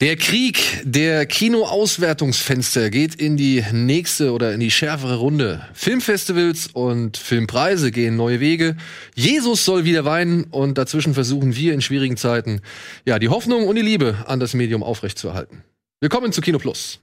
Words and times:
Der 0.00 0.16
Krieg 0.16 0.80
der 0.82 1.26
Kinoauswertungsfenster 1.26 2.88
geht 2.88 3.16
in 3.16 3.36
die 3.36 3.62
nächste 3.70 4.32
oder 4.32 4.54
in 4.54 4.60
die 4.60 4.70
schärfere 4.70 5.16
Runde. 5.16 5.60
Filmfestivals 5.74 6.68
und 6.72 7.18
Filmpreise 7.18 7.90
gehen 7.90 8.16
neue 8.16 8.40
Wege. 8.40 8.78
Jesus 9.14 9.66
soll 9.66 9.84
wieder 9.84 10.06
weinen 10.06 10.44
und 10.44 10.78
dazwischen 10.78 11.12
versuchen 11.12 11.54
wir 11.54 11.74
in 11.74 11.82
schwierigen 11.82 12.16
Zeiten 12.16 12.62
ja 13.04 13.18
die 13.18 13.28
Hoffnung 13.28 13.68
und 13.68 13.76
die 13.76 13.82
Liebe 13.82 14.24
an 14.26 14.40
das 14.40 14.54
Medium 14.54 14.82
aufrechtzuerhalten. 14.82 15.64
Willkommen 16.00 16.32
zu 16.32 16.40
Kino 16.40 16.58
Plus. 16.58 17.00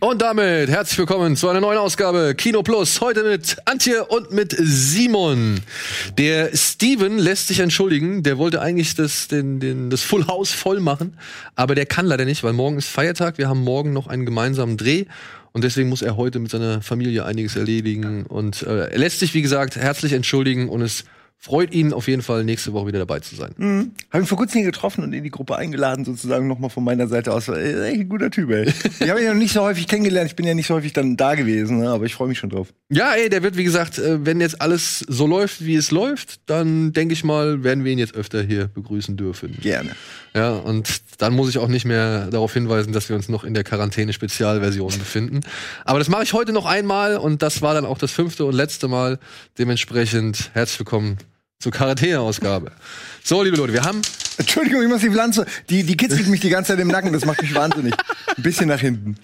Und 0.00 0.22
damit 0.22 0.70
herzlich 0.70 0.96
willkommen 0.96 1.34
zu 1.34 1.48
einer 1.48 1.60
neuen 1.60 1.76
Ausgabe 1.76 2.36
Kino 2.36 2.62
Plus. 2.62 3.00
Heute 3.00 3.24
mit 3.24 3.56
Antje 3.64 4.04
und 4.04 4.30
mit 4.30 4.54
Simon. 4.56 5.60
Der 6.16 6.56
Steven 6.56 7.18
lässt 7.18 7.48
sich 7.48 7.58
entschuldigen. 7.58 8.22
Der 8.22 8.38
wollte 8.38 8.60
eigentlich 8.60 8.94
das, 8.94 9.26
den, 9.26 9.58
den, 9.58 9.90
das 9.90 10.02
Full 10.02 10.28
House 10.28 10.52
voll 10.52 10.78
machen. 10.78 11.18
Aber 11.56 11.74
der 11.74 11.84
kann 11.84 12.06
leider 12.06 12.24
nicht, 12.24 12.44
weil 12.44 12.52
morgen 12.52 12.78
ist 12.78 12.86
Feiertag. 12.86 13.38
Wir 13.38 13.48
haben 13.48 13.64
morgen 13.64 13.92
noch 13.92 14.06
einen 14.06 14.24
gemeinsamen 14.24 14.76
Dreh. 14.76 15.06
Und 15.50 15.64
deswegen 15.64 15.88
muss 15.88 16.02
er 16.02 16.16
heute 16.16 16.38
mit 16.38 16.52
seiner 16.52 16.80
Familie 16.80 17.24
einiges 17.24 17.56
erledigen. 17.56 18.24
Und 18.24 18.62
äh, 18.62 18.90
er 18.90 18.98
lässt 18.98 19.18
sich, 19.18 19.34
wie 19.34 19.42
gesagt, 19.42 19.74
herzlich 19.74 20.12
entschuldigen 20.12 20.68
und 20.68 20.80
es 20.80 21.06
freut 21.40 21.72
ihn 21.72 21.92
auf 21.92 22.08
jeden 22.08 22.22
Fall, 22.22 22.44
nächste 22.44 22.72
Woche 22.72 22.88
wieder 22.88 22.98
dabei 22.98 23.20
zu 23.20 23.36
sein. 23.36 23.52
Mhm. 23.56 23.92
Habe 24.10 24.24
ihn 24.24 24.26
vor 24.26 24.36
kurzem 24.36 24.58
hier 24.58 24.70
getroffen 24.70 25.04
und 25.04 25.12
in 25.12 25.22
die 25.22 25.30
Gruppe 25.30 25.56
eingeladen, 25.56 26.04
sozusagen 26.04 26.48
nochmal 26.48 26.68
von 26.68 26.82
meiner 26.82 27.06
Seite 27.06 27.32
aus. 27.32 27.48
Ey, 27.48 27.80
echt 27.90 28.00
ein 28.00 28.08
guter 28.08 28.30
Typ, 28.30 28.50
ey. 28.50 28.66
ich 29.00 29.08
habe 29.08 29.20
ihn 29.20 29.28
noch 29.28 29.34
nicht 29.34 29.52
so 29.52 29.62
häufig 29.62 29.86
kennengelernt, 29.86 30.28
ich 30.28 30.36
bin 30.36 30.46
ja 30.46 30.54
nicht 30.54 30.66
so 30.66 30.74
häufig 30.74 30.92
dann 30.92 31.16
da 31.16 31.36
gewesen, 31.36 31.78
ne? 31.78 31.90
aber 31.90 32.04
ich 32.06 32.14
freue 32.14 32.28
mich 32.28 32.38
schon 32.38 32.50
drauf. 32.50 32.74
Ja, 32.90 33.14
ey, 33.14 33.28
der 33.28 33.42
wird, 33.44 33.56
wie 33.56 33.64
gesagt, 33.64 33.98
äh, 33.98 34.26
wenn 34.26 34.40
jetzt 34.40 34.60
alles 34.60 34.98
so 34.98 35.26
läuft, 35.26 35.64
wie 35.64 35.76
es 35.76 35.92
läuft, 35.92 36.40
dann 36.46 36.92
denke 36.92 37.12
ich 37.12 37.22
mal, 37.22 37.62
werden 37.62 37.84
wir 37.84 37.92
ihn 37.92 37.98
jetzt 37.98 38.16
öfter 38.16 38.42
hier 38.42 38.66
begrüßen 38.66 39.16
dürfen. 39.16 39.56
Gerne. 39.60 39.90
Ja, 40.38 40.52
und 40.52 41.00
dann 41.20 41.34
muss 41.34 41.48
ich 41.48 41.58
auch 41.58 41.66
nicht 41.66 41.84
mehr 41.84 42.26
darauf 42.26 42.54
hinweisen, 42.54 42.92
dass 42.92 43.08
wir 43.08 43.16
uns 43.16 43.28
noch 43.28 43.42
in 43.42 43.54
der 43.54 43.64
Quarantäne-Spezialversion 43.64 44.96
befinden. 44.96 45.40
Aber 45.84 45.98
das 45.98 46.08
mache 46.08 46.22
ich 46.22 46.32
heute 46.32 46.52
noch 46.52 46.64
einmal 46.64 47.16
und 47.16 47.42
das 47.42 47.60
war 47.60 47.74
dann 47.74 47.84
auch 47.84 47.98
das 47.98 48.12
fünfte 48.12 48.44
und 48.44 48.54
letzte 48.54 48.86
Mal. 48.86 49.18
Dementsprechend 49.58 50.50
herzlich 50.54 50.78
willkommen 50.78 51.18
zur 51.60 51.72
Quarantäne-Ausgabe. 51.72 52.70
So, 53.24 53.42
liebe 53.42 53.56
Leute, 53.56 53.72
wir 53.72 53.82
haben. 53.82 54.00
Entschuldigung, 54.36 54.80
ich 54.80 54.88
muss 54.88 55.00
die 55.00 55.10
Pflanze. 55.10 55.44
Die, 55.68 55.82
die 55.82 55.96
kitzelt 55.96 56.28
mich 56.28 56.38
die 56.38 56.50
ganze 56.50 56.72
Zeit 56.72 56.80
im 56.80 56.86
Nacken, 56.86 57.12
das 57.12 57.24
macht 57.24 57.42
mich 57.42 57.52
wahnsinnig. 57.52 57.92
Ein 58.36 58.42
bisschen 58.44 58.68
nach 58.68 58.78
hinten. 58.78 59.16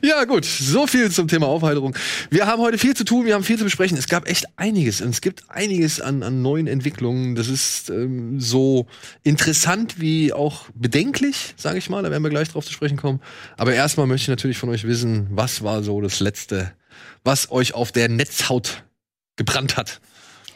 Ja, 0.00 0.24
gut, 0.24 0.44
so 0.44 0.86
viel 0.86 1.10
zum 1.10 1.26
Thema 1.26 1.48
Aufheiterung. 1.48 1.96
Wir 2.30 2.46
haben 2.46 2.62
heute 2.62 2.78
viel 2.78 2.94
zu 2.94 3.04
tun, 3.04 3.26
wir 3.26 3.34
haben 3.34 3.42
viel 3.42 3.58
zu 3.58 3.64
besprechen. 3.64 3.98
Es 3.98 4.06
gab 4.06 4.28
echt 4.28 4.46
einiges 4.54 5.00
und 5.00 5.10
es 5.10 5.20
gibt 5.20 5.42
einiges 5.48 6.00
an, 6.00 6.22
an 6.22 6.42
neuen 6.42 6.68
Entwicklungen. 6.68 7.34
Das 7.34 7.48
ist 7.48 7.90
ähm, 7.90 8.38
so 8.38 8.86
interessant 9.24 10.00
wie 10.00 10.32
auch 10.32 10.66
bedenklich, 10.74 11.54
sage 11.56 11.78
ich 11.78 11.90
mal. 11.90 12.04
Da 12.04 12.12
werden 12.12 12.22
wir 12.22 12.30
gleich 12.30 12.50
drauf 12.50 12.64
zu 12.64 12.72
sprechen 12.72 12.96
kommen. 12.96 13.20
Aber 13.56 13.74
erstmal 13.74 14.06
möchte 14.06 14.22
ich 14.22 14.28
natürlich 14.28 14.58
von 14.58 14.68
euch 14.68 14.86
wissen, 14.86 15.26
was 15.32 15.64
war 15.64 15.82
so 15.82 16.00
das 16.00 16.20
Letzte, 16.20 16.72
was 17.24 17.50
euch 17.50 17.74
auf 17.74 17.90
der 17.90 18.08
Netzhaut 18.08 18.84
gebrannt 19.34 19.76
hat. 19.76 20.00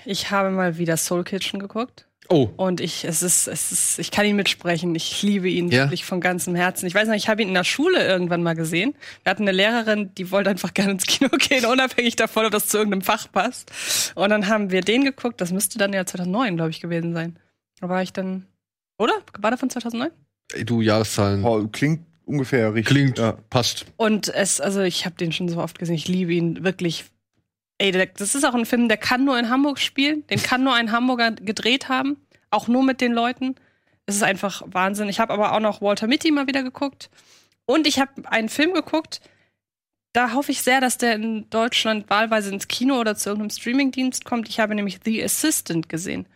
Ich 0.04 0.30
habe 0.30 0.50
mal 0.50 0.78
wieder 0.78 0.96
Soul 0.96 1.24
Kitchen 1.24 1.58
geguckt. 1.60 2.06
Oh. 2.30 2.48
Und 2.56 2.80
ich, 2.80 3.04
es 3.04 3.22
ist, 3.22 3.46
es 3.48 3.70
ist, 3.70 3.98
ich 3.98 4.10
kann 4.10 4.24
ihn 4.24 4.36
mitsprechen. 4.36 4.94
Ich 4.94 5.20
liebe 5.22 5.46
ihn 5.48 5.68
Ja? 5.70 5.84
wirklich 5.84 6.06
von 6.06 6.22
ganzem 6.22 6.54
Herzen. 6.54 6.86
Ich 6.86 6.94
weiß 6.94 7.06
noch, 7.06 7.14
ich 7.14 7.28
habe 7.28 7.42
ihn 7.42 7.48
in 7.48 7.54
der 7.54 7.64
Schule 7.64 8.02
irgendwann 8.06 8.42
mal 8.42 8.54
gesehen. 8.54 8.94
Wir 9.24 9.30
hatten 9.30 9.42
eine 9.42 9.52
Lehrerin, 9.52 10.10
die 10.14 10.30
wollte 10.30 10.48
einfach 10.48 10.72
gerne 10.72 10.92
ins 10.92 11.04
Kino 11.04 11.28
gehen, 11.38 11.66
unabhängig 11.66 12.16
davon, 12.16 12.46
ob 12.46 12.52
das 12.52 12.68
zu 12.68 12.78
irgendeinem 12.78 13.02
Fach 13.02 13.30
passt. 13.30 14.12
Und 14.14 14.30
dann 14.30 14.48
haben 14.48 14.70
wir 14.70 14.80
den 14.80 15.04
geguckt. 15.04 15.38
Das 15.42 15.52
müsste 15.52 15.76
dann 15.78 15.92
ja 15.92 16.06
2009, 16.06 16.56
glaube 16.56 16.70
ich, 16.70 16.80
gewesen 16.80 17.12
sein. 17.12 17.38
Da 17.80 17.90
war 17.90 18.02
ich 18.02 18.12
dann, 18.14 18.46
oder? 18.96 19.12
War 19.38 19.50
der 19.50 19.58
von 19.58 19.68
2009? 19.68 20.10
Ey, 20.54 20.64
du 20.64 20.80
Jahreszahlen. 20.80 21.44
Oh, 21.44 21.68
klingt 21.68 22.06
ungefähr 22.24 22.72
richtig. 22.72 22.86
Klingt, 22.96 23.18
Ja. 23.18 23.32
passt. 23.50 23.84
Und 23.98 24.28
es, 24.34 24.62
also 24.62 24.80
ich 24.80 25.04
habe 25.04 25.16
den 25.16 25.30
schon 25.32 25.50
so 25.50 25.58
oft 25.58 25.78
gesehen. 25.78 25.94
Ich 25.96 26.08
liebe 26.08 26.32
ihn 26.32 26.64
wirklich. 26.64 27.04
Ey, 27.78 27.90
der, 27.90 28.06
das 28.06 28.34
ist 28.34 28.44
auch 28.44 28.54
ein 28.54 28.66
Film, 28.66 28.88
der 28.88 28.96
kann 28.96 29.24
nur 29.24 29.38
in 29.38 29.48
Hamburg 29.50 29.78
spielen. 29.78 30.26
Den 30.28 30.42
kann 30.42 30.62
nur 30.62 30.74
ein 30.74 30.92
Hamburger 30.92 31.32
gedreht 31.32 31.88
haben. 31.88 32.16
Auch 32.50 32.68
nur 32.68 32.84
mit 32.84 33.00
den 33.00 33.12
Leuten. 33.12 33.56
Es 34.06 34.14
ist 34.16 34.22
einfach 34.22 34.62
Wahnsinn. 34.66 35.08
Ich 35.08 35.18
habe 35.18 35.32
aber 35.32 35.52
auch 35.52 35.60
noch 35.60 35.80
Walter 35.80 36.06
Mitty 36.06 36.30
mal 36.30 36.46
wieder 36.46 36.62
geguckt. 36.62 37.10
Und 37.66 37.86
ich 37.86 37.98
habe 37.98 38.10
einen 38.30 38.48
Film 38.48 38.74
geguckt. 38.74 39.20
Da 40.12 40.32
hoffe 40.34 40.52
ich 40.52 40.62
sehr, 40.62 40.80
dass 40.80 40.98
der 40.98 41.14
in 41.14 41.50
Deutschland 41.50 42.08
wahlweise 42.08 42.52
ins 42.52 42.68
Kino 42.68 43.00
oder 43.00 43.16
zu 43.16 43.30
irgendeinem 43.30 43.50
Streamingdienst 43.50 44.24
kommt. 44.24 44.48
Ich 44.48 44.60
habe 44.60 44.74
nämlich 44.76 45.00
The 45.04 45.24
Assistant 45.24 45.88
gesehen. 45.88 46.26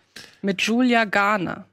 Mit 0.43 0.62
Julia 0.62 1.04
Garner. 1.04 1.66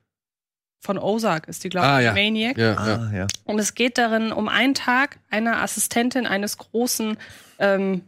Von 0.81 0.99
Ozark 0.99 1.47
ist 1.47 1.63
die, 1.63 1.69
glaube 1.69 1.87
ich, 1.87 1.93
Ah, 1.93 1.99
ja. 2.01 2.13
Maniac. 2.13 2.57
Ja. 2.59 2.75
Ah, 2.75 3.11
ja. 3.11 3.27
Und 3.45 3.57
es 3.57 3.73
geht 3.73 3.97
darin 3.97 4.31
um 4.31 4.47
einen 4.47 4.75
Tag 4.75 5.17
einer 5.31 5.63
Assistentin 5.63 6.27
eines 6.27 6.59
großen 6.59 7.17
ähm, 7.57 8.03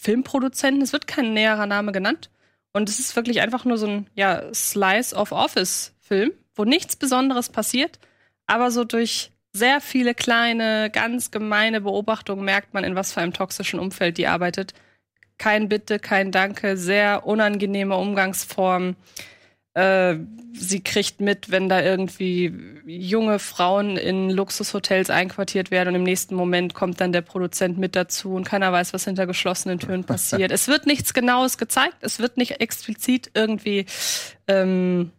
Filmproduzenten. 0.00 0.82
Es 0.82 0.92
wird 0.92 1.06
kein 1.06 1.32
näherer 1.34 1.66
Name 1.66 1.92
genannt. 1.92 2.30
Und 2.72 2.88
es 2.88 2.98
ist 2.98 3.16
wirklich 3.16 3.40
einfach 3.40 3.64
nur 3.64 3.78
so 3.78 3.86
ein 3.86 4.06
ja, 4.14 4.52
Slice 4.54 5.14
of 5.14 5.32
Office-Film, 5.32 6.32
wo 6.54 6.64
nichts 6.64 6.96
Besonderes 6.96 7.48
passiert, 7.48 7.98
aber 8.46 8.70
so 8.70 8.84
durch 8.84 9.30
sehr 9.52 9.80
viele 9.80 10.14
kleine, 10.14 10.90
ganz 10.90 11.30
gemeine 11.30 11.80
Beobachtungen 11.80 12.44
merkt 12.44 12.74
man, 12.74 12.84
in 12.84 12.94
was 12.94 13.12
für 13.12 13.20
einem 13.20 13.32
toxischen 13.32 13.80
Umfeld 13.80 14.18
die 14.18 14.26
arbeitet. 14.26 14.74
Kein 15.38 15.68
Bitte, 15.68 15.98
kein 15.98 16.30
Danke, 16.30 16.76
sehr 16.76 17.26
unangenehme 17.26 17.96
Umgangsformen. 17.96 18.96
Äh, 19.78 20.18
sie 20.54 20.80
kriegt 20.80 21.20
mit, 21.20 21.52
wenn 21.52 21.68
da 21.68 21.80
irgendwie 21.80 22.52
junge 22.84 23.38
Frauen 23.38 23.96
in 23.96 24.28
Luxushotels 24.28 25.08
einquartiert 25.08 25.70
werden 25.70 25.90
und 25.90 25.94
im 25.94 26.02
nächsten 26.02 26.34
Moment 26.34 26.74
kommt 26.74 27.00
dann 27.00 27.12
der 27.12 27.20
Produzent 27.20 27.78
mit 27.78 27.94
dazu 27.94 28.34
und 28.34 28.42
keiner 28.42 28.72
weiß, 28.72 28.92
was 28.92 29.04
hinter 29.04 29.28
geschlossenen 29.28 29.78
Türen 29.78 30.02
passiert. 30.02 30.50
es 30.50 30.66
wird 30.66 30.86
nichts 30.86 31.14
Genaues 31.14 31.58
gezeigt, 31.58 31.98
es 32.00 32.18
wird 32.18 32.38
nicht 32.38 32.60
explizit 32.60 33.30
irgendwie 33.34 33.86
ähm, 34.48 35.12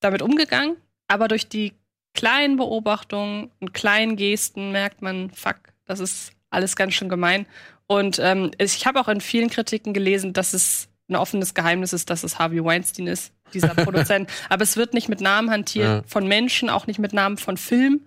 damit 0.00 0.22
umgegangen, 0.22 0.76
aber 1.08 1.28
durch 1.28 1.46
die 1.46 1.74
kleinen 2.14 2.56
Beobachtungen 2.56 3.50
und 3.60 3.74
kleinen 3.74 4.16
Gesten 4.16 4.72
merkt 4.72 5.02
man, 5.02 5.30
fuck, 5.30 5.58
das 5.84 6.00
ist 6.00 6.32
alles 6.48 6.74
ganz 6.74 6.94
schön 6.94 7.10
gemein. 7.10 7.44
Und 7.86 8.18
ähm, 8.18 8.50
ich 8.56 8.86
habe 8.86 8.98
auch 8.98 9.08
in 9.08 9.20
vielen 9.20 9.50
Kritiken 9.50 9.92
gelesen, 9.92 10.32
dass 10.32 10.54
es 10.54 10.88
ein 11.08 11.16
offenes 11.16 11.54
Geheimnis 11.54 11.92
ist, 11.92 12.10
dass 12.10 12.24
es 12.24 12.38
Harvey 12.38 12.64
Weinstein 12.64 13.06
ist, 13.06 13.32
dieser 13.54 13.68
Produzent. 13.74 14.28
Aber 14.48 14.62
es 14.62 14.76
wird 14.76 14.92
nicht 14.94 15.08
mit 15.08 15.20
Namen 15.20 15.50
hantiert 15.50 15.84
Ja. 15.86 16.02
von 16.06 16.26
Menschen, 16.26 16.68
auch 16.70 16.86
nicht 16.86 16.98
mit 16.98 17.12
Namen 17.12 17.36
von 17.36 17.56
Film. 17.56 18.00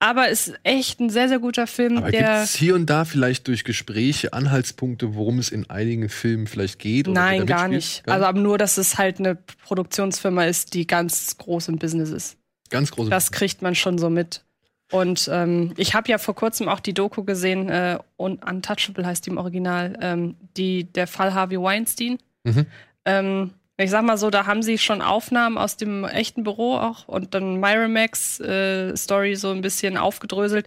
Aber 0.00 0.28
es 0.28 0.46
ist 0.48 0.60
echt 0.62 1.00
ein 1.00 1.10
sehr, 1.10 1.28
sehr 1.28 1.40
guter 1.40 1.66
Film, 1.66 1.98
Aber 1.98 2.10
gibt 2.12 2.22
es 2.22 2.54
hier 2.54 2.76
und 2.76 2.86
da 2.86 3.04
vielleicht 3.04 3.48
durch 3.48 3.64
Gespräche 3.64 4.32
Anhaltspunkte, 4.32 5.16
worum 5.16 5.40
es 5.40 5.48
in 5.48 5.68
einigen 5.70 6.08
Filmen 6.08 6.46
vielleicht 6.46 6.78
geht? 6.78 7.08
Oder 7.08 7.20
Nein, 7.20 7.46
gar 7.46 7.66
mitspielt? 7.68 7.72
nicht. 7.72 8.04
Gar 8.04 8.14
Also 8.14 8.26
aber 8.26 8.38
nur, 8.38 8.58
dass 8.58 8.78
es 8.78 8.96
halt 8.96 9.18
eine 9.18 9.34
Produktionsfirma 9.64 10.44
ist, 10.44 10.74
die 10.74 10.86
ganz 10.86 11.36
groß 11.38 11.68
im 11.68 11.78
Business 11.78 12.10
ist. 12.10 12.36
Ganz 12.70 12.92
große. 12.92 13.10
Das 13.10 13.32
kriegt 13.32 13.60
man 13.62 13.74
schon 13.74 13.98
so 13.98 14.08
mit. 14.08 14.44
Und 14.90 15.28
ähm, 15.30 15.74
ich 15.76 15.94
habe 15.94 16.10
ja 16.10 16.18
vor 16.18 16.34
kurzem 16.34 16.68
auch 16.68 16.80
die 16.80 16.94
Doku 16.94 17.22
gesehen, 17.24 17.68
äh, 17.68 17.98
Un 18.18 18.38
Untouchable 18.38 19.04
heißt 19.04 19.26
die 19.26 19.30
im 19.30 19.38
Original, 19.38 19.98
ähm, 20.00 20.36
die, 20.56 20.84
der 20.84 21.06
Fall 21.06 21.34
Harvey 21.34 21.60
Weinstein. 21.60 22.18
Mhm. 22.44 22.66
Ähm, 23.04 23.50
ich 23.76 23.90
sag 23.90 24.02
mal 24.04 24.18
so, 24.18 24.30
da 24.30 24.46
haben 24.46 24.62
sie 24.62 24.78
schon 24.78 25.02
Aufnahmen 25.02 25.58
aus 25.58 25.76
dem 25.76 26.04
echten 26.04 26.42
Büro 26.42 26.76
auch 26.76 27.06
und 27.06 27.34
dann 27.34 27.60
Miramax 27.60 28.40
äh, 28.40 28.96
Story 28.96 29.36
so 29.36 29.50
ein 29.50 29.60
bisschen 29.60 29.96
aufgedröselt. 29.96 30.66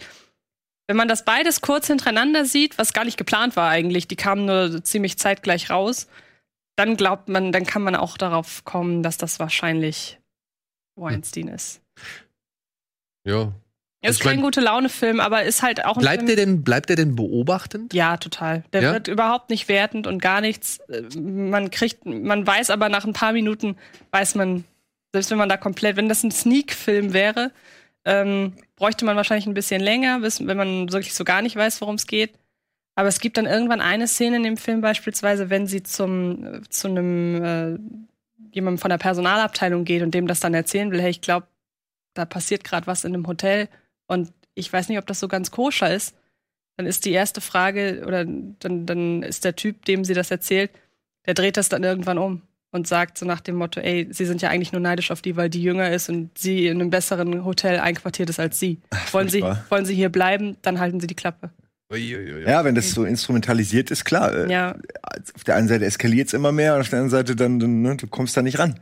Wenn 0.87 0.97
man 0.97 1.07
das 1.07 1.25
beides 1.25 1.61
kurz 1.61 1.87
hintereinander 1.87 2.45
sieht, 2.45 2.77
was 2.77 2.93
gar 2.93 3.05
nicht 3.05 3.17
geplant 3.17 3.55
war 3.55 3.69
eigentlich, 3.69 4.07
die 4.07 4.15
kamen 4.15 4.45
nur 4.45 4.83
ziemlich 4.83 5.17
zeitgleich 5.17 5.69
raus, 5.69 6.07
dann 6.77 6.95
glaubt 6.95 7.27
man, 7.27 7.51
dann 7.51 7.65
kann 7.65 7.81
man 7.81 7.95
auch 7.95 8.17
darauf 8.17 8.63
kommen, 8.65 9.03
dass 9.03 9.17
das 9.17 9.39
wahrscheinlich 9.39 10.19
Weinstein 10.95 11.47
ist. 11.47 11.81
ja. 13.25 13.51
Ist 14.03 14.19
Ich 14.19 14.25
mein- 14.25 14.35
kein 14.35 14.41
gute 14.43 14.61
Laune-Film, 14.61 15.19
aber 15.19 15.43
ist 15.43 15.61
halt 15.61 15.85
auch 15.85 15.95
ein 15.95 16.01
Bleibt 16.01 16.17
Film. 16.23 16.27
der 16.27 16.35
denn, 16.37 16.63
bleibt 16.63 16.89
der 16.89 16.95
denn 16.95 17.15
beobachtend? 17.15 17.93
Ja, 17.93 18.17
total. 18.17 18.63
Der 18.73 18.81
Ja? 18.81 18.93
wird 18.93 19.07
überhaupt 19.07 19.49
nicht 19.51 19.67
wertend 19.67 20.07
und 20.07 20.19
gar 20.21 20.41
nichts. 20.41 20.79
Äh, 20.89 21.03
Man 21.19 21.69
kriegt, 21.69 22.05
man 22.05 22.45
weiß 22.45 22.71
aber 22.71 22.89
nach 22.89 23.05
ein 23.05 23.13
paar 23.13 23.31
Minuten, 23.31 23.75
weiß 24.11 24.33
man, 24.35 24.63
selbst 25.13 25.29
wenn 25.29 25.37
man 25.37 25.49
da 25.49 25.57
komplett, 25.57 25.97
wenn 25.97 26.09
das 26.09 26.23
ein 26.23 26.31
Sneak-Film 26.31 27.13
wäre, 27.13 27.51
ähm, 28.05 28.53
bräuchte 28.75 29.05
man 29.05 29.15
wahrscheinlich 29.17 29.45
ein 29.45 29.53
bisschen 29.53 29.81
länger, 29.81 30.21
bis, 30.21 30.45
wenn 30.47 30.57
man 30.57 30.91
wirklich 30.91 31.13
so 31.13 31.23
gar 31.23 31.43
nicht 31.43 31.55
weiß, 31.55 31.79
worum 31.81 31.95
es 31.95 32.07
geht. 32.07 32.33
Aber 32.95 33.07
es 33.07 33.19
gibt 33.19 33.37
dann 33.37 33.45
irgendwann 33.45 33.81
eine 33.81 34.07
Szene 34.07 34.37
in 34.37 34.43
dem 34.43 34.57
Film 34.57 34.81
beispielsweise, 34.81 35.51
wenn 35.51 35.67
sie 35.67 35.83
zum 35.83 36.43
äh, 36.43 36.61
zu 36.69 36.87
einem 36.87 37.43
äh, 37.43 37.77
jemandem 38.51 38.79
von 38.79 38.89
der 38.89 38.97
Personalabteilung 38.97 39.85
geht 39.85 40.01
und 40.01 40.13
dem 40.15 40.25
das 40.25 40.39
dann 40.39 40.55
erzählen 40.55 40.91
will, 40.91 41.01
hey, 41.01 41.11
ich 41.11 41.21
glaube, 41.21 41.45
da 42.15 42.25
passiert 42.25 42.63
gerade 42.63 42.87
was 42.87 43.03
in 43.05 43.13
einem 43.13 43.27
Hotel 43.27 43.69
und 44.11 44.31
ich 44.55 44.71
weiß 44.71 44.89
nicht, 44.89 44.97
ob 44.97 45.07
das 45.07 45.19
so 45.19 45.27
ganz 45.27 45.51
koscher 45.51 45.93
ist. 45.93 46.15
Dann 46.77 46.85
ist 46.85 47.05
die 47.05 47.11
erste 47.11 47.41
Frage 47.41 48.03
oder 48.05 48.25
dann, 48.25 48.85
dann 48.85 49.23
ist 49.23 49.45
der 49.45 49.55
Typ, 49.55 49.85
dem 49.85 50.03
sie 50.03 50.13
das 50.13 50.31
erzählt, 50.31 50.71
der 51.25 51.33
dreht 51.33 51.57
das 51.57 51.69
dann 51.69 51.83
irgendwann 51.83 52.17
um 52.17 52.41
und 52.71 52.87
sagt 52.87 53.17
so 53.17 53.25
nach 53.25 53.41
dem 53.41 53.55
Motto, 53.55 53.79
ey, 53.79 54.07
sie 54.11 54.25
sind 54.25 54.41
ja 54.41 54.49
eigentlich 54.49 54.71
nur 54.71 54.81
neidisch 54.81 55.11
auf 55.11 55.21
die, 55.21 55.35
weil 55.35 55.49
die 55.49 55.61
jünger 55.61 55.91
ist 55.91 56.09
und 56.09 56.37
sie 56.37 56.67
in 56.67 56.81
einem 56.81 56.89
besseren 56.89 57.45
Hotel 57.45 57.79
einquartiert 57.79 58.29
ist 58.29 58.39
als 58.39 58.59
sie. 58.59 58.79
Wollen 59.11 59.29
sie, 59.29 59.43
wollen 59.69 59.85
sie 59.85 59.95
hier 59.95 60.09
bleiben, 60.09 60.57
dann 60.61 60.79
halten 60.79 60.99
sie 60.99 61.07
die 61.07 61.15
Klappe. 61.15 61.49
Ja, 61.93 62.63
wenn 62.63 62.75
das 62.75 62.91
so 62.91 63.03
instrumentalisiert 63.03 63.91
ist, 63.91 64.05
klar. 64.05 64.33
äh, 64.33 64.51
Ja. 64.51 64.75
Auf 65.35 65.43
der 65.43 65.55
einen 65.55 65.67
Seite 65.67 65.85
eskaliert 65.85 66.27
es 66.27 66.33
immer 66.33 66.53
mehr, 66.53 66.79
auf 66.79 66.89
der 66.89 66.99
anderen 66.99 67.09
Seite 67.09 67.35
dann, 67.35 67.59
dann 67.59 67.81
ne, 67.81 67.97
du 67.97 68.07
kommst 68.07 68.35
da 68.37 68.41
nicht 68.41 68.59
ran. 68.59 68.79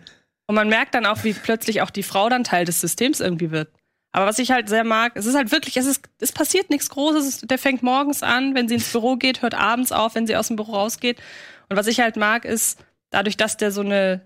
Und 0.48 0.56
man 0.56 0.70
merkt 0.70 0.94
dann 0.94 1.06
auch, 1.06 1.24
wie 1.24 1.34
plötzlich 1.34 1.82
auch 1.82 1.90
die 1.90 2.04
Frau 2.04 2.30
dann 2.30 2.44
Teil 2.44 2.66
des 2.66 2.82
Systems 2.82 3.20
irgendwie 3.20 3.52
wird. 3.52 3.70
Aber 4.12 4.26
was 4.26 4.40
ich 4.40 4.50
halt 4.52 4.70
sehr 4.70 4.84
mag, 4.84 5.12
es 5.16 5.26
ist 5.28 5.36
halt 5.36 5.52
wirklich, 5.52 5.78
es 5.78 5.86
ist, 5.86 6.02
es 6.20 6.32
passiert 6.32 6.70
nichts 6.72 6.90
Großes. 6.90 7.28
Es- 7.28 7.42
Der 7.42 7.60
fängt 7.60 7.84
morgens 7.84 8.24
an, 8.24 8.56
wenn 8.56 8.68
sie 8.68 8.76
ins 8.76 8.92
Büro 8.92 9.16
geht, 9.18 9.42
hört 9.44 9.54
abends 9.54 9.92
auf, 9.92 10.16
wenn 10.16 10.26
sie 10.28 10.36
aus 10.36 10.48
dem 10.48 10.56
Büro 10.56 10.74
rausgeht. 10.74 11.20
Und 11.70 11.78
was 11.78 11.88
ich 11.88 12.00
halt 12.00 12.16
mag, 12.18 12.44
ist, 12.46 12.80
dadurch, 13.12 13.38
dass 13.38 13.58
der 13.58 13.72
so 13.72 13.82
eine, 13.82 14.22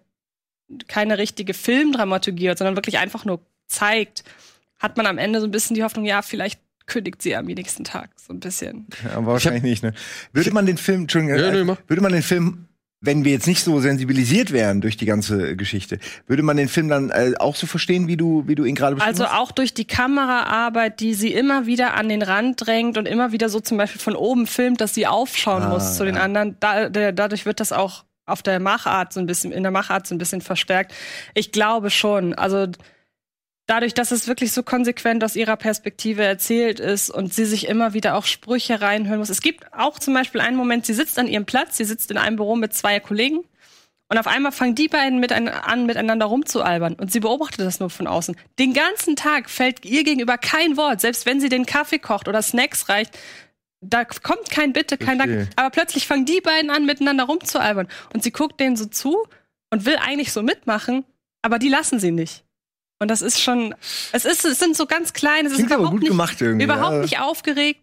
keine 0.88 1.18
richtige 1.18 1.54
Filmdramaturgie 1.54 2.50
hat, 2.50 2.58
sondern 2.58 2.78
wirklich 2.78 2.98
einfach 2.98 3.26
nur 3.26 3.42
zeigt, 3.68 4.24
hat 4.80 4.96
man 4.98 5.06
am 5.06 5.18
Ende 5.18 5.40
so 5.42 5.48
ein 5.48 5.52
bisschen 5.52 5.76
die 5.76 5.84
Hoffnung, 5.84 6.06
ja, 6.06 6.22
vielleicht 6.22 6.60
kündigt 6.86 7.22
sie 7.22 7.36
am 7.36 7.46
nächsten 7.46 7.84
Tag. 7.84 8.10
So 8.20 8.34
ein 8.34 8.40
bisschen. 8.40 8.88
Ja, 9.06 9.18
aber 9.18 9.28
wahrscheinlich 9.28 9.64
nicht, 9.64 9.84
ne? 9.84 9.94
Würde 10.34 10.52
man 10.52 10.66
den 10.66 10.78
Film, 10.78 11.02
Entschuldigung, 11.04 11.38
Ja, 11.38 11.54
äh, 11.54 11.78
würde 11.88 12.02
man 12.02 12.12
den 12.14 12.24
Film, 12.24 12.68
wenn 13.06 13.26
wir 13.26 13.34
jetzt 13.34 13.48
nicht 13.48 13.62
so 13.64 13.80
sensibilisiert 13.82 14.52
wären 14.54 14.80
durch 14.80 14.96
die 14.96 15.06
ganze 15.06 15.58
Geschichte, 15.58 16.00
würde 16.26 16.42
man 16.42 16.56
den 16.56 16.70
Film 16.70 16.88
dann 16.88 17.10
äh, 17.10 17.34
auch 17.38 17.56
so 17.56 17.68
verstehen, 17.68 18.08
wie 18.08 18.16
du, 18.18 18.44
wie 18.48 18.56
du 18.56 18.64
ihn 18.64 18.76
gerade 18.76 18.96
beschrieben 18.96 19.10
Also 19.12 19.26
hast? 19.26 19.38
auch 19.40 19.52
durch 19.52 19.74
die 19.74 19.86
Kameraarbeit, 19.86 21.00
die 21.02 21.14
sie 21.14 21.34
immer 21.34 21.66
wieder 21.66 21.96
an 21.96 22.08
den 22.10 22.22
Rand 22.22 22.66
drängt 22.66 22.98
und 22.98 23.06
immer 23.08 23.32
wieder 23.34 23.50
so 23.50 23.60
zum 23.60 23.78
Beispiel 23.78 24.00
von 24.02 24.16
oben 24.16 24.48
filmt, 24.48 24.80
dass 24.82 24.94
sie 24.96 25.06
aufschauen 25.06 25.64
Ah, 25.64 25.70
muss 25.70 25.98
zu 25.98 26.06
den 26.06 26.16
ja. 26.16 26.22
anderen. 26.22 26.56
Da, 26.60 26.90
der, 26.90 27.12
dadurch 27.12 27.46
wird 27.46 27.60
das 27.60 27.72
auch 27.74 28.06
auf 28.26 28.42
der 28.42 28.62
Machart 28.62 29.12
so 29.12 29.20
ein 29.20 29.26
bisschen, 29.26 29.52
in 29.52 29.64
der 29.64 29.72
Machart 29.74 30.08
so 30.08 30.16
ein 30.16 30.18
bisschen 30.18 30.40
verstärkt. 30.40 30.94
Ich 31.34 31.52
glaube 31.52 31.90
schon. 31.90 32.34
Also 32.34 32.68
dadurch, 33.66 33.94
dass 33.94 34.12
es 34.12 34.28
wirklich 34.28 34.52
so 34.52 34.64
konsequent 34.64 35.24
aus 35.24 35.36
ihrer 35.36 35.56
Perspektive 35.56 36.24
erzählt 36.24 36.80
ist 36.80 37.10
und 37.10 37.34
sie 37.34 37.46
sich 37.46 37.68
immer 37.68 37.94
wieder 37.94 38.16
auch 38.16 38.26
Sprüche 38.26 38.82
reinhören 38.82 39.20
muss. 39.20 39.30
Es 39.30 39.42
gibt 39.42 39.74
auch 39.74 40.00
zum 40.00 40.14
Beispiel 40.14 40.42
einen 40.42 40.58
Moment, 40.58 40.86
sie 40.86 40.94
sitzt 40.94 41.18
an 41.18 41.28
ihrem 41.28 41.46
Platz, 41.46 41.78
sie 41.78 41.86
sitzt 41.86 42.12
in 42.12 42.18
einem 42.18 42.36
Büro 42.36 42.56
mit 42.56 42.74
zwei 42.74 43.00
Kollegen 43.00 43.46
und 44.10 44.18
auf 44.20 44.28
einmal 44.28 44.52
fangen 44.52 44.76
die 44.76 44.90
beiden 44.90 45.20
mit 45.20 45.32
ein, 45.32 45.48
an, 45.48 45.86
miteinander 45.86 46.28
rumzualbern. 46.28 46.94
Und 46.94 47.12
sie 47.12 47.20
beobachtet 47.20 47.66
das 47.66 47.80
nur 47.80 47.90
von 47.90 48.06
außen. 48.06 48.36
Den 48.60 48.74
ganzen 48.74 49.16
Tag 49.16 49.50
fällt 49.50 49.86
ihr 49.86 50.04
gegenüber 50.04 50.38
kein 50.38 50.78
Wort. 50.78 51.02
Selbst 51.02 51.26
wenn 51.26 51.40
sie 51.40 51.50
den 51.50 51.66
Kaffee 51.66 52.00
kocht 52.00 52.28
oder 52.28 52.42
Snacks 52.42 52.90
reicht, 52.90 53.18
da 53.82 54.06
kommt 54.06 54.50
kein 54.50 54.72
Bitte, 54.72 54.98
kein. 54.98 55.18
Dank. 55.18 55.50
Aber 55.56 55.70
plötzlich 55.72 56.06
fangen 56.06 56.26
die 56.26 56.42
beiden 56.42 56.70
an, 56.70 56.86
miteinander 56.86 57.24
rumzualbern. 57.24 57.88
Und 58.14 58.24
sie 58.24 58.32
guckt 58.32 58.60
denen 58.60 58.76
so 58.76 58.86
zu 58.86 59.18
und 59.72 59.86
will 59.86 59.96
eigentlich 59.96 60.32
so 60.32 60.44
mitmachen, 60.44 61.06
aber 61.42 61.58
die 61.58 61.70
lassen 61.70 62.00
sie 62.00 62.12
nicht. 62.12 62.43
Und 63.04 63.10
das 63.10 63.22
ist 63.22 63.40
schon, 63.42 63.76
es 64.14 64.26
ist, 64.26 64.44
es 64.46 64.58
sind 64.60 64.76
so 64.76 64.86
ganz 64.86 65.14
kleine, 65.14 65.48
es 65.48 65.52
ist 65.54 65.58
Klingt 65.58 65.72
aber 65.74 65.82
überhaupt 65.82 65.92
gut 65.96 66.02
nicht, 66.02 66.10
gemacht 66.12 66.42
irgendwie. 66.42 66.64
überhaupt 66.64 66.94
ja. 66.94 67.02
nicht 67.02 67.20
aufgeregt. 67.20 67.82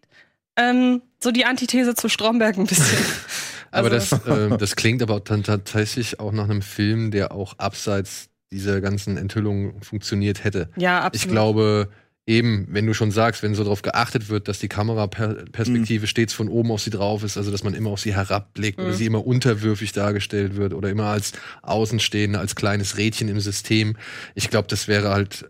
Ähm, 0.56 1.02
so 1.22 1.31
die 1.31 1.44
Antithese 1.44 1.94
zu 1.94 2.08
Stromberg 2.08 2.56
ein 2.58 2.67
bisschen. 2.67 2.99
Aber 3.70 3.90
Also- 3.93 4.17
das, 4.17 4.26
äh, 4.26 4.56
das 4.58 4.75
klingt 4.75 5.00
aber 5.00 5.20
dann 5.20 5.44
tatsächlich 5.44 6.19
auch 6.19 6.32
nach 6.32 6.44
einem 6.44 6.61
Film, 6.62 7.12
der 7.12 7.31
auch 7.31 7.55
abseits 7.58 8.28
dieser 8.50 8.81
ganzen 8.81 9.17
Enthüllungen 9.17 9.81
funktioniert 9.82 10.43
hätte. 10.43 10.70
Ja, 10.76 11.02
absolut. 11.02 11.14
Ich 11.14 11.31
glaube, 11.31 11.88
eben, 12.26 12.67
wenn 12.70 12.87
du 12.87 12.94
schon 12.94 13.11
sagst, 13.11 13.43
wenn 13.43 13.55
so 13.55 13.64
darauf 13.64 13.82
geachtet 13.82 14.28
wird, 14.28 14.46
dass 14.46 14.58
die 14.58 14.69
Kameraperspektive 14.69 16.06
stets 16.06 16.32
von 16.32 16.49
oben 16.49 16.70
auf 16.70 16.81
sie 16.81 16.90
drauf 16.90 17.25
ist, 17.25 17.37
also 17.37 17.50
dass 17.50 17.64
man 17.64 17.75
immer 17.75 17.90
auf 17.90 18.00
sie 18.00 18.14
herabblickt 18.14 18.78
oder 18.78 18.88
Mhm. 18.90 18.94
sie 18.94 19.06
immer 19.06 19.26
unterwürfig 19.26 19.93
dargestellt 19.93 20.56
wird 20.56 20.75
oder 20.75 20.90
immer 20.90 21.06
als 21.06 21.32
Außenstehende, 21.62 22.38
als 22.38 22.55
kleines 22.55 22.96
Rädchen 22.96 23.28
im 23.28 23.40
System. 23.40 23.96
Ich 24.34 24.50
glaube, 24.50 24.69
das 24.69 24.87
wäre 24.87 25.11
halt 25.11 25.46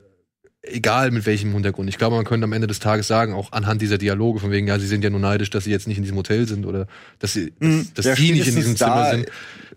egal 0.62 1.10
mit 1.10 1.24
welchem 1.24 1.52
Hintergrund. 1.54 1.88
Ich 1.88 1.96
glaube, 1.96 2.16
man 2.16 2.26
könnte 2.26 2.44
am 2.44 2.52
Ende 2.52 2.66
des 2.66 2.80
Tages 2.80 3.06
sagen, 3.08 3.32
auch 3.32 3.52
anhand 3.52 3.80
dieser 3.80 3.96
Dialoge, 3.96 4.40
von 4.40 4.50
wegen, 4.50 4.68
ja, 4.68 4.78
sie 4.78 4.86
sind 4.86 5.02
ja 5.02 5.08
nur 5.08 5.18
neidisch, 5.20 5.48
dass 5.48 5.64
sie 5.64 5.70
jetzt 5.70 5.88
nicht 5.88 5.96
in 5.96 6.02
diesem 6.02 6.18
Hotel 6.18 6.46
sind 6.46 6.66
oder 6.66 6.86
dass 7.18 7.32
sie, 7.32 7.54
Mhm. 7.60 7.88
dass, 7.94 8.04
dass 8.04 8.18
sie 8.18 8.32
nicht 8.32 8.46
in 8.46 8.56
diesem 8.56 8.76
Zimmer 8.76 9.10
sind. 9.10 9.26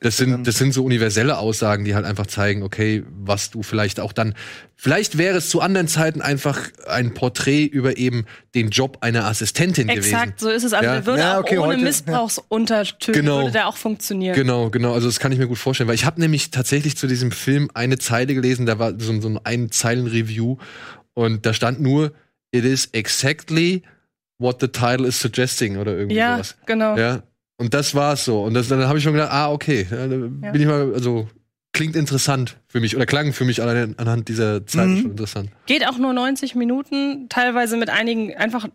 Das 0.02 0.18
sind, 0.18 0.46
das 0.46 0.58
sind 0.58 0.74
so 0.74 0.84
universelle 0.84 1.38
Aussagen, 1.38 1.86
die 1.86 1.96
halt 1.96 2.06
einfach 2.06 2.28
zeigen, 2.28 2.64
okay, 2.64 3.04
was 3.18 3.50
du 3.50 3.64
vielleicht 3.64 4.02
auch 4.02 4.12
dann, 4.12 4.34
vielleicht 4.84 5.18
wäre 5.18 5.38
es 5.38 5.48
zu 5.50 5.62
anderen 5.62 5.88
Zeiten 5.88 6.22
einfach 6.22 6.60
ein 6.88 7.14
Porträt 7.14 7.64
über 7.66 7.96
eben 7.98 8.26
den 8.54 8.70
Job 8.70 8.98
einer 9.00 9.24
Assistentin 9.26 9.88
gewesen. 9.88 10.14
Exakt, 10.14 10.42
so 10.42 10.50
ist 10.50 10.66
es. 10.66 10.74
Also 10.74 10.86
Ja. 10.86 10.94
der 10.96 11.06
würde 11.06 11.20
Ja, 11.22 11.40
okay, 11.40 11.58
auch 11.58 11.64
ohne 11.64 11.76
heute- 11.76 11.84
Missbrauchsuntertöne 11.86 13.18
Genau. 13.18 13.38
würde 13.40 13.52
der 13.52 13.68
auch 13.68 13.78
funktionieren. 13.78 14.36
Genau, 14.36 14.70
genau. 14.70 14.94
Also 14.94 15.08
das 15.08 15.20
kann 15.22 15.32
ich 15.32 15.40
mir 15.40 15.48
gut 15.48 15.58
vorstellen, 15.58 15.88
weil 15.88 15.96
ich 15.96 16.06
habe 16.06 16.20
nämlich 16.20 16.52
tatsächlich 16.52 16.98
zu 16.98 17.08
diesem 17.08 17.32
Film 17.32 17.70
eine 17.74 17.98
Zeile 17.98 18.34
gelesen, 18.34 18.66
da 18.66 18.78
war 18.80 19.00
so, 19.00 19.20
so 19.22 19.28
ein 19.30 19.40
ein 19.46 19.72
Zeilen-Review 19.72 20.58
und 21.14 21.46
da 21.46 21.54
stand 21.54 21.80
nur, 21.80 22.12
it 22.52 22.66
is 22.66 22.90
exactly 22.92 23.84
what 24.38 24.60
the 24.60 24.68
title 24.68 25.08
is 25.08 25.18
suggesting 25.20 25.78
oder 25.78 25.96
irgendwie 25.96 26.18
Ja, 26.18 26.34
sowas. 26.36 26.56
genau. 26.66 26.98
Ja. 26.98 27.24
Und 27.58 27.74
das 27.74 27.96
war's 27.96 28.26
so. 28.26 28.44
Und 28.44 28.56
das, 28.56 28.68
dann 28.68 28.86
habe 28.88 28.98
ich 28.98 29.04
schon 29.04 29.14
gedacht, 29.14 29.32
ah, 29.32 29.50
okay, 29.52 29.88
ja, 29.90 30.08
da 30.08 30.16
bin 30.18 30.56
ich 30.62 30.66
mal, 30.66 30.92
also 30.94 31.30
klingt 31.74 31.96
interessant 31.96 32.58
für 32.68 32.80
mich 32.80 32.96
oder 32.96 33.06
klang 33.06 33.34
für 33.34 33.46
mich 33.46 33.62
anhand 33.62 34.30
dieser 34.30 34.66
Zeit 34.66 34.88
Mhm. 34.88 35.02
schon 35.02 35.12
interessant. 35.12 35.50
Geht 35.66 35.88
auch 35.88 35.98
nur 35.98 36.14
90 36.14 36.56
Minuten, 36.56 37.28
teilweise 37.30 37.78
mit 37.78 37.90
einigen 37.90 38.34
einfach 38.36 38.68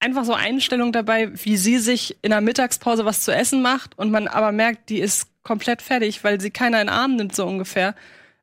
einfach 0.00 0.24
so 0.24 0.34
Einstellungen 0.34 0.92
dabei, 0.92 1.30
wie 1.44 1.56
sie 1.56 1.78
sich 1.78 2.16
in 2.22 2.30
der 2.30 2.40
Mittagspause 2.40 3.04
was 3.04 3.20
zu 3.20 3.32
essen 3.32 3.62
macht 3.62 3.96
und 3.96 4.10
man 4.10 4.26
aber 4.26 4.50
merkt, 4.50 4.88
die 4.90 4.98
ist 4.98 5.28
komplett 5.44 5.80
fertig, 5.80 6.24
weil 6.24 6.40
sie 6.40 6.50
keiner 6.50 6.80
in 6.80 6.88
den 6.88 6.92
Arm 6.94 7.14
nimmt 7.14 7.36
so 7.36 7.46
ungefähr. 7.46 7.94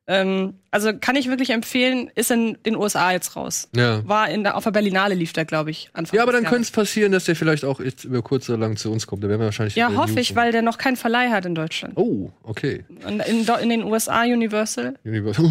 Ähm, 0.06 0.54
also 0.72 0.92
kann 0.98 1.16
ich 1.16 1.28
wirklich 1.28 1.50
empfehlen, 1.50 2.10
ist 2.14 2.30
in 2.30 2.56
den 2.64 2.76
USA 2.76 3.10
jetzt 3.12 3.34
raus. 3.34 3.68
Ja. 3.74 4.06
War 4.06 4.28
in 4.30 4.44
der, 4.44 4.56
auf 4.56 4.62
der 4.64 4.70
Berlinale 4.70 5.14
lief 5.14 5.32
der, 5.32 5.44
glaube 5.44 5.70
ich, 5.70 5.90
Anfang 5.94 6.16
Ja, 6.16 6.22
aber 6.22 6.32
dann 6.32 6.44
könnte 6.44 6.62
es 6.62 6.70
passieren, 6.70 7.10
dass 7.12 7.24
der 7.24 7.34
vielleicht 7.34 7.64
auch 7.64 7.80
jetzt 7.80 8.04
über 8.04 8.22
kurz 8.22 8.48
oder 8.48 8.58
lang 8.58 8.76
zu 8.76 8.90
uns 8.92 9.06
kommt. 9.06 9.24
Da 9.24 9.28
werden 9.28 9.40
wir 9.40 9.46
wahrscheinlich. 9.46 9.74
Ja, 9.74 9.88
in 9.88 9.96
hoffe 9.96 10.12
News 10.14 10.20
ich, 10.30 10.36
weil 10.36 10.52
der 10.52 10.62
noch 10.62 10.78
keinen 10.78 10.96
Verleih 10.96 11.30
hat 11.30 11.44
in 11.44 11.54
Deutschland. 11.56 11.94
Oh, 11.96 12.30
okay. 12.44 12.84
Und 13.04 13.20
in, 13.26 13.46
in 13.62 13.68
den 13.68 13.82
USA 13.84 14.22
Universal. 14.22 14.94
Universal. 15.04 15.50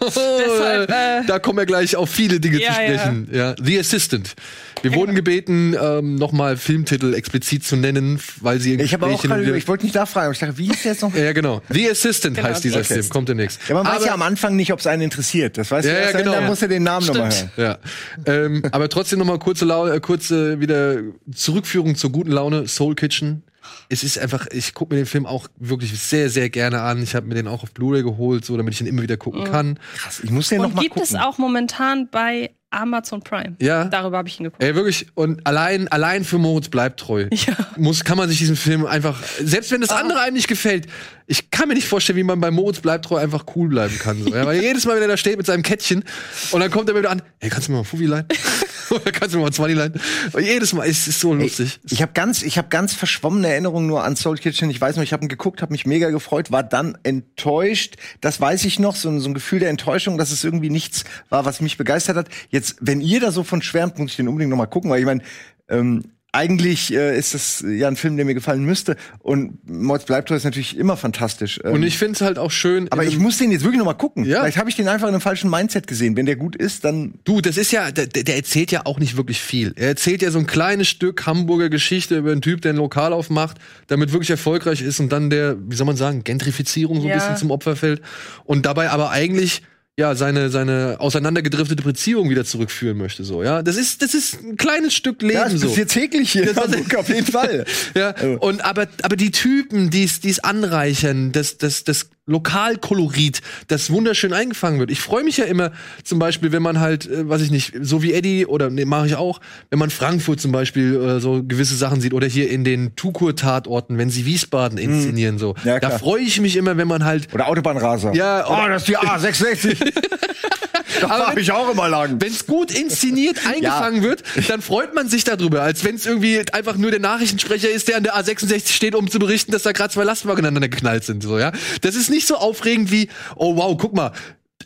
Deshalb, 0.00 0.90
äh, 0.90 1.26
da 1.26 1.38
kommen 1.38 1.58
wir 1.58 1.66
gleich 1.66 1.96
auf 1.96 2.08
viele 2.10 2.40
Dinge 2.40 2.60
Ja, 2.60 2.68
zu 2.68 2.74
sprechen. 2.74 3.28
Ja. 3.32 3.54
The 3.62 3.78
Assistant. 3.78 4.34
Wir 4.82 4.94
wurden 4.94 5.14
gebeten, 5.14 5.74
ähm, 5.80 6.16
nochmal 6.16 6.58
Filmtitel 6.58 7.14
explizit 7.14 7.64
zu 7.64 7.74
nennen, 7.76 8.20
weil 8.42 8.60
sie 8.60 8.74
in 8.74 8.80
Ich 8.80 8.92
habe 8.92 9.06
auch 9.06 9.22
gerade, 9.22 9.56
ich 9.56 9.66
wollte 9.66 9.84
nicht 9.86 9.94
nachfragen, 9.94 10.26
aber 10.26 10.32
ich 10.34 10.38
dachte, 10.40 10.58
wie 10.58 10.70
ist 10.70 10.84
der 10.84 10.92
jetzt 10.92 11.00
noch? 11.00 11.14
Ja, 11.14 11.32
genau. 11.32 11.62
The 11.70 11.90
Assistant 11.90 12.36
Genau, 12.36 12.48
heißt 12.48 12.64
dieser. 12.64 12.84
Film. 12.84 13.08
Kommt 13.08 13.28
demnächst. 13.30 13.60
Ja, 13.66 13.76
man 13.76 13.86
weiß 13.86 13.96
Aber- 13.96 14.06
ja 14.06 14.13
am 14.14 14.22
Anfang 14.22 14.56
nicht, 14.56 14.72
ob 14.72 14.80
es 14.80 14.86
einen 14.86 15.02
interessiert. 15.02 15.58
Das 15.58 15.70
weißt 15.70 15.86
Ja, 15.86 15.94
du 15.94 16.00
ja, 16.00 16.12
genau. 16.12 16.32
dann 16.32 16.46
musst 16.46 16.62
du 16.62 16.68
den 16.68 16.82
Namen 16.82 17.06
nochmal 17.06 17.30
hören. 17.30 17.50
Ja. 17.56 17.78
ähm, 18.26 18.62
aber 18.72 18.88
trotzdem 18.88 19.18
nochmal 19.18 19.38
kurze, 19.38 19.64
Lau 19.64 19.86
äh, 19.86 20.00
kurze 20.00 20.60
wieder 20.60 20.96
Zurückführung 21.34 21.96
zur 21.96 22.10
guten 22.10 22.30
Laune. 22.30 22.66
Soul 22.68 22.94
Kitchen. 22.94 23.42
Es 23.88 24.02
ist 24.02 24.18
einfach, 24.18 24.46
ich 24.50 24.74
gucke 24.74 24.94
mir 24.94 25.00
den 25.00 25.06
Film 25.06 25.26
auch 25.26 25.48
wirklich 25.56 25.98
sehr, 25.98 26.30
sehr 26.30 26.50
gerne 26.50 26.82
an. 26.82 27.02
Ich 27.02 27.14
habe 27.14 27.26
mir 27.26 27.34
den 27.34 27.48
auch 27.48 27.62
auf 27.62 27.72
Blu-ray 27.72 28.02
geholt, 28.02 28.44
so 28.44 28.56
damit 28.56 28.74
ich 28.74 28.80
ihn 28.80 28.86
immer 28.86 29.02
wieder 29.02 29.16
gucken 29.16 29.44
kann. 29.44 29.78
Krass, 29.96 30.20
ich 30.22 30.30
muss 30.30 30.48
den 30.48 30.60
und 30.60 30.68
nochmal 30.68 30.82
gibt 30.84 30.94
gucken. 30.94 31.16
es 31.16 31.20
auch 31.20 31.38
momentan 31.38 32.08
bei 32.10 32.50
Amazon 32.74 33.22
Prime. 33.22 33.56
Ja. 33.60 33.84
Darüber 33.84 34.18
habe 34.18 34.28
ich 34.28 34.38
ihn 34.40 34.44
geguckt. 34.44 34.62
Ey, 34.62 34.74
wirklich, 34.74 35.06
und 35.14 35.46
allein, 35.46 35.88
allein 35.88 36.24
für 36.24 36.38
Moritz 36.38 36.68
bleibt 36.68 37.00
treu. 37.00 37.28
Ja. 37.46 37.54
Muss, 37.76 38.04
kann 38.04 38.16
man 38.16 38.28
sich 38.28 38.38
diesen 38.38 38.56
Film 38.56 38.86
einfach, 38.86 39.22
selbst 39.42 39.70
wenn 39.70 39.80
das 39.80 39.90
andere 39.90 40.20
einem 40.20 40.34
nicht 40.34 40.48
gefällt, 40.48 40.86
ich 41.26 41.50
kann 41.50 41.68
mir 41.68 41.74
nicht 41.74 41.86
vorstellen, 41.86 42.16
wie 42.16 42.22
man 42.22 42.40
bei 42.40 42.50
Moritz 42.50 42.80
bleibt 42.80 43.04
treu 43.04 43.16
einfach 43.16 43.44
cool 43.54 43.68
bleiben 43.68 43.98
kann. 43.98 44.22
So. 44.22 44.30
Ja, 44.30 44.46
weil 44.46 44.62
jedes 44.62 44.86
Mal, 44.86 44.96
wenn 44.96 45.02
er 45.02 45.08
da 45.08 45.16
steht 45.16 45.36
mit 45.36 45.46
seinem 45.46 45.62
Kettchen 45.62 46.04
und 46.52 46.60
dann 46.60 46.70
kommt 46.70 46.88
er 46.88 46.94
mir 46.94 47.00
wieder 47.00 47.10
an, 47.10 47.22
hey, 47.38 47.50
kannst 47.50 47.68
du 47.68 47.72
mir 47.72 47.76
mal 47.78 47.82
ein 47.82 47.86
Fuffi 47.86 48.06
leihen? 48.06 48.26
Oder 48.90 49.12
kannst 49.12 49.34
du 49.34 49.38
mal 49.40 49.46
ein 49.46 49.52
20 49.52 49.76
leihen? 49.76 49.94
Und 50.32 50.42
jedes 50.44 50.72
Mal, 50.72 50.88
es 50.88 51.06
ist 51.08 51.20
so 51.20 51.34
lustig. 51.34 51.80
Ich 51.90 52.02
habe 52.02 52.12
ganz, 52.12 52.42
ich 52.42 52.58
habe 52.58 52.68
ganz 52.68 52.94
verschwommene 52.94 53.48
Erinnerungen 53.48 53.86
nur 53.86 54.04
an 54.04 54.16
Soul 54.16 54.36
Kitchen. 54.38 54.70
Ich 54.70 54.80
weiß 54.80 54.96
noch, 54.96 55.02
ich 55.02 55.12
habe 55.12 55.24
ihn 55.24 55.28
geguckt, 55.28 55.62
habe 55.62 55.72
mich 55.72 55.86
mega 55.86 56.10
gefreut, 56.10 56.50
war 56.50 56.62
dann 56.62 56.96
enttäuscht. 57.02 57.96
Das 58.20 58.40
weiß 58.40 58.64
ich 58.64 58.78
noch, 58.78 58.96
so, 58.96 59.08
ein- 59.08 59.20
so 59.20 59.28
ein 59.28 59.34
Gefühl 59.34 59.60
der 59.60 59.70
Enttäuschung, 59.70 60.18
dass 60.18 60.30
es 60.30 60.44
irgendwie 60.44 60.70
nichts 60.70 61.04
war, 61.28 61.44
was 61.44 61.60
mich 61.60 61.76
begeistert 61.78 62.16
hat. 62.16 62.28
Jetzt, 62.50 62.76
wenn 62.80 63.00
ihr 63.00 63.20
da 63.20 63.30
so 63.32 63.44
von 63.44 63.62
schwärmt, 63.62 63.98
muss 63.98 64.10
ich 64.10 64.16
den 64.16 64.28
unbedingt 64.28 64.50
noch 64.50 64.58
mal 64.58 64.66
gucken, 64.66 64.90
weil 64.90 65.00
ich 65.00 65.06
meine, 65.06 65.22
ähm, 65.68 66.04
eigentlich 66.34 66.92
äh, 66.92 67.16
ist 67.16 67.32
das 67.34 67.64
ja 67.66 67.88
ein 67.88 67.96
Film, 67.96 68.16
der 68.16 68.26
mir 68.26 68.34
gefallen 68.34 68.64
müsste. 68.64 68.96
Und 69.20 69.58
Mods 69.68 70.04
bleibt 70.04 70.30
ist 70.30 70.44
natürlich 70.44 70.76
immer 70.76 70.96
fantastisch. 70.96 71.60
Ähm, 71.64 71.72
Und 71.74 71.82
ich 71.84 71.96
finde 71.96 72.14
es 72.14 72.20
halt 72.20 72.38
auch 72.38 72.50
schön. 72.50 72.90
aber 72.90 73.04
ich 73.04 73.18
muss 73.18 73.38
den 73.38 73.52
jetzt 73.52 73.62
wirklich 73.62 73.78
noch 73.78 73.86
mal 73.86 73.94
gucken. 73.94 74.24
Ja. 74.24 74.40
Vielleicht 74.40 74.58
habe 74.58 74.68
ich 74.68 74.76
den 74.76 74.88
einfach 74.88 75.06
in 75.08 75.14
einem 75.14 75.20
falschen 75.20 75.48
Mindset 75.50 75.86
gesehen. 75.86 76.16
Wenn 76.16 76.26
der 76.26 76.36
gut 76.36 76.56
ist, 76.56 76.84
dann 76.84 77.14
Du, 77.24 77.40
das 77.40 77.56
ist 77.56 77.70
ja, 77.72 77.90
der, 77.90 78.06
der 78.08 78.36
erzählt 78.36 78.70
ja 78.72 78.82
auch 78.84 78.98
nicht 78.98 79.16
wirklich 79.16 79.40
viel. 79.40 79.72
Er 79.76 79.88
erzählt 79.88 80.22
ja 80.22 80.30
so 80.30 80.38
ein 80.38 80.46
kleines 80.46 80.88
Stück 80.88 81.24
Hamburger 81.26 81.68
Geschichte 81.70 82.18
über 82.18 82.32
einen 82.32 82.42
Typ, 82.42 82.60
der 82.62 82.72
ein 82.72 82.76
Lokal 82.76 83.12
aufmacht, 83.12 83.58
damit 83.86 84.12
wirklich 84.12 84.30
erfolgreich 84.30 84.82
ist 84.82 85.00
und 85.00 85.10
dann 85.12 85.30
der, 85.30 85.56
wie 85.68 85.76
soll 85.76 85.86
man 85.86 85.96
sagen, 85.96 86.24
Gentrifizierung 86.24 86.96
so 86.96 87.02
ein 87.04 87.08
Ja. 87.10 87.14
bisschen 87.16 87.36
zum 87.36 87.50
Opfer 87.50 87.76
fällt. 87.76 88.02
Und 88.44 88.66
dabei 88.66 88.90
aber 88.90 89.10
eigentlich 89.10 89.62
ja 89.96 90.14
seine 90.16 90.50
seine 90.50 90.96
auseinandergedriftete 90.98 91.82
Beziehung 91.82 92.28
wieder 92.30 92.44
zurückführen 92.44 92.96
möchte 92.98 93.22
so 93.24 93.42
ja. 93.44 93.62
Das 93.62 93.76
ist 93.76 94.02
das 94.02 94.12
ist 94.14 94.42
ein 94.42 94.56
kleines 94.56 94.94
Stück 94.94 95.22
Leben 95.22 95.34
ja, 95.34 95.46
es 95.46 95.60
so. 95.60 95.68
passiert 95.68 95.90
täglich 95.90 96.32
hier 96.32 96.46
Das- 96.52 96.56
Hamburg 96.56 96.94
auf 96.96 97.08
jeden 97.08 97.26
Fall. 97.32 97.64
ja, 97.94 98.10
Also- 98.10 98.38
und 98.40 98.64
aber, 98.64 98.88
aber 99.02 99.16
die 99.16 99.30
Typen, 99.30 99.90
die 99.90 100.04
es 100.04 100.38
anreichern, 100.40 101.30
das, 101.32 101.58
das, 101.58 101.84
das 101.84 102.08
Lokalkolorit, 102.26 103.42
das 103.68 103.90
wunderschön 103.90 104.32
eingefangen 104.32 104.80
wird. 104.80 104.90
Ich 104.90 105.00
freue 105.00 105.24
mich 105.24 105.36
ja 105.36 105.44
immer, 105.44 105.72
zum 106.02 106.18
Beispiel, 106.18 106.52
wenn 106.52 106.62
man 106.62 106.80
halt, 106.80 107.06
äh, 107.06 107.28
weiß 107.28 107.42
ich 107.42 107.50
nicht, 107.50 107.74
so 107.82 108.02
wie 108.02 108.14
Eddie 108.14 108.46
oder 108.46 108.70
nee, 108.70 108.86
mache 108.86 109.06
ich 109.06 109.16
auch, 109.16 109.40
wenn 109.70 109.78
man 109.78 109.90
Frankfurt 109.90 110.40
zum 110.40 110.50
Beispiel 110.50 110.94
äh, 110.94 111.20
so 111.20 111.42
gewisse 111.42 111.76
Sachen 111.76 112.00
sieht 112.00 112.14
oder 112.14 112.26
hier 112.26 112.50
in 112.50 112.64
den 112.64 112.96
Tukur-Tatorten, 112.96 113.98
wenn 113.98 114.08
sie 114.08 114.24
Wiesbaden 114.24 114.78
inszenieren, 114.78 115.38
so. 115.38 115.54
Ja, 115.64 115.78
da 115.80 115.88
klar. 115.88 115.98
freue 115.98 116.22
ich 116.22 116.40
mich 116.40 116.56
immer, 116.56 116.76
wenn 116.78 116.88
man 116.88 117.04
halt 117.04 117.32
Oder 117.34 117.48
Autobahnraser. 117.48 118.14
Ja, 118.14 118.46
oh, 118.48 118.68
das 118.68 118.82
ist 118.82 118.88
die 118.88 118.98
A66. 118.98 119.92
da 121.00 121.08
Aber 121.10 121.26
habe 121.28 121.40
ich 121.40 121.52
auch 121.52 121.70
immer 121.70 121.88
lang. 121.88 122.20
wenn 122.20 122.32
es 122.32 122.46
gut 122.46 122.70
inszeniert 122.70 123.46
eingefangen 123.46 124.02
wird, 124.02 124.22
dann 124.48 124.62
freut 124.62 124.94
man 124.94 125.08
sich 125.08 125.24
darüber, 125.24 125.62
als 125.62 125.84
wenn 125.84 125.96
es 125.96 126.06
irgendwie 126.06 126.42
einfach 126.52 126.76
nur 126.76 126.90
der 126.90 127.00
Nachrichtensprecher 127.00 127.70
ist, 127.70 127.88
der 127.88 127.96
an 127.96 128.04
der 128.04 128.16
A66 128.16 128.72
steht, 128.72 128.94
um 128.94 129.10
zu 129.10 129.18
berichten, 129.18 129.52
dass 129.52 129.62
da 129.62 129.72
gerade 129.72 129.92
zwei 129.92 130.04
Lastwagen 130.04 130.44
aneinander 130.44 130.68
geknallt 130.68 131.04
sind. 131.04 131.22
So, 131.22 131.38
ja? 131.38 131.52
Das 131.82 131.94
ist 131.94 132.10
nicht 132.10 132.26
so 132.26 132.36
aufregend 132.36 132.90
wie, 132.90 133.08
oh 133.36 133.56
wow, 133.56 133.76
guck 133.78 133.94
mal. 133.94 134.12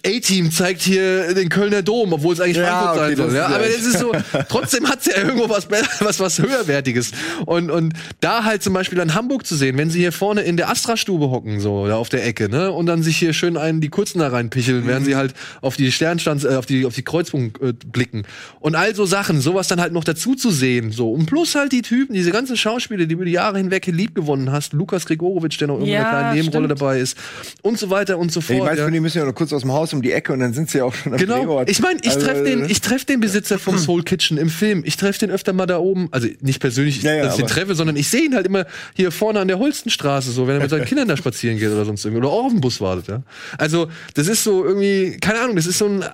A-Team 0.07 0.51
zeigt 0.51 0.83
hier 0.83 1.35
den 1.35 1.49
Kölner 1.49 1.83
Dom, 1.83 2.13
obwohl 2.13 2.35
es 2.35 2.41
eigentlich 2.41 2.57
Ja, 2.59 2.95
Frankfurt 2.95 3.07
okay, 3.07 3.17
sein 3.17 3.29
soll. 3.31 3.37
Ja? 3.37 3.47
ist 3.49 3.55
Aber 3.55 3.65
das 3.65 3.77
ist 3.83 3.99
so, 3.99 4.13
trotzdem 4.49 4.89
hat's 4.89 5.07
ja 5.07 5.17
irgendwo 5.19 5.49
was, 5.49 5.69
was, 5.71 6.21
was 6.21 6.39
höherwertiges. 6.39 7.13
Und, 7.47 7.71
und 7.71 7.95
da 8.21 8.45
halt 8.45 8.63
zum 8.63 8.73
Beispiel 8.75 9.01
an 9.01 9.15
Hamburg 9.15 9.47
zu 9.47 9.57
sehen, 9.57 9.77
wenn 9.79 9.91
sie 9.91 10.01
hier 10.01 10.13
vorne 10.13 10.43
in 10.43 10.57
der 10.57 10.71
Astra-Stube 10.71 11.31
hocken, 11.31 11.61
so, 11.61 11.87
da 11.87 11.97
auf 11.97 12.09
der 12.09 12.27
Ecke, 12.27 12.49
ne, 12.49 12.71
und 12.73 12.87
dann 12.87 13.03
sich 13.03 13.17
hier 13.17 13.33
schön 13.33 13.57
einen 13.57 13.81
die 13.81 13.89
Kurzen 13.89 14.19
da 14.21 14.29
reinpicheln, 14.29 14.87
während 14.87 15.03
Mhm. 15.07 15.11
sie 15.11 15.17
halt 15.17 15.35
auf 15.61 15.77
die 15.77 15.91
Sternstands, 15.93 16.45
äh, 16.45 16.55
auf 16.57 16.67
die, 16.67 16.87
auf 16.87 16.95
die 16.95 17.03
Kreuzpunkt 17.03 17.61
äh, 17.63 17.73
blicken. 17.73 18.25
Und 18.61 18.75
all 18.75 18.95
so 18.95 19.05
Sachen, 19.07 19.41
sowas 19.41 19.69
dann 19.69 19.81
halt 19.81 19.93
noch 19.93 20.05
dazu 20.05 20.35
zu 20.35 20.51
sehen, 20.51 20.93
so. 20.93 21.11
Und 21.13 21.27
plus 21.27 21.55
halt 21.55 21.73
die 21.73 21.83
Typen, 21.83 22.15
diese 22.15 22.31
ganzen 22.31 22.57
Schauspieler, 22.57 23.07
die 23.07 23.15
über 23.15 23.25
die 23.25 23.33
Jahre 23.33 23.59
hinweg 23.59 23.87
lieb 23.87 24.15
gewonnen 24.15 24.53
hast, 24.53 24.73
Lukas 24.73 25.07
Grigorowitsch, 25.07 25.61
der 25.61 25.69
noch 25.69 25.75
irgendwie 25.75 25.91
in 25.93 25.97
Ja, 25.97 26.09
einer 26.09 26.19
kleinen 26.21 26.35
Nebenrolle 26.37 26.67
stimmt. 26.67 26.81
dabei 26.81 27.01
ist, 27.01 27.17
und 27.63 27.79
so 27.79 27.91
weiter 27.91 28.19
und 28.19 28.33
so 28.33 28.41
Ich 28.41 28.47
fort. 28.47 28.61
weiß, 28.71 28.79
ja. 28.79 28.85
von 28.85 28.93
die 28.93 29.01
müssen 29.01 29.19
ja 29.19 29.25
noch 29.25 29.35
kurz 29.35 29.53
aus 29.53 29.63
dem 29.63 29.73
Haus 29.73 29.88
um 29.93 30.03
die 30.03 30.13
Ecke 30.13 30.33
und 30.33 30.41
dann 30.41 30.53
sind 30.55 30.71
sie 30.71 30.79
ja 30.79 30.85
auch 30.85 30.95
schon 30.95 31.13
am 31.13 31.19
Genau. 31.19 31.39
Drehort. 31.39 31.71
Ich 31.71 31.81
meine, 31.81 32.01
ich 32.03 32.11
Also, 32.11 32.27
treffe 32.27 32.45
den, 32.45 32.65
ich 32.69 32.81
treff 32.81 33.05
den 33.05 33.21
Besitzer 33.21 33.59
vom 33.59 33.79
Soul 33.79 34.03
Kitchen 34.03 34.39
im 34.39 34.49
Film. 34.49 34.83
Ich 34.85 34.97
treffe 34.97 35.19
den 35.21 35.31
öfter 35.31 35.53
mal 35.53 35.67
da 35.67 35.79
oben. 35.79 36.09
Also 36.11 36.29
nicht 36.41 36.61
persönlich, 36.61 37.03
Ja, 37.03 37.15
ja, 37.15 37.25
dass 37.25 37.35
ich 37.35 37.45
den 37.45 37.47
treffe, 37.49 37.75
sondern 37.75 37.97
ich 37.97 38.09
sehe 38.09 38.23
ihn 38.23 38.35
halt 38.35 38.47
immer 38.47 38.67
hier 38.95 39.11
vorne 39.13 39.41
an 39.41 39.49
der 39.49 39.59
Holstenstraße, 39.59 40.31
so, 40.33 40.47
wenn 40.47 40.57
er 40.57 40.61
mit 40.63 40.71
seinen 40.71 40.85
Kindern 40.85 41.09
da 41.09 41.17
spazieren 41.17 41.59
geht 41.59 41.71
oder 41.71 41.85
sonst 41.85 42.05
irgendwie. 42.05 42.21
Oder 42.21 42.29
auch 42.33 42.45
auf 42.47 42.53
dem 42.53 42.61
Bus 42.61 42.81
wartet, 42.81 43.09
ja. 43.09 43.23
Also, 43.59 43.89
das 44.15 44.29
ist 44.29 44.45
so 44.45 44.65
irgendwie, 44.65 45.17
keine 45.21 45.41
Ahnung, 45.41 45.57
das 45.57 45.67
ist 45.67 45.79
so 45.79 45.87
ein. 45.87 46.05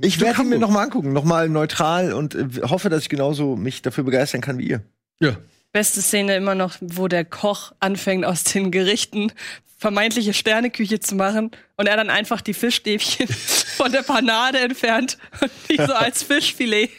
Ich 0.00 0.20
werde 0.20 0.42
ihn 0.42 0.48
mir 0.48 0.54
Hamburg. 0.56 0.60
noch 0.60 0.70
mal 0.70 0.82
angucken, 0.82 1.12
noch 1.12 1.24
mal 1.24 1.48
neutral 1.48 2.12
und 2.12 2.34
äh, 2.34 2.46
hoffe, 2.62 2.88
dass 2.90 3.02
ich 3.02 3.08
genauso 3.08 3.56
mich 3.56 3.82
dafür 3.82 4.04
begeistern 4.04 4.40
kann 4.40 4.58
wie 4.58 4.68
ihr. 4.68 4.82
Ja. 5.20 5.36
Beste 5.74 6.00
Szene 6.02 6.36
immer 6.36 6.54
noch, 6.54 6.76
wo 6.80 7.08
der 7.08 7.24
Koch 7.24 7.72
anfängt, 7.80 8.24
aus 8.24 8.44
den 8.44 8.70
Gerichten 8.70 9.32
vermeintliche 9.76 10.32
Sterneküche 10.32 11.00
zu 11.00 11.16
machen 11.16 11.50
und 11.76 11.88
er 11.88 11.96
dann 11.96 12.10
einfach 12.10 12.40
die 12.40 12.54
Fischstäbchen 12.54 13.26
von 13.76 13.90
der 13.90 14.02
Panade 14.02 14.60
entfernt 14.60 15.18
und 15.40 15.50
die 15.68 15.76
so 15.76 15.92
als 15.92 16.22
Fischfilet, 16.22 16.90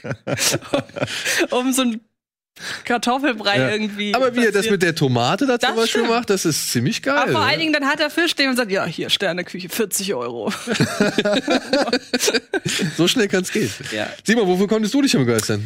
um 1.52 1.72
so 1.72 1.84
ein 1.84 2.02
Kartoffelbrei 2.84 3.60
Ja. 3.60 3.70
irgendwie. 3.70 4.14
Aber 4.14 4.36
wie 4.36 4.40
er 4.40 4.46
das 4.48 4.56
passiert. 4.56 4.72
mit 4.74 4.84
der 4.84 4.94
Tomate 4.94 5.46
da 5.46 5.58
zum 5.58 5.76
Beispiel 5.76 6.04
macht, 6.04 6.30
das 6.30 6.44
ist 6.44 6.72
ziemlich 6.72 7.02
geil. 7.02 7.18
Aber 7.18 7.32
vor 7.32 7.42
allen 7.42 7.60
Dingen, 7.60 7.74
dann 7.74 7.86
hat 7.86 8.02
er 8.02 8.10
Fischstäbchen 8.10 8.52
und 8.52 8.58
sagt, 8.58 8.72
ja, 8.72 8.86
hier, 8.86 9.10
Sterneküche, 9.10 9.70
40 9.70 10.14
Euro. 10.14 10.52
so 12.98 13.08
schnell 13.08 13.30
kann's 13.30 13.52
gehen. 13.52 13.72
Ja. 13.92 14.10
Simon, 14.24 14.48
wofür 14.48 14.68
konntest 14.68 14.94
du 14.94 15.02
dich 15.02 15.14
denn 15.14 15.26
begeistern? 15.26 15.64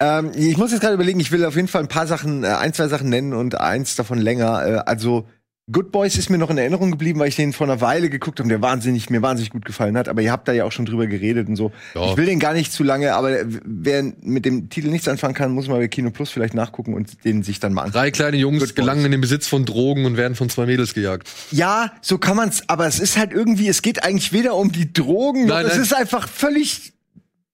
Ähm, 0.00 0.32
ich 0.34 0.56
muss 0.58 0.72
jetzt 0.72 0.80
gerade 0.80 0.94
überlegen, 0.94 1.20
ich 1.20 1.32
will 1.32 1.44
auf 1.44 1.56
jeden 1.56 1.68
Fall 1.68 1.82
ein 1.82 1.88
paar 1.88 2.06
Sachen, 2.06 2.44
äh, 2.44 2.48
ein, 2.48 2.72
zwei 2.74 2.88
Sachen 2.88 3.08
nennen 3.08 3.32
und 3.32 3.58
eins 3.60 3.96
davon 3.96 4.18
länger. 4.18 4.66
Äh, 4.66 4.76
also 4.84 5.26
Good 5.72 5.90
Boys 5.90 6.16
ist 6.16 6.30
mir 6.30 6.38
noch 6.38 6.50
in 6.50 6.58
Erinnerung 6.58 6.92
geblieben, 6.92 7.18
weil 7.18 7.26
ich 7.26 7.34
den 7.34 7.52
vor 7.52 7.66
einer 7.66 7.80
Weile 7.80 8.08
geguckt 8.08 8.38
habe 8.38 8.44
und 8.44 8.50
der 8.50 8.62
wahnsinnig, 8.62 9.10
mir 9.10 9.20
wahnsinnig 9.20 9.50
gut 9.50 9.64
gefallen 9.64 9.96
hat. 9.96 10.08
Aber 10.08 10.22
ihr 10.22 10.30
habt 10.30 10.46
da 10.46 10.52
ja 10.52 10.64
auch 10.64 10.70
schon 10.70 10.86
drüber 10.86 11.08
geredet 11.08 11.48
und 11.48 11.56
so. 11.56 11.72
Ja. 11.96 12.08
Ich 12.08 12.16
will 12.16 12.26
den 12.26 12.38
gar 12.38 12.52
nicht 12.52 12.72
zu 12.72 12.84
lange, 12.84 13.14
aber 13.14 13.38
wer 13.64 14.04
mit 14.20 14.44
dem 14.44 14.68
Titel 14.68 14.90
nichts 14.90 15.08
anfangen 15.08 15.34
kann, 15.34 15.50
muss 15.50 15.66
mal 15.66 15.78
bei 15.78 15.88
Kino 15.88 16.10
Plus 16.10 16.30
vielleicht 16.30 16.54
nachgucken 16.54 16.94
und 16.94 17.24
den 17.24 17.42
sich 17.42 17.58
dann 17.58 17.72
mal 17.72 17.82
anschauen. 17.82 18.00
Drei 18.00 18.10
kleine 18.12 18.36
Jungs 18.36 18.60
Good 18.60 18.68
Boys. 18.68 18.74
gelangen 18.76 19.06
in 19.06 19.10
den 19.10 19.20
Besitz 19.20 19.48
von 19.48 19.64
Drogen 19.64 20.04
und 20.04 20.16
werden 20.16 20.36
von 20.36 20.48
zwei 20.48 20.66
Mädels 20.66 20.94
gejagt. 20.94 21.28
Ja, 21.50 21.90
so 22.00 22.18
kann 22.18 22.36
man's, 22.36 22.62
aber 22.68 22.86
es 22.86 23.00
ist 23.00 23.18
halt 23.18 23.32
irgendwie, 23.32 23.66
es 23.66 23.82
geht 23.82 24.04
eigentlich 24.04 24.32
weder 24.32 24.54
um 24.54 24.70
die 24.70 24.92
Drogen, 24.92 25.46
noch 25.46 25.54
Nein, 25.56 25.66
es 25.66 25.72
nein. 25.72 25.82
ist 25.82 25.94
einfach 25.96 26.28
völlig 26.28 26.92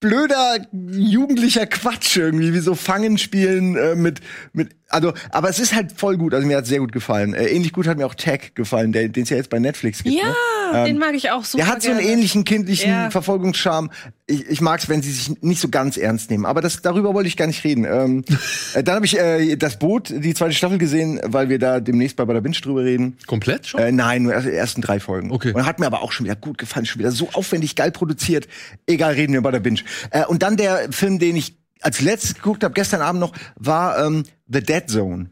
blöder 0.02 0.58
jugendlicher 0.72 1.66
Quatsch 1.66 2.18
irgendwie, 2.18 2.52
wie 2.52 2.58
so 2.58 2.74
Fangen 2.74 3.16
spielen 3.16 3.76
äh, 3.76 3.94
mit 3.94 4.20
mit 4.52 4.76
also, 4.92 5.12
aber 5.30 5.48
es 5.48 5.58
ist 5.58 5.74
halt 5.74 5.92
voll 5.92 6.16
gut, 6.16 6.34
also 6.34 6.46
mir 6.46 6.56
hat 6.56 6.66
sehr 6.66 6.80
gut 6.80 6.92
gefallen. 6.92 7.34
Äh, 7.34 7.46
ähnlich 7.46 7.72
gut 7.72 7.86
hat 7.86 7.98
mir 7.98 8.06
auch 8.06 8.14
Tag 8.14 8.54
gefallen, 8.54 8.92
der 8.92 9.08
den 9.08 9.24
es 9.24 9.30
ja 9.30 9.36
jetzt 9.36 9.50
bei 9.50 9.58
Netflix 9.58 10.02
gibt. 10.02 10.16
Ja, 10.16 10.34
ne? 10.72 10.84
den 10.84 10.98
mag 10.98 11.14
ich 11.14 11.30
auch 11.30 11.44
super 11.44 11.64
Der 11.64 11.72
hat 11.72 11.82
so 11.82 11.90
einen 11.90 12.00
gerne. 12.00 12.12
ähnlichen 12.12 12.44
kindlichen 12.44 12.90
Ja. 12.90 13.10
Verfolgungscharme. 13.10 13.90
Ich, 14.26 14.46
ich 14.48 14.60
mag 14.60 14.80
es, 14.80 14.88
wenn 14.88 15.02
sie 15.02 15.10
sich 15.10 15.42
nicht 15.42 15.60
so 15.60 15.68
ganz 15.68 15.96
ernst 15.96 16.30
nehmen. 16.30 16.46
Aber 16.46 16.60
das, 16.60 16.82
darüber 16.82 17.14
wollte 17.14 17.28
ich 17.28 17.36
gar 17.36 17.46
nicht 17.46 17.64
reden. 17.64 17.84
Ähm, 17.84 18.24
äh, 18.74 18.82
dann 18.82 18.96
habe 18.96 19.06
ich 19.06 19.18
äh, 19.18 19.56
das 19.56 19.78
Boot, 19.78 20.10
die 20.10 20.34
zweite 20.34 20.54
Staffel 20.54 20.78
gesehen, 20.78 21.20
weil 21.24 21.48
wir 21.48 21.58
da 21.58 21.80
demnächst 21.80 22.16
bei 22.16 22.24
Bada 22.24 22.40
Binge 22.40 22.56
drüber 22.56 22.84
reden. 22.84 23.16
Komplett 23.26 23.66
schon? 23.66 23.80
Äh, 23.80 23.92
nein, 23.92 24.22
nur 24.22 24.32
erst 24.32 24.46
die 24.46 24.52
ersten 24.52 24.80
drei 24.82 25.00
Folgen. 25.00 25.30
Okay. 25.30 25.52
Und 25.52 25.66
hat 25.66 25.80
mir 25.80 25.86
aber 25.86 26.02
auch 26.02 26.12
schon 26.12 26.24
wieder 26.24 26.36
gut 26.36 26.58
gefallen, 26.58 26.86
schon 26.86 27.00
wieder 27.00 27.12
so 27.12 27.28
aufwendig 27.32 27.76
geil 27.76 27.90
produziert. 27.90 28.46
Egal, 28.86 29.14
reden 29.14 29.32
wir 29.32 29.42
bei 29.42 29.50
der 29.50 29.60
Binge. 29.60 29.80
Äh, 30.10 30.24
und 30.26 30.42
dann 30.42 30.56
der 30.56 30.92
Film, 30.92 31.18
den 31.18 31.36
ich 31.36 31.56
als 31.82 32.00
letztes 32.00 32.34
geguckt 32.34 32.62
habe, 32.64 32.74
gestern 32.74 33.00
Abend 33.02 33.20
noch, 33.20 33.32
war 33.56 34.06
ähm, 34.06 34.24
The 34.52 34.60
Dead 34.62 34.88
Zone. 34.88 35.30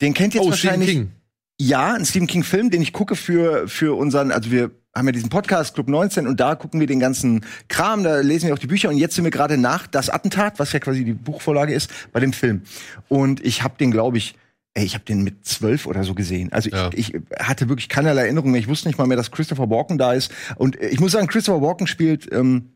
Den 0.00 0.14
kennt 0.14 0.34
jetzt 0.34 0.42
oh, 0.44 0.52
Stephen 0.52 0.80
wahrscheinlich. 0.80 0.90
King. 0.90 1.12
Ja, 1.60 1.94
ein 1.94 2.04
Stephen 2.04 2.26
King 2.26 2.42
Film, 2.44 2.70
den 2.70 2.82
ich 2.82 2.92
gucke 2.92 3.16
für 3.16 3.66
für 3.68 3.96
unseren, 3.96 4.30
also 4.30 4.50
wir 4.50 4.70
haben 4.94 5.06
ja 5.06 5.12
diesen 5.12 5.28
Podcast 5.30 5.74
Club 5.74 5.88
19 5.88 6.26
und 6.26 6.38
da 6.40 6.54
gucken 6.54 6.80
wir 6.80 6.86
den 6.86 7.00
ganzen 7.00 7.44
Kram, 7.68 8.02
da 8.02 8.20
lesen 8.20 8.46
wir 8.46 8.54
auch 8.54 8.58
die 8.58 8.66
Bücher 8.66 8.88
und 8.88 8.96
jetzt 8.96 9.14
sind 9.14 9.24
wir 9.24 9.30
gerade 9.30 9.56
nach 9.58 9.86
das 9.86 10.08
Attentat, 10.10 10.58
was 10.58 10.72
ja 10.72 10.80
quasi 10.80 11.04
die 11.04 11.12
Buchvorlage 11.12 11.74
ist, 11.74 11.90
bei 12.12 12.20
dem 12.20 12.32
Film. 12.32 12.62
Und 13.08 13.44
ich 13.44 13.62
habe 13.62 13.74
den, 13.78 13.90
glaube 13.90 14.18
ich, 14.18 14.34
ey, 14.74 14.84
ich 14.84 14.94
habe 14.94 15.04
den 15.04 15.22
mit 15.22 15.46
zwölf 15.46 15.86
oder 15.86 16.04
so 16.04 16.14
gesehen. 16.14 16.52
Also 16.52 16.70
Ja. 16.70 16.90
ich, 16.94 17.14
ich 17.14 17.20
hatte 17.38 17.68
wirklich 17.68 17.88
keinerlei 17.88 18.22
Erinnerung 18.24 18.50
mehr. 18.50 18.60
Ich 18.60 18.68
wusste 18.68 18.88
nicht 18.88 18.98
mal 18.98 19.06
mehr, 19.06 19.16
dass 19.16 19.30
Christopher 19.30 19.70
Walken 19.70 19.96
da 19.98 20.12
ist. 20.12 20.30
Und 20.56 20.78
äh, 20.80 20.88
ich 20.88 21.00
muss 21.00 21.12
sagen, 21.12 21.26
Christopher 21.26 21.62
Walken 21.62 21.86
spielt 21.86 22.30
ähm, 22.32 22.75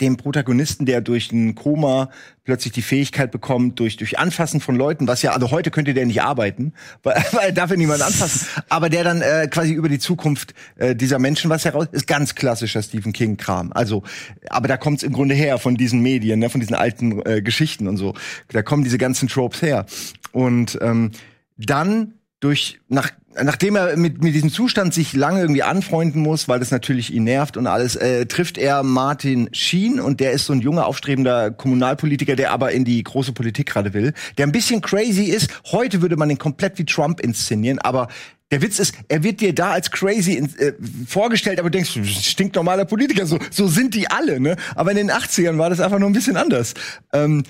dem 0.00 0.16
Protagonisten, 0.16 0.86
der 0.86 1.00
durch 1.00 1.32
ein 1.32 1.54
Koma 1.54 2.10
plötzlich 2.44 2.72
die 2.72 2.82
Fähigkeit 2.82 3.30
bekommt, 3.30 3.80
durch, 3.80 3.96
durch 3.96 4.18
Anfassen 4.18 4.60
von 4.60 4.76
Leuten, 4.76 5.08
was 5.08 5.22
ja, 5.22 5.32
also 5.32 5.50
heute 5.50 5.70
könnte 5.70 5.94
der 5.94 6.06
nicht 6.06 6.22
arbeiten, 6.22 6.72
weil, 7.02 7.14
weil 7.32 7.46
er 7.46 7.52
darf 7.52 7.70
ja 7.70 7.76
niemand 7.76 8.02
anfassen, 8.02 8.46
aber 8.68 8.88
der 8.88 9.04
dann 9.04 9.22
äh, 9.22 9.48
quasi 9.50 9.72
über 9.72 9.88
die 9.88 9.98
Zukunft 9.98 10.54
äh, 10.76 10.94
dieser 10.94 11.18
Menschen 11.18 11.50
was 11.50 11.64
heraus, 11.64 11.86
ist 11.92 12.06
ganz 12.06 12.34
klassischer 12.34 12.82
Stephen 12.82 13.12
King-Kram. 13.12 13.72
Also, 13.72 14.02
aber 14.48 14.68
da 14.68 14.76
kommt 14.76 14.98
es 14.98 15.02
im 15.02 15.12
Grunde 15.12 15.34
her 15.34 15.58
von 15.58 15.76
diesen 15.76 16.00
Medien, 16.00 16.38
ne, 16.38 16.50
von 16.50 16.60
diesen 16.60 16.74
alten 16.74 17.24
äh, 17.26 17.42
Geschichten 17.42 17.88
und 17.88 17.96
so. 17.96 18.14
Da 18.48 18.62
kommen 18.62 18.84
diese 18.84 18.98
ganzen 18.98 19.28
Tropes 19.28 19.62
her. 19.62 19.86
Und 20.32 20.78
ähm, 20.82 21.10
dann 21.56 22.14
durch 22.40 22.78
nach 22.88 23.10
nachdem 23.42 23.76
er 23.76 23.96
mit 23.96 24.22
mit 24.22 24.34
diesem 24.34 24.50
Zustand 24.50 24.94
sich 24.94 25.12
lange 25.12 25.40
irgendwie 25.40 25.62
anfreunden 25.62 26.22
muss, 26.22 26.48
weil 26.48 26.58
das 26.58 26.70
natürlich 26.70 27.12
ihn 27.12 27.24
nervt 27.24 27.56
und 27.56 27.66
alles, 27.66 27.96
äh, 27.96 28.26
trifft 28.26 28.58
er 28.58 28.82
Martin 28.82 29.48
Sheen 29.52 30.00
und 30.00 30.20
der 30.20 30.32
ist 30.32 30.46
so 30.46 30.52
ein 30.52 30.60
junger 30.60 30.86
aufstrebender 30.86 31.50
Kommunalpolitiker, 31.50 32.36
der 32.36 32.52
aber 32.52 32.72
in 32.72 32.84
die 32.84 33.02
große 33.02 33.32
Politik 33.32 33.66
gerade 33.66 33.94
will, 33.94 34.12
der 34.38 34.46
ein 34.46 34.52
bisschen 34.52 34.80
crazy 34.80 35.24
ist. 35.24 35.50
Heute 35.66 36.02
würde 36.02 36.16
man 36.16 36.28
den 36.28 36.38
komplett 36.38 36.78
wie 36.78 36.84
Trump 36.84 37.20
inszenieren, 37.20 37.78
aber 37.78 38.08
der 38.52 38.62
Witz 38.62 38.78
ist, 38.78 38.94
er 39.08 39.22
wird 39.24 39.40
dir 39.40 39.54
da 39.54 39.72
als 39.72 39.90
crazy 39.90 40.34
in, 40.34 40.56
äh, 40.58 40.72
vorgestellt, 41.06 41.58
aber 41.58 41.68
du 41.68 41.78
denkst, 41.78 41.98
stinknormaler 42.04 42.84
Politiker, 42.84 43.26
so 43.26 43.38
so 43.50 43.66
sind 43.66 43.94
die 43.94 44.08
alle, 44.08 44.38
ne? 44.38 44.56
Aber 44.76 44.92
in 44.92 44.96
den 44.96 45.10
80ern 45.10 45.58
war 45.58 45.68
das 45.68 45.80
einfach 45.80 45.98
nur 45.98 46.08
ein 46.08 46.12
bisschen 46.12 46.36
anders. 46.36 46.74
Ähm, 47.12 47.42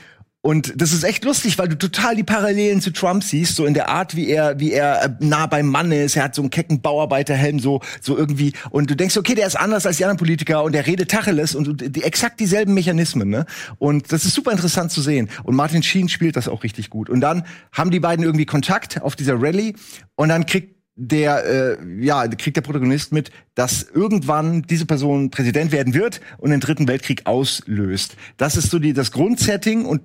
Und 0.47 0.81
das 0.81 0.93
ist 0.93 1.03
echt 1.03 1.25
lustig, 1.25 1.59
weil 1.59 1.67
du 1.67 1.77
total 1.77 2.15
die 2.15 2.23
Parallelen 2.23 2.81
zu 2.81 2.93
Trump 2.93 3.25
siehst, 3.25 3.57
so 3.57 3.67
in 3.67 3.75
der 3.75 3.89
Art, 3.89 4.15
wie 4.15 4.29
er, 4.29 4.61
wie 4.61 4.71
er 4.71 5.03
äh, 5.03 5.09
nah 5.19 5.47
beim 5.47 5.67
Mann 5.67 5.91
ist. 5.91 6.15
Er 6.15 6.23
hat 6.23 6.37
so 6.37 6.43
einen 6.43 6.51
kecken 6.51 6.83
Bauarbeiterhelm, 6.83 7.59
so, 7.59 7.81
so 8.01 8.17
irgendwie. 8.17 8.53
Und 8.71 8.89
du 8.89 8.95
denkst, 8.95 9.17
okay, 9.17 9.35
der 9.35 9.49
ist 9.49 9.57
anders 9.57 9.87
als 9.87 9.97
die 9.97 10.05
anderen 10.05 10.19
Politiker 10.19 10.63
und 10.63 10.71
der 10.71 10.87
redet 10.87 11.11
Tacheles 11.11 11.57
und 11.57 11.97
die, 11.97 12.05
exakt 12.05 12.39
dieselben 12.39 12.75
Mechanismen, 12.75 13.29
ne? 13.29 13.45
Und 13.79 14.13
das 14.13 14.25
ist 14.25 14.35
super 14.35 14.53
interessant 14.53 14.93
zu 14.93 15.03
sehen. 15.03 15.31
Und 15.43 15.57
Martin 15.57 15.83
Sheen 15.83 16.09
spielt 16.09 16.37
das 16.37 16.47
auch 16.47 16.63
richtig 16.63 16.91
gut. 16.91 17.11
Und 17.11 17.23
dann 17.23 17.43
haben 17.73 17.91
die 17.91 17.99
beiden 17.99 18.25
irgendwie 18.25 18.47
Kontakt 18.47 19.03
auf 19.03 19.17
dieser 19.17 19.43
Rallye 19.43 19.75
und 20.15 20.29
dann 20.29 20.47
kriegt 20.47 20.77
der 20.95 21.45
äh, 21.45 22.05
ja 22.05 22.29
kriegt 22.29 22.57
der 22.57 22.63
Protagonist 22.63 23.11
mit, 23.13 23.33
dass 23.57 23.83
irgendwann 23.83 24.63
diese 24.63 24.87
Person 24.87 25.33
Präsident 25.33 25.73
werden 25.73 25.93
wird 25.93 26.21
und 26.39 26.51
den 26.51 26.61
dritten 26.61 26.87
Weltkrieg 26.87 27.23
auslöst. 27.27 28.17
Das 28.37 28.57
ist 28.57 28.71
so 28.71 28.79
die 28.79 28.93
das 28.93 29.11
Grundsetting 29.11 29.85
und 29.85 30.03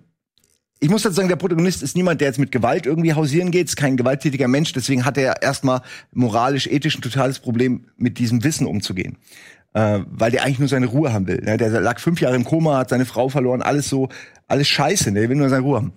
ich 0.83 0.89
muss 0.89 1.03
dazu 1.03 1.15
sagen, 1.15 1.29
der 1.29 1.35
Protagonist 1.35 1.83
ist 1.83 1.95
niemand, 1.95 2.21
der 2.21 2.27
jetzt 2.27 2.39
mit 2.39 2.51
Gewalt 2.51 2.87
irgendwie 2.87 3.13
hausieren 3.13 3.51
geht, 3.51 3.67
ist 3.67 3.75
kein 3.75 3.97
gewalttätiger 3.97 4.47
Mensch, 4.47 4.73
deswegen 4.73 5.05
hat 5.05 5.15
er 5.15 5.43
erstmal 5.43 5.81
moralisch, 6.11 6.65
ethisch 6.65 6.97
ein 6.97 7.03
totales 7.03 7.37
Problem, 7.39 7.85
mit 7.97 8.17
diesem 8.17 8.43
Wissen 8.43 8.65
umzugehen. 8.65 9.17
Äh, 9.73 9.99
weil 10.07 10.31
der 10.31 10.43
eigentlich 10.43 10.59
nur 10.59 10.67
seine 10.67 10.87
Ruhe 10.87 11.13
haben 11.13 11.27
will. 11.27 11.39
Ne? 11.43 11.57
Der 11.57 11.69
lag 11.69 11.99
fünf 11.99 12.19
Jahre 12.19 12.35
im 12.35 12.43
Koma, 12.43 12.79
hat 12.79 12.89
seine 12.89 13.05
Frau 13.05 13.29
verloren, 13.29 13.61
alles 13.61 13.87
so, 13.89 14.09
alles 14.47 14.67
scheiße, 14.67 15.11
ne? 15.11 15.21
der 15.21 15.29
will 15.29 15.37
nur 15.37 15.49
seine 15.49 15.61
Ruhe 15.61 15.77
haben. 15.77 15.93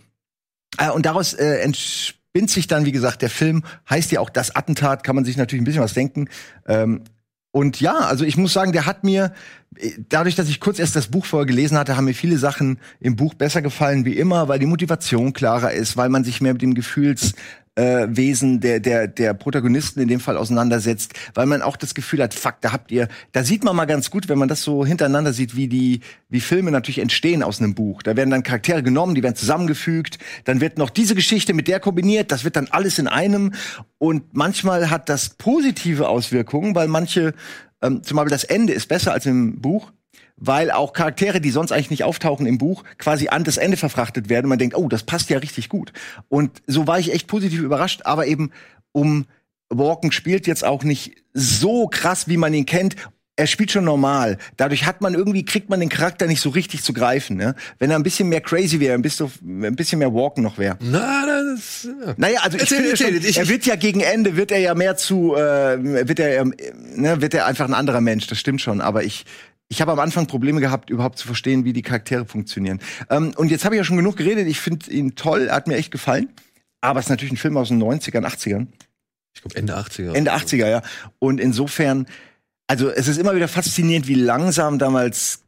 Äh, 0.77 0.91
und 0.91 1.07
daraus 1.07 1.33
äh, 1.33 1.61
entspinnt 1.61 2.51
sich 2.51 2.67
dann, 2.67 2.85
wie 2.85 2.93
gesagt, 2.93 3.23
der 3.23 3.31
Film, 3.31 3.65
heißt 3.89 4.13
ja 4.13 4.21
auch 4.21 4.31
das 4.31 4.55
Attentat, 4.55 5.03
kann 5.03 5.17
man 5.17 5.25
sich 5.25 5.39
natürlich 5.39 5.63
ein 5.63 5.65
bisschen 5.65 5.83
was 5.83 5.95
denken. 5.95 6.29
Ähm, 6.69 7.01
und 7.55 7.81
ja, 7.81 7.99
also 7.99 8.25
ich 8.25 8.37
muss 8.37 8.53
sagen, 8.53 8.73
der 8.73 8.85
hat 8.85 9.05
mir, 9.05 9.33
dadurch, 10.09 10.35
dass 10.35 10.49
ich 10.49 10.59
kurz 10.59 10.81
erst 10.81 10.97
das 10.97 11.07
Buch 11.07 11.25
vorher 11.25 11.47
gelesen 11.47 11.79
hatte, 11.79 11.97
haben 11.97 12.07
mir 12.07 12.15
viele 12.15 12.37
Sachen 12.37 12.81
im 12.99 13.15
Buch 13.15 13.35
besser 13.35 13.63
gefallen 13.63 14.05
wie 14.05 14.19
immer, 14.19 14.49
weil 14.49 14.59
die 14.59 14.67
Motivation 14.67 15.33
klarer 15.33 15.71
ist, 15.71 15.97
weil 15.97 16.09
man 16.09 16.25
sich 16.25 16.41
mehr 16.41 16.55
mit 16.55 16.63
dem 16.63 16.75
Gefühls 16.75 17.35
äh, 17.77 18.07
Wesen 18.09 18.61
der, 18.61 18.81
der, 18.81 19.09
der 19.09 19.35
Protagonisten 19.35 20.01
in 20.01 20.09
dem 20.09 20.21
Fall 20.21 20.37
auseinandersetzt, 20.37 21.15
weil 21.35 21.47
man 21.47 21.63
auch 21.63 21.77
das 21.77 21.95
Gefühl 21.95 22.23
hat, 22.23 22.35
fuck, 22.35 22.61
da 22.61 22.73
habt 22.73 22.93
ihr, 22.93 23.09
da 23.33 23.45
sieht 23.45 23.65
man 23.65 23.75
mal 23.75 23.87
ganz 23.87 24.11
gut, 24.11 24.29
wenn 24.29 24.39
man 24.39 24.49
das 24.49 24.63
so 24.63 24.87
hintereinander 24.87 25.33
sieht, 25.33 25.57
wie 25.57 25.69
die, 25.69 26.01
wie 26.29 26.41
Filme 26.41 26.71
natürlich 26.71 26.99
entstehen 26.99 27.43
aus 27.43 27.61
einem 27.61 27.75
Buch. 27.75 28.03
Da 28.03 28.17
werden 28.17 28.31
dann 28.31 28.43
Charaktere 28.43 28.83
genommen, 28.83 29.15
die 29.15 29.23
werden 29.23 29.37
zusammengefügt, 29.37 30.19
dann 30.45 30.61
wird 30.61 30.79
noch 30.79 30.91
diese 30.91 31.15
Geschichte 31.15 31.55
mit 31.55 31.69
der 31.69 31.81
kombiniert, 31.81 32.31
das 32.31 32.45
wird 32.45 32.57
dann 32.57 32.69
alles 32.69 32.99
in 32.99 33.09
einem 33.09 33.53
und 33.99 34.35
manchmal 34.35 34.91
hat 34.91 35.09
das 35.09 35.31
positive 35.31 36.09
Auswirkungen, 36.09 36.75
weil 36.75 36.89
manche, 36.89 37.35
ähm, 37.83 38.03
zum 38.03 38.17
Beispiel 38.17 38.31
das 38.31 38.45
Ende 38.45 38.73
ist 38.73 38.89
besser 38.89 39.13
als 39.13 39.27
im 39.27 39.61
Buch, 39.61 39.91
weil 40.47 40.71
auch 40.71 40.93
Charaktere, 40.93 41.41
die 41.41 41.51
sonst 41.51 41.73
eigentlich 41.73 41.91
nicht 41.91 42.05
auftauchen 42.05 42.47
im 42.47 42.59
Buch, 42.59 42.85
quasi 42.99 43.29
an 43.29 43.45
das 43.45 43.57
Ende 43.57 43.77
verfrachtet 43.77 44.29
werden 44.29 44.47
und 44.47 44.51
man 44.51 44.59
denkt, 44.59 44.77
oh, 44.77 44.89
das 44.89 45.03
passt 45.03 45.31
ja 45.31 45.39
richtig 45.39 45.69
gut. 45.69 45.93
Und 46.29 46.63
so 46.67 46.87
war 46.87 46.99
ich 46.99 47.13
echt 47.13 47.27
positiv 47.27 47.61
überrascht, 47.61 48.03
aber 48.05 48.27
eben 48.27 48.51
um 48.93 49.27
Walken 49.71 50.13
spielt 50.13 50.47
jetzt 50.47 50.65
auch 50.65 50.85
nicht 50.85 51.13
so 51.33 51.89
krass, 51.89 52.29
wie 52.29 52.37
man 52.37 52.55
ihn 52.55 52.67
kennt. 52.67 52.97
Er 53.37 53.49
spielt 53.49 53.73
schon 53.73 53.85
normal. 53.85 54.39
Dadurch 54.57 54.87
hat 54.87 55.01
man 55.01 55.15
irgendwie, 55.15 55.45
kriegt 55.45 55.69
man 55.69 55.81
den 55.81 55.89
Charakter 55.89 56.29
nicht 56.29 56.41
so 56.41 56.51
richtig 56.51 56.85
zu 56.85 56.93
greifen. 56.93 57.37
Ne? 57.37 57.57
Wenn 57.81 57.91
er 57.91 57.97
ein 57.97 58.05
bisschen 58.05 58.29
mehr 58.29 58.41
crazy 58.41 58.79
wäre, 58.79 58.95
ein 58.95 59.03
bisschen, 59.03 59.29
ein 59.43 59.75
bisschen 59.75 59.99
mehr 59.99 60.15
Walken 60.15 60.45
noch 60.45 60.57
wäre. 60.57 60.79
Na, 60.81 61.27
das, 61.27 61.83
ja. 61.85 62.15
Naja, 62.17 62.41
also 62.45 62.59
ich 62.59 62.69
finde 62.69 62.97
schon, 62.97 63.09
er 63.09 63.49
wird 63.49 63.67
ja 63.67 63.75
gegen 63.75 64.01
Ende, 64.01 64.37
wird 64.37 64.53
er 64.53 64.59
ja 64.59 64.75
mehr 64.75 64.97
zu, 64.97 65.35
äh, 65.35 66.07
wird 66.07 66.21
er, 66.21 66.43
äh, 66.43 66.45
ne, 66.95 67.21
wird 67.21 67.35
er 67.35 67.47
einfach 67.47 67.67
ein 67.67 67.75
anderer 67.75 68.01
Mensch, 68.01 68.29
das 68.29 68.39
stimmt 68.39 68.61
schon. 68.61 68.81
Aber 68.81 69.03
ich, 69.03 69.25
ich 69.69 69.81
habe 69.81 69.93
am 69.93 69.99
Anfang 69.99 70.27
Probleme 70.27 70.61
gehabt, 70.61 70.91
überhaupt 70.91 71.19
zu 71.19 71.27
verstehen, 71.27 71.65
wie 71.65 71.73
die 71.73 71.83
Charaktere 71.83 72.27
funktionieren. 72.27 72.81
Ähm, 73.11 73.33
und 73.37 73.51
jetzt 73.51 73.65
habe 73.65 73.75
ich 73.75 73.79
ja 73.79 73.85
schon 73.85 73.97
genug 73.97 74.17
geredet. 74.17 74.47
Ich 74.47 74.61
finde 74.61 74.91
ihn 74.91 75.15
toll, 75.17 75.49
er 75.49 75.57
hat 75.57 75.67
mir 75.67 75.77
echt 75.77 75.91
gefallen. 75.91 76.29
Aber 76.81 77.01
es 77.01 77.07
ist 77.07 77.11
natürlich 77.11 77.33
ein 77.33 77.39
Film 77.39 77.57
aus 77.57 77.69
den 77.69 77.83
90ern, 77.83 78.25
80ern. 78.25 78.67
Ich 79.35 79.41
glaube 79.41 79.57
Ende 79.57 79.77
80er. 79.77 80.13
Ende 80.13 80.33
80er, 80.33 80.69
ja. 80.69 80.83
Und 81.19 81.41
insofern, 81.41 82.07
also 82.67 82.91
es 82.91 83.09
ist 83.09 83.19
immer 83.19 83.35
wieder 83.35 83.49
faszinierend, 83.49 84.07
wie 84.07 84.15
langsam 84.15 84.79
damals 84.79 85.45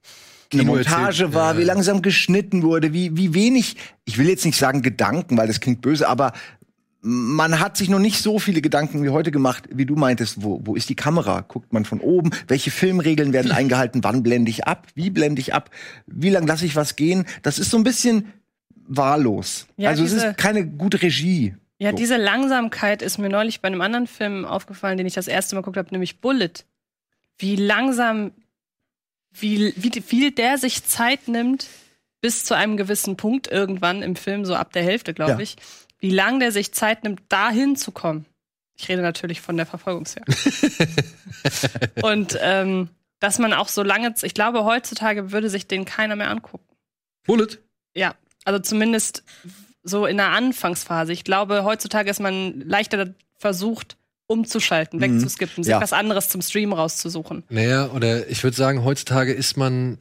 eine 0.52 0.64
Montage 0.64 1.34
war, 1.34 1.54
ja. 1.54 1.60
wie 1.60 1.64
langsam 1.64 2.02
geschnitten 2.02 2.62
wurde, 2.62 2.92
wie, 2.92 3.16
wie 3.16 3.34
wenig, 3.34 3.76
ich 4.04 4.18
will 4.18 4.28
jetzt 4.28 4.44
nicht 4.44 4.58
sagen 4.58 4.82
Gedanken, 4.82 5.36
weil 5.36 5.46
das 5.46 5.60
klingt 5.60 5.82
böse, 5.82 6.08
aber 6.08 6.32
man 7.08 7.60
hat 7.60 7.76
sich 7.76 7.88
noch 7.88 8.00
nicht 8.00 8.20
so 8.20 8.40
viele 8.40 8.60
Gedanken 8.60 9.04
wie 9.04 9.10
heute 9.10 9.30
gemacht, 9.30 9.68
wie 9.70 9.86
du 9.86 9.94
meintest, 9.94 10.42
wo, 10.42 10.60
wo 10.64 10.74
ist 10.74 10.88
die 10.88 10.96
Kamera? 10.96 11.42
Guckt 11.42 11.72
man 11.72 11.84
von 11.84 12.00
oben? 12.00 12.30
Welche 12.48 12.72
Filmregeln 12.72 13.32
werden 13.32 13.52
eingehalten? 13.52 14.02
Wann 14.02 14.24
blende 14.24 14.50
ich 14.50 14.66
ab? 14.66 14.88
Wie 14.96 15.10
blende 15.10 15.40
ich 15.40 15.54
ab? 15.54 15.70
Wie 16.06 16.30
lang 16.30 16.48
lasse 16.48 16.66
ich 16.66 16.74
was 16.74 16.96
gehen? 16.96 17.24
Das 17.42 17.60
ist 17.60 17.70
so 17.70 17.76
ein 17.76 17.84
bisschen 17.84 18.32
wahllos. 18.88 19.68
Ja, 19.76 19.90
also 19.90 20.02
es 20.02 20.12
ist 20.12 20.36
keine 20.36 20.66
gute 20.66 21.00
Regie. 21.00 21.54
Ja, 21.78 21.90
so. 21.90 21.96
diese 21.96 22.16
Langsamkeit 22.16 23.02
ist 23.02 23.18
mir 23.18 23.28
neulich 23.28 23.60
bei 23.60 23.68
einem 23.68 23.82
anderen 23.82 24.08
Film 24.08 24.44
aufgefallen, 24.44 24.98
den 24.98 25.06
ich 25.06 25.14
das 25.14 25.28
erste 25.28 25.54
Mal 25.54 25.60
geguckt 25.60 25.76
habe, 25.76 25.90
nämlich 25.92 26.20
Bullet. 26.20 26.64
Wie 27.38 27.54
langsam, 27.54 28.32
wie, 29.32 29.74
wie 29.76 30.00
viel 30.00 30.32
der 30.32 30.58
sich 30.58 30.84
Zeit 30.84 31.28
nimmt, 31.28 31.68
bis 32.20 32.44
zu 32.44 32.54
einem 32.54 32.76
gewissen 32.76 33.16
Punkt 33.16 33.46
irgendwann 33.46 34.02
im 34.02 34.16
Film, 34.16 34.44
so 34.44 34.56
ab 34.56 34.72
der 34.72 34.82
Hälfte, 34.82 35.14
glaube 35.14 35.32
ja. 35.32 35.38
ich 35.40 35.56
wie 35.98 36.10
lange 36.10 36.40
der 36.40 36.52
sich 36.52 36.72
Zeit 36.72 37.04
nimmt, 37.04 37.22
dahin 37.28 37.76
zu 37.76 37.92
kommen. 37.92 38.26
Ich 38.78 38.88
rede 38.88 39.02
natürlich 39.02 39.40
von 39.40 39.56
der 39.56 39.66
Verfolgungsjagd. 39.66 40.28
und 42.02 42.38
ähm, 42.40 42.90
dass 43.20 43.38
man 43.38 43.52
auch 43.52 43.68
so 43.68 43.82
lange, 43.82 44.14
ich 44.22 44.34
glaube, 44.34 44.64
heutzutage 44.64 45.32
würde 45.32 45.48
sich 45.48 45.66
den 45.66 45.84
keiner 45.84 46.16
mehr 46.16 46.30
angucken. 46.30 46.66
Bullet? 47.26 47.58
Ja, 47.94 48.14
also 48.44 48.60
zumindest 48.60 49.22
so 49.82 50.06
in 50.06 50.18
der 50.18 50.28
Anfangsphase. 50.30 51.12
Ich 51.12 51.24
glaube, 51.24 51.64
heutzutage 51.64 52.10
ist 52.10 52.20
man 52.20 52.60
leichter 52.60 53.14
versucht, 53.38 53.96
umzuschalten, 54.26 54.98
mhm. 54.98 55.02
wegzuskippen, 55.02 55.64
sich 55.64 55.70
ja. 55.70 55.80
was 55.80 55.92
anderes 55.92 56.28
zum 56.28 56.42
Stream 56.42 56.72
rauszusuchen. 56.72 57.44
Naja, 57.48 57.90
oder 57.92 58.28
ich 58.28 58.42
würde 58.42 58.56
sagen, 58.56 58.84
heutzutage 58.84 59.32
ist 59.32 59.56
man 59.56 59.98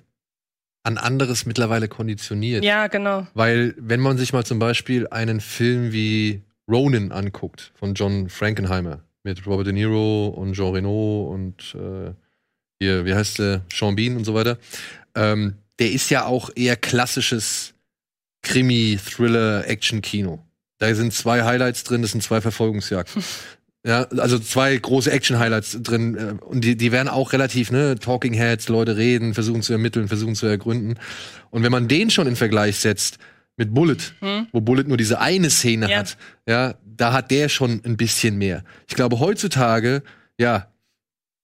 an 0.85 0.97
anderes 0.97 1.45
mittlerweile 1.45 1.87
konditioniert. 1.87 2.63
Ja, 2.63 2.87
genau. 2.87 3.25
Weil, 3.33 3.73
wenn 3.77 3.99
man 3.99 4.17
sich 4.17 4.33
mal 4.33 4.45
zum 4.45 4.59
Beispiel 4.59 5.07
einen 5.07 5.41
Film 5.41 5.91
wie 5.91 6.43
Ronin 6.69 7.11
anguckt, 7.11 7.71
von 7.75 7.95
John 7.95 8.29
Frankenheimer, 8.29 9.01
mit 9.23 9.45
Robert 9.47 9.65
De 9.65 9.73
Niro 9.73 10.27
und 10.27 10.53
Jean 10.53 10.73
Reno 10.73 11.31
und 11.33 11.75
äh, 11.75 12.13
hier, 12.79 13.05
wie 13.05 13.15
heißt 13.15 13.39
der, 13.39 13.61
Sean 13.73 13.95
Bean 13.95 14.15
und 14.15 14.25
so 14.25 14.35
weiter, 14.35 14.59
ähm, 15.15 15.55
der 15.79 15.91
ist 15.91 16.11
ja 16.11 16.25
auch 16.25 16.51
eher 16.55 16.75
klassisches 16.75 17.73
Krimi, 18.43 18.99
Thriller, 19.03 19.67
Action-Kino. 19.67 20.39
Da 20.77 20.93
sind 20.93 21.13
zwei 21.13 21.43
Highlights 21.43 21.83
drin, 21.83 22.03
das 22.03 22.11
sind 22.11 22.21
zwei 22.21 22.41
Verfolgungsjagden. 22.41 23.23
Ja, 23.85 24.03
also 24.17 24.39
zwei 24.39 24.75
große 24.75 25.11
Action-Highlights 25.11 25.83
drin. 25.83 26.15
Äh, 26.15 26.43
und 26.43 26.61
die, 26.61 26.75
die 26.75 26.91
werden 26.91 27.07
auch 27.07 27.33
relativ, 27.33 27.71
ne, 27.71 27.95
Talking 27.99 28.33
Heads, 28.33 28.67
Leute 28.67 28.97
reden, 28.97 29.35
versuchen 29.35 29.61
zu 29.61 29.73
ermitteln, 29.73 30.07
versuchen 30.07 30.33
zu 30.33 30.47
ergründen. 30.47 30.95
Und 31.51 31.61
wenn 31.61 31.71
man 31.71 31.87
den 31.87 32.09
schon 32.09 32.25
in 32.25 32.35
Vergleich 32.35 32.77
setzt 32.77 33.19
mit 33.57 33.73
Bullet, 33.73 33.97
hm. 34.19 34.47
wo 34.51 34.59
Bullet 34.59 34.85
nur 34.85 34.97
diese 34.97 35.19
eine 35.19 35.51
Szene 35.51 35.89
ja. 35.89 35.99
hat, 35.99 36.17
ja, 36.47 36.75
da 36.83 37.13
hat 37.13 37.29
der 37.29 37.47
schon 37.47 37.81
ein 37.85 37.95
bisschen 37.95 38.37
mehr. 38.37 38.63
Ich 38.87 38.95
glaube, 38.95 39.19
heutzutage, 39.19 40.01
ja, 40.39 40.67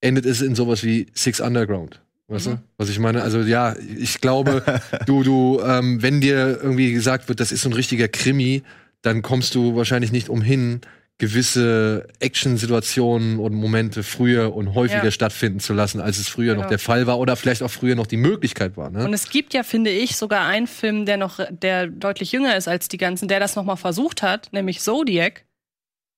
endet 0.01 0.25
es 0.25 0.41
in 0.41 0.55
sowas 0.55 0.83
wie 0.83 1.07
Six 1.13 1.39
Underground. 1.39 2.01
Weißt 2.27 2.47
mhm. 2.47 2.51
du, 2.51 2.61
was 2.77 2.89
ich 2.89 2.97
meine? 2.97 3.21
Also 3.21 3.41
ja, 3.41 3.75
ich 3.97 4.19
glaube, 4.19 4.63
du, 5.05 5.21
du, 5.21 5.61
ähm, 5.63 6.01
wenn 6.01 6.21
dir 6.21 6.59
irgendwie 6.63 6.91
gesagt 6.93 7.29
wird, 7.29 7.39
das 7.39 7.51
ist 7.51 7.61
so 7.61 7.69
ein 7.69 7.73
richtiger 7.73 8.07
Krimi, 8.07 8.63
dann 9.01 9.21
kommst 9.21 9.53
du 9.53 9.75
wahrscheinlich 9.75 10.11
nicht 10.11 10.29
umhin, 10.29 10.81
gewisse 11.17 12.07
Action-Situationen 12.19 13.37
und 13.37 13.53
Momente 13.53 14.01
früher 14.01 14.55
und 14.55 14.73
häufiger 14.73 15.03
ja. 15.03 15.11
stattfinden 15.11 15.59
zu 15.59 15.73
lassen, 15.73 16.01
als 16.01 16.17
es 16.17 16.27
früher 16.27 16.53
genau. 16.53 16.63
noch 16.63 16.69
der 16.69 16.79
Fall 16.79 17.05
war 17.05 17.19
oder 17.19 17.35
vielleicht 17.35 17.61
auch 17.61 17.69
früher 17.69 17.95
noch 17.95 18.07
die 18.07 18.17
Möglichkeit 18.17 18.75
war. 18.75 18.89
Ne? 18.89 19.05
Und 19.05 19.13
es 19.13 19.29
gibt 19.29 19.53
ja, 19.53 19.61
finde 19.61 19.91
ich, 19.91 20.15
sogar 20.15 20.47
einen 20.47 20.65
Film, 20.65 21.05
der 21.05 21.17
noch, 21.17 21.39
der 21.51 21.87
deutlich 21.87 22.31
jünger 22.31 22.55
ist 22.55 22.67
als 22.67 22.87
die 22.87 22.97
ganzen, 22.97 23.27
der 23.27 23.39
das 23.39 23.55
noch 23.55 23.63
mal 23.63 23.75
versucht 23.75 24.23
hat, 24.23 24.49
nämlich 24.51 24.79
Zodiac. 24.79 25.45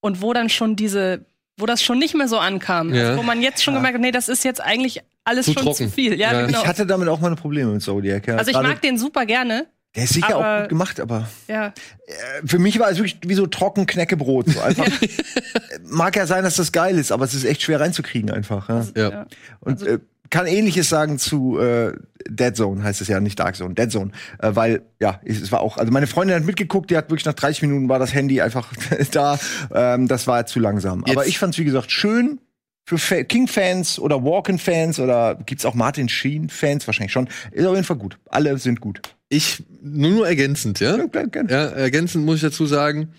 Und 0.00 0.22
wo 0.22 0.32
dann 0.32 0.48
schon 0.48 0.74
diese, 0.74 1.26
wo 1.58 1.66
das 1.66 1.82
schon 1.82 1.98
nicht 1.98 2.14
mehr 2.14 2.28
so 2.28 2.38
ankam, 2.38 2.94
ja. 2.94 3.08
also 3.08 3.18
wo 3.18 3.22
man 3.22 3.42
jetzt 3.42 3.62
schon 3.62 3.74
ja. 3.74 3.80
gemerkt 3.80 3.96
hat, 3.96 4.02
nee, 4.02 4.10
das 4.10 4.30
ist 4.30 4.42
jetzt 4.42 4.62
eigentlich 4.62 5.02
alles 5.24 5.46
zu 5.46 5.52
schon 5.52 5.64
trocken. 5.64 5.76
zu 5.76 5.90
viel. 5.90 6.18
Ja, 6.18 6.32
ja. 6.32 6.46
Genau. 6.46 6.60
Ich 6.60 6.66
hatte 6.66 6.86
damit 6.86 7.08
auch 7.08 7.20
meine 7.20 7.36
Probleme 7.36 7.72
mit 7.72 7.82
Zodiac. 7.82 8.28
Also 8.28 8.50
ich 8.50 8.56
mag 8.56 8.80
den 8.80 8.98
super 8.98 9.26
gerne. 9.26 9.66
Der 9.96 10.04
ist 10.04 10.14
sicher 10.14 10.34
aber, 10.34 10.56
auch 10.56 10.60
gut 10.62 10.68
gemacht, 10.70 11.00
aber 11.00 11.28
ja. 11.46 11.66
Äh, 11.68 12.46
für 12.46 12.58
mich 12.58 12.78
war 12.78 12.90
es 12.90 12.98
wirklich 12.98 13.18
wie 13.24 13.34
so 13.34 13.46
trocken 13.46 13.86
Knäckebrot. 13.86 14.50
So 14.50 14.60
einfach. 14.60 14.86
Mag 15.84 16.16
ja 16.16 16.26
sein, 16.26 16.42
dass 16.42 16.56
das 16.56 16.72
geil 16.72 16.98
ist, 16.98 17.12
aber 17.12 17.24
es 17.24 17.34
ist 17.34 17.44
echt 17.44 17.62
schwer 17.62 17.80
reinzukriegen 17.80 18.30
einfach. 18.30 18.68
Ja. 18.68 18.84
ja. 18.96 19.26
Und 19.60 19.82
also, 19.82 19.86
äh, 19.86 19.98
kann 20.30 20.46
ähnliches 20.46 20.88
sagen 20.88 21.18
zu 21.18 21.60
äh, 21.60 21.92
Dead 22.28 22.56
Zone, 22.56 22.82
heißt 22.82 23.00
es 23.00 23.08
ja, 23.08 23.20
nicht 23.20 23.38
Dark 23.38 23.54
Zone, 23.54 23.74
Dead 23.74 23.90
Zone. 23.90 24.10
Äh, 24.40 24.50
weil, 24.54 24.82
ja, 25.00 25.20
es 25.24 25.52
war 25.52 25.60
auch, 25.60 25.76
also 25.76 25.92
meine 25.92 26.08
Freundin 26.08 26.34
hat 26.36 26.44
mitgeguckt, 26.44 26.90
die 26.90 26.96
hat 26.96 27.10
wirklich 27.10 27.24
nach 27.24 27.34
30 27.34 27.62
Minuten 27.62 27.88
war 27.88 28.00
das 28.00 28.12
Handy 28.14 28.40
einfach 28.40 28.72
da. 29.12 29.38
Ähm, 29.72 30.08
das 30.08 30.26
war 30.26 30.44
zu 30.46 30.58
langsam. 30.58 31.04
Jetzt. 31.06 31.16
Aber 31.16 31.26
ich 31.26 31.38
fand 31.38 31.54
es, 31.54 31.60
wie 31.60 31.64
gesagt, 31.64 31.92
schön 31.92 32.40
für 32.86 33.24
King-Fans 33.24 33.98
oder 33.98 34.24
Walken-Fans 34.24 34.98
oder 34.98 35.36
gibt's 35.36 35.64
auch 35.64 35.74
Martin 35.74 36.08
Sheen-Fans? 36.08 36.86
Wahrscheinlich 36.86 37.12
schon. 37.12 37.28
Ist 37.52 37.64
auf 37.64 37.74
jeden 37.74 37.86
Fall 37.86 37.96
gut. 37.96 38.18
Alle 38.28 38.58
sind 38.58 38.80
gut. 38.80 39.00
Ich 39.34 39.62
nur, 39.82 40.10
nur 40.10 40.26
ergänzend, 40.26 40.80
ja? 40.80 40.96
Ja, 40.96 41.06
gern, 41.06 41.30
gern. 41.30 41.48
Ja, 41.48 41.66
ergänzend 41.66 42.24
muss 42.24 42.36
ich 42.36 42.42
dazu 42.42 42.66
sagen, 42.66 43.12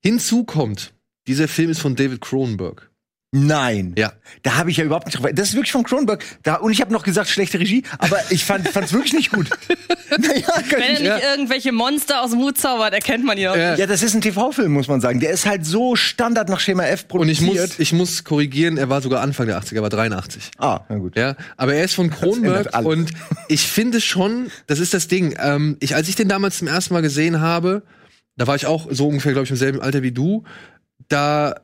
hinzu 0.00 0.44
kommt, 0.44 0.94
dieser 1.26 1.48
Film 1.48 1.70
ist 1.70 1.80
von 1.80 1.96
David 1.96 2.20
Cronenberg. 2.20 2.90
Nein. 3.36 3.94
Ja. 3.98 4.12
Da 4.44 4.54
habe 4.58 4.70
ich 4.70 4.76
ja 4.76 4.84
überhaupt 4.84 5.06
nicht 5.06 5.18
drauf. 5.18 5.28
Das 5.34 5.48
ist 5.48 5.54
wirklich 5.54 5.72
von 5.72 5.82
Cronenberg. 5.82 6.22
Da, 6.44 6.54
und 6.54 6.70
ich 6.70 6.80
habe 6.80 6.92
noch 6.92 7.02
gesagt, 7.02 7.28
schlechte 7.28 7.58
Regie, 7.58 7.82
aber 7.98 8.16
ich 8.30 8.44
fand 8.44 8.64
es 8.68 8.92
wirklich 8.92 9.12
nicht 9.12 9.32
gut. 9.32 9.50
naja, 10.10 10.46
Wenn 10.70 10.80
er 10.82 10.90
nicht 10.92 11.02
Ja. 11.02 11.18
irgendwelche 11.32 11.72
Monster 11.72 12.22
aus 12.22 12.30
dem 12.30 12.38
Hut 12.38 12.58
zaubert, 12.58 12.94
erkennt 12.94 13.24
man 13.24 13.36
ihn 13.36 13.48
auch. 13.48 13.56
Ja. 13.56 13.74
ja, 13.74 13.86
das 13.86 14.04
ist 14.04 14.14
ein 14.14 14.20
TV-Film, 14.20 14.72
muss 14.72 14.86
man 14.86 15.00
sagen. 15.00 15.18
Der 15.18 15.30
ist 15.30 15.46
halt 15.46 15.66
so 15.66 15.96
Standard 15.96 16.48
nach 16.48 16.60
Schema 16.60 16.84
F 16.84 17.06
Und 17.10 17.28
ich 17.28 17.38
produziert. 17.40 17.68
muss, 17.70 17.78
ich 17.80 17.92
muss 17.92 18.22
korrigieren, 18.22 18.76
er 18.78 18.88
war 18.88 19.02
sogar 19.02 19.20
Anfang 19.20 19.46
der 19.46 19.60
80er, 19.60 19.76
er 19.76 19.82
war 19.82 19.90
83. 19.90 20.52
ah, 20.58 20.80
na 20.88 20.98
gut. 20.98 21.16
Ja, 21.16 21.34
aber 21.56 21.74
er 21.74 21.84
ist 21.84 21.94
von 21.94 22.10
Kronberg 22.10 22.78
und 22.86 23.10
ich 23.48 23.66
finde 23.66 24.00
schon, 24.00 24.50
das 24.68 24.78
ist 24.78 24.94
das 24.94 25.08
Ding. 25.08 25.34
Ähm, 25.40 25.76
ich, 25.80 25.96
als 25.96 26.08
ich 26.08 26.14
den 26.14 26.28
damals 26.28 26.58
zum 26.58 26.68
ersten 26.68 26.94
Mal 26.94 27.02
gesehen 27.02 27.40
habe, 27.40 27.82
da 28.36 28.46
war 28.46 28.54
ich 28.54 28.66
auch 28.66 28.86
so 28.92 29.08
ungefähr, 29.08 29.32
glaube 29.32 29.44
ich, 29.46 29.50
im 29.50 29.56
selben 29.56 29.80
Alter 29.80 30.02
wie 30.02 30.12
du. 30.12 30.44
Da 31.08 31.56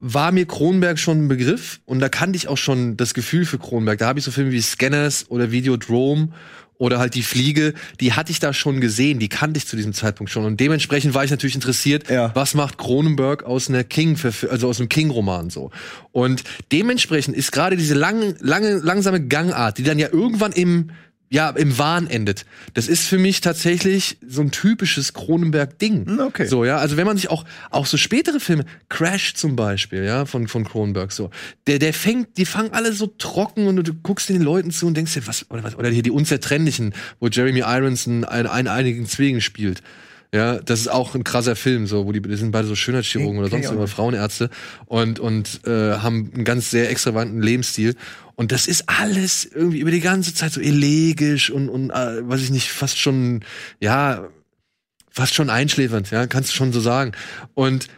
war 0.00 0.32
mir 0.32 0.46
Kronberg 0.46 0.98
schon 0.98 1.24
ein 1.24 1.28
Begriff 1.28 1.80
und 1.84 2.00
da 2.00 2.08
kannte 2.08 2.36
ich 2.36 2.48
auch 2.48 2.56
schon 2.58 2.96
das 2.96 3.12
Gefühl 3.14 3.44
für 3.44 3.58
Kronberg. 3.58 3.98
Da 3.98 4.06
habe 4.06 4.18
ich 4.18 4.24
so 4.24 4.30
Filme 4.30 4.50
wie 4.50 4.60
Scanners 4.62 5.26
oder 5.28 5.50
Videodrome 5.52 6.30
oder 6.78 6.98
halt 6.98 7.14
die 7.14 7.22
Fliege, 7.22 7.74
die 8.00 8.14
hatte 8.14 8.32
ich 8.32 8.38
da 8.40 8.54
schon 8.54 8.80
gesehen, 8.80 9.18
die 9.18 9.28
kannte 9.28 9.58
ich 9.58 9.66
zu 9.66 9.76
diesem 9.76 9.92
Zeitpunkt 9.92 10.32
schon 10.32 10.46
und 10.46 10.58
dementsprechend 10.58 11.12
war 11.12 11.22
ich 11.22 11.30
natürlich 11.30 11.54
interessiert, 11.54 12.08
Ja. 12.08 12.30
was 12.34 12.54
macht 12.54 12.78
Cronenberg 12.78 13.42
aus 13.44 13.68
einer 13.68 13.84
King, 13.84 14.18
also 14.48 14.66
aus 14.66 14.80
einem 14.80 14.88
King-Roman 14.88 15.50
so. 15.50 15.70
Und 16.12 16.42
dementsprechend 16.72 17.36
ist 17.36 17.52
gerade 17.52 17.76
diese 17.76 17.92
lange, 17.92 18.34
lange, 18.40 18.78
langsame 18.78 19.20
Gangart, 19.26 19.76
die 19.76 19.82
dann 19.82 19.98
ja 19.98 20.08
irgendwann 20.10 20.52
im 20.52 20.90
ja, 21.32 21.50
im 21.50 21.78
Wahn 21.78 22.08
endet. 22.08 22.44
Das 22.74 22.88
ist 22.88 23.06
für 23.06 23.16
mich 23.16 23.40
tatsächlich 23.40 24.18
so 24.26 24.40
ein 24.42 24.50
typisches 24.50 25.12
Cronenberg-Ding. 25.12 26.06
Hm, 26.06 26.18
okay. 26.18 26.46
So, 26.46 26.64
ja. 26.64 26.78
Also 26.78 26.96
wenn 26.96 27.06
man 27.06 27.16
sich 27.16 27.30
auch, 27.30 27.44
auch 27.70 27.86
so 27.86 27.96
spätere 27.96 28.40
Filme, 28.40 28.64
Crash 28.88 29.34
zum 29.34 29.54
Beispiel, 29.54 30.02
ja, 30.02 30.26
von, 30.26 30.48
von 30.48 30.64
Cronenberg, 30.64 31.12
so. 31.12 31.30
Der, 31.68 31.78
der 31.78 31.94
fängt, 31.94 32.36
die 32.36 32.44
fangen 32.44 32.72
alle 32.72 32.92
so 32.92 33.06
trocken 33.06 33.68
und 33.68 33.76
du, 33.76 33.84
du 33.84 33.94
guckst 33.94 34.28
den 34.28 34.42
Leuten 34.42 34.72
zu 34.72 34.88
und 34.88 34.96
denkst 34.96 35.14
dir, 35.14 35.26
was, 35.28 35.48
oder 35.50 35.62
was, 35.62 35.76
oder 35.76 35.88
hier 35.88 36.02
die 36.02 36.10
Unzertrennlichen, 36.10 36.94
wo 37.20 37.28
Jeremy 37.28 37.60
Irons 37.60 38.08
einen, 38.08 38.24
einen, 38.24 38.66
einigen 38.66 39.06
Zwilling 39.06 39.40
spielt. 39.40 39.82
Ja, 40.32 40.60
das 40.60 40.80
ist 40.80 40.88
auch 40.88 41.16
ein 41.16 41.24
krasser 41.24 41.56
Film, 41.56 41.88
so, 41.88 42.06
wo 42.06 42.12
die, 42.12 42.22
die 42.22 42.36
sind 42.36 42.52
beide 42.52 42.68
so 42.68 42.76
Schönheitschirurgen 42.76 43.38
oder 43.38 43.48
sonst 43.48 43.72
nicht. 43.72 43.90
Frauenärzte 43.90 44.48
und, 44.86 45.18
und 45.18 45.66
äh, 45.66 45.94
haben 45.94 46.30
einen 46.32 46.44
ganz 46.44 46.70
sehr 46.70 46.88
extravaganten 46.88 47.42
Lebensstil. 47.42 47.96
Und 48.36 48.52
das 48.52 48.68
ist 48.68 48.84
alles 48.88 49.44
irgendwie 49.44 49.80
über 49.80 49.90
die 49.90 50.00
ganze 50.00 50.32
Zeit 50.32 50.52
so 50.52 50.60
elegisch 50.60 51.50
und, 51.50 51.68
und 51.68 51.90
äh, 51.90 52.28
weiß 52.28 52.42
ich 52.42 52.50
nicht, 52.50 52.70
fast 52.70 52.98
schon, 52.98 53.40
ja, 53.80 54.28
fast 55.10 55.34
schon 55.34 55.50
einschläfernd, 55.50 56.12
ja, 56.12 56.28
kannst 56.28 56.50
du 56.50 56.54
schon 56.54 56.72
so 56.72 56.80
sagen. 56.80 57.10
Und 57.54 57.88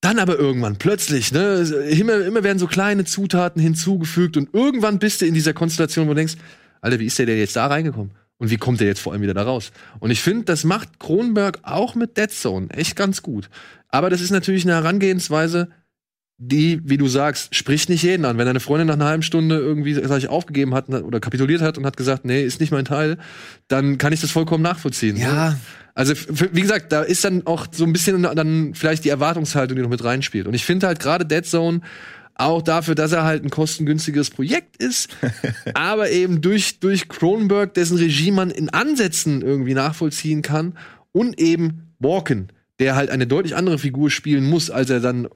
dann 0.00 0.18
aber 0.18 0.38
irgendwann 0.38 0.76
plötzlich, 0.76 1.30
ne, 1.30 1.60
immer, 1.90 2.24
immer 2.24 2.42
werden 2.42 2.58
so 2.58 2.66
kleine 2.66 3.04
Zutaten 3.04 3.60
hinzugefügt 3.60 4.38
und 4.38 4.48
irgendwann 4.54 4.98
bist 4.98 5.20
du 5.20 5.26
in 5.26 5.34
dieser 5.34 5.52
Konstellation, 5.52 6.06
wo 6.06 6.10
du 6.10 6.16
denkst, 6.16 6.34
Alter, 6.80 6.98
wie 6.98 7.06
ist 7.06 7.18
der 7.18 7.26
denn 7.26 7.38
jetzt 7.38 7.54
da 7.54 7.66
reingekommen? 7.66 8.10
Und 8.42 8.50
wie 8.50 8.56
kommt 8.56 8.80
der 8.80 8.88
jetzt 8.88 8.98
vor 8.98 9.12
allem 9.12 9.22
wieder 9.22 9.34
da 9.34 9.44
raus? 9.44 9.70
Und 10.00 10.10
ich 10.10 10.20
finde, 10.20 10.46
das 10.46 10.64
macht 10.64 10.98
Kronberg 10.98 11.60
auch 11.62 11.94
mit 11.94 12.16
Dead 12.16 12.28
Zone 12.28 12.70
echt 12.70 12.96
ganz 12.96 13.22
gut. 13.22 13.48
Aber 13.86 14.10
das 14.10 14.20
ist 14.20 14.32
natürlich 14.32 14.64
eine 14.64 14.74
Herangehensweise, 14.74 15.68
die, 16.38 16.80
wie 16.82 16.96
du 16.96 17.06
sagst, 17.06 17.54
spricht 17.54 17.88
nicht 17.88 18.02
jeden 18.02 18.24
an. 18.24 18.38
Wenn 18.38 18.46
deine 18.46 18.58
Freundin 18.58 18.88
nach 18.88 18.94
einer 18.94 19.04
halben 19.04 19.22
Stunde 19.22 19.58
irgendwie, 19.58 19.94
sag 19.94 20.18
ich, 20.18 20.28
aufgegeben 20.28 20.74
hat 20.74 20.88
oder 20.88 21.20
kapituliert 21.20 21.62
hat 21.62 21.78
und 21.78 21.86
hat 21.86 21.96
gesagt, 21.96 22.24
nee, 22.24 22.42
ist 22.42 22.58
nicht 22.58 22.72
mein 22.72 22.84
Teil, 22.84 23.16
dann 23.68 23.96
kann 23.96 24.12
ich 24.12 24.20
das 24.20 24.32
vollkommen 24.32 24.64
nachvollziehen. 24.64 25.16
Ja. 25.16 25.50
Ne? 25.50 25.58
Also, 25.94 26.12
wie 26.52 26.62
gesagt, 26.62 26.90
da 26.90 27.02
ist 27.02 27.24
dann 27.24 27.46
auch 27.46 27.68
so 27.70 27.84
ein 27.84 27.92
bisschen 27.92 28.24
dann 28.24 28.74
vielleicht 28.74 29.04
die 29.04 29.10
Erwartungshaltung, 29.10 29.76
die 29.76 29.82
noch 29.82 29.88
mit 29.88 30.02
reinspielt. 30.02 30.48
Und 30.48 30.54
ich 30.54 30.64
finde 30.64 30.88
halt 30.88 30.98
gerade 30.98 31.24
Dead 31.24 31.46
Zone 31.46 31.82
auch 32.44 32.62
dafür, 32.62 32.94
dass 32.94 33.12
er 33.12 33.24
halt 33.24 33.44
ein 33.44 33.50
kostengünstiges 33.50 34.30
Projekt 34.30 34.76
ist, 34.76 35.16
aber 35.74 36.10
eben 36.10 36.40
durch, 36.40 36.80
durch 36.80 37.08
Cronenberg, 37.08 37.74
dessen 37.74 37.96
Regie 37.98 38.30
man 38.30 38.50
in 38.50 38.68
Ansätzen 38.70 39.42
irgendwie 39.42 39.74
nachvollziehen 39.74 40.42
kann 40.42 40.76
und 41.12 41.40
eben 41.40 41.94
Walken, 41.98 42.48
der 42.78 42.96
halt 42.96 43.10
eine 43.10 43.26
deutlich 43.26 43.54
andere 43.56 43.78
Figur 43.78 44.10
spielen 44.10 44.48
muss, 44.48 44.70
als 44.70 44.90
er 44.90 45.00
dann 45.00 45.28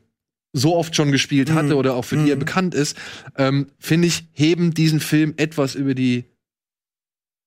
so 0.52 0.74
oft 0.74 0.96
schon 0.96 1.12
gespielt 1.12 1.52
hatte 1.52 1.72
Mhm. 1.74 1.78
oder 1.78 1.94
auch 1.94 2.04
für 2.04 2.16
die 2.16 2.30
er 2.30 2.36
Mhm. 2.36 2.40
bekannt 2.40 2.74
ist, 2.74 2.96
ähm, 3.36 3.66
finde 3.78 4.08
ich, 4.08 4.24
heben 4.32 4.72
diesen 4.72 5.00
Film 5.00 5.34
etwas 5.36 5.74
über 5.74 5.94
die 5.94 6.24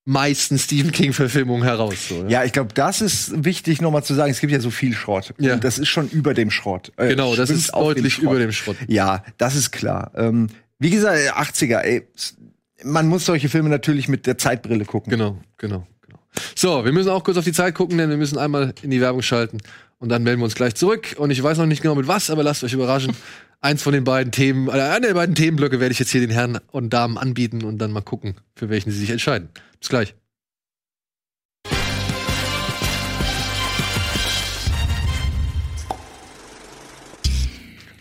meisten 0.10 0.58
Stephen 0.58 0.92
King-Verfilmungen 0.92 1.64
heraus. 1.64 2.10
So, 2.10 2.26
Ja, 2.28 2.44
ich 2.44 2.52
glaube, 2.52 2.74
das 2.74 3.00
ist 3.02 3.44
wichtig 3.46 3.80
nochmal 3.82 4.04
zu 4.04 4.14
sagen. 4.14 4.32
Es 4.32 4.40
gibt 4.40 4.52
ja 4.52 4.60
so 4.60 4.72
viel 4.72 4.94
Schrott. 4.94 5.34
Ja. 5.38 5.54
Und 5.54 5.64
das 5.64 5.78
ist 5.78 5.88
schon 5.88 6.10
über 6.10 6.34
dem 6.34 6.52
Schrott. 6.52 6.92
Äh, 6.98 7.10
Genau, 7.10 7.36
das 7.36 7.50
ist 7.50 7.68
dem 7.74 7.80
deutlich 7.80 8.16
Schrott. 8.16 8.24
über 8.26 8.40
dem 8.40 8.52
Schrott. 8.52 8.76
Ja, 8.88 9.24
das 9.38 9.56
ist 9.56 9.72
klar. 9.72 10.12
Ähm, 10.16 10.48
wie 10.80 10.90
gesagt, 10.90 11.18
äh, 11.20 11.30
80er, 11.30 11.82
ey. 11.84 12.08
s- 12.16 12.36
Man 12.84 13.08
muss 13.08 13.26
solche 13.26 13.50
Filme 13.50 13.70
natürlich 13.70 14.08
mit 14.08 14.26
der 14.26 14.38
Zeitbrille 14.38 14.86
gucken. 14.86 15.12
Genau, 15.12 15.38
genau, 15.58 15.86
genau. 16.02 16.20
So, 16.56 16.86
wir 16.86 16.92
müssen 16.94 17.10
auch 17.10 17.24
kurz 17.24 17.38
auf 17.38 17.44
die 17.46 17.52
Zeit 17.54 17.76
gucken, 17.76 17.98
denn 17.98 18.10
wir 18.10 18.18
müssen 18.18 18.38
einmal 18.38 18.74
in 18.82 18.90
die 18.90 19.02
Werbung 19.02 19.22
schalten 19.22 19.58
und 20.00 20.10
dann 20.10 20.24
melden 20.24 20.40
wir 20.40 20.46
uns 20.46 20.56
gleich 20.56 20.76
zurück. 20.76 21.16
Und 21.18 21.30
ich 21.32 21.44
weiß 21.44 21.58
noch 21.58 21.66
nicht 21.66 21.82
genau 21.82 21.96
mit 21.96 22.08
was, 22.08 22.30
aber 22.30 22.42
lasst 22.44 22.64
euch 22.64 22.74
überraschen. 22.74 23.14
Eins 23.62 23.84
von 23.84 23.92
den 23.92 24.06
beiden 24.06 24.32
Themen, 24.32 24.70
äh, 24.70 24.72
einer 24.72 25.02
der 25.02 25.14
beiden 25.14 25.36
Themenblöcke 25.36 25.82
werde 25.82 25.92
ich 25.92 26.00
jetzt 26.00 26.12
hier 26.12 26.22
den 26.22 26.30
Herren 26.30 26.60
und 26.72 26.94
Damen 26.94 27.18
anbieten 27.18 27.66
und 27.66 27.78
dann 27.80 27.92
mal 27.92 28.00
gucken, 28.02 28.36
für 28.56 28.70
welchen 28.70 28.90
sie 28.92 29.00
sich 29.00 29.10
entscheiden. 29.10 29.50
Bis 29.80 29.90
gleich. 29.90 30.14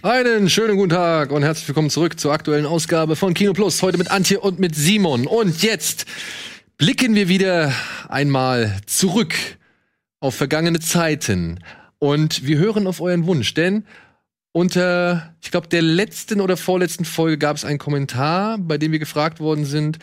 Einen 0.02 0.48
schönen 0.48 0.76
guten 0.76 0.90
Tag 0.90 1.32
und 1.32 1.42
herzlich 1.42 1.68
willkommen 1.68 1.90
zurück 1.90 2.18
zur 2.18 2.32
aktuellen 2.32 2.66
Ausgabe 2.66 3.14
von 3.14 3.34
Kino 3.34 3.52
Plus. 3.52 3.82
Heute 3.82 3.98
mit 3.98 4.10
Antje 4.10 4.40
und 4.40 4.58
mit 4.58 4.74
Simon. 4.74 5.26
Und 5.26 5.62
jetzt 5.62 6.06
blicken 6.78 7.14
wir 7.14 7.28
wieder 7.28 7.72
einmal 8.08 8.76
zurück 8.86 9.34
auf 10.20 10.34
vergangene 10.34 10.80
Zeiten. 10.80 11.62
Und 11.98 12.46
wir 12.46 12.58
hören 12.58 12.86
auf 12.86 13.00
euren 13.00 13.26
Wunsch, 13.26 13.54
denn 13.54 13.84
unter, 14.52 15.34
ich 15.42 15.50
glaube, 15.50 15.68
der 15.68 15.82
letzten 15.82 16.40
oder 16.40 16.56
vorletzten 16.56 17.04
Folge 17.04 17.38
gab 17.38 17.56
es 17.56 17.64
einen 17.64 17.78
Kommentar, 17.78 18.58
bei 18.58 18.78
dem 18.78 18.92
wir 18.92 18.98
gefragt 18.98 19.40
worden 19.40 19.64
sind, 19.64 19.98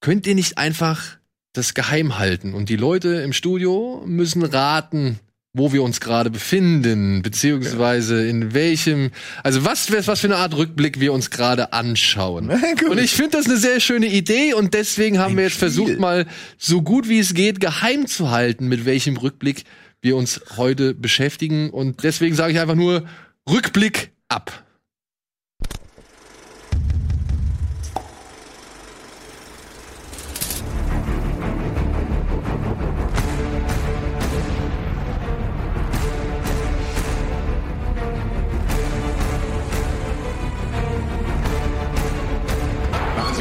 könnt 0.00 0.26
ihr 0.26 0.34
nicht 0.34 0.58
einfach 0.58 1.18
das 1.52 1.74
geheim 1.74 2.18
halten? 2.18 2.54
Und 2.54 2.68
die 2.68 2.76
Leute 2.76 3.08
im 3.08 3.32
Studio 3.32 4.02
müssen 4.06 4.42
raten, 4.44 5.20
wo 5.52 5.72
wir 5.72 5.82
uns 5.82 6.00
gerade 6.00 6.30
befinden, 6.30 7.22
beziehungsweise 7.22 8.24
in 8.26 8.54
welchem, 8.54 9.10
also 9.42 9.64
was, 9.64 9.90
was 10.06 10.20
für 10.20 10.28
eine 10.28 10.36
Art 10.36 10.56
Rückblick 10.56 11.00
wir 11.00 11.12
uns 11.12 11.30
gerade 11.30 11.72
anschauen. 11.72 12.50
Und 12.88 12.98
ich 12.98 13.12
finde 13.12 13.36
das 13.38 13.46
eine 13.46 13.56
sehr 13.56 13.80
schöne 13.80 14.06
Idee 14.06 14.54
und 14.54 14.74
deswegen 14.74 15.18
haben 15.18 15.32
Ein 15.32 15.36
wir 15.38 15.44
jetzt 15.44 15.54
Spiel. 15.54 15.68
versucht, 15.70 15.98
mal 15.98 16.26
so 16.56 16.82
gut 16.82 17.08
wie 17.08 17.18
es 17.18 17.34
geht, 17.34 17.58
geheim 17.58 18.06
zu 18.06 18.30
halten, 18.30 18.68
mit 18.68 18.84
welchem 18.84 19.16
Rückblick 19.16 19.64
wir 20.02 20.16
uns 20.16 20.40
heute 20.56 20.94
beschäftigen. 20.94 21.70
Und 21.70 22.02
deswegen 22.04 22.36
sage 22.36 22.52
ich 22.52 22.60
einfach 22.60 22.76
nur 22.76 23.04
Rückblick 23.48 24.12
ab. 24.28 24.64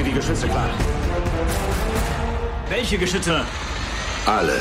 Die 0.10 0.16
Geschütze 0.16 0.48
klar. 0.48 0.70
Welche 2.70 2.98
Geschütze? 2.98 3.42
Alle. 4.26 4.60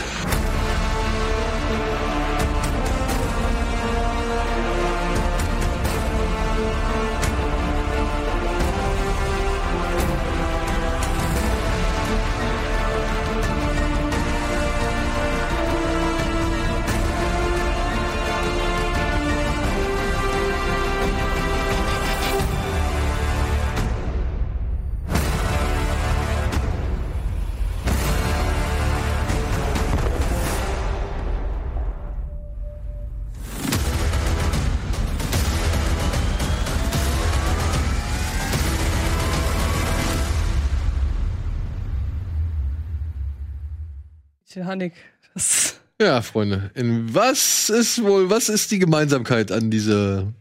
Titanic. 44.59 44.93
Das, 45.35 45.75
Ja, 46.01 46.23
Freunde, 46.23 46.71
in 46.75 47.13
was 47.13 47.71
ist 47.71 48.03
wohl, 48.05 48.31
was 48.31 48.49
ist 48.49 48.71
die 48.71 48.79
Gemeinsamkeit 48.79 49.51
an 49.51 49.71
dieser? 49.71 50.33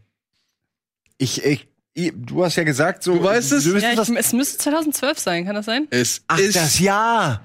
Ich, 1.18 1.44
ich, 1.44 1.66
ich, 1.94 2.12
du 2.14 2.44
hast 2.44 2.56
ja 2.56 2.62
gesagt, 2.62 3.02
so. 3.02 3.14
Du 3.14 3.24
weißt 3.24 3.52
es? 3.52 3.66
Ja, 3.66 3.92
ich, 3.92 3.98
es 3.98 4.32
müsste 4.32 4.58
2012 4.58 5.18
sein, 5.18 5.44
kann 5.46 5.56
das 5.56 5.66
sein? 5.66 5.88
Es 5.90 6.22
Ach, 6.28 6.38
ist 6.38 6.54
das 6.54 6.78
Jahr. 6.78 7.44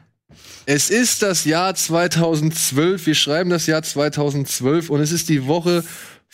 Es 0.65 0.89
ist 0.89 1.23
das 1.23 1.45
Jahr 1.45 1.73
2012. 1.73 3.05
Wir 3.05 3.15
schreiben 3.15 3.49
das 3.49 3.65
Jahr 3.65 3.81
2012 3.81 4.89
und 4.89 5.01
es 5.01 5.11
ist 5.11 5.29
die 5.29 5.47
Woche 5.47 5.83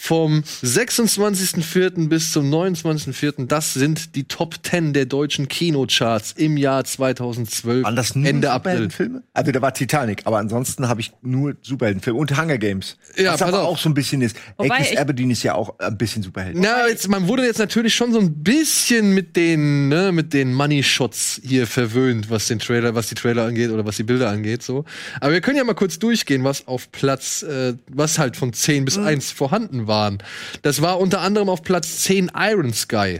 vom 0.01 0.43
26.04. 0.63 2.07
bis 2.07 2.31
zum 2.31 2.49
29.04. 2.49 3.47
Das 3.47 3.73
sind 3.73 4.15
die 4.15 4.23
Top 4.23 4.55
10 4.63 4.93
der 4.93 5.05
deutschen 5.05 5.49
Kinocharts 5.49 6.31
im 6.37 6.55
Jahr 6.55 6.85
2012. 6.85 7.83
Waren 7.83 7.95
das 7.97 8.15
nur 8.15 8.25
Ende 8.25 8.49
April. 8.51 8.71
Superheldenfilme? 8.75 9.23
Also 9.33 9.51
da 9.51 9.61
war 9.61 9.73
Titanic, 9.73 10.21
aber 10.25 10.37
ansonsten 10.37 10.87
habe 10.87 11.01
ich 11.01 11.11
nur 11.21 11.55
Superheldenfilme 11.61 12.17
und 12.17 12.39
Hunger 12.41 12.57
Games. 12.57 12.97
Ja, 13.17 13.33
was 13.33 13.39
pass 13.41 13.49
aber 13.49 13.63
auf. 13.63 13.73
auch 13.73 13.77
so 13.77 13.89
ein 13.89 13.93
bisschen 13.93 14.21
ist. 14.21 14.37
Wobei 14.57 14.75
Agnes 14.75 14.95
Aberdeen 14.97 15.31
ist 15.31 15.43
ja 15.43 15.55
auch 15.55 15.77
ein 15.79 15.97
bisschen 15.97 16.23
Superhelden. 16.23 16.61
Na, 16.61 16.87
jetzt, 16.87 17.09
man 17.09 17.27
wurde 17.27 17.43
jetzt 17.45 17.59
natürlich 17.59 17.93
schon 17.93 18.13
so 18.13 18.19
ein 18.19 18.41
bisschen 18.41 19.13
mit 19.13 19.35
den, 19.35 19.89
ne, 19.89 20.13
mit 20.13 20.33
den 20.33 20.53
Money 20.53 20.81
Shots 20.81 21.41
hier 21.43 21.67
verwöhnt, 21.67 22.29
was 22.29 22.47
den 22.47 22.59
Trailer, 22.59 22.95
was 22.95 23.09
die 23.09 23.15
Trailer 23.15 23.45
angeht 23.45 23.69
oder 23.69 23.85
was 23.85 23.97
die 23.97 24.03
Bilder 24.03 24.29
angeht, 24.29 24.63
so. 24.63 24.85
Aber 25.19 25.33
wir 25.33 25.41
können 25.41 25.57
ja 25.57 25.63
mal 25.65 25.73
kurz 25.75 25.99
durchgehen, 25.99 26.45
was 26.45 26.67
auf 26.69 26.89
Platz, 26.93 27.43
äh, 27.43 27.73
was 27.89 28.17
halt 28.17 28.37
von 28.37 28.53
10 28.53 28.79
Mhm. 28.79 28.85
bis 28.85 28.97
1 28.97 29.31
vorhanden 29.31 29.87
waren. 29.89 30.19
Das 30.61 30.81
war 30.81 30.99
unter 31.01 31.19
anderem 31.19 31.49
auf 31.49 31.61
Platz 31.63 32.03
10 32.03 32.31
Iron 32.33 32.73
Sky. 32.73 33.19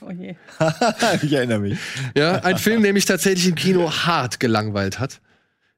Oh 0.00 0.10
je. 0.10 0.36
ich 1.22 1.32
erinnere 1.32 1.58
mich. 1.58 1.78
Ja, 2.16 2.36
ein 2.36 2.56
Film, 2.56 2.82
der 2.82 2.94
mich 2.94 3.04
tatsächlich 3.04 3.46
im 3.48 3.54
Kino 3.56 3.90
hart 3.90 4.40
gelangweilt 4.40 4.98
hat. 4.98 5.20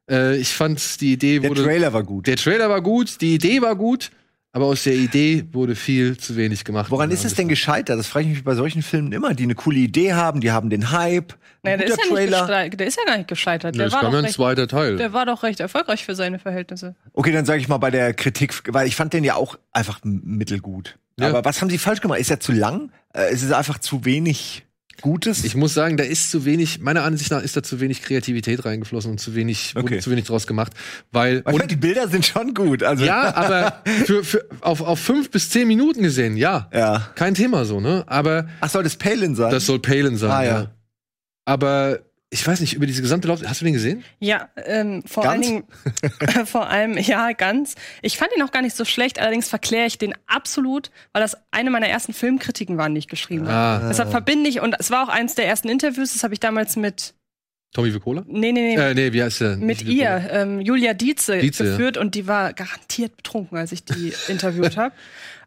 Äh, 0.08 0.36
ich 0.36 0.50
fand, 0.54 1.00
die 1.00 1.14
Idee 1.14 1.40
Der 1.40 1.50
wurde. 1.50 1.64
Trailer 1.64 1.92
war 1.92 2.04
gut. 2.04 2.26
der 2.28 2.36
Trailer 2.36 2.68
war 2.68 2.80
gut, 2.82 3.20
die 3.20 3.34
Idee 3.34 3.60
war 3.62 3.74
gut, 3.74 4.10
aber 4.56 4.64
aus 4.64 4.84
der 4.84 4.94
Idee 4.94 5.44
wurde 5.52 5.76
viel 5.76 6.16
zu 6.16 6.34
wenig 6.34 6.64
gemacht. 6.64 6.90
Woran 6.90 7.10
ist 7.10 7.26
es 7.26 7.34
denn 7.34 7.46
gescheitert? 7.46 7.98
Das 7.98 8.06
frage 8.06 8.24
ich 8.24 8.36
mich 8.36 8.42
bei 8.44 8.54
solchen 8.54 8.80
Filmen 8.80 9.12
immer, 9.12 9.34
die 9.34 9.42
eine 9.42 9.54
coole 9.54 9.76
Idee 9.76 10.14
haben, 10.14 10.40
die 10.40 10.50
haben 10.50 10.70
den 10.70 10.92
Hype. 10.92 11.34
Naja, 11.62 11.76
der, 11.76 11.88
ist 11.88 11.98
ja 11.98 12.68
der 12.70 12.86
ist 12.86 12.96
ja 12.96 13.04
gar 13.04 13.18
nicht 13.18 13.28
gescheitert. 13.28 13.74
Der, 13.74 13.88
es 13.88 13.92
war 13.92 14.00
doch 14.00 14.14
ein 14.14 14.24
recht, 14.24 14.32
zweiter 14.32 14.66
Teil. 14.66 14.96
der 14.96 15.12
war 15.12 15.26
doch 15.26 15.42
recht 15.42 15.60
erfolgreich 15.60 16.06
für 16.06 16.14
seine 16.14 16.38
Verhältnisse. 16.38 16.94
Okay, 17.12 17.32
dann 17.32 17.44
sage 17.44 17.60
ich 17.60 17.68
mal 17.68 17.76
bei 17.76 17.90
der 17.90 18.14
Kritik, 18.14 18.62
weil 18.72 18.86
ich 18.86 18.96
fand 18.96 19.12
den 19.12 19.24
ja 19.24 19.34
auch 19.34 19.58
einfach 19.72 20.00
mittelgut. 20.04 20.96
Ja. 21.20 21.28
Aber 21.28 21.44
was 21.44 21.60
haben 21.60 21.68
sie 21.68 21.76
falsch 21.76 22.00
gemacht? 22.00 22.18
Ist 22.18 22.30
er 22.30 22.40
zu 22.40 22.52
lang? 22.52 22.92
Äh, 23.12 23.34
ist 23.34 23.42
es 23.42 23.52
einfach 23.52 23.78
zu 23.78 24.06
wenig 24.06 24.65
Gutes? 25.02 25.44
Ich 25.44 25.54
muss 25.54 25.74
sagen, 25.74 25.96
da 25.96 26.04
ist 26.04 26.30
zu 26.30 26.44
wenig, 26.44 26.80
meiner 26.80 27.02
Ansicht 27.04 27.30
nach 27.30 27.42
ist 27.42 27.56
da 27.56 27.62
zu 27.62 27.80
wenig 27.80 28.02
Kreativität 28.02 28.64
reingeflossen 28.64 29.10
und 29.12 29.18
zu 29.18 29.34
wenig, 29.34 29.74
Okay. 29.76 30.00
zu 30.00 30.10
wenig 30.10 30.24
draus 30.24 30.46
gemacht. 30.46 30.72
Weil, 31.12 31.42
und, 31.44 31.70
die 31.70 31.76
Bilder 31.76 32.08
sind 32.08 32.24
schon 32.26 32.54
gut. 32.54 32.82
Also 32.82 33.04
ja, 33.04 33.34
aber 33.34 33.82
für, 34.04 34.24
für, 34.24 34.44
auf, 34.60 34.80
auf 34.80 34.98
fünf 34.98 35.30
bis 35.30 35.50
zehn 35.50 35.68
Minuten 35.68 36.02
gesehen, 36.02 36.36
ja. 36.36 36.68
ja. 36.72 37.08
Kein 37.14 37.34
Thema 37.34 37.64
so, 37.64 37.80
ne? 37.80 38.04
Aber 38.06 38.46
Ach, 38.60 38.70
soll 38.70 38.82
das 38.84 38.96
Palin 38.96 39.34
sein? 39.34 39.50
das 39.50 39.66
soll 39.66 39.78
Palin 39.80 40.16
sein, 40.16 40.30
Ah, 40.30 40.42
ja. 40.44 40.58
ja. 40.60 40.70
Aber 41.44 42.00
ich 42.40 42.46
weiß 42.46 42.60
nicht, 42.60 42.74
über 42.74 42.86
diese 42.86 43.02
gesamte 43.02 43.28
Lauf, 43.28 43.40
hast 43.46 43.60
du 43.60 43.64
den 43.64 43.74
gesehen? 43.74 44.04
Ja, 44.20 44.48
ähm, 44.66 45.02
vor 45.06 45.24
Ganz? 45.24 45.32
allen 45.34 45.42
Dingen, 45.42 45.64
vor 46.46 46.68
allem, 46.68 46.98
ja, 46.98 47.32
ganz. 47.32 47.74
Ich 48.02 48.18
fand 48.18 48.30
ihn 48.36 48.42
auch 48.42 48.50
gar 48.52 48.62
nicht 48.62 48.76
so 48.76 48.84
schlecht, 48.84 49.18
allerdings 49.18 49.48
verkläre 49.48 49.86
ich 49.86 49.98
den 49.98 50.14
absolut, 50.26 50.90
weil 51.12 51.22
das 51.22 51.36
eine 51.50 51.70
meiner 51.70 51.88
ersten 51.88 52.12
Filmkritiken 52.12 52.76
waren, 52.78 52.94
die 52.94 52.98
ich 53.00 53.08
geschrieben 53.08 53.48
habe. 53.48 53.84
Ah, 53.84 53.88
Deshalb 53.88 54.10
verbinde 54.10 54.48
ich, 54.50 54.60
und 54.60 54.76
es 54.78 54.90
war 54.90 55.04
auch 55.04 55.08
eins 55.08 55.34
der 55.34 55.46
ersten 55.46 55.68
Interviews, 55.68 56.12
das 56.12 56.22
habe 56.24 56.34
ich 56.34 56.40
damals 56.40 56.76
mit, 56.76 57.14
Tommy 57.74 57.92
Vicola? 57.92 58.22
nee, 58.26 58.52
nee, 58.52 58.74
nee, 58.74 58.76
Äh, 58.76 58.94
nee, 58.94 59.12
wie 59.12 59.22
heißt 59.22 59.40
der? 59.40 59.56
mit 59.56 59.82
ihr, 59.82 60.28
ähm, 60.30 60.60
Julia 60.60 60.94
Dietze, 60.94 61.38
Dietze, 61.38 61.64
ja. 61.64 61.70
geführt 61.72 61.96
und 61.96 62.14
die 62.14 62.26
war 62.26 62.52
garantiert 62.52 63.16
betrunken, 63.16 63.58
als 63.58 63.72
ich 63.72 63.84
die 63.84 64.12
interviewt 64.28 64.76
habe. 64.76 64.94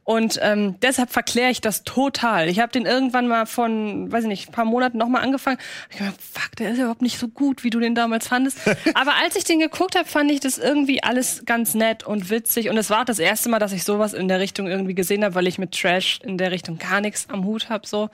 Und 0.10 0.39
ähm, 0.41 0.80
deshalb 0.82 1.12
verkläre 1.12 1.52
ich 1.52 1.62
das 1.62 1.84
total. 1.84 2.50
Ich 2.50 2.60
habe 2.60 2.72
den 2.72 2.88
irgendwann 2.88 3.28
mal 3.28 3.45
von, 3.45 4.12
weiß 4.12 4.24
ich 4.24 4.28
nicht, 4.28 4.50
ein 4.50 4.52
paar 4.52 4.65
Monaten 4.65 4.98
nochmal 4.98 5.22
angefangen. 5.22 5.60
Ich 5.91 6.00
gedacht, 6.00 6.15
fuck, 6.19 6.56
der 6.56 6.72
ist 6.72 6.80
überhaupt 6.80 7.04
nicht 7.04 7.19
so 7.19 7.28
gut, 7.28 7.63
wie 7.63 7.69
du 7.69 7.80
den 7.80 7.93
damals 7.93 8.28
fandest. 8.28 8.58
Aber 8.95 9.13
als 9.22 9.36
ich 9.36 9.43
den 9.43 9.60
geguckt 9.60 9.95
habe, 9.95 10.10
fand 10.10 10.32
ich 10.32 10.39
das 10.39 10.58
irgendwie 10.58 11.04
alles 11.04 11.43
ganz 11.45 11.76
nett 11.76 12.08
und 12.08 12.32
witzig. 12.32 12.69
Und 12.69 12.78
es 12.78 12.89
war 12.89 13.02
auch 13.02 13.06
das 13.06 13.19
erste 13.19 13.50
Mal, 13.50 13.60
dass 13.60 13.72
ich 13.72 13.84
sowas 13.84 14.13
in 14.13 14.28
der 14.28 14.39
Richtung 14.39 14.65
irgendwie 14.65 14.95
gesehen 14.95 15.24
habe, 15.24 15.36
weil 15.36 15.45
ich 15.45 15.60
mit 15.60 15.80
Trash 15.80 16.22
in 16.24 16.39
der 16.39 16.50
Richtung 16.50 16.80
gar 16.80 17.02
nichts 17.02 17.30
am 17.30 17.45
Hut 17.45 17.69
habe. 17.69 17.86
So. 17.86 18.10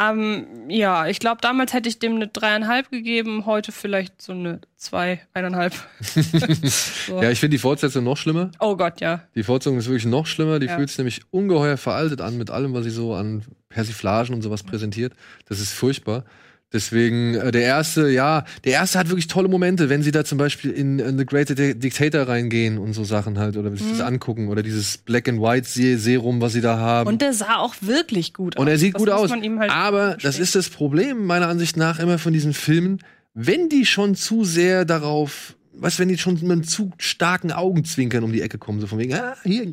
Ähm, 0.00 0.46
ja, 0.68 1.06
ich 1.06 1.18
glaube, 1.18 1.40
damals 1.40 1.72
hätte 1.72 1.88
ich 1.88 1.98
dem 1.98 2.14
eine 2.14 2.28
dreieinhalb 2.28 2.90
gegeben, 2.90 3.44
heute 3.44 3.72
vielleicht 3.72 4.22
so 4.22 4.32
eine 4.32 4.60
zwei, 4.76 5.20
eineinhalb. 5.34 5.74
so. 6.00 7.20
Ja, 7.22 7.30
ich 7.30 7.40
finde 7.40 7.54
die 7.56 7.58
Fortsetzung 7.58 8.04
noch 8.04 8.16
schlimmer. 8.16 8.50
Oh 8.60 8.76
Gott, 8.76 9.00
ja. 9.00 9.22
Die 9.34 9.42
Fortsetzung 9.42 9.78
ist 9.78 9.86
wirklich 9.86 10.06
noch 10.06 10.26
schlimmer. 10.26 10.58
Die 10.58 10.66
Ja. 10.66 10.76
fühlt 10.76 10.88
sich 10.88 10.98
nämlich 10.98 11.20
ungeheuer 11.30 11.76
veraltet 11.76 12.20
an 12.20 12.38
mit 12.38 12.50
allem, 12.50 12.72
was 12.72 12.84
sie 12.84 12.90
so 12.90 13.14
an 13.14 13.42
Persiflagen 13.68 14.34
und 14.34 14.42
sowas 14.42 14.62
präsentiert. 14.62 15.12
Das 15.46 15.60
ist 15.60 15.72
furchtbar. 15.72 16.24
Deswegen, 16.72 17.34
äh, 17.34 17.50
der 17.50 17.62
erste, 17.62 18.08
ja, 18.10 18.44
der 18.64 18.72
erste 18.74 18.98
hat 19.00 19.08
wirklich 19.08 19.26
tolle 19.26 19.48
Momente, 19.48 19.88
wenn 19.88 20.02
sie 20.04 20.12
da 20.12 20.24
zum 20.24 20.38
Beispiel 20.38 20.70
in, 20.70 21.00
in 21.00 21.18
The 21.18 21.26
Great 21.26 21.48
Di- 21.58 21.74
Dictator 21.74 22.22
reingehen 22.28 22.78
und 22.78 22.92
so 22.92 23.02
Sachen 23.02 23.38
halt 23.38 23.56
oder 23.56 23.72
sich 23.72 23.82
Mhm. 23.82 23.90
das 23.90 24.00
angucken 24.00 24.48
oder 24.48 24.62
dieses 24.62 24.98
Black 24.98 25.28
and 25.28 25.40
White 25.42 25.66
Se- 25.68 25.98
Serum, 25.98 26.40
was 26.40 26.52
sie 26.52 26.60
da 26.60 26.78
haben. 26.78 27.08
Und 27.08 27.22
der 27.22 27.32
sah 27.32 27.56
auch 27.56 27.74
wirklich 27.80 28.34
gut 28.34 28.56
aus. 28.56 28.60
Und 28.62 28.68
er 28.68 28.78
sieht 28.78 28.94
Das 28.94 29.00
gut 29.00 29.10
aus. 29.10 29.30
halt 29.32 29.70
aber 29.70 30.10
das 30.10 30.22
gestehen. 30.22 30.42
ist 30.44 30.54
das 30.54 30.68
Problem 30.68 31.26
meiner 31.26 31.48
Ansicht 31.48 31.76
nach 31.76 31.98
immer 31.98 32.18
von 32.18 32.32
diesen 32.32 32.54
Filmen, 32.54 32.98
wenn 33.34 33.68
die 33.68 33.84
schon 33.84 34.14
zu 34.14 34.44
sehr 34.44 34.84
darauf, 34.84 35.56
was, 35.72 35.98
wenn 35.98 36.08
die 36.08 36.18
schon 36.18 36.34
mit 36.34 36.44
einem 36.44 36.62
zu 36.64 36.92
starken 36.98 37.50
Augenzwinkern 37.52 38.22
um 38.22 38.32
die 38.32 38.42
Ecke 38.42 38.58
kommen, 38.58 38.80
so 38.80 38.86
von 38.86 38.98
wegen, 38.98 39.14
ah, 39.14 39.34
hier, 39.42 39.68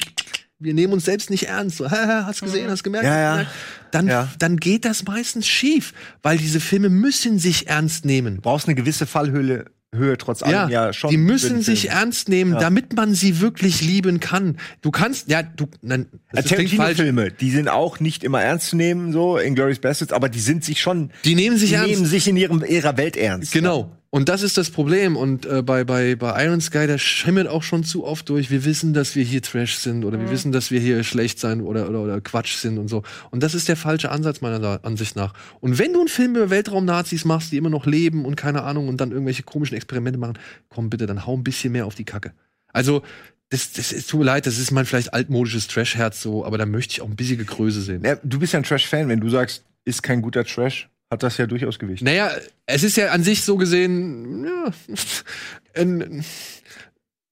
wir 0.59 0.73
nehmen 0.73 0.93
uns 0.93 1.05
selbst 1.05 1.29
nicht 1.29 1.43
ernst, 1.47 1.77
so, 1.77 1.89
hast 1.89 2.41
gesehen, 2.41 2.69
hast 2.69 2.83
gemerkt, 2.83 3.05
Ja, 3.05 3.39
ja. 3.39 3.45
Dann, 3.91 4.07
Ja. 4.07 4.27
dann 4.39 4.57
geht 4.57 4.85
das 4.85 5.05
meistens 5.05 5.47
schief, 5.47 5.93
weil 6.23 6.37
diese 6.37 6.59
Filme 6.59 6.89
müssen 6.89 7.39
sich 7.39 7.67
ernst 7.67 8.05
nehmen. 8.05 8.35
Du 8.37 8.41
brauchst 8.41 8.67
eine 8.67 8.75
gewisse 8.75 9.05
Fallhöhe 9.05 9.65
Höhe 9.95 10.17
trotz 10.17 10.43
allem 10.43 10.69
ja, 10.69 10.91
schon. 10.91 11.11
die 11.11 11.17
müssen 11.17 11.61
sich 11.61 11.83
Film. 11.83 11.93
ernst 11.93 12.27
nehmen, 12.27 12.53
Ja. 12.53 12.59
damit 12.59 12.93
man 12.93 13.13
sie 13.15 13.39
wirklich 13.39 13.81
lieben 13.81 14.19
kann. 14.19 14.57
Du 14.81 14.91
kannst, 14.91 15.29
ja, 15.31 15.41
du, 15.43 15.67
nein, 15.81 16.07
das. 16.33 16.43
Tarantino-Filme, 16.45 17.31
die 17.31 17.49
sind 17.51 17.69
auch 17.69 18.01
nicht 18.01 18.25
immer 18.25 18.41
ernst 18.43 18.67
zu 18.67 18.75
nehmen, 18.75 19.13
so 19.13 19.37
in 19.37 19.55
Glorious 19.55 19.79
Bastards, 19.79 20.11
aber 20.11 20.27
die 20.27 20.41
sind 20.41 20.65
sich 20.65 20.81
schon, 20.81 21.11
Die 21.23 21.35
nehmen 21.35 21.57
sich 21.57 21.69
die 21.69 21.75
ernst. 21.75 21.89
nehmen 21.89 22.05
sich 22.05 22.27
in 22.27 22.35
ihrem, 22.35 22.65
ihrer 22.65 22.97
Welt 22.97 23.15
ernst. 23.15 23.53
Genau. 23.53 23.96
Und 24.09 24.29
das 24.29 24.41
ist 24.41 24.57
das 24.57 24.69
Problem. 24.69 25.17
Und 25.17 25.45
äh, 25.45 25.61
bei, 25.61 25.83
bei, 25.83 26.15
bei 26.15 26.45
Iron 26.45 26.61
Sky, 26.61 26.87
da 26.87 26.97
schimmert 26.97 27.47
auch 27.47 27.63
schon 27.63 27.83
zu 27.83 28.05
oft 28.05 28.29
durch, 28.29 28.49
wir 28.49 28.63
wissen, 28.63 28.93
dass 28.93 29.15
wir 29.15 29.23
hier 29.23 29.41
Trash 29.41 29.75
sind 29.75 30.05
oder 30.05 30.19
wir 30.19 30.29
wissen, 30.29 30.51
dass 30.51 30.71
wir 30.71 30.79
hier 30.79 31.03
schlecht 31.03 31.39
sein 31.39 31.61
oder, 31.61 31.89
oder, 31.89 32.01
oder 32.01 32.21
Quatsch 32.21 32.55
sind 32.55 32.77
und 32.77 32.87
so. 32.87 33.03
Und 33.31 33.43
das 33.43 33.53
ist 33.53 33.67
der 33.67 33.75
falsche 33.75 34.09
Ansatz 34.11 34.41
meiner 34.41 34.79
Ansicht 34.83 35.15
nach. 35.15 35.33
Und 35.59 35.77
wenn 35.77 35.93
du 35.93 35.99
einen 35.99 36.07
Film 36.07 36.35
über 36.35 36.49
Weltraum-Nazis 36.49 37.25
machst, 37.25 37.51
die 37.51 37.57
immer 37.57 37.69
noch 37.69 37.85
leben 37.85 38.25
und 38.25 38.35
keine 38.35 38.63
Ahnung 38.63 38.87
und 38.87 39.01
dann 39.01 39.11
irgendwelche 39.11 39.43
komischen 39.43 39.75
Experimente 39.75 40.17
machen, 40.17 40.39
komm 40.69 40.89
bitte, 40.89 41.05
dann 41.05 41.25
hau 41.25 41.35
ein 41.35 41.43
bisschen 41.43 41.73
mehr 41.73 41.85
auf 41.85 41.95
die 41.95 42.05
Kacke. 42.05 42.33
Also, 42.71 43.03
das, 43.49 43.71
das 43.73 43.91
ist, 43.91 44.09
tut 44.09 44.19
mir 44.19 44.25
leid, 44.25 44.45
das 44.45 44.57
ist 44.57 44.71
mein 44.71 44.85
vielleicht 44.85 45.13
altmodisches 45.13 45.67
Trash-Herz 45.67 46.21
so, 46.21 46.45
aber 46.45 46.57
da 46.57 46.65
möchte 46.65 46.93
ich 46.93 47.01
auch 47.01 47.07
ein 47.07 47.15
bisschen 47.15 47.45
Größe 47.45 47.81
sehen. 47.81 48.03
Ja, 48.03 48.17
du 48.23 48.39
bist 48.39 48.53
ja 48.53 48.59
ein 48.59 48.63
Trash-Fan, 48.63 49.07
wenn 49.07 49.21
du 49.21 49.29
sagst, 49.29 49.63
ist 49.85 50.03
kein 50.03 50.21
guter 50.21 50.43
Trash, 50.43 50.89
hat 51.11 51.23
das 51.23 51.37
ja 51.37 51.45
durchaus 51.47 51.79
Gewicht. 51.79 52.03
Naja, 52.03 52.31
es 52.65 52.83
ist 52.83 52.97
ja 52.97 53.11
an 53.11 53.23
sich 53.23 53.43
so 53.43 53.55
gesehen, 53.57 54.45
ja, 54.45 54.71
ein, 55.75 56.23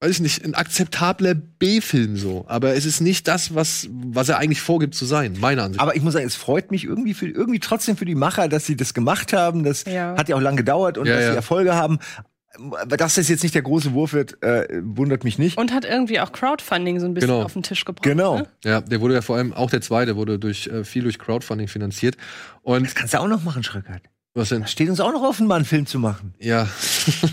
weiß 0.02 0.12
ich 0.12 0.20
nicht, 0.22 0.46
ein 0.46 0.56
akzeptabler 0.56 1.36
B-Film 1.36 2.16
so. 2.18 2.46
Aber 2.48 2.74
es 2.76 2.86
ist 2.86 3.02
nicht 3.02 3.28
das, 3.28 3.54
was, 3.56 3.88
was 3.92 4.30
er 4.30 4.38
eigentlich 4.38 4.62
vorgibt 4.62 4.96
zu 4.96 5.06
sein, 5.06 5.38
meiner 5.40 5.64
Ansicht. 5.64 5.82
Aber 5.82 5.96
ich 5.96 6.02
muss 6.02 6.14
sagen, 6.14 6.26
es 6.26 6.36
freut 6.36 6.72
mich 6.72 6.84
irgendwie 6.86 7.14
für, 7.14 7.28
irgendwie 7.28 7.60
trotzdem 7.60 7.98
für 7.98 8.06
die 8.06 8.16
Macher, 8.16 8.48
dass 8.48 8.66
sie 8.66 8.76
das 8.76 8.94
gemacht 8.94 9.34
haben. 9.34 9.64
Das 9.64 9.84
Ja. 9.86 10.16
hat 10.18 10.30
ja 10.30 10.36
auch 10.36 10.42
lange 10.42 10.58
gedauert 10.58 10.98
und 10.98 11.08
Ja, 11.08 11.16
dass 11.16 11.24
ja. 11.26 11.30
sie 11.32 11.36
Erfolge 11.36 11.76
haben. 11.76 12.00
Aber 12.82 12.98
dass 12.98 13.16
das 13.16 13.28
jetzt 13.30 13.44
nicht 13.44 13.56
der 13.56 13.62
große 13.62 13.94
Wurf 13.94 14.14
wird, 14.14 14.42
äh, 14.44 14.68
wundert 14.84 15.24
mich 15.24 15.38
nicht. 15.38 15.58
Und 15.58 15.74
hat 15.74 15.86
irgendwie 15.86 16.20
auch 16.20 16.32
Crowdfunding 16.32 17.00
so 17.00 17.06
ein 17.06 17.14
bisschen 17.14 17.30
Genau. 17.30 17.44
auf 17.44 17.54
den 17.54 17.64
Tisch 17.64 17.86
gebracht. 17.86 18.04
Genau. 18.04 18.38
Ne? 18.40 18.48
ja, 18.64 18.82
der 18.82 19.02
wurde 19.02 19.14
ja 19.16 19.22
vor 19.22 19.36
allem, 19.38 19.54
auch 19.54 19.70
der 19.70 19.82
zweite, 19.82 20.16
wurde 20.16 20.40
durch 20.40 20.68
äh, 20.68 20.84
viel 20.84 21.04
durch 21.04 21.20
Crowdfunding 21.20 21.68
finanziert. 21.68 22.18
Und 22.62 22.86
Das 22.86 22.96
kannst 22.96 23.14
du 23.14 23.20
auch 23.20 23.28
noch 23.28 23.44
machen, 23.44 23.64
Schröckert. 23.64 24.02
Was 24.36 24.50
denn? 24.50 24.62
Da 24.62 24.68
steht 24.68 24.90
uns 24.90 25.00
auch 25.00 25.14
noch 25.14 25.24
offen, 25.24 25.48
mal 25.48 25.56
einen 25.56 25.66
Film 25.66 25.86
zu 25.86 25.98
machen. 25.98 26.34
Ja. 26.40 26.68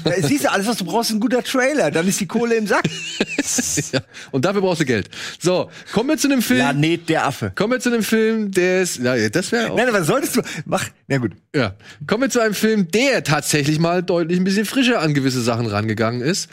Da 0.04 0.12
siehst 0.22 0.44
du, 0.44 0.52
alles, 0.52 0.68
was 0.68 0.76
du 0.76 0.84
brauchst, 0.84 1.10
ist 1.10 1.16
ein 1.16 1.20
guter 1.20 1.42
Trailer. 1.42 1.90
Dann 1.90 2.06
ist 2.06 2.20
die 2.20 2.26
Kohle 2.26 2.54
im 2.54 2.68
Sack. 2.68 2.84
ja. 3.92 4.00
Und 4.30 4.44
dafür 4.44 4.60
brauchst 4.60 4.82
du 4.82 4.84
Geld. 4.84 5.10
So, 5.40 5.68
kommen 5.92 6.10
wir 6.10 6.16
zu 6.16 6.28
einem 6.28 6.42
Film. 6.42 6.60
Planet 6.60 7.08
der 7.08 7.26
Affe. 7.26 7.52
Kommen 7.54 7.72
wir 7.72 7.80
zu 7.80 7.90
einem 7.90 8.04
Film, 8.04 8.52
der 8.52 8.82
ist, 8.82 8.98
ja, 8.98 9.28
das 9.28 9.50
wäre 9.50 9.72
auch 9.72 9.76
Nein, 9.76 9.88
aber 9.88 10.04
solltest 10.04 10.36
du. 10.36 10.42
Mach. 10.64 10.84
Na 11.08 11.18
gut. 11.18 11.32
Ja. 11.54 11.74
Kommen 12.06 12.22
wir 12.22 12.30
zu 12.30 12.40
einem 12.40 12.54
Film, 12.54 12.88
der 12.88 13.24
tatsächlich 13.24 13.80
mal 13.80 14.02
deutlich 14.04 14.38
ein 14.38 14.44
bisschen 14.44 14.64
frischer 14.64 15.00
an 15.00 15.12
gewisse 15.12 15.42
Sachen 15.42 15.66
rangegangen 15.66 16.20
ist. 16.20 16.50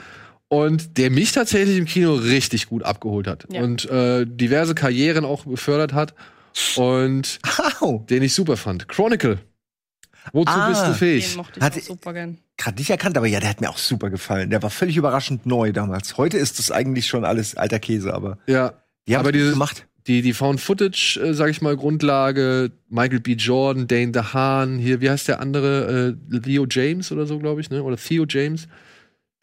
Und 0.48 0.98
der 0.98 1.12
mich 1.12 1.30
tatsächlich 1.30 1.78
im 1.78 1.84
Kino 1.84 2.14
richtig 2.14 2.66
gut 2.66 2.82
abgeholt 2.82 3.28
hat. 3.28 3.46
Ja. 3.52 3.62
Und 3.62 3.88
äh, 3.88 4.26
diverse 4.26 4.74
Karrieren 4.74 5.24
auch 5.24 5.44
befördert 5.44 5.92
hat. 5.92 6.14
Und 6.74 7.38
Au. 7.80 8.04
den 8.10 8.24
ich 8.24 8.34
super 8.34 8.56
fand. 8.56 8.88
Chronicle. 8.88 9.38
Wozu 10.32 10.52
Ah. 10.52 10.68
bist 10.68 10.82
du 10.82 10.86
Den 10.86 10.94
fähig? 10.94 11.36
mochte 11.36 11.58
ich 11.58 11.64
Hat- 11.64 11.76
auch 11.76 11.80
super 11.82 12.12
gern. 12.12 12.38
gerade 12.56 12.78
nicht 12.78 12.90
erkannt, 12.90 13.16
aber 13.16 13.26
ja, 13.26 13.40
der 13.40 13.48
hat 13.50 13.60
mir 13.60 13.70
auch 13.70 13.78
super 13.78 14.10
gefallen. 14.10 14.50
Der 14.50 14.62
war 14.62 14.70
völlig 14.70 14.96
überraschend 14.96 15.46
neu 15.46 15.72
damals. 15.72 16.16
Heute 16.16 16.36
ist 16.38 16.58
das 16.58 16.70
eigentlich 16.70 17.06
schon 17.06 17.24
alles 17.24 17.56
alter 17.56 17.78
Käse, 17.78 18.12
aber 18.14 18.38
Ja. 18.46 18.74
die 19.08 19.14
haben 19.14 19.20
Aber 19.20 19.32
dieses- 19.32 19.52
gemacht. 19.52 19.86
Die, 20.06 20.22
die 20.22 20.32
Found 20.32 20.60
Footage, 20.62 21.20
äh, 21.22 21.34
sag 21.34 21.50
ich 21.50 21.60
mal, 21.60 21.76
Grundlage, 21.76 22.72
Michael 22.88 23.20
B. 23.20 23.32
Jordan, 23.34 23.86
Dane 23.86 24.12
DeHaan, 24.12 24.78
hier, 24.78 25.00
wie 25.02 25.10
heißt 25.10 25.28
der 25.28 25.40
andere? 25.40 26.16
Äh, 26.32 26.40
Theo 26.40 26.66
James 26.68 27.12
oder 27.12 27.26
so, 27.26 27.38
glaube 27.38 27.60
ich, 27.60 27.68
ne? 27.70 27.82
Oder 27.82 27.96
Theo 27.98 28.24
James. 28.26 28.66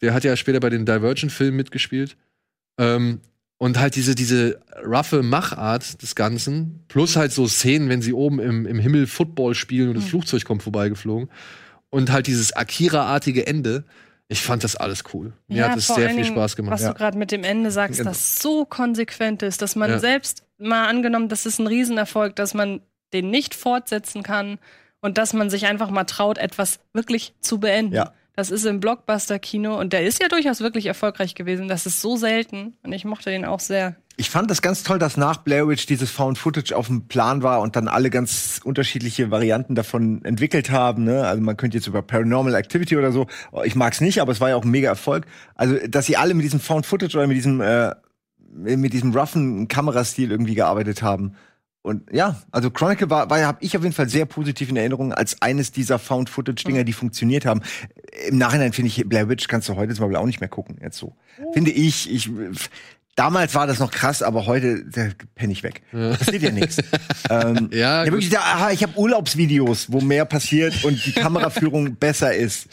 Der 0.02 0.14
hat 0.14 0.24
ja 0.24 0.34
später 0.36 0.58
bei 0.60 0.68
den 0.68 0.84
Divergent-Filmen 0.84 1.56
mitgespielt. 1.56 2.16
Ähm, 2.76 3.20
und 3.58 3.78
halt 3.78 3.96
diese, 3.96 4.14
diese 4.14 4.60
roughe 4.84 5.22
Machart 5.22 6.00
des 6.02 6.14
Ganzen, 6.14 6.84
plus 6.88 7.16
halt 7.16 7.32
so 7.32 7.46
Szenen, 7.48 7.88
wenn 7.88 8.02
sie 8.02 8.12
oben 8.12 8.38
im, 8.40 8.66
im 8.66 8.78
Himmel 8.78 9.06
Football 9.06 9.54
spielen 9.54 9.88
und 9.88 9.96
das 9.96 10.04
Flugzeug 10.04 10.44
kommt 10.44 10.62
vorbeigeflogen. 10.62 11.28
Und 11.90 12.12
halt 12.12 12.26
dieses 12.26 12.52
Akira-artige 12.52 13.46
Ende. 13.46 13.84
Ich 14.30 14.42
fand 14.42 14.62
das 14.62 14.76
alles 14.76 15.04
cool. 15.14 15.32
Mir 15.48 15.70
hat 15.70 15.78
es 15.78 15.86
sehr 15.86 16.08
viel 16.10 16.22
Dingen, 16.22 16.24
Spaß 16.26 16.54
gemacht. 16.54 16.74
Was 16.74 16.82
Ja. 16.82 16.88
du 16.92 16.94
gerade 16.98 17.16
mit 17.16 17.32
dem 17.32 17.44
Ende 17.44 17.70
sagst, 17.70 17.98
Genau. 17.98 18.10
das 18.10 18.40
so 18.40 18.66
konsequent 18.66 19.42
ist, 19.42 19.62
dass 19.62 19.74
man 19.74 19.90
Ja. 19.90 19.98
selbst 19.98 20.42
mal 20.58 20.86
angenommen, 20.86 21.30
das 21.30 21.46
ist 21.46 21.58
ein 21.58 21.66
Riesenerfolg, 21.66 22.36
dass 22.36 22.52
man 22.52 22.82
den 23.14 23.30
nicht 23.30 23.54
fortsetzen 23.54 24.22
kann 24.22 24.58
und 25.00 25.16
dass 25.16 25.32
man 25.32 25.48
sich 25.48 25.66
einfach 25.66 25.88
mal 25.88 26.04
traut, 26.04 26.36
etwas 26.36 26.78
wirklich 26.92 27.32
zu 27.40 27.58
beenden. 27.58 27.94
Ja. 27.94 28.12
Das 28.38 28.52
ist 28.52 28.64
im 28.66 28.78
Blockbuster-Kino 28.78 29.76
und 29.80 29.92
der 29.92 30.06
ist 30.06 30.22
ja 30.22 30.28
durchaus 30.28 30.60
wirklich 30.60 30.86
erfolgreich 30.86 31.34
gewesen. 31.34 31.66
Das 31.66 31.86
ist 31.86 32.00
so 32.00 32.16
selten 32.16 32.74
und 32.84 32.92
ich 32.92 33.04
mochte 33.04 33.30
den 33.30 33.44
auch 33.44 33.58
sehr. 33.58 33.96
Ich 34.16 34.30
fand 34.30 34.48
das 34.48 34.62
ganz 34.62 34.84
toll, 34.84 35.00
dass 35.00 35.16
nach 35.16 35.38
Blair 35.38 35.66
Witch 35.66 35.86
dieses 35.86 36.12
Found 36.12 36.38
Footage 36.38 36.72
auf 36.72 36.86
dem 36.86 37.08
Plan 37.08 37.42
war 37.42 37.60
und 37.60 37.74
dann 37.74 37.88
alle 37.88 38.10
ganz 38.10 38.60
unterschiedliche 38.62 39.32
Varianten 39.32 39.74
davon 39.74 40.24
entwickelt 40.24 40.70
haben. 40.70 41.02
Ne? 41.02 41.26
Also 41.26 41.42
man 41.42 41.56
könnte 41.56 41.78
jetzt 41.78 41.88
über 41.88 42.00
Paranormal 42.00 42.54
Activity 42.54 42.96
oder 42.96 43.10
so. 43.10 43.26
Ich 43.64 43.74
mag's 43.74 44.00
nicht, 44.00 44.20
aber 44.20 44.30
es 44.30 44.40
war 44.40 44.50
ja 44.50 44.54
auch 44.54 44.62
ein 44.62 44.70
mega 44.70 44.88
Erfolg. 44.88 45.26
Also 45.56 45.74
dass 45.88 46.06
sie 46.06 46.16
alle 46.16 46.34
mit 46.34 46.44
diesem 46.44 46.60
Found 46.60 46.86
Footage 46.86 47.16
oder 47.16 47.26
mit 47.26 47.36
diesem 47.36 47.60
äh, 47.60 47.92
mit 48.52 48.92
diesem 48.92 49.16
roughen 49.16 49.66
Kamerastil 49.66 50.30
irgendwie 50.30 50.54
gearbeitet 50.54 51.02
haben. 51.02 51.34
Und 51.82 52.12
ja, 52.12 52.36
also 52.50 52.70
Chronicle 52.70 53.08
war, 53.08 53.30
war 53.30 53.40
habe 53.40 53.58
ich 53.60 53.76
auf 53.76 53.82
jeden 53.82 53.94
Fall 53.94 54.08
sehr 54.08 54.26
positiv 54.26 54.68
in 54.68 54.76
Erinnerung 54.76 55.12
als 55.12 55.40
eines 55.40 55.72
dieser 55.72 55.98
Found 55.98 56.28
Footage 56.28 56.64
Dinger, 56.64 56.84
die 56.84 56.92
funktioniert 56.92 57.46
haben. 57.46 57.62
Im 58.28 58.36
Nachhinein 58.36 58.72
finde 58.72 58.88
ich 58.88 59.08
Blair 59.08 59.28
Witch 59.28 59.48
kannst 59.48 59.68
du 59.68 59.76
heute 59.76 59.94
zum 59.94 60.04
Beispiel 60.04 60.16
auch 60.16 60.26
nicht 60.26 60.40
mehr 60.40 60.48
gucken 60.48 60.76
jetzt 60.82 60.98
so. 60.98 61.16
Finde 61.52 61.70
ich, 61.70 62.10
ich 62.12 62.30
Damals 63.18 63.52
war 63.56 63.66
das 63.66 63.80
noch 63.80 63.90
krass, 63.90 64.22
aber 64.22 64.46
heute 64.46 64.84
da 64.84 65.08
penne 65.34 65.52
ich 65.52 65.64
weg. 65.64 65.82
Passiert 65.90 66.40
ja 66.40 66.52
nichts. 66.52 66.76
ähm, 67.30 67.68
Ja, 67.72 68.04
ja, 68.04 68.12
wirklich, 68.12 68.30
da, 68.30 68.38
aha, 68.38 68.70
ich 68.70 68.84
habe 68.84 68.96
Urlaubsvideos, 68.96 69.90
wo 69.90 70.00
mehr 70.00 70.24
passiert 70.24 70.84
und 70.84 71.04
die 71.04 71.10
Kameraführung 71.20 71.96
besser 71.96 72.32
ist. 72.32 72.68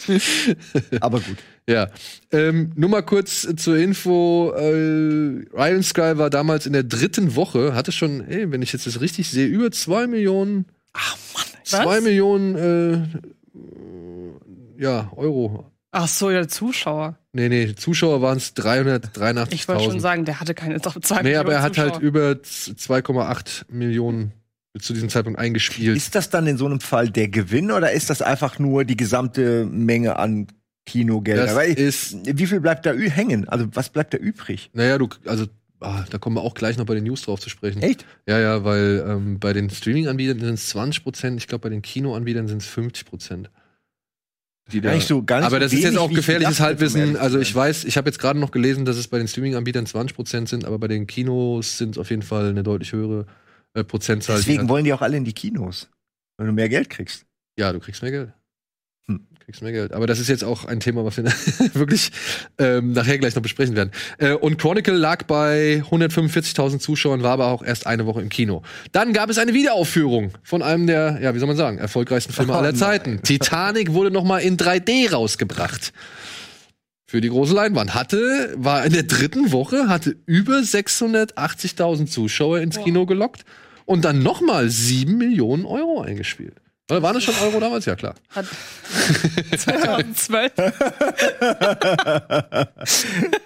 Aber 1.01 1.19
gut. 1.19 1.37
Ja. 1.67 1.89
Ähm, 2.31 2.71
nur 2.75 2.89
mal 2.89 3.01
kurz 3.01 3.47
zur 3.57 3.77
Info. 3.77 4.51
Äh, 4.55 5.45
Ryan 5.53 5.81
Sky 5.83 6.17
war 6.17 6.29
damals 6.29 6.65
in 6.67 6.73
der 6.73 6.83
dritten 6.83 7.35
Woche, 7.35 7.73
hatte 7.73 7.91
schon, 7.91 8.27
ey, 8.27 8.51
wenn 8.51 8.61
ich 8.61 8.71
jetzt 8.73 8.85
das 8.85 9.01
richtig 9.01 9.29
sehe, 9.29 9.47
über 9.47 9.71
zwei 9.71 10.05
Millionen, 10.07 10.65
Ach 10.93 11.17
Mann. 11.33 11.43
zwei 11.63 12.01
Millionen, 12.01 12.55
äh, 14.77 14.81
ja, 14.83 15.11
Euro. 15.15 15.71
Ach 15.91 16.07
so, 16.07 16.29
ja, 16.29 16.47
Zuschauer. 16.47 17.17
Nee, 17.31 17.47
nee, 17.49 17.73
Zuschauer 17.75 18.21
waren 18.21 18.37
es 18.37 18.53
383.000. 18.55 19.47
Ich 19.53 19.67
wollte 19.67 19.83
schon 19.85 19.99
sagen, 20.01 20.25
der 20.25 20.39
hatte 20.41 20.53
keine 20.53 20.79
doch 20.79 20.99
zwei 20.99 21.21
Nee, 21.21 21.35
aber 21.37 21.53
er 21.53 21.61
Millionen 21.61 21.63
hat 21.63 21.93
halt 21.93 22.03
über 22.03 22.43
z- 22.43 22.77
2,8 22.77 23.65
Millionen 23.69 24.33
zu 24.79 24.93
diesem 24.93 25.07
Zeitpunkt 25.09 25.39
eingespielt. 25.39 25.95
Ist 25.95 26.15
das 26.15 26.29
dann 26.29 26.47
in 26.47 26.57
so 26.57 26.65
einem 26.65 26.81
Fall 26.81 27.09
der 27.09 27.29
Gewinn 27.29 27.71
oder 27.71 27.93
ist 27.93 28.09
das 28.09 28.21
einfach 28.21 28.59
nur 28.59 28.83
die 28.83 28.97
gesamte 28.97 29.65
Menge 29.65 30.17
an 30.19 30.47
Kinogelder? 30.85 31.45
Das 31.47 31.55
Weil, 31.55 31.73
ist- 31.73 32.17
wie 32.25 32.45
viel 32.47 32.59
bleibt 32.59 32.85
da 32.85 32.93
hängen? 32.93 33.47
Also 33.49 33.67
was 33.73 33.89
bleibt 33.89 34.13
da 34.13 34.17
übrig? 34.17 34.69
Naja, 34.73 34.97
du, 34.97 35.09
also, 35.25 35.45
ah, 35.79 36.03
da 36.09 36.17
kommen 36.17 36.35
wir 36.35 36.41
auch 36.41 36.53
gleich 36.53 36.77
noch 36.77 36.85
bei 36.85 36.95
den 36.95 37.03
News 37.05 37.23
drauf 37.23 37.39
zu 37.39 37.49
sprechen. 37.49 37.81
Echt? 37.81 38.05
Ja, 38.27 38.39
ja, 38.39 38.63
weil 38.63 39.03
ähm, 39.07 39.39
bei 39.39 39.53
den 39.53 39.69
Streaming-Anbietern 39.69 40.39
sind 40.39 40.53
es 40.55 40.69
20 40.69 41.03
Prozent, 41.03 41.39
ich 41.39 41.47
glaube, 41.47 41.63
bei 41.63 41.69
den 41.69 41.81
Kinoanbietern 41.81 42.47
sind 42.47 42.61
es 42.61 42.67
50 42.67 43.05
Prozent. 43.05 43.49
Die 44.71 44.81
nicht 44.81 45.07
so, 45.07 45.19
nicht 45.19 45.31
aber 45.31 45.59
das 45.59 45.71
ist 45.73 45.79
jetzt 45.79 45.89
wenig, 45.89 45.99
auch 45.99 46.09
ich 46.09 46.15
gefährliches 46.15 46.59
Halbwissen. 46.59 47.17
Also 47.17 47.39
ich 47.39 47.53
weiß, 47.53 47.83
ich 47.85 47.97
habe 47.97 48.09
jetzt 48.09 48.17
gerade 48.17 48.39
noch 48.39 48.49
gelesen, 48.49 48.83
dass 48.83 48.97
es 48.97 49.07
bei 49.07 49.19
den 49.19 49.27
Streaming-Anbietern 49.27 49.85
20 49.85 50.15
Prozent 50.15 50.49
sind, 50.49 50.65
aber 50.65 50.79
bei 50.79 50.87
den 50.87 51.05
Kinos 51.05 51.77
sind 51.77 51.91
es 51.91 51.97
auf 51.99 52.09
jeden 52.09 52.23
Fall 52.23 52.49
eine 52.49 52.63
deutlich 52.63 52.91
höhere 52.91 53.27
äh, 53.75 53.83
Prozentzahl. 53.83 54.37
die 54.37 54.41
Deswegen 54.41 54.59
halt- 54.61 54.69
wollen 54.69 54.83
die 54.85 54.93
auch 54.93 55.01
alle 55.03 55.17
in 55.17 55.23
die 55.23 55.33
Kinos, 55.33 55.87
wenn 56.37 56.47
du 56.47 56.53
mehr 56.53 56.67
Geld 56.69 56.89
kriegst. 56.89 57.25
ja, 57.59 57.71
du 57.73 57.79
kriegst 57.79 58.01
mehr 58.01 58.09
Geld. 58.11 58.33
Kriegst 59.45 59.61
mehr 59.61 59.71
Geld. 59.71 59.93
Aber 59.93 60.07
das 60.07 60.19
ist 60.19 60.27
jetzt 60.27 60.43
auch 60.43 60.65
ein 60.65 60.79
Thema, 60.79 61.05
was 61.05 61.17
wir 61.17 61.25
wirklich 61.75 62.11
ähm, 62.57 62.93
nachher 62.93 63.19
gleich 63.19 63.35
noch 63.35 63.43
besprechen 63.43 63.75
werden. 63.75 63.91
Äh, 64.17 64.31
und 64.31 64.57
Chronicle 64.57 64.95
lag 64.95 65.23
bei 65.23 65.83
145.000 65.91 66.79
Zuschauern, 66.79 67.21
war 67.21 67.33
aber 67.33 67.47
auch 67.49 67.61
erst 67.61 67.85
eine 67.85 68.07
Woche 68.07 68.21
im 68.21 68.29
Kino. 68.29 68.63
Dann 68.91 69.13
gab 69.13 69.29
es 69.29 69.37
eine 69.37 69.53
Wiederaufführung 69.53 70.31
von 70.41 70.63
einem 70.63 70.87
der, 70.87 71.19
ja, 71.21 71.35
wie 71.35 71.39
soll 71.39 71.47
man 71.47 71.57
sagen, 71.57 71.77
erfolgreichsten 71.77 72.33
Filme 72.33 72.53
Oh 72.53 72.55
aller 72.57 72.69
nein. 72.69 72.75
Zeiten. 72.75 73.21
Titanic 73.21 73.93
wurde 73.93 74.09
noch 74.09 74.23
mal 74.23 74.39
in 74.39 74.57
3D 74.57 75.11
rausgebracht. 75.11 75.93
Für 77.05 77.21
die 77.21 77.29
große 77.29 77.53
Leinwand. 77.53 77.93
Hatte, 77.93 78.51
war 78.57 78.83
in 78.83 78.93
der 78.93 79.03
dritten 79.03 79.51
Woche, 79.51 79.87
hatte 79.89 80.15
über 80.25 80.57
680.000 80.57 82.07
Zuschauer 82.07 82.61
ins 82.61 82.79
Kino 82.79 83.05
gelockt 83.05 83.45
und 83.85 84.05
dann 84.05 84.23
noch 84.23 84.41
mal 84.41 84.71
7 84.71 85.15
Millionen 85.15 85.65
Euro 85.65 86.01
eingespielt. 86.01 86.55
Oder 86.89 87.01
waren 87.01 87.15
das 87.15 87.23
schon 87.23 87.33
Euro 87.41 87.59
damals? 87.59 87.85
Ja, 87.85 87.95
klar. 87.95 88.13
Hat 88.29 88.45
2012. 89.57 90.51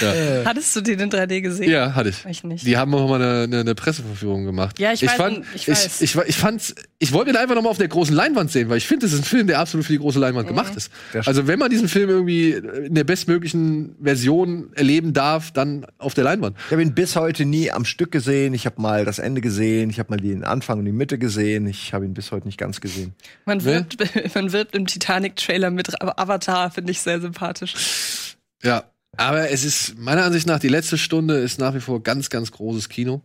Ja. 0.00 0.44
Hattest 0.44 0.74
du 0.76 0.80
den 0.80 1.00
in 1.00 1.10
3D 1.10 1.40
gesehen? 1.40 1.70
Ja, 1.70 1.94
hatte 1.94 2.10
ich. 2.10 2.24
Ich 2.26 2.44
nicht. 2.44 2.66
Die 2.66 2.76
haben 2.76 2.94
auch 2.94 3.08
mal 3.08 3.20
eine, 3.22 3.42
eine, 3.44 3.60
eine 3.60 3.74
Presseverführung 3.74 4.44
gemacht. 4.44 4.78
Ja, 4.78 4.92
ich 4.92 5.02
weiß, 5.02 5.12
fand, 5.12 5.44
ich 5.54 5.68
weiß. 5.68 6.00
Ich, 6.02 6.14
ich, 6.14 6.22
ich, 6.28 6.36
fand's, 6.36 6.74
ich 6.98 7.12
wollte 7.12 7.30
ihn 7.30 7.36
einfach 7.36 7.54
noch 7.54 7.62
mal 7.62 7.70
auf 7.70 7.78
der 7.78 7.88
großen 7.88 8.14
Leinwand 8.14 8.50
sehen, 8.50 8.68
weil 8.68 8.78
ich 8.78 8.86
finde, 8.86 9.06
das 9.06 9.12
ist 9.12 9.20
ein 9.20 9.24
Film, 9.24 9.46
der 9.46 9.58
absolut 9.58 9.86
für 9.86 9.92
die 9.92 9.98
große 9.98 10.18
Leinwand 10.18 10.46
Mhm. 10.46 10.50
gemacht 10.50 10.74
ist. 10.76 10.90
Also, 11.26 11.46
wenn 11.46 11.58
man 11.58 11.70
diesen 11.70 11.88
Film 11.88 12.08
irgendwie 12.10 12.52
in 12.52 12.94
der 12.94 13.04
bestmöglichen 13.04 13.96
Version 14.02 14.70
erleben 14.74 15.12
darf, 15.12 15.50
dann 15.50 15.86
auf 15.98 16.14
der 16.14 16.24
Leinwand. 16.24 16.56
Ich 16.66 16.72
habe 16.72 16.82
ihn 16.82 16.94
bis 16.94 17.16
heute 17.16 17.44
nie 17.44 17.70
am 17.70 17.84
Stück 17.84 18.10
gesehen. 18.12 18.54
Ich 18.54 18.66
habe 18.66 18.80
mal 18.80 19.04
das 19.04 19.18
Ende 19.18 19.40
gesehen. 19.40 19.90
Ich 19.90 19.98
habe 19.98 20.10
mal 20.10 20.16
den 20.20 20.44
Anfang 20.44 20.78
und 20.78 20.84
die 20.84 20.92
Mitte 20.92 21.18
gesehen. 21.18 21.66
Ich 21.66 21.92
habe 21.94 22.04
ihn 22.04 22.14
bis 22.14 22.32
heute 22.32 22.46
nicht 22.46 22.58
ganz 22.58 22.80
gesehen. 22.80 23.14
Man 23.44 23.58
Ne? 23.58 23.64
wirbt, 23.64 23.96
man 24.34 24.52
wirbt 24.52 24.74
im 24.74 24.86
Titanic-Trailer 24.86 25.70
mit 25.70 26.00
Avatar, 26.02 26.70
finde 26.70 26.92
ich 26.92 27.00
sehr 27.00 27.20
sympathisch. 27.20 27.74
Ja. 28.62 28.84
Aber 29.16 29.50
es 29.50 29.64
ist, 29.64 29.98
meiner 29.98 30.24
Ansicht 30.24 30.46
nach, 30.46 30.58
die 30.58 30.68
letzte 30.68 30.96
Stunde 30.98 31.34
ist 31.38 31.58
nach 31.58 31.74
wie 31.74 31.80
vor 31.80 32.02
ganz, 32.02 32.30
ganz 32.30 32.52
großes 32.52 32.88
Kino. 32.88 33.22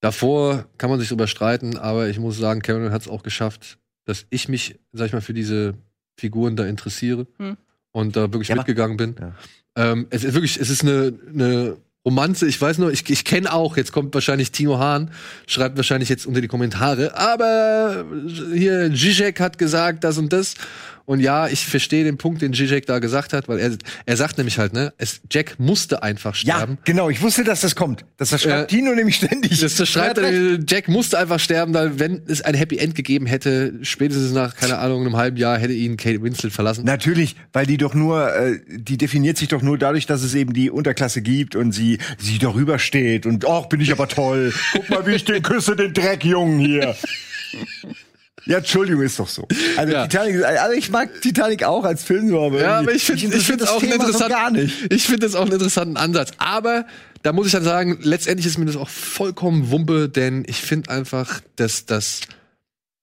Davor 0.00 0.66
kann 0.78 0.90
man 0.90 1.00
sich 1.00 1.08
drüber 1.08 1.26
streiten, 1.26 1.78
aber 1.78 2.08
ich 2.08 2.18
muss 2.18 2.36
sagen, 2.36 2.60
Cameron 2.62 2.92
hat 2.92 3.02
es 3.02 3.08
auch 3.08 3.22
geschafft, 3.22 3.78
dass 4.04 4.26
ich 4.30 4.48
mich, 4.48 4.78
sag 4.92 5.06
ich 5.06 5.12
mal, 5.12 5.22
für 5.22 5.34
diese 5.34 5.74
Figuren 6.18 6.56
da 6.56 6.66
interessiere 6.66 7.26
Hm. 7.38 7.56
und 7.92 8.14
da 8.16 8.32
wirklich 8.32 8.48
Ja, 8.48 8.56
mitgegangen 8.56 8.96
bin. 8.96 9.16
Ja. 9.18 9.34
Ähm, 9.76 10.06
es 10.10 10.22
ist 10.22 10.34
wirklich, 10.34 10.60
es 10.60 10.68
ist 10.70 10.82
eine, 10.82 11.18
eine 11.32 11.76
Romanze. 12.04 12.46
Ich 12.46 12.60
weiß 12.60 12.78
nur, 12.78 12.92
ich, 12.92 13.08
ich 13.08 13.24
kenne 13.24 13.50
auch, 13.52 13.76
jetzt 13.78 13.92
kommt 13.92 14.12
wahrscheinlich 14.14 14.52
Tino 14.52 14.78
Hahn, 14.78 15.10
schreibt 15.46 15.76
wahrscheinlich 15.78 16.10
jetzt 16.10 16.26
unter 16.26 16.42
die 16.42 16.48
Kommentare, 16.48 17.16
aber 17.16 18.04
hier 18.52 18.92
Zizek 18.94 19.40
hat 19.40 19.56
gesagt 19.56 20.04
das 20.04 20.18
und 20.18 20.32
das. 20.32 20.54
Und 21.06 21.20
ja, 21.20 21.48
ich 21.48 21.66
verstehe 21.66 22.04
den 22.04 22.16
Punkt, 22.16 22.40
den 22.40 22.54
Zizek 22.54 22.86
da 22.86 22.98
gesagt 22.98 23.32
hat, 23.32 23.46
weil 23.48 23.58
er, 23.58 23.72
er 24.06 24.16
sagt 24.16 24.38
nämlich 24.38 24.58
halt, 24.58 24.72
ne, 24.72 24.92
es, 24.96 25.20
Jack 25.30 25.56
musste 25.58 26.02
einfach 26.02 26.34
sterben. 26.34 26.74
Ja, 26.74 26.82
genau. 26.84 27.10
Ich 27.10 27.20
wusste, 27.20 27.44
dass 27.44 27.60
das 27.60 27.76
kommt. 27.76 28.04
Das 28.16 28.30
das 28.30 28.42
schreibt 28.42 28.72
Ja. 28.72 28.78
Tino 28.78 28.94
nämlich 28.94 29.16
ständig. 29.16 29.60
Das, 29.60 29.76
das 29.76 29.88
schreibt 29.88 30.18
er, 30.18 30.58
Jack 30.66 30.88
musste 30.88 31.18
einfach 31.18 31.38
sterben, 31.38 31.74
weil 31.74 31.98
wenn 31.98 32.22
es 32.26 32.40
ein 32.40 32.54
Happy 32.54 32.78
End 32.78 32.94
gegeben 32.94 33.26
hätte, 33.26 33.74
spätestens 33.82 34.32
nach, 34.32 34.54
keine 34.56 34.78
Ahnung, 34.78 35.02
einem 35.02 35.16
halben 35.16 35.36
Jahr 35.36 35.58
hätte 35.58 35.74
ihn 35.74 35.96
Kate 35.96 36.22
Winslet 36.22 36.52
verlassen. 36.52 36.84
Natürlich, 36.84 37.36
weil 37.52 37.66
die 37.66 37.76
doch 37.76 37.94
nur, 37.94 38.34
äh, 38.34 38.60
die 38.68 38.96
definiert 38.96 39.36
sich 39.36 39.48
doch 39.48 39.62
nur 39.62 39.76
dadurch, 39.76 40.06
dass 40.06 40.22
es 40.22 40.34
eben 40.34 40.54
die 40.54 40.70
Unterklasse 40.70 41.20
gibt 41.20 41.54
und 41.54 41.72
sie, 41.72 41.98
sie 42.18 42.38
darüber 42.38 42.78
steht 42.78 43.26
und 43.26 43.46
ach, 43.46 43.66
bin 43.66 43.80
ich 43.80 43.92
aber 43.92 44.08
toll. 44.08 44.52
Guck 44.72 44.88
mal, 44.90 45.06
wie 45.06 45.12
ich 45.12 45.24
den 45.24 45.42
küsse, 45.42 45.76
den 45.76 45.92
Dreckjungen 45.92 46.58
hier. 46.58 46.96
Ja, 48.46 48.58
Entschuldigung, 48.58 49.02
ist 49.02 49.18
doch 49.18 49.28
so. 49.28 49.46
Also 49.76 49.92
Ja. 49.92 50.06
Titanic, 50.06 50.44
also 50.44 50.72
ich 50.76 50.90
mag 50.90 51.20
Titanic 51.22 51.64
auch 51.64 51.84
als 51.84 52.04
Film, 52.04 52.34
aber, 52.34 52.60
Ja, 52.60 52.78
aber 52.80 52.92
ich 52.92 53.04
finde 53.04 53.36
ich 53.36 53.46
finde 53.46 53.64
das 53.64 53.70
auch 53.72 53.82
einen 53.82 53.92
interessanten, 53.92 54.28
gar 54.30 54.50
nicht. 54.50 54.92
ich 54.92 55.04
finde 55.06 55.26
es 55.26 55.34
auch 55.34 55.42
einen 55.42 55.52
interessanten 55.52 55.96
Ansatz. 55.96 56.30
Aber 56.38 56.86
da 57.22 57.32
muss 57.32 57.46
ich 57.46 57.52
dann 57.52 57.64
sagen, 57.64 57.98
letztendlich 58.02 58.46
ist 58.46 58.58
mir 58.58 58.66
das 58.66 58.76
auch 58.76 58.88
vollkommen 58.90 59.70
Wumpe, 59.70 60.08
denn 60.10 60.44
ich 60.46 60.60
finde 60.60 60.90
einfach, 60.90 61.40
dass 61.56 61.86
das, 61.86 62.20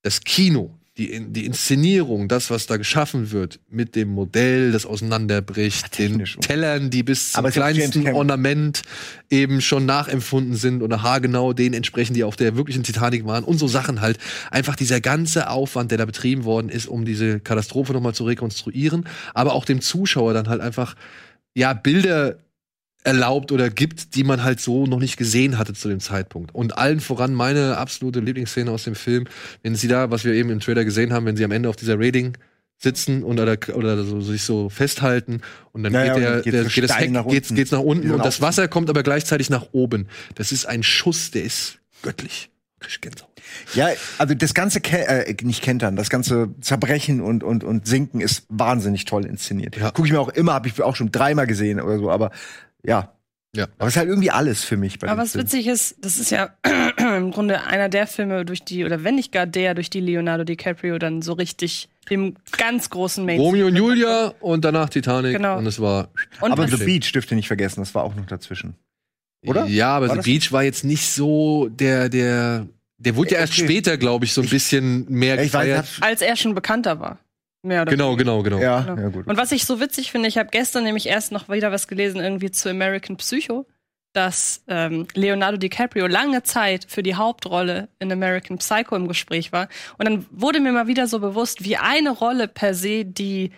das 0.03 0.21
Kino, 0.21 0.77
die, 1.01 1.33
die 1.33 1.45
Inszenierung, 1.45 2.27
das, 2.27 2.51
was 2.51 2.67
da 2.67 2.77
geschaffen 2.77 3.31
wird, 3.31 3.59
mit 3.69 3.95
dem 3.95 4.09
Modell, 4.09 4.71
das 4.71 4.85
auseinanderbricht, 4.85 5.97
den 5.97 6.09
technisch. 6.09 6.37
Tellern, 6.41 6.89
die 6.89 7.01
bis 7.01 7.31
zum 7.31 7.45
kleinsten. 7.45 8.07
Ornament 8.09 8.83
eben 9.29 9.61
schon 9.61 9.85
nachempfunden 9.85 10.55
sind 10.55 10.83
oder 10.83 11.01
haargenau 11.01 11.53
denen 11.53 11.73
entsprechen, 11.73 12.13
die 12.13 12.23
auf 12.23 12.35
der 12.35 12.55
wirklichen 12.55 12.83
Titanic 12.83 13.25
waren 13.25 13.43
und 13.43 13.57
so 13.57 13.67
Sachen 13.67 14.01
halt. 14.01 14.19
Einfach 14.51 14.75
dieser 14.75 15.01
ganze 15.01 15.49
Aufwand, 15.49 15.91
der 15.91 15.97
da 15.97 16.05
betrieben 16.05 16.43
worden 16.43 16.69
ist, 16.69 16.87
um 16.87 17.05
diese 17.05 17.39
Katastrophe 17.39 17.93
nochmal 17.93 18.13
zu 18.13 18.25
rekonstruieren, 18.25 19.07
aber 19.33 19.53
auch 19.53 19.65
dem 19.65 19.81
Zuschauer 19.81 20.33
dann 20.33 20.49
halt 20.49 20.61
einfach, 20.61 20.95
ja, 21.55 21.73
Bilder 21.73 22.37
erlaubt 23.03 23.51
oder 23.51 23.69
gibt, 23.69 24.15
die 24.15 24.23
man 24.23 24.43
halt 24.43 24.59
so 24.59 24.85
noch 24.85 24.99
nicht 24.99 25.17
gesehen 25.17 25.57
hatte 25.57 25.73
zu 25.73 25.89
dem 25.89 25.99
Zeitpunkt. 25.99 26.53
Und 26.53 26.77
allen 26.77 26.99
voran 26.99 27.33
meine 27.33 27.77
absolute 27.77 28.19
Lieblingsszene 28.19 28.71
aus 28.71 28.83
dem 28.83 28.95
Film, 28.95 29.25
wenn 29.63 29.75
sie 29.75 29.87
da, 29.87 30.11
was 30.11 30.23
wir 30.23 30.33
eben 30.33 30.49
im 30.49 30.59
Trailer 30.59 30.85
gesehen 30.85 31.11
haben, 31.13 31.25
wenn 31.25 31.35
sie 31.35 31.43
am 31.43 31.51
Ende 31.51 31.69
auf 31.69 31.75
dieser 31.75 31.99
Rating 31.99 32.37
sitzen 32.77 33.23
und 33.23 33.39
oder, 33.39 33.57
oder 33.75 34.03
so, 34.03 34.21
sich 34.21 34.43
so 34.43 34.69
festhalten 34.69 35.41
und 35.71 35.83
dann 35.83 35.93
Ja, 35.93 36.05
ja, 36.05 36.13
geht, 36.13 36.15
und 36.15 36.23
der, 36.23 36.41
geht 36.41 36.53
der, 36.53 36.63
geht 36.65 36.83
das 36.83 36.99
Heck 36.99 37.11
nach 37.11 37.27
geht's, 37.27 37.49
unten. 37.49 37.55
geht's 37.55 37.71
nach 37.71 37.79
unten 37.79 38.11
und 38.11 38.25
das. 38.25 38.41
Wasser 38.41 38.67
kommt 38.67 38.89
aber 38.89 39.03
gleichzeitig 39.03 39.49
nach 39.49 39.67
oben. 39.71 40.07
Das 40.35 40.51
ist 40.51 40.65
ein 40.65 40.81
Schuss, 40.83 41.31
der 41.31 41.43
ist 41.43 41.77
göttlich. 42.01 42.49
Ja, 43.75 43.89
also 44.17 44.33
das 44.33 44.55
ganze 44.55 44.81
Ke 44.81 45.07
äh, 45.07 45.35
nicht 45.43 45.61
Kentern, 45.61 45.95
das 45.95 46.09
ganze 46.09 46.49
Zerbrechen 46.61 47.21
und 47.21 47.43
und 47.43 47.63
und 47.63 47.85
Sinken 47.85 48.21
ist 48.21 48.45
wahnsinnig 48.49 49.05
toll 49.05 49.25
inszeniert. 49.25 49.77
Ja. 49.77 49.91
Gucke 49.91 50.07
ich 50.07 50.11
mir 50.11 50.19
auch 50.19 50.29
immer, 50.29 50.53
habe 50.53 50.67
ich 50.67 50.81
auch 50.81 50.95
schon 50.95 51.11
dreimal 51.11 51.45
gesehen 51.45 51.79
oder 51.79 51.99
so, 51.99 52.09
aber 52.09 52.31
ja. 52.85 53.13
Ja. 53.53 53.65
Aber 53.79 53.87
es 53.89 53.95
ist 53.95 53.97
halt 53.97 54.07
irgendwie 54.07 54.31
alles 54.31 54.63
für 54.63 54.77
mich 54.77 54.97
bei 54.97 55.09
Aber 55.09 55.21
was 55.23 55.33
Film. 55.33 55.43
witzig 55.43 55.67
ist, 55.67 55.97
das 55.99 56.17
ist 56.19 56.29
ja 56.31 56.51
im 56.97 57.31
Grunde 57.31 57.63
einer 57.67 57.89
der 57.89 58.07
Filme, 58.07 58.45
durch 58.45 58.63
die, 58.63 58.85
oder 58.85 59.03
wenn 59.03 59.15
nicht 59.15 59.33
gar 59.33 59.45
der, 59.45 59.73
durch 59.73 59.89
die 59.89 59.99
Leonardo 59.99 60.45
DiCaprio 60.45 60.97
dann 60.99 61.21
so 61.21 61.33
richtig 61.33 61.89
im 62.09 62.35
ganz 62.57 62.89
großen 62.89 63.25
Mainstream. 63.25 63.45
Romeo 63.45 63.67
und 63.67 63.75
Julia 63.75 64.33
und 64.39 64.63
danach 64.63 64.87
Titanic 64.87 65.33
Genau. 65.35 65.57
und 65.57 65.65
es 65.67 65.81
war 65.81 66.11
Und 66.39 66.53
Aber 66.53 66.65
The 66.65 66.77
Beach 66.77 67.11
dürft 67.11 67.29
ihr 67.31 67.35
nicht 67.35 67.47
vergessen, 67.47 67.81
das 67.81 67.93
war 67.93 68.03
auch 68.05 68.15
noch 68.15 68.25
dazwischen. 68.25 68.75
Oder? 69.45 69.65
Ja, 69.65 69.97
aber 69.97 70.07
War 70.07 70.21
The 70.23 70.31
Beach 70.31 70.53
war 70.53 70.63
jetzt 70.63 70.85
nicht 70.85 71.09
so 71.09 71.67
der 71.67 72.07
der 72.07 72.67
der 72.99 73.15
wurde 73.17 73.31
ja 73.33 73.39
erst 73.39 73.53
Okay. 73.53 73.63
später, 73.65 73.97
glaube 73.97 74.23
ich, 74.23 74.31
so 74.33 74.41
ein 74.43 74.47
bisschen 74.47 75.07
mehr 75.09 75.33
ich 75.43 75.51
weiß, 75.53 75.65
gefeiert. 75.65 75.85
hab, 75.99 76.07
als 76.07 76.21
er 76.21 76.37
schon 76.37 76.55
bekannter 76.55 76.99
war. 77.01 77.17
Mehr 77.63 77.83
oder 77.83 77.91
Genau, 77.91 78.15
genau, 78.15 78.41
genau. 78.43 78.59
ja, 78.59 78.81
Genau. 78.81 79.01
ja 79.01 79.09
gut. 79.09 79.27
Und 79.27 79.37
was 79.37 79.51
ich 79.51 79.65
so 79.65 79.79
witzig 79.79 80.11
finde, 80.11 80.27
ich 80.27 80.37
habe 80.37 80.49
gestern 80.51 80.83
nämlich 80.83 81.07
erst 81.07 81.31
noch 81.31 81.49
wieder 81.49 81.71
was 81.71 81.87
gelesen, 81.87 82.19
irgendwie 82.21 82.51
zu 82.51 82.69
American 82.69 83.17
Psycho, 83.17 83.67
dass 84.13 84.63
ähm, 84.67 85.07
Leonardo 85.13 85.57
DiCaprio 85.57 86.07
lange 86.07 86.43
Zeit 86.43 86.85
für 86.89 87.03
die 87.03 87.15
Hauptrolle 87.15 87.87
in 87.99 88.11
American 88.11 88.57
Psycho 88.57 88.95
im 88.95 89.07
Gespräch 89.07 89.51
war. 89.51 89.69
Und 89.97 90.07
dann 90.07 90.25
wurde 90.31 90.59
mir 90.59 90.71
mal 90.71 90.87
wieder 90.87 91.07
so 91.07 91.19
bewusst, 91.19 91.63
wie 91.63 91.77
eine 91.77 92.09
Rolle 92.09 92.47
per 92.47 92.73
se 92.73 93.05
die 93.05 93.51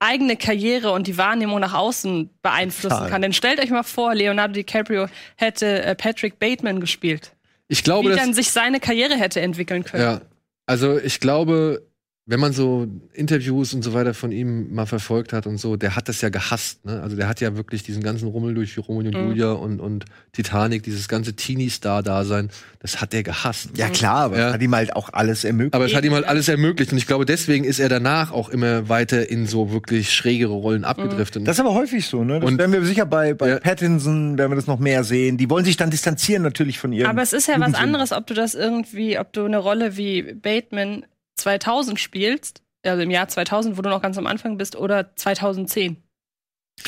eigene 0.00 0.36
Karriere 0.36 0.90
und 0.92 1.06
die 1.06 1.16
Wahrnehmung 1.16 1.60
nach 1.60 1.72
außen 1.72 2.28
beeinflussen 2.42 2.96
Total. 2.96 3.10
kann. 3.10 3.22
Denn 3.22 3.32
stellt 3.32 3.60
euch 3.60 3.70
mal 3.70 3.84
vor, 3.84 4.14
Leonardo 4.14 4.52
DiCaprio 4.52 5.06
hätte 5.36 5.82
äh, 5.82 5.94
Patrick 5.94 6.38
Bateman 6.38 6.80
gespielt. 6.80 7.32
Ich 7.68 7.82
glaube, 7.82 8.08
wie 8.10 8.12
dass 8.12 8.20
dann 8.20 8.34
sich 8.34 8.50
seine 8.50 8.80
Karriere 8.80 9.14
hätte 9.14 9.40
entwickeln 9.40 9.84
können. 9.84 10.02
Ja, 10.02 10.20
also 10.66 10.98
ich 10.98 11.20
glaube, 11.20 11.86
wenn 12.26 12.40
man 12.40 12.54
so 12.54 12.86
Interviews 13.12 13.74
und 13.74 13.82
so 13.82 13.92
weiter 13.92 14.14
von 14.14 14.32
ihm 14.32 14.72
mal 14.74 14.86
verfolgt 14.86 15.34
hat 15.34 15.46
und 15.46 15.58
so, 15.58 15.76
der 15.76 15.94
hat 15.94 16.08
das 16.08 16.22
ja 16.22 16.30
gehasst. 16.30 16.82
Ne? 16.86 17.02
Also 17.02 17.16
der 17.16 17.28
hat 17.28 17.42
ja 17.42 17.54
wirklich 17.54 17.82
diesen 17.82 18.02
ganzen 18.02 18.28
Rummel 18.28 18.54
durch 18.54 18.78
Romeo 18.78 19.08
und 19.10 19.14
Mhm. 19.22 19.28
Julia 19.28 19.52
und, 19.52 19.78
und 19.78 20.06
Titanic, 20.32 20.82
dieses 20.84 21.06
ganze 21.08 21.34
Teenie-Star-Dasein, 21.34 22.48
das 22.80 23.00
hat 23.02 23.12
er 23.12 23.22
gehasst. 23.24 23.70
ja 23.76 23.90
klar, 23.90 24.24
aber 24.24 24.38
Ja. 24.38 24.48
es 24.48 24.54
hat 24.54 24.62
ihm 24.62 24.74
halt 24.74 24.96
auch 24.96 25.10
alles 25.12 25.44
ermöglicht. 25.44 25.74
Aber 25.74 25.84
es 25.84 25.94
hat 25.94 26.02
ihm 26.04 26.14
halt 26.14 26.24
alles 26.24 26.48
ermöglicht 26.48 26.92
und 26.92 26.98
ich 26.98 27.06
glaube, 27.06 27.26
deswegen 27.26 27.64
ist 27.64 27.78
er 27.78 27.90
danach 27.90 28.32
auch 28.32 28.48
immer 28.48 28.88
weiter 28.88 29.28
in 29.28 29.46
so 29.46 29.70
wirklich 29.70 30.12
schrägere 30.12 30.52
Rollen 30.52 30.84
abgedriftet. 30.84 31.46
das 31.46 31.56
ist 31.56 31.60
aber 31.60 31.74
häufig 31.74 32.06
so, 32.06 32.24
ne? 32.24 32.40
Das 32.40 32.48
Und- 32.50 32.58
werden 32.58 32.72
wir 32.72 32.82
sicher 32.84 33.04
bei, 33.04 33.34
bei 33.34 33.48
Ja. 33.50 33.58
Pattinson, 33.60 34.38
werden 34.38 34.50
wir 34.50 34.56
das 34.56 34.66
noch 34.66 34.78
mehr 34.78 35.04
sehen. 35.04 35.36
Die 35.36 35.50
wollen 35.50 35.64
sich 35.66 35.76
dann 35.76 35.90
distanzieren 35.90 36.42
natürlich 36.42 36.78
von 36.78 36.90
ihrem. 36.92 37.10
Aber 37.10 37.20
es 37.22 37.34
ist 37.34 37.48
ja 37.48 37.54
was 37.54 37.58
Jugendsinn. 37.68 37.82
anderes, 37.84 38.12
ob 38.12 38.26
du 38.26 38.32
das 38.34 38.54
irgendwie, 38.54 39.18
ob 39.18 39.32
du 39.34 39.44
eine 39.44 39.58
Rolle 39.58 39.98
wie 39.98 40.22
Bateman 40.34 41.04
2000 41.44 42.00
spielst, 42.00 42.62
also 42.84 43.02
im 43.02 43.10
Jahr 43.10 43.28
2000, 43.28 43.76
wo 43.76 43.82
du 43.82 43.90
noch 43.90 44.00
ganz 44.02 44.16
am 44.16 44.26
Anfang 44.26 44.56
bist, 44.56 44.76
oder 44.76 45.14
2010. 45.14 45.96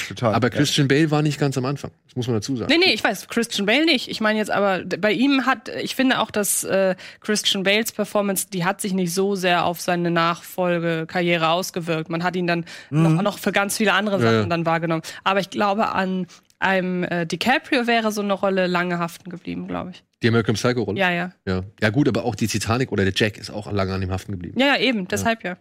Total. 0.09 0.35
Aber 0.35 0.51
Christian 0.51 0.89
Bale 0.89 1.13
war 1.13 1.23
nicht 1.23 1.39
ganz 1.39 1.57
am 1.57 1.65
Anfang. 1.65 1.93
Das 2.07 2.17
muss 2.17 2.27
man 2.27 2.35
dazu 2.35 2.57
sagen. 2.57 2.73
Nee, 2.73 2.85
nee, 2.85 2.93
ich 2.93 3.05
weiß, 3.05 3.29
Christian 3.29 3.67
Bale 3.67 3.85
nicht. 3.85 4.09
Ich 4.09 4.21
meine 4.21 4.39
jetzt 4.39 4.51
aber, 4.51 4.83
bei 4.85 5.13
ihm 5.13 5.47
hat, 5.47 5.69
ich 5.69 5.95
finde 5.95 6.19
auch, 6.19 6.33
dass 6.33 6.65
äh, 6.65 6.97
Christian 7.21 7.63
Bales 7.63 7.93
Performance, 7.93 8.49
die 8.53 8.65
hat 8.65 8.81
sich 8.81 8.95
nicht 8.95 9.15
so 9.15 9.37
sehr 9.37 9.65
auf 9.65 9.81
seine 9.81 10.11
Nachfolgekarriere 10.11 11.51
ausgewirkt. 11.51 12.11
Man 12.11 12.25
hat 12.25 12.35
ihn 12.35 12.49
dann 12.49 12.65
noch, 12.91 13.23
noch 13.23 13.39
für 13.39 13.53
ganz 13.53 13.77
viele 13.77 13.93
andere 13.93 14.17
Ja, 14.17 14.23
Sachen 14.23 14.41
ja. 14.41 14.47
dann 14.47 14.67
wahrgenommen. 14.67 15.03
Aber 15.23 15.39
ich 15.39 15.51
glaube, 15.51 15.89
an 15.89 16.27
einem 16.59 17.05
äh, 17.05 17.27
DiCaprio 17.27 17.87
wäre 17.87 18.13
so 18.13 18.23
eine 18.23 18.33
Rolle 18.33 18.67
lange 18.67 18.99
haften 18.99 19.31
geblieben, 19.31 19.69
glaube 19.69 19.91
ich. 19.91 20.05
Die 20.23 20.29
American 20.29 20.55
Psycho-Rolle. 20.55 20.99
Ja, 20.99 21.11
ja. 21.11 21.33
ja. 21.47 21.63
Ja, 21.81 21.91
gut, 21.91 22.09
aber 22.09 22.25
auch 22.25 22.35
die 22.35 22.47
Titanic 22.47 22.93
oder 22.93 23.05
der 23.05 23.13
Jack 23.15 23.39
ist 23.39 23.51
auch 23.51 23.71
lange 23.71 23.93
an 23.93 24.03
ihm 24.03 24.11
haften 24.11 24.33
geblieben. 24.33 24.59
Ja, 24.59 24.69
ja, 24.69 24.79
eben, 24.79 25.07
deshalb 25.09 25.45
ja. 25.45 25.57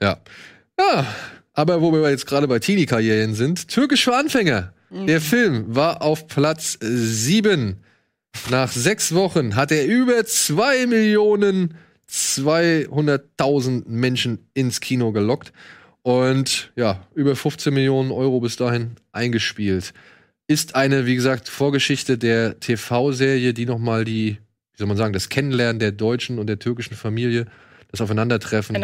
Ja. 0.00 0.18
Ja, 0.78 1.06
aber 1.52 1.80
wo 1.82 1.92
wir 1.92 2.10
jetzt 2.10 2.26
gerade 2.26 2.48
bei 2.48 2.58
Teenie-Karrieren 2.58 3.34
sind, 3.34 3.68
Türkisch 3.68 4.04
für 4.04 4.16
Anfänger. 4.16 4.72
Der 4.90 5.22
Film 5.22 5.74
war 5.74 6.02
auf 6.02 6.26
Platz 6.26 6.78
7. 6.80 7.82
Nach 8.50 8.70
sechs 8.70 9.14
Wochen 9.14 9.56
hat 9.56 9.72
er 9.72 9.86
über 9.86 10.24
2 10.24 10.86
Millionen 10.86 11.78
200.000 12.10 13.84
Menschen 13.86 14.50
ins 14.52 14.80
Kino 14.80 15.12
gelockt 15.12 15.52
und 16.02 16.72
ja, 16.76 17.06
über 17.14 17.36
15 17.36 17.72
Millionen 17.72 18.10
Euro 18.10 18.40
bis 18.40 18.56
dahin 18.56 18.96
eingespielt. 19.12 19.94
Ist 20.52 20.74
eine, 20.74 21.06
wie 21.06 21.14
gesagt, 21.14 21.48
Vorgeschichte 21.48 22.18
der 22.18 22.60
TV-Serie, 22.60 23.54
die 23.54 23.64
nochmal 23.64 24.04
die, 24.04 24.36
wie 24.72 24.76
soll 24.78 24.86
man 24.86 24.96
sagen, 24.98 25.12
das 25.14 25.28
Kennenlernen 25.30 25.78
der 25.78 25.92
deutschen 25.92 26.38
und 26.38 26.46
der 26.46 26.58
türkischen 26.58 26.94
Familie, 26.94 27.46
das 27.90 28.00
Aufeinandertreffen 28.00 28.74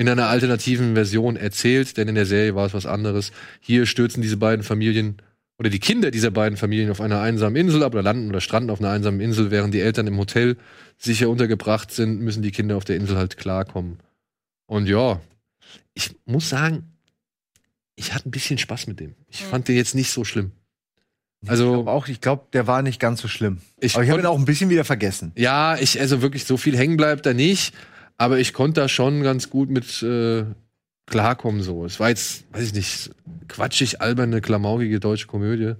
in 0.00 0.08
einer 0.08 0.26
alternativen 0.28 0.94
Version 0.94 1.36
erzählt, 1.36 1.96
denn 1.96 2.08
in 2.08 2.14
der 2.14 2.26
Serie 2.26 2.54
war 2.54 2.66
es 2.66 2.74
was 2.74 2.86
anderes. 2.86 3.32
Hier 3.60 3.86
stürzen 3.86 4.22
diese 4.22 4.36
beiden 4.36 4.64
Familien 4.64 5.16
oder 5.58 5.70
die 5.70 5.78
Kinder 5.78 6.10
dieser 6.10 6.30
beiden 6.32 6.56
Familien 6.56 6.90
auf 6.90 7.00
einer 7.00 7.20
einsamen 7.20 7.56
Insel 7.56 7.82
ab 7.84 7.94
oder 7.94 8.02
landen 8.02 8.28
oder 8.28 8.40
stranden 8.40 8.70
auf 8.70 8.80
einer 8.80 8.90
einsamen 8.90 9.20
Insel, 9.20 9.50
während 9.52 9.72
die 9.74 9.80
Eltern 9.80 10.06
im 10.08 10.18
Hotel 10.18 10.56
sicher 10.98 11.28
untergebracht 11.30 11.92
sind, 11.92 12.20
müssen 12.22 12.42
die 12.42 12.50
Kinder 12.52 12.76
auf 12.76 12.84
der 12.84 12.96
Insel 12.96 13.16
halt 13.16 13.36
klarkommen. 13.36 13.98
Und 14.66 14.86
ja, 14.88 15.20
ich 15.94 16.10
muss 16.24 16.48
sagen, 16.48 16.92
ich 17.96 18.12
hatte 18.14 18.28
ein 18.28 18.32
bisschen 18.32 18.58
Spaß 18.58 18.86
mit 18.88 18.98
dem. 19.00 19.14
Ich 19.28 19.42
Mhm. 19.42 19.46
fand 19.46 19.68
den 19.68 19.76
jetzt 19.76 19.94
nicht 19.94 20.10
so 20.10 20.24
schlimm. 20.24 20.50
Ich 21.44 21.50
Also, 21.50 21.72
glaub 21.72 21.86
auch, 21.86 22.08
ich 22.08 22.20
glaube, 22.20 22.44
der 22.52 22.66
war 22.66 22.82
nicht 22.82 23.00
ganz 23.00 23.20
so 23.20 23.28
schlimm. 23.28 23.58
ich 23.78 23.94
Aber 23.94 24.04
ich 24.04 24.10
habe 24.10 24.20
ihn 24.20 24.26
auch 24.26 24.38
ein 24.38 24.44
bisschen 24.44 24.70
wieder 24.70 24.84
vergessen. 24.84 25.32
Ja, 25.36 25.76
ich, 25.76 26.00
also 26.00 26.22
wirklich 26.22 26.44
so 26.44 26.56
viel 26.56 26.76
hängen 26.76 26.96
bleibt 26.96 27.26
da 27.26 27.34
nicht. 27.34 27.74
Aber 28.16 28.38
ich 28.38 28.52
konnte 28.52 28.80
da 28.80 28.88
schon 28.88 29.22
ganz 29.22 29.50
gut 29.50 29.70
mit 29.70 30.02
äh, 30.02 30.44
klarkommen 31.06 31.62
so. 31.62 31.84
Es 31.84 32.00
war 32.00 32.08
jetzt, 32.08 32.44
weiß 32.52 32.64
ich 32.66 32.74
nicht, 32.74 33.10
quatschig, 33.48 34.00
alberne, 34.00 34.40
klamaukige 34.40 35.00
deutsche 35.00 35.26
Komödie. 35.26 35.74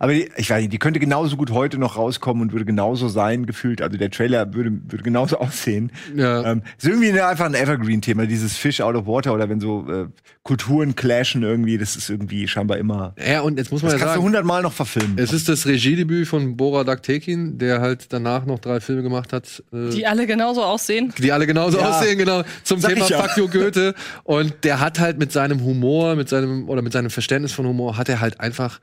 Aber 0.00 0.14
die, 0.14 0.28
ich 0.36 0.50
weiß 0.50 0.60
nicht, 0.62 0.72
die 0.72 0.78
könnte 0.78 0.98
genauso 0.98 1.36
gut 1.36 1.50
heute 1.50 1.78
noch 1.78 1.96
rauskommen 1.96 2.42
und 2.42 2.52
würde 2.52 2.64
genauso 2.64 3.08
sein, 3.08 3.46
gefühlt. 3.46 3.80
Also 3.82 3.96
der 3.98 4.10
Trailer 4.10 4.52
würde, 4.54 4.72
würde 4.88 5.04
genauso 5.04 5.36
aussehen. 5.40 5.92
Ja, 6.16 6.50
Ähm, 6.50 6.62
ist 6.78 6.86
irgendwie 6.86 7.18
einfach 7.20 7.44
ein 7.46 7.54
Evergreen-Thema, 7.54 8.26
dieses 8.26 8.56
Fish 8.56 8.80
out 8.80 8.96
of 8.96 9.06
water 9.06 9.32
oder 9.34 9.48
wenn 9.48 9.60
so 9.60 9.86
äh, 9.88 10.06
Kulturen 10.42 10.96
clashen 10.96 11.42
irgendwie, 11.42 11.78
das 11.78 11.94
ist 11.94 12.08
irgendwie 12.10 12.48
scheinbar 12.48 12.78
immer. 12.78 13.14
ja 13.24 13.42
und 13.42 13.58
jetzt 13.58 13.70
muss 13.70 13.82
man 13.82 13.92
Das 13.92 14.00
ja 14.00 14.06
kannst 14.06 14.16
du 14.16 14.20
sagen, 14.20 14.26
hundertmal 14.26 14.62
noch 14.62 14.72
verfilmen. 14.72 15.18
es 15.18 15.32
ist 15.32 15.48
das 15.48 15.66
Regiedebüt 15.66 16.26
von 16.26 16.56
Bora 16.56 16.82
Daktekin, 16.84 17.58
der 17.58 17.80
halt 17.80 18.12
danach 18.12 18.44
noch 18.46 18.58
drei 18.58 18.80
Filme 18.80 19.02
gemacht 19.02 19.32
hat. 19.32 19.62
Äh, 19.72 19.90
Die 19.90 20.06
alle 20.06 20.26
genauso 20.26 20.62
aussehen. 20.64 21.12
die 21.18 21.30
alle 21.32 21.46
genauso 21.46 21.78
Ja. 21.78 21.90
aussehen, 21.90 22.18
genau, 22.18 22.42
zum 22.64 22.80
Sag 22.80 22.94
Thema. 22.94 23.06
Fuck 23.06 23.36
you 23.36 23.48
Goethe. 23.48 23.94
Und 24.24 24.54
der 24.64 24.80
hat 24.80 24.98
halt 25.00 25.18
mit 25.18 25.30
seinem 25.32 25.62
Humor, 25.62 26.16
mit 26.16 26.28
seinem, 26.28 26.68
oder 26.68 26.82
mit 26.82 26.92
seinem 26.92 27.10
Verständnis 27.10 27.52
von 27.52 27.66
Humor, 27.66 27.96
hat 27.98 28.08
er 28.08 28.20
halt 28.20 28.40
einfach, 28.40 28.80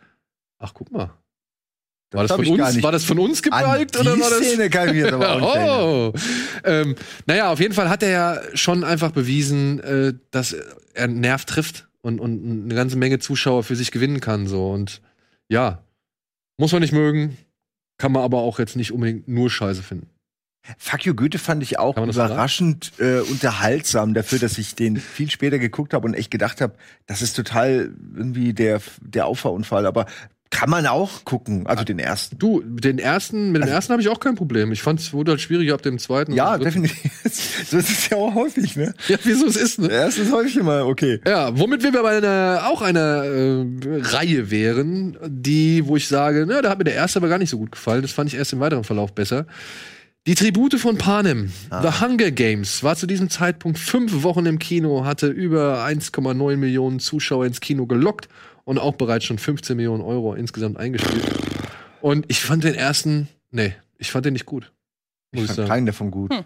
ach 0.64 0.74
guck 0.74 0.91
mal. 0.91 1.11
War 2.11 2.24
das, 2.24 2.32
hab 2.32 2.45
von 2.45 2.59
uns, 2.59 2.84
war 2.84 2.91
das 2.91 3.03
von 3.03 3.20
uns 3.20 3.41
gebalgt 3.41 3.95
die 3.95 3.99
oder 3.99 4.20
war 4.20 4.30
das? 4.30 4.39
Szene 4.39 4.70
kann 4.70 4.89
ich 4.89 4.95
jetzt 4.95 5.14
aber 5.14 5.41
auch 5.41 6.14
oh. 6.14 6.14
ähm, 6.64 6.95
naja, 7.26 7.51
auf 7.51 7.59
jeden 7.59 7.74
Fall 7.74 7.89
hat 7.89 8.03
er 8.03 8.09
ja 8.09 8.41
schon 8.53 8.84
einfach 8.84 9.11
bewiesen, 9.11 9.80
äh, 9.80 10.14
dass 10.30 10.53
er 10.53 11.05
einen 11.05 11.22
Nerv 11.22 11.45
trifft 11.45 11.88
und, 12.01 12.20
und 12.20 12.66
eine 12.66 12.76
ganze 12.76 12.97
Menge 12.97 13.18
Zuschauer 13.18 13.64
für 13.64 13.76
sich 13.76 13.91
gewinnen 13.91 14.20
kann. 14.20 14.45
So. 14.47 14.70
Und 14.70 15.01
ja, 15.49 15.84
muss 16.57 16.72
man 16.72 16.82
nicht 16.82 16.93
mögen, 16.93 17.36
kann 17.97 18.11
man 18.11 18.22
aber 18.22 18.39
auch 18.39 18.59
jetzt 18.59 18.76
nicht 18.76 18.91
unbedingt 18.91 19.28
nur 19.28 19.49
Scheiße 19.49 19.82
finden. 19.82 20.07
Fuck 20.78 21.05
you 21.05 21.14
Goethe 21.14 21.39
fand 21.39 21.61
ich 21.61 21.78
auch 21.78 21.95
das 21.95 22.16
überraschend 22.16 22.93
äh, 22.97 23.20
unterhaltsam 23.20 24.14
dafür, 24.14 24.39
dass 24.39 24.57
ich 24.57 24.76
den 24.76 24.95
viel 24.95 25.30
später 25.30 25.59
geguckt 25.59 25.93
habe 25.93 26.07
und 26.07 26.14
echt 26.14 26.32
gedacht 26.32 26.61
habe, 26.61 26.76
das 27.05 27.22
ist 27.22 27.36
total 27.36 27.91
irgendwie 28.16 28.53
der, 28.53 28.82
der 29.01 29.26
Auffahrunfall. 29.26 29.86
Aber 29.86 30.05
Kann 30.53 30.69
man 30.69 30.85
auch 30.85 31.25
gucken, 31.25 31.65
also 31.65 31.83
den 31.83 31.97
ersten. 31.97 32.37
Du, 32.37 32.61
den 32.61 32.99
ersten, 32.99 33.51
mit 33.51 33.63
dem 33.63 33.69
ersten 33.69 33.91
habe 33.91 34.03
ich 34.03 34.09
auch 34.09 34.19
kein 34.19 34.35
Problem. 34.35 34.71
Ich 34.71 34.83
fand 34.83 34.99
es 34.99 35.11
wurde 35.11 35.31
halt 35.31 35.41
schwieriger 35.41 35.73
ab 35.73 35.81
dem 35.81 35.97
zweiten. 35.97 36.31
Ja, 36.33 36.59
dritten. 36.59 36.83
definitiv. 36.83 37.11
so 37.67 37.77
ist 37.79 37.89
es 37.89 38.09
ja 38.09 38.17
auch 38.17 38.35
häufig, 38.35 38.75
ne? 38.75 38.93
Ja, 39.07 39.17
wieso 39.23 39.47
es 39.47 39.55
ist, 39.55 39.79
ne? 39.79 39.87
Der 39.87 40.01
erste 40.01 40.21
ist 40.21 40.31
häufig 40.31 40.55
immer 40.57 40.85
okay. 40.85 41.19
Ja, 41.25 41.57
womit 41.57 41.81
wir 41.81 41.91
bei 41.91 42.17
einer, 42.17 42.67
auch 42.67 42.83
einer 42.83 43.23
äh, 43.23 43.65
Reihe 44.01 44.51
wären, 44.51 45.17
die, 45.25 45.87
wo 45.87 45.95
ich 45.95 46.07
sage, 46.07 46.45
na, 46.47 46.61
da 46.61 46.69
hat 46.69 46.77
mir 46.77 46.83
der 46.83 46.93
erste 46.93 47.17
aber 47.17 47.29
gar 47.29 47.39
nicht 47.39 47.49
so 47.49 47.57
gut 47.57 47.71
gefallen. 47.71 48.03
Das 48.03 48.11
fand 48.11 48.31
ich 48.31 48.37
erst 48.37 48.53
im 48.53 48.59
weiteren 48.59 48.83
Verlauf 48.83 49.11
besser. 49.13 49.47
Die 50.27 50.35
Tribute 50.35 50.75
von 50.75 50.99
Panem, 50.99 51.51
The 51.69 51.99
Hunger 51.99 52.29
Games, 52.29 52.83
war 52.83 52.95
zu 52.95 53.07
diesem 53.07 53.31
Zeitpunkt 53.31 53.79
fünf 53.79 54.21
Wochen 54.21 54.45
im 54.45 54.59
Kino, 54.59 55.03
hatte 55.03 55.27
über 55.27 55.83
1,9 55.83 56.57
Millionen 56.57 56.99
Zuschauer 56.99 57.47
ins 57.47 57.59
Kino 57.59 57.87
gelockt 57.87 58.29
und 58.66 58.80
auch 58.80 58.95
bereits 58.95 59.26
schon 59.26 59.38
15 59.39 59.76
Millionen 59.76 60.01
Euro 60.03 60.34
insgesamt 60.34 60.78
eingespielt. 60.78 61.24
Und 62.01 62.26
ich 62.30 62.41
fand 62.41 62.64
den 62.64 62.76
ersten, 62.76 63.28
nee, 63.51 63.74
ich 63.97 64.11
fand 64.11 64.26
den 64.26 64.34
nicht 64.34 64.45
gut. 64.45 64.72
Ich 65.32 65.39
Muss 65.39 65.43
ich 65.43 65.47
fand 65.47 65.57
sagen. 65.57 65.70
keinen 65.70 65.86
davon 65.86 66.11
gut. 66.11 66.34
Hm. 66.34 66.43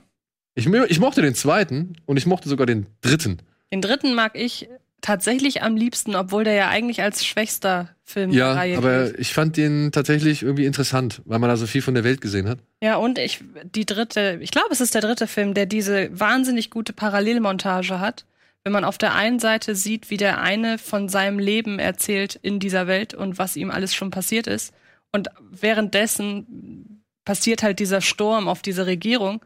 Ich, 0.55 0.65
ich 0.67 0.99
mochte 0.99 1.21
den 1.21 1.35
zweiten 1.35 1.95
und 2.05 2.17
ich 2.17 2.25
mochte 2.25 2.49
sogar 2.49 2.65
den 2.65 2.87
dritten. 3.01 3.37
Den 3.71 3.81
dritten 3.81 4.15
mag 4.15 4.31
ich 4.35 4.67
tatsächlich 5.01 5.61
am 5.61 5.75
liebsten, 5.75 6.15
obwohl 6.15 6.43
der 6.43 6.53
ja 6.55 6.69
eigentlich 6.69 7.03
als 7.03 7.23
schwächster 7.23 7.89
Film 8.03 8.31
der 8.31 8.39
Ja, 8.39 8.53
Reihe 8.53 8.77
aber 8.77 9.03
gilt. 9.05 9.19
ich 9.19 9.33
fand 9.33 9.55
den 9.57 9.91
tatsächlich 9.91 10.41
irgendwie 10.41 10.65
interessant, 10.65 11.21
weil 11.25 11.37
man 11.37 11.49
da 11.49 11.57
so 11.57 11.67
viel 11.67 11.83
von 11.83 11.93
der 11.93 12.03
Welt 12.03 12.21
gesehen 12.21 12.49
hat. 12.49 12.57
Ja, 12.81 12.95
und 12.95 13.19
ich, 13.19 13.43
die 13.75 13.85
dritte, 13.85 14.39
ich 14.41 14.49
glaube, 14.49 14.69
es 14.71 14.81
ist 14.81 14.95
der 14.95 15.01
dritte 15.01 15.27
Film, 15.27 15.53
der 15.53 15.67
diese 15.67 16.09
wahnsinnig 16.19 16.71
gute 16.71 16.93
Parallelmontage 16.93 17.99
hat. 17.99 18.25
Wenn 18.67 18.73
man 18.73 18.83
auf 18.83 18.97
der 18.97 19.15
einen 19.15 19.39
Seite 19.39 19.75
sieht, 19.75 20.09
wie 20.09 20.17
der 20.17 20.41
eine 20.41 20.77
von 20.77 21.07
seinem 21.07 21.39
Leben 21.39 21.79
erzählt 21.79 22.37
in 22.41 22.59
dieser 22.59 22.85
Welt 22.85 23.13
und 23.13 23.37
was 23.37 23.55
ihm 23.55 23.71
alles 23.71 23.95
schon 23.95 24.11
passiert 24.11 24.45
ist. 24.45 24.73
Und 25.13 25.29
währenddessen 25.49 27.01
passiert 27.23 27.63
halt 27.63 27.79
dieser 27.79 28.01
Sturm 28.01 28.49
auf 28.49 28.61
diese 28.61 28.85
Regierung. 28.85 29.39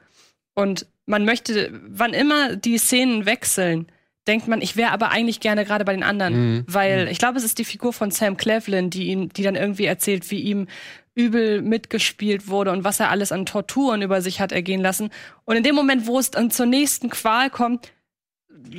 Und 0.56 0.88
man 1.06 1.24
möchte, 1.24 1.80
wann 1.88 2.16
immer 2.16 2.56
die 2.56 2.80
Szenen 2.80 3.28
wechseln, 3.28 3.92
denkt 4.28 4.48
man, 4.48 4.60
ich 4.60 4.76
wäre 4.76 4.90
aber 4.90 5.12
eigentlich 5.12 5.40
gerne 5.40 5.66
gerade 5.66 5.86
bei 5.86 5.94
den 5.94 6.02
anderen. 6.02 6.34
Mhm. 6.34 6.66
Weil 6.66 7.08
ich 7.12 7.20
glaube, 7.20 7.38
es 7.38 7.44
ist 7.44 7.60
die 7.60 7.64
Figur 7.64 7.94
von 7.94 8.10
Sam 8.10 8.38
Cleveland, 8.38 8.92
die 8.96 9.10
ihn, 9.10 9.30
die 9.30 9.44
dann 9.44 9.56
irgendwie 9.56 9.86
erzählt, 9.86 10.32
wie 10.32 10.40
ihm 10.40 10.66
übel 11.14 11.62
mitgespielt 11.62 12.48
wurde 12.48 12.72
und 12.72 12.84
was 12.84 13.00
er 13.00 13.12
alles 13.12 13.32
an 13.32 13.46
Torturen 13.46 14.02
über 14.02 14.20
sich 14.24 14.42
hat 14.42 14.52
ergehen 14.52 14.82
lassen. 14.82 15.12
Und 15.46 15.58
in 15.58 15.64
dem 15.64 15.76
Moment, 15.76 16.08
wo 16.08 16.18
es 16.18 16.32
dann 16.32 16.50
zur 16.50 16.66
nächsten 16.66 17.12
Qual 17.12 17.52
kommt, 17.52 17.92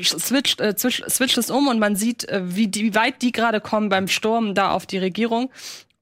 switcht, 0.02 0.60
äh, 0.60 0.74
switcht, 0.76 1.38
es 1.38 1.50
um 1.50 1.68
und 1.68 1.78
man 1.78 1.96
sieht, 1.96 2.28
äh, 2.28 2.42
wie, 2.44 2.68
die, 2.68 2.84
wie 2.84 2.94
weit 2.94 3.22
die 3.22 3.32
gerade 3.32 3.60
kommen 3.60 3.88
beim 3.88 4.08
Sturm 4.08 4.54
da 4.54 4.70
auf 4.70 4.86
die 4.86 4.98
Regierung. 4.98 5.50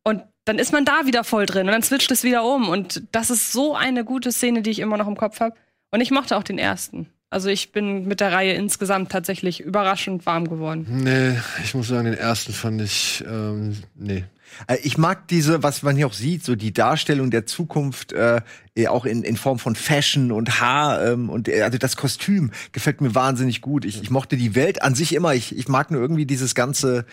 Und 0.03 0.23
dann 0.45 0.59
ist 0.59 0.73
man 0.73 0.85
da 0.85 1.07
wieder 1.07 1.25
voll 1.25 1.47
drin 1.47 1.67
und 1.67 1.73
dann 1.73 1.83
switcht 1.83 2.11
es 2.11 2.25
wieder 2.25 2.45
um. 2.45 2.69
Und 2.69 3.03
das 3.13 3.31
ist 3.31 3.53
so 3.53 3.75
eine 3.75 4.05
gute 4.05 4.33
Szene, 4.33 4.63
die 4.63 4.71
ich 4.71 4.79
immer 4.79 4.97
noch 4.97 5.09
im 5.09 5.17
Kopf 5.17 5.41
habe. 5.41 5.55
Und 5.91 6.01
ich 6.01 6.11
mochte 6.11 6.37
auch 6.37 6.43
den 6.43 6.59
ersten. 6.59 7.09
Also 7.31 7.49
ich 7.49 7.71
bin 7.71 8.09
mit 8.09 8.21
der 8.21 8.33
Reihe 8.33 8.55
insgesamt 8.55 9.13
tatsächlich 9.13 9.61
überraschend 9.61 10.27
warm 10.27 10.49
geworden. 10.49 10.87
Nee, 11.05 11.39
ich 11.63 11.75
muss 11.75 11.87
sagen, 11.87 12.07
den 12.07 12.15
ersten 12.15 12.53
fand 12.53 12.83
ich, 12.83 13.25
ähm, 13.25 13.77
nee. 13.95 14.25
Äh, 14.67 14.79
Ich 14.83 14.99
mag 14.99 15.29
diese, 15.29 15.63
was 15.63 15.83
man 15.83 15.97
hier 15.97 16.07
auch 16.07 16.13
sieht, 16.13 16.45
so 16.45 16.57
die 16.57 16.73
Darstellung 16.73 17.31
der 17.31 17.47
Zukunft, 17.47 18.13
äh, 18.13 18.41
eh 18.77 18.89
auch 18.89 19.05
in, 19.05 19.23
in 19.23 19.37
Form 19.37 19.59
von 19.59 19.75
Fashion 19.75 20.33
und 20.33 20.61
Haar 20.61 21.05
ähm, 21.05 21.29
und 21.31 21.49
äh, 21.49 21.63
also 21.63 21.79
das 21.79 21.97
Kostüm 21.97 22.51
gefällt 22.73 23.01
mir 23.01 23.15
wahnsinnig 23.15 23.61
gut. 23.61 23.85
Ich, 23.85 24.03
ich 24.03 24.11
mochte 24.11 24.37
die 24.37 24.55
Welt 24.55 24.83
an 24.83 24.95
sich 24.95 25.15
immer. 25.15 25.35
Ich, 25.35 25.57
ich 25.57 25.69
mag 25.69 25.91
nur 25.91 26.01
irgendwie 26.01 26.27
dieses 26.27 26.55
ganze 26.55 27.05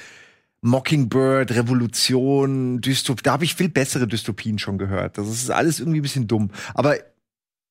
Mockingbird, 0.61 1.51
Revolution, 1.51 2.81
Dystop. 2.81 3.23
Da 3.23 3.33
habe 3.33 3.45
ich 3.45 3.55
viel 3.55 3.69
bessere 3.69 4.07
Dystopien 4.07 4.59
schon 4.59 4.77
gehört. 4.77 5.17
Das 5.17 5.27
ist 5.27 5.51
alles 5.51 5.79
irgendwie 5.79 5.99
ein 5.99 6.03
bisschen 6.03 6.27
dumm. 6.27 6.49
Aber 6.73 6.95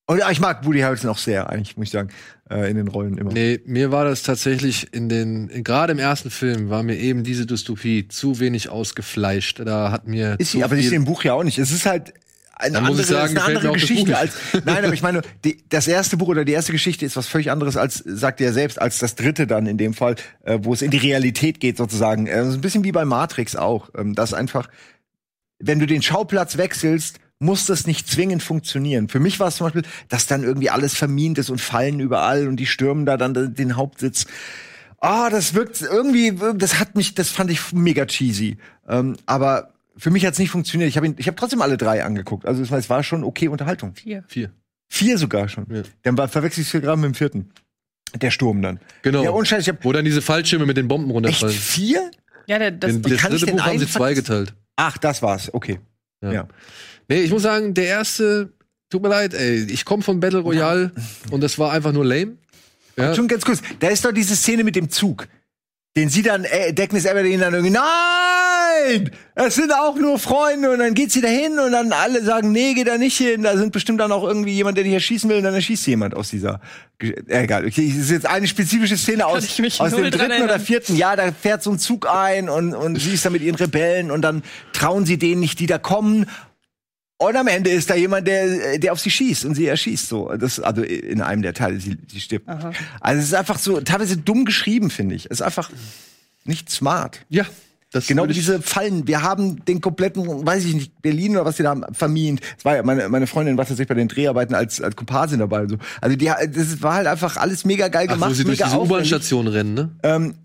und 0.07 0.19
ja, 0.19 0.31
ich 0.31 0.39
mag 0.39 0.65
Woody 0.65 0.79
Harrelson 0.79 1.09
auch 1.09 1.17
sehr, 1.17 1.49
eigentlich, 1.49 1.75
muss 1.75 1.87
ich 1.87 1.91
sagen, 1.91 2.09
äh, 2.49 2.69
in 2.69 2.77
den 2.77 2.87
Rollen 2.87 3.17
immer. 3.17 3.31
Nee, 3.31 3.59
mir 3.65 3.91
war 3.91 4.05
das 4.05 4.23
tatsächlich 4.23 4.93
in 4.93 5.09
den, 5.09 5.63
gerade 5.63 5.91
im 5.91 5.99
ersten 5.99 6.29
Film 6.29 6.69
war 6.69 6.81
mir 6.81 6.95
eben 6.95 7.23
diese 7.23 7.45
Dystopie 7.45 8.07
zu 8.07 8.39
wenig 8.39 8.69
ausgefleischt. 8.69 9.59
Da 9.65 9.91
hat 9.91 10.07
mir. 10.07 10.35
Ist 10.39 10.51
sie, 10.51 10.63
aber 10.63 10.77
die 10.77 10.85
ist 10.85 10.93
im 10.93 11.03
Buch 11.03 11.23
ja 11.25 11.33
auch 11.33 11.43
nicht. 11.43 11.59
Es 11.59 11.71
ist 11.71 11.85
halt 11.85 12.13
eine 12.59 12.73
Dann 12.73 12.83
muss 12.85 12.91
andere, 12.91 13.03
ich 13.03 13.07
sagen, 13.09 13.37
eine 13.37 13.57
andere 13.57 13.73
Geschichte 13.73 14.17
als. 14.17 14.33
Nein, 14.65 14.83
aber 14.83 14.93
ich 14.93 15.01
meine, 15.01 15.21
die, 15.43 15.61
das 15.69 15.87
erste 15.87 16.17
Buch 16.17 16.29
oder 16.29 16.45
die 16.45 16.53
erste 16.53 16.71
Geschichte 16.71 17.05
ist 17.05 17.15
was 17.15 17.27
völlig 17.27 17.51
anderes 17.51 17.77
als, 17.77 17.97
sagt 17.97 18.41
er 18.41 18.53
selbst, 18.53 18.81
als 18.81 18.99
das 18.99 19.15
dritte 19.15 19.45
dann 19.45 19.67
in 19.67 19.77
dem 19.77 19.93
Fall, 19.93 20.15
äh, 20.43 20.57
wo 20.61 20.73
es 20.73 20.81
in 20.81 20.89
die 20.89 20.97
Realität 20.97 21.59
geht 21.59 21.77
sozusagen. 21.77 22.27
Äh, 22.27 22.45
so 22.45 22.53
ein 22.53 22.61
bisschen 22.61 22.83
wie 22.83 22.91
bei 22.91 23.05
Matrix 23.05 23.55
auch. 23.55 23.89
Ähm, 23.95 24.15
das 24.15 24.33
einfach, 24.33 24.69
wenn 25.59 25.79
du 25.79 25.85
den 25.85 26.01
Schauplatz 26.01 26.57
wechselst, 26.57 27.19
muss 27.39 27.65
das 27.65 27.85
nicht 27.85 28.09
zwingend 28.09 28.41
funktionieren. 28.41 29.09
Für 29.09 29.19
mich 29.19 29.39
war 29.39 29.49
es 29.49 29.57
zum 29.57 29.67
Beispiel, 29.67 29.83
dass 30.09 30.27
dann 30.27 30.43
irgendwie 30.43 30.69
alles 30.69 30.95
vermint 30.95 31.37
ist 31.37 31.49
und 31.49 31.61
Fallen 31.61 31.99
überall 31.99 32.47
und 32.47 32.57
die 32.57 32.65
stürmen 32.65 33.05
da 33.05 33.17
dann 33.17 33.53
den 33.53 33.75
Hauptsitz. 33.75 34.25
Ah, 34.99 35.29
das 35.29 35.53
wirkt 35.53 35.81
irgendwie, 35.81 36.37
das 36.55 36.79
hat 36.79 36.95
mich, 36.95 37.13
das 37.13 37.29
fand 37.29 37.51
ich 37.51 37.71
mega 37.73 38.05
cheesy. 38.05 38.57
Ähm, 38.87 39.15
aber 39.27 39.73
für 39.95 40.09
mich 40.09 40.25
hat 40.25 40.33
es 40.33 40.39
nicht 40.39 40.49
funktioniert. 40.49 40.89
Ich 40.89 40.97
habe 40.97 41.13
ich 41.15 41.27
hab 41.27 41.37
trotzdem 41.37 41.61
alle 41.61 41.77
drei 41.77 42.03
angeguckt. 42.03 42.45
Also 42.45 42.63
es 42.63 42.89
war 42.89 43.03
schon 43.03 43.23
okay 43.23 43.47
Unterhaltung. 43.47 43.93
Vier. 43.95 44.23
Vier. 44.27 44.51
Vier 44.89 45.17
sogar 45.17 45.49
schon. 45.49 45.67
Ja. 45.69 45.83
Dann 46.03 46.17
war 46.17 46.27
verwechsel 46.27 46.61
ich 46.61 46.71
gerade 46.71 46.97
mit 46.97 47.05
dem 47.05 47.13
vierten. 47.13 47.51
Der 48.15 48.31
Sturm 48.31 48.61
dann. 48.61 48.79
Genau. 49.01 49.23
Ja, 49.23 49.31
und 49.31 49.47
Scheiß, 49.47 49.63
ich 49.63 49.69
hab 49.69 49.83
Wo 49.83 49.91
dann 49.91 50.05
diese 50.05 50.21
Fallschirme 50.21 50.65
mit 50.65 50.77
den 50.77 50.87
Bomben 50.87 51.09
echt 51.09 51.15
runterfallen. 51.15 51.53
vier? 51.53 52.09
Ja, 52.47 52.57
der, 52.57 52.71
das, 52.71 52.93
Den, 52.93 53.05
wie 53.05 53.09
das 53.09 53.19
kann 53.19 53.33
ich 53.33 53.39
dritte 53.41 53.51
den 53.51 53.57
Buch 53.57 53.65
haben 53.65 53.79
sie 53.79 53.85
einen 53.85 53.91
zweigeteilt. 53.91 54.53
Ach, 54.77 54.97
das 54.97 55.21
war's. 55.21 55.53
Okay. 55.53 55.79
Ja. 56.21 56.31
Ja. 56.31 56.47
Nee, 57.07 57.21
ich 57.21 57.31
muss 57.31 57.43
sagen, 57.43 57.73
der 57.73 57.85
erste, 57.85 58.51
tut 58.89 59.01
mir 59.01 59.09
leid, 59.09 59.33
ey, 59.33 59.65
ich 59.69 59.85
komme 59.85 60.03
von 60.03 60.19
Battle 60.19 60.39
Royale 60.39 60.91
und 61.31 61.41
das 61.41 61.57
war 61.57 61.71
einfach 61.71 61.93
nur 61.93 62.05
lame. 62.05 62.37
Ja, 62.97 63.13
Schon 63.13 63.27
ganz 63.27 63.45
kurz. 63.45 63.61
Da 63.79 63.89
ist 63.89 64.03
doch 64.03 64.11
diese 64.11 64.35
Szene 64.35 64.63
mit 64.63 64.75
dem 64.75 64.89
Zug. 64.89 65.27
Den 65.95 66.09
sie 66.09 66.21
dann, 66.21 66.43
äh, 66.43 66.73
Daphnis 66.73 67.05
Everdeen 67.05 67.39
dann 67.39 67.53
irgendwie, 67.53 67.73
nein! 67.73 69.09
Es 69.33 69.55
sind 69.55 69.73
auch 69.73 69.95
nur 69.95 70.19
Freunde 70.19 70.69
und 70.69 70.79
dann 70.79 70.93
geht 70.93 71.11
sie 71.11 71.21
da 71.21 71.27
hin 71.27 71.57
und 71.59 71.71
dann 71.71 71.91
alle 71.91 72.23
sagen, 72.23 72.51
nee, 72.51 72.73
geh 72.75 72.83
da 72.83 72.97
nicht 72.97 73.17
hin. 73.17 73.43
Da 73.43 73.57
sind 73.57 73.71
bestimmt 73.71 73.99
dann 73.99 74.11
auch 74.11 74.23
irgendwie 74.23 74.51
jemand, 74.51 74.77
der 74.77 74.83
dich 74.83 74.93
erschießen 74.93 75.29
will 75.29 75.37
und 75.37 75.43
dann 75.43 75.55
erschießt 75.55 75.83
sie 75.83 75.91
jemand 75.91 76.15
aus 76.15 76.29
dieser, 76.29 76.61
äh, 77.01 77.13
egal. 77.27 77.65
Okay, 77.65 77.91
das 77.91 78.05
ist 78.05 78.11
jetzt 78.11 78.25
eine 78.27 78.47
spezifische 78.47 78.97
Szene 78.97 79.25
aus, 79.25 79.43
aus 79.79 79.91
dem 79.91 80.11
dritten 80.11 80.43
oder 80.43 80.59
vierten 80.59 80.95
Jahr. 80.95 81.15
Da 81.15 81.31
fährt 81.31 81.63
so 81.63 81.71
ein 81.71 81.79
Zug 81.79 82.07
ein 82.07 82.49
und, 82.49 82.75
und 82.75 82.99
sie 82.99 83.13
ist 83.13 83.25
da 83.25 83.31
mit 83.31 83.41
ihren 83.41 83.55
Rebellen 83.55 84.11
und 84.11 84.21
dann 84.21 84.43
trauen 84.73 85.05
sie 85.05 85.17
denen 85.17 85.41
nicht, 85.41 85.59
die 85.59 85.65
da 85.65 85.79
kommen. 85.79 86.27
Und 87.19 87.35
am 87.35 87.47
Ende 87.47 87.71
ist 87.71 87.89
da 87.89 87.95
jemand, 87.95 88.27
der, 88.27 88.77
der 88.77 88.93
auf 88.93 88.99
sie 88.99 89.09
schießt 89.09 89.45
und 89.45 89.55
sie 89.55 89.65
erschießt. 89.65 90.07
So, 90.07 90.31
das, 90.37 90.59
also 90.59 90.83
in 90.83 91.21
einem 91.21 91.41
der 91.41 91.53
Teile, 91.53 91.79
sie, 91.79 91.97
sie 92.07 92.19
stirbt. 92.21 92.47
Aha. 92.47 92.71
Also 93.01 93.19
es 93.21 93.27
ist 93.27 93.33
einfach 93.33 93.57
so 93.57 93.81
teilweise 93.81 94.17
dumm 94.17 94.45
geschrieben, 94.45 94.89
finde 94.91 95.15
ich. 95.15 95.25
Es 95.25 95.31
ist 95.39 95.41
einfach 95.41 95.71
nicht 96.45 96.69
smart. 96.69 97.25
ja 97.29 97.45
das 97.91 98.05
Genau 98.07 98.25
diese 98.25 98.61
Fallen. 98.61 99.07
Wir 99.07 99.21
haben 99.23 99.63
den 99.65 99.79
kompletten, 99.79 100.45
weiß 100.45 100.65
ich 100.65 100.73
nicht, 100.75 101.01
Berlin 101.01 101.31
oder 101.37 101.45
was 101.45 101.55
die 101.55 101.63
da 101.63 101.69
haben, 101.69 101.85
vermint. 101.93 102.41
Es 102.57 102.65
war 102.65 102.75
ja, 102.75 102.83
meine, 102.83 103.07
meine 103.07 103.27
Freundin 103.27 103.57
war 103.57 103.63
tatsächlich 103.65 103.87
bei 103.87 103.93
den 103.95 104.09
Dreharbeiten 104.09 104.53
als, 104.55 104.81
als 104.81 104.95
Komparsin 104.95 105.39
dabei. 105.39 105.61
und 105.61 105.69
So. 105.69 105.77
Also 106.01 106.15
die, 106.17 106.25
das 106.25 106.81
war 106.81 106.95
halt 106.95 107.07
einfach 107.07 107.37
alles 107.37 107.63
mega 107.63 107.87
geil 107.87 108.07
Ach, 108.09 108.13
gemacht. 108.15 108.31
wo 108.31 108.33
sie 108.33 108.43
durch 108.43 108.57
diese. 108.57 108.77
U-Bahn-Station 108.77 109.47
rennen, 109.47 109.73
ne? 109.73 109.91
Ähm, 110.03 110.35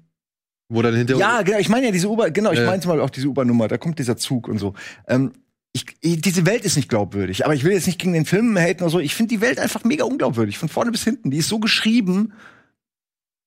Wo 0.68 0.82
dann 0.82 0.94
hinter 0.94 1.16
ja, 1.16 1.42
genau, 1.42 1.58
ich 1.58 1.68
meine 1.68 1.86
ja 1.86 1.92
diese 1.92 2.08
U-Bahn, 2.08 2.32
genau, 2.32 2.52
ich 2.52 2.60
Ja. 2.60 2.66
meine 2.66 2.80
zum 2.80 2.90
Beispiel 2.90 3.04
auch 3.04 3.10
diese 3.10 3.26
U-Bahn-Nummer, 3.26 3.66
da 3.66 3.76
kommt 3.76 3.98
dieser 3.98 4.16
Zug 4.16 4.46
und 4.48 4.58
so. 4.58 4.74
Ähm, 5.08 5.32
ich, 5.74 5.86
ich, 6.00 6.20
diese 6.20 6.44
Welt 6.46 6.64
ist 6.64 6.76
nicht 6.76 6.88
glaubwürdig, 6.88 7.44
aber 7.44 7.54
ich 7.54 7.64
will 7.64 7.72
jetzt 7.72 7.86
nicht 7.86 7.98
gegen 7.98 8.12
den 8.12 8.26
Film 8.26 8.56
haten 8.58 8.82
oder 8.82 8.90
so. 8.90 8.98
Ich 9.00 9.14
finde 9.14 9.30
die 9.34 9.40
Welt 9.40 9.58
einfach 9.58 9.84
mega 9.84 10.04
unglaubwürdig, 10.04 10.58
von 10.58 10.68
vorne 10.68 10.90
bis 10.90 11.04
hinten. 11.04 11.30
Die 11.30 11.38
ist 11.38 11.48
so 11.48 11.58
geschrieben. 11.58 12.32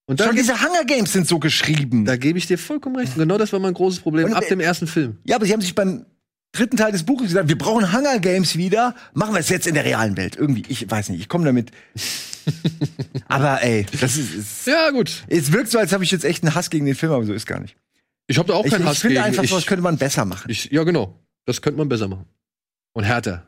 Und 0.07 0.21
Schon 0.21 0.35
diese 0.35 0.61
Hunger 0.61 0.85
Games 0.85 1.13
sind 1.13 1.27
so 1.27 1.39
geschrieben. 1.39 2.05
da 2.05 2.15
gebe 2.15 2.37
ich 2.37 2.47
dir 2.47 2.57
vollkommen 2.57 2.95
recht. 2.95 3.13
Und 3.15 3.19
Genau 3.23 3.37
das 3.37 3.51
war 3.53 3.59
mein 3.59 3.73
großes 3.73 3.99
Problem 4.01 4.25
Und, 4.25 4.33
ab 4.33 4.43
äh, 4.43 4.49
dem 4.49 4.59
ersten 4.59 4.87
Film. 4.87 5.17
Ja, 5.23 5.35
aber 5.35 5.45
sie 5.45 5.53
haben 5.53 5.61
sich 5.61 5.73
beim 5.75 6.05
dritten 6.51 6.77
Teil 6.77 6.91
des 6.91 7.03
Buches 7.03 7.27
gesagt, 7.27 7.49
wir 7.49 7.57
brauchen 7.57 7.91
Hunger 7.91 8.19
Games 8.19 8.55
wieder. 8.55 8.95
Machen 9.13 9.33
wir 9.33 9.39
es 9.39 9.49
jetzt 9.49 9.67
in 9.67 9.73
der 9.73 9.83
realen 9.85 10.15
Welt. 10.17 10.35
Irgendwie, 10.35 10.63
ich 10.67 10.89
weiß 10.89 11.09
nicht, 11.09 11.19
ich 11.21 11.27
komme 11.29 11.45
damit. 11.45 11.71
aber 13.27 13.61
ey, 13.63 13.85
das 13.99 14.17
ist, 14.17 14.33
ist 14.33 14.67
Ja, 14.67 14.89
gut. 14.91 15.23
es 15.27 15.51
wirkt 15.51 15.69
so, 15.71 15.79
als 15.79 15.91
habe 15.93 16.03
ich 16.03 16.11
jetzt 16.11 16.25
echt 16.25 16.43
einen 16.43 16.53
Hass 16.55 16.69
gegen 16.69 16.85
den 16.85 16.95
Film, 16.95 17.11
aber 17.11 17.25
so 17.25 17.33
ist 17.33 17.45
gar 17.45 17.59
nicht. 17.59 17.75
Ich 18.27 18.37
habe 18.37 18.47
da 18.47 18.53
auch 18.55 18.65
Ich, 18.65 18.71
keinen 18.71 18.81
ich 18.83 18.87
Hass 18.87 18.99
finde 18.99 19.15
gegen. 19.15 19.25
einfach, 19.25 19.43
ich, 19.43 19.49
sowas 19.49 19.65
könnte 19.65 19.81
man 19.83 19.97
besser 19.97 20.25
machen. 20.25 20.49
ich, 20.49 20.65
ja, 20.71 20.83
genau. 20.83 21.19
Das 21.45 21.61
könnte 21.61 21.77
man 21.77 21.89
besser 21.89 22.07
machen. 22.07 22.25
Und 22.93 23.03
härter. 23.03 23.45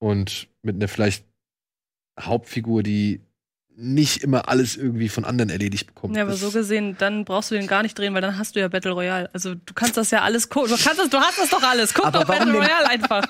Und 0.00 0.48
mit 0.62 0.76
einer 0.76 0.88
vielleicht 0.88 1.24
Hauptfigur, 2.20 2.82
die 2.82 3.20
nicht 3.80 4.24
immer 4.24 4.48
alles 4.48 4.76
irgendwie 4.76 5.08
von 5.08 5.24
anderen 5.24 5.50
erledigt 5.50 5.86
bekommt. 5.86 6.16
Ja, 6.16 6.22
aber 6.22 6.32
Das- 6.32 6.40
so 6.40 6.50
gesehen, 6.50 6.96
dann 6.98 7.24
brauchst 7.24 7.52
du 7.52 7.54
den 7.54 7.68
gar 7.68 7.84
nicht 7.84 7.96
drehen, 7.96 8.12
weil 8.12 8.20
dann 8.22 8.36
hast 8.36 8.56
du 8.56 8.60
ja 8.60 8.66
Battle 8.66 8.90
Royale. 8.90 9.30
Also 9.32 9.54
du 9.54 9.72
kannst 9.72 9.96
das 9.96 10.10
ja 10.10 10.22
alles 10.22 10.48
gucken. 10.48 10.70
Du 10.70 10.76
kannst 10.82 10.98
das, 10.98 11.08
du 11.10 11.16
hast 11.18 11.38
das 11.38 11.48
doch 11.50 11.62
alles. 11.62 11.94
Guck 11.94 12.06
Aber 12.06 12.18
doch 12.20 12.26
Battle 12.26 12.52
Royale 12.54 12.88
einfach. 12.88 13.24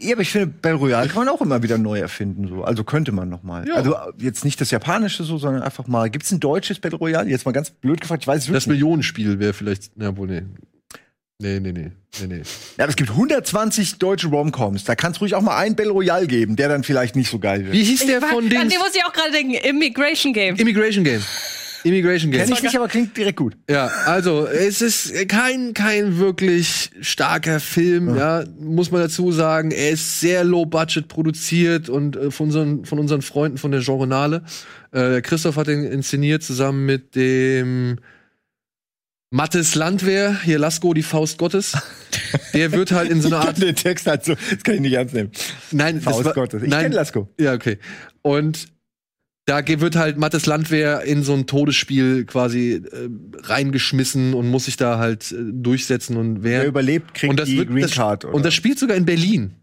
Ja, 0.00 0.14
aber 0.14 0.22
ich 0.22 0.30
finde, 0.32 0.48
Battle 0.48 0.78
Royale 0.78 1.06
kann 1.08 1.24
man 1.24 1.28
auch 1.28 1.40
immer 1.40 1.62
wieder 1.62 1.78
neu 1.78 2.00
erfinden. 2.00 2.48
So. 2.48 2.64
Also 2.64 2.82
könnte 2.82 3.12
man 3.12 3.28
noch 3.28 3.44
mal. 3.44 3.68
Ja. 3.68 3.76
Also 3.76 3.94
jetzt 4.18 4.44
nicht 4.44 4.60
das 4.60 4.72
Japanische 4.72 5.22
so, 5.22 5.38
sondern 5.38 5.62
einfach 5.62 5.86
mal. 5.86 6.10
Gibt's 6.10 6.32
ein 6.32 6.40
deutsches 6.40 6.80
Battle 6.80 6.98
Royale? 6.98 7.30
Jetzt 7.30 7.44
mal 7.46 7.52
ganz 7.52 7.70
blöd 7.70 8.00
gefragt. 8.00 8.24
Ich 8.24 8.26
weiß 8.26 8.38
es 8.38 8.46
Das 8.46 8.48
wirklich 8.48 8.66
nicht. 8.66 8.72
Millionenspiel 8.82 9.38
wäre 9.38 9.52
vielleicht, 9.52 9.92
ja 9.96 10.16
wohl, 10.16 10.26
nee. 10.26 10.42
Nee, 11.42 11.58
nee, 11.58 11.72
nee. 11.72 11.90
nee, 12.20 12.26
nee. 12.26 12.42
Ja, 12.78 12.84
aber 12.84 12.90
es 12.90 12.96
gibt 12.96 13.10
120 13.10 13.98
deutsche 13.98 14.28
Romcoms. 14.28 14.84
Da 14.84 14.94
kann 14.94 15.10
es 15.12 15.20
ruhig 15.20 15.34
auch 15.34 15.40
mal 15.40 15.56
einen 15.56 15.74
Battle 15.74 15.92
Royale 15.92 16.28
geben, 16.28 16.54
der 16.54 16.68
dann 16.68 16.84
vielleicht 16.84 17.16
nicht 17.16 17.30
so 17.30 17.40
geil 17.40 17.64
wird. 17.64 17.72
Wie 17.72 17.82
hieß 17.82 18.06
der 18.06 18.18
Ich 18.18 18.24
von 18.24 18.44
An 18.44 18.48
Dings? 18.48 18.68
den 18.68 18.78
muss 18.78 18.94
ich 18.94 19.04
auch 19.04 19.12
gerade 19.12 19.32
denken. 19.32 19.54
Immigration 19.54 20.32
Game. 20.32 20.54
Immigration 20.54 21.02
Game. 21.02 21.20
Immigration 21.84 22.30
Game. 22.30 22.44
Kenn 22.44 22.52
ich 22.52 22.62
nicht, 22.62 22.76
aber 22.76 22.86
klingt 22.86 23.16
direkt 23.16 23.38
gut. 23.38 23.56
Ja, 23.68 23.86
also 24.06 24.46
es 24.46 24.80
ist 24.82 25.28
kein 25.28 25.74
kein 25.74 26.18
wirklich 26.18 26.90
starker 27.00 27.58
Film, 27.58 28.16
ja. 28.16 28.44
muss 28.60 28.92
man 28.92 29.00
dazu 29.00 29.32
sagen. 29.32 29.72
Er 29.72 29.90
ist 29.90 30.20
sehr 30.20 30.44
low 30.44 30.64
budget 30.64 31.08
produziert 31.08 31.88
und 31.88 32.14
äh, 32.14 32.30
von 32.30 32.46
unseren 32.46 32.84
von 32.84 33.00
unseren 33.00 33.22
Freunden 33.22 33.58
von 33.58 33.72
der 33.72 33.80
Genrenale. 33.80 34.44
Äh, 34.92 35.22
Christoph 35.22 35.56
hat 35.56 35.66
ihn 35.66 35.82
inszeniert 35.82 36.44
zusammen 36.44 36.86
mit 36.86 37.16
dem 37.16 37.98
Mattes 39.32 39.74
Landwehr, 39.74 40.38
hier 40.44 40.58
Lasko, 40.58 40.92
die 40.92 41.02
Faust 41.02 41.38
Gottes. 41.38 41.72
Der 42.52 42.70
wird 42.72 42.92
halt 42.92 43.10
in 43.10 43.22
so 43.22 43.28
einer 43.28 43.40
Art 43.40 43.60
den 43.62 43.74
Text 43.74 44.06
halt 44.06 44.26
so, 44.26 44.34
das 44.34 44.62
kann 44.62 44.74
ich 44.74 44.80
nicht 44.82 44.92
ernst 44.92 45.14
nehmen. 45.14 45.30
Nein, 45.70 46.02
Faust 46.02 46.26
war- 46.26 46.34
Gottes. 46.34 46.62
Ich 46.62 46.68
nein, 46.68 46.82
kenn 46.84 46.92
Lasko. 46.92 47.30
Ja, 47.40 47.54
okay. 47.54 47.78
Und 48.20 48.68
da 49.46 49.66
wird 49.66 49.96
halt 49.96 50.18
Mattes 50.18 50.44
Landwehr 50.44 51.00
in 51.02 51.22
so 51.22 51.32
ein 51.32 51.46
Todesspiel 51.46 52.26
quasi 52.26 52.74
äh, 52.74 53.08
reingeschmissen 53.42 54.34
und 54.34 54.48
muss 54.50 54.66
sich 54.66 54.76
da 54.76 54.98
halt 54.98 55.32
äh, 55.32 55.36
durchsetzen 55.50 56.18
und 56.18 56.42
Wer 56.42 56.60
wer 56.60 56.68
überlebt, 56.68 57.14
kriegt 57.14 57.30
und 57.30 57.40
das 57.40 57.48
die 57.48 57.56
wird, 57.56 57.70
Green 57.70 57.88
Card. 57.88 58.26
Oder? 58.26 58.34
und 58.34 58.44
das 58.44 58.52
spielt 58.52 58.78
sogar 58.78 58.98
in 58.98 59.06
Berlin. 59.06 59.54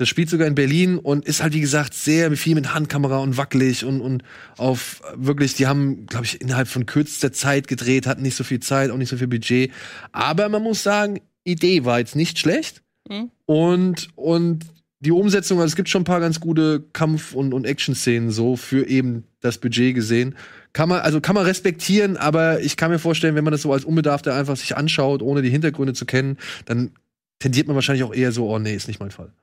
Das 0.00 0.08
spielt 0.08 0.30
sogar 0.30 0.46
in 0.46 0.54
Berlin 0.54 0.96
und 0.96 1.26
ist 1.26 1.42
halt 1.42 1.52
wie 1.52 1.60
gesagt 1.60 1.92
sehr 1.92 2.34
viel 2.34 2.54
mit 2.54 2.72
Handkamera 2.72 3.18
und 3.18 3.36
wackelig 3.36 3.84
und 3.84 4.00
und 4.00 4.22
auf 4.56 5.02
wirklich, 5.14 5.52
die 5.52 5.66
haben, 5.66 6.06
glaube 6.06 6.24
ich, 6.24 6.40
innerhalb 6.40 6.68
von 6.68 6.86
kürzester 6.86 7.32
Zeit 7.32 7.68
gedreht, 7.68 8.06
hatten 8.06 8.22
nicht 8.22 8.34
so 8.34 8.42
viel 8.42 8.60
Zeit, 8.60 8.90
auch 8.90 8.96
nicht 8.96 9.10
so 9.10 9.18
viel 9.18 9.26
Budget. 9.26 9.70
Aber 10.12 10.48
man 10.48 10.62
muss 10.62 10.82
sagen, 10.82 11.20
Idee 11.44 11.84
war 11.84 11.98
jetzt 11.98 12.16
nicht 12.16 12.38
schlecht. 12.38 12.80
Mhm. 13.10 13.30
Und, 13.44 14.08
und 14.16 14.64
die 15.00 15.10
Umsetzung, 15.10 15.58
also 15.58 15.70
es 15.70 15.76
gibt 15.76 15.90
schon 15.90 16.00
ein 16.00 16.06
paar 16.06 16.20
ganz 16.20 16.40
gute 16.40 16.82
Kampf- 16.94 17.34
und, 17.34 17.52
und 17.52 17.66
Action-Szenen 17.66 18.30
so 18.30 18.56
für 18.56 18.86
eben 18.86 19.24
das 19.40 19.58
Budget 19.58 19.94
gesehen. 19.94 20.34
Kann 20.72 20.88
man, 20.88 21.00
also 21.00 21.20
kann 21.20 21.34
man 21.34 21.44
respektieren, 21.44 22.16
aber 22.16 22.62
ich 22.62 22.78
kann 22.78 22.90
mir 22.90 22.98
vorstellen, 22.98 23.34
wenn 23.34 23.44
man 23.44 23.52
das 23.52 23.60
so 23.60 23.72
als 23.74 23.84
Unbedarfter 23.84 24.34
einfach 24.34 24.56
sich 24.56 24.78
anschaut, 24.78 25.20
ohne 25.20 25.42
die 25.42 25.50
Hintergründe 25.50 25.92
zu 25.92 26.06
kennen, 26.06 26.38
dann 26.64 26.92
tendiert 27.38 27.66
man 27.66 27.74
wahrscheinlich 27.76 28.04
auch 28.04 28.14
eher 28.14 28.32
so, 28.32 28.48
oh 28.48 28.58
nee, 28.58 28.74
ist 28.74 28.88
nicht 28.88 29.00
mein 29.00 29.10
Fall. 29.10 29.34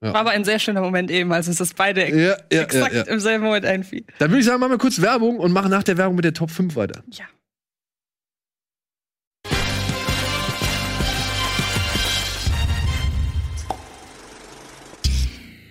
War 0.00 0.16
aber 0.16 0.30
ein 0.30 0.44
sehr 0.44 0.58
schöner 0.58 0.80
Moment 0.80 1.10
eben, 1.10 1.32
als 1.32 1.46
uns 1.46 1.58
das 1.58 1.74
beide 1.74 2.08
Ja, 2.08 2.16
ja, 2.16 2.36
ja, 2.52 2.62
exakt 2.62 2.94
ja. 2.94 3.02
im 3.02 3.20
selben 3.20 3.44
Moment 3.44 3.64
einfiel. 3.64 4.04
Dann 4.18 4.30
würde 4.30 4.40
ich 4.40 4.46
sagen, 4.46 4.58
machen 4.60 4.72
wir 4.72 4.78
kurz 4.78 5.00
Werbung 5.00 5.38
und 5.38 5.52
machen 5.52 5.70
nach 5.70 5.84
der 5.84 5.96
Werbung 5.96 6.16
mit 6.16 6.24
der 6.24 6.34
Top 6.34 6.50
5 6.50 6.74
weiter. 6.74 7.02
Ja. 7.12 7.24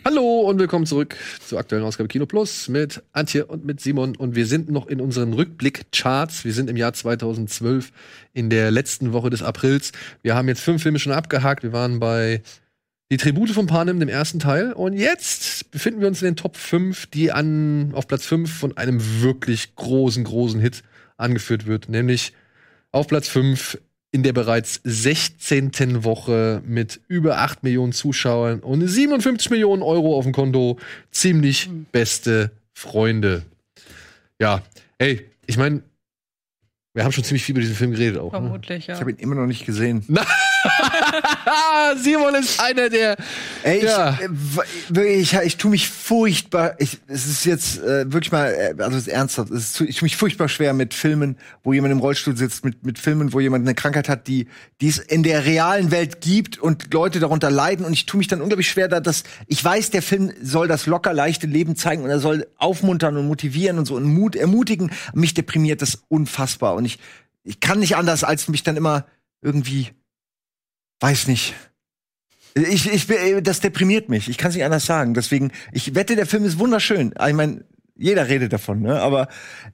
Hallo 0.05 0.41
und 0.41 0.57
willkommen 0.59 0.85
zurück 0.85 1.17
zur 1.45 1.59
aktuellen 1.59 1.83
Ausgabe 1.83 2.07
Kino 2.07 2.25
Plus 2.25 2.69
mit 2.69 3.03
Antje 3.11 3.45
und 3.45 3.65
mit 3.65 3.81
Simon. 3.81 4.15
Und 4.15 4.33
wir 4.33 4.45
sind 4.45 4.69
noch 4.69 4.87
in 4.87 5.01
unseren 5.01 5.33
Rückblick-Charts. 5.33 6.45
Wir 6.45 6.53
sind 6.53 6.69
im 6.69 6.77
Jahr 6.77 6.93
2012 6.93 7.91
in 8.33 8.49
der 8.49 8.71
letzten 8.71 9.11
Woche 9.11 9.29
des 9.29 9.43
Aprils. 9.43 9.91
Wir 10.21 10.35
haben 10.35 10.47
jetzt 10.47 10.61
fünf 10.61 10.81
Filme 10.81 10.99
schon 10.99 11.11
abgehakt. 11.11 11.63
Wir 11.63 11.73
waren 11.73 11.99
bei 11.99 12.41
Die 13.11 13.17
Tribute 13.17 13.49
von 13.49 13.65
Panem, 13.65 13.99
dem 13.99 14.09
ersten 14.09 14.39
Teil. 14.39 14.71
Und 14.71 14.93
jetzt 14.93 15.71
befinden 15.71 15.99
wir 15.99 16.07
uns 16.07 16.21
in 16.21 16.27
den 16.27 16.35
Top 16.35 16.55
5, 16.55 17.07
die 17.07 17.31
an, 17.31 17.91
auf 17.95 18.07
Platz 18.07 18.25
5 18.25 18.51
von 18.51 18.77
einem 18.77 19.21
wirklich 19.21 19.75
großen, 19.75 20.23
großen 20.23 20.59
Hit 20.59 20.83
angeführt 21.17 21.65
wird. 21.65 21.89
Nämlich 21.89 22.33
auf 22.91 23.07
Platz 23.07 23.27
5 23.27 23.79
in 24.11 24.23
der 24.23 24.33
bereits 24.33 24.79
16. 24.83 26.03
Woche 26.03 26.61
mit 26.65 27.01
über 27.07 27.39
8 27.39 27.63
Millionen 27.63 27.93
Zuschauern 27.93 28.59
und 28.59 28.87
57 28.87 29.49
Millionen 29.49 29.81
Euro 29.81 30.15
auf 30.15 30.25
dem 30.25 30.33
Konto. 30.33 30.77
Ziemlich 31.11 31.69
beste 31.91 32.51
Freunde. 32.73 33.43
Ja, 34.39 34.61
ey, 34.99 35.27
ich 35.47 35.57
meine, 35.57 35.81
wir 36.93 37.03
haben 37.03 37.11
schon 37.11 37.23
ziemlich 37.23 37.43
viel 37.43 37.53
über 37.53 37.61
diesen 37.61 37.75
Film 37.75 37.91
geredet 37.91 38.19
auch. 38.19 38.31
Ne? 38.33 38.39
Vermutlich, 38.39 38.87
ja. 38.87 38.93
ich 38.93 38.99
habe 38.99 39.11
ihn 39.11 39.17
immer 39.17 39.35
noch 39.35 39.47
nicht 39.47 39.65
gesehen. 39.65 40.05
Simon 42.01 42.35
ist 42.35 42.59
einer 42.59 42.89
der. 42.89 43.17
Ey, 43.63 43.83
Ja. 43.85 44.11
ich, 44.13 44.21
äh, 44.21 44.29
w- 44.29 44.61
wirklich, 44.89 45.33
ich, 45.33 45.39
ich 45.39 45.57
tue 45.57 45.71
mich 45.71 45.89
furchtbar. 45.89 46.75
Ich, 46.79 46.99
es 47.07 47.25
ist 47.25 47.45
jetzt 47.45 47.79
äh, 47.81 48.11
wirklich 48.11 48.31
mal, 48.31 48.47
äh, 48.53 48.75
also 48.81 48.97
es 48.97 49.07
ist 49.07 49.13
ernsthaft. 49.13 49.51
Es 49.51 49.79
ist, 49.79 49.81
ich 49.81 49.97
tue 49.97 50.05
mich 50.05 50.17
furchtbar 50.17 50.47
schwer 50.49 50.73
mit 50.73 50.93
Filmen, 50.93 51.37
wo 51.63 51.73
jemand 51.73 51.91
im 51.91 51.99
Rollstuhl 51.99 52.35
sitzt, 52.37 52.63
mit, 52.65 52.83
mit 52.83 52.99
Filmen, 52.99 53.33
wo 53.33 53.39
jemand 53.39 53.65
eine 53.65 53.75
Krankheit 53.75 54.09
hat, 54.09 54.27
die, 54.27 54.47
die 54.81 54.87
es 54.89 54.97
in 54.99 55.23
der 55.23 55.45
realen 55.45 55.91
Welt 55.91 56.21
gibt 56.21 56.57
und 56.59 56.93
Leute 56.93 57.19
darunter 57.19 57.51
leiden. 57.51 57.85
Und 57.85 57.93
ich 57.93 58.05
tue 58.05 58.17
mich 58.19 58.27
dann 58.27 58.41
unglaublich 58.41 58.69
schwer, 58.69 58.87
da 58.87 58.99
das. 58.99 59.23
Ich 59.47 59.63
weiß, 59.63 59.89
der 59.91 60.01
Film 60.01 60.31
soll 60.41 60.67
das 60.67 60.85
locker 60.85 61.13
leichte 61.13 61.47
Leben 61.47 61.75
zeigen 61.75 62.03
und 62.03 62.09
er 62.09 62.19
soll 62.19 62.47
aufmuntern 62.57 63.17
und 63.17 63.27
motivieren 63.27 63.77
und 63.79 63.85
so 63.85 63.95
und 63.95 64.03
Mut 64.03 64.35
ermutigen. 64.35 64.91
Mich 65.13 65.33
deprimiert 65.33 65.81
das 65.81 66.03
unfassbar 66.07 66.75
und 66.75 66.85
ich, 66.85 66.99
ich 67.43 67.59
kann 67.59 67.79
nicht 67.79 67.95
anders, 67.95 68.23
als 68.23 68.47
mich 68.47 68.63
dann 68.63 68.77
immer 68.77 69.05
irgendwie, 69.41 69.89
weiß 70.99 71.27
nicht. 71.27 71.55
Ich, 72.55 72.91
ich, 72.91 73.07
bin- 73.07 73.43
das 73.43 73.59
deprimiert 73.59 74.09
mich. 74.09 74.27
Ich 74.27 74.37
kann 74.37 74.49
es 74.49 74.55
nicht 74.55 74.65
anders 74.65 74.85
sagen. 74.85 75.13
Deswegen, 75.13 75.51
ich 75.71 75.95
wette, 75.95 76.15
der 76.15 76.25
Film 76.25 76.43
ist 76.45 76.59
wunderschön. 76.59 77.13
Ich 77.27 77.33
meine, 77.33 77.63
jeder 77.95 78.27
redet 78.27 78.51
davon, 78.53 78.81
ne? 78.81 78.99
Aber 79.01 79.27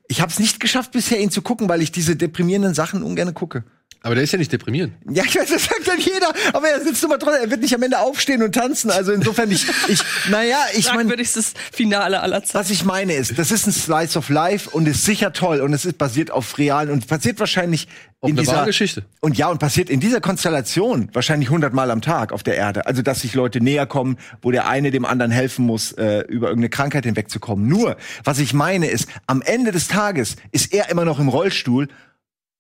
ich 0.07 0.21
habe 0.21 0.31
es 0.31 0.39
nicht 0.39 0.59
geschafft 0.59 0.91
bisher, 0.91 1.19
ihn 1.19 1.31
zu 1.31 1.41
gucken, 1.41 1.69
weil 1.69 1.81
ich 1.81 1.91
diese 1.91 2.15
deprimierenden 2.15 2.73
Sachen 2.73 3.01
ungern 3.03 3.33
gucke. 3.33 3.63
Aber 4.01 4.13
der 4.13 4.23
ist 4.23 4.31
ja 4.33 4.37
nicht 4.37 4.51
deprimierend. 4.51 4.93
Ja, 5.09 5.23
ich 5.23 5.35
weiß, 5.39 5.49
das 5.49 5.63
sagt 5.65 5.87
dann 5.87 5.99
jeder, 5.99 6.31
aber 6.53 6.67
er 6.69 6.81
sitzt 6.81 7.03
immer 7.03 7.17
trotzdem, 7.17 7.43
er 7.43 7.49
wird 7.49 7.61
nicht 7.61 7.73
am 7.73 7.81
Ende 7.81 7.99
aufstehen 7.99 8.43
und 8.43 8.53
tanzen. 8.53 8.91
Also 8.91 9.11
insofern, 9.11 9.49
ich, 9.49 9.65
ich 9.87 9.99
naja, 10.29 10.57
ich 10.75 10.85
meine, 10.87 10.99
Fragwürdigstes 10.99 11.53
Finale 11.71 12.19
aller 12.19 12.43
Zeiten. 12.43 12.59
was 12.59 12.69
ich 12.69 12.83
meine 12.83 13.13
ist, 13.13 13.39
das 13.39 13.51
ist 13.51 13.65
ein 13.65 13.71
Slice 13.73 14.17
of 14.19 14.29
Life 14.29 14.69
und 14.69 14.87
ist 14.87 15.05
sicher 15.05 15.33
toll 15.33 15.61
und 15.61 15.73
es 15.73 15.85
ist 15.85 15.97
basiert 15.97 16.29
auf 16.29 16.57
realen 16.59 16.91
und 16.91 17.07
passiert 17.07 17.39
wahrscheinlich 17.39 17.87
Auf 18.25 18.29
in 18.29 18.35
dieser 18.35 18.65
Geschichte. 18.65 19.05
und 19.21 19.37
ja 19.37 19.49
und 19.49 19.59
passiert 19.59 19.89
in 19.89 19.99
dieser 19.99 20.21
Konstellation 20.21 21.09
wahrscheinlich 21.13 21.49
hundertmal 21.49 21.91
am 21.91 22.01
Tag 22.01 22.31
auf 22.31 22.43
der 22.43 22.55
Erde. 22.55 22.85
Also 22.85 23.01
dass 23.01 23.21
sich 23.21 23.33
Leute 23.33 23.61
näher 23.61 23.85
kommen, 23.85 24.17
wo 24.41 24.51
der 24.51 24.67
eine 24.67 24.91
dem 24.91 25.05
anderen 25.05 25.31
helfen 25.31 25.65
muss, 25.65 25.91
äh, 25.93 26.19
über 26.27 26.47
irgendeine 26.47 26.69
Krankheit 26.69 27.05
hinwegzukommen. 27.05 27.67
Nur, 27.67 27.97
was 28.23 28.39
ich 28.39 28.53
meine 28.53 28.87
ist, 28.87 29.09
am 29.27 29.41
Ende 29.41 29.71
des 29.71 29.87
Tages 29.87 30.35
ist 30.51 30.73
er 30.73 30.89
immer 30.89 31.05
noch 31.05 31.19
im 31.19 31.29
Rollstuhl 31.29 31.87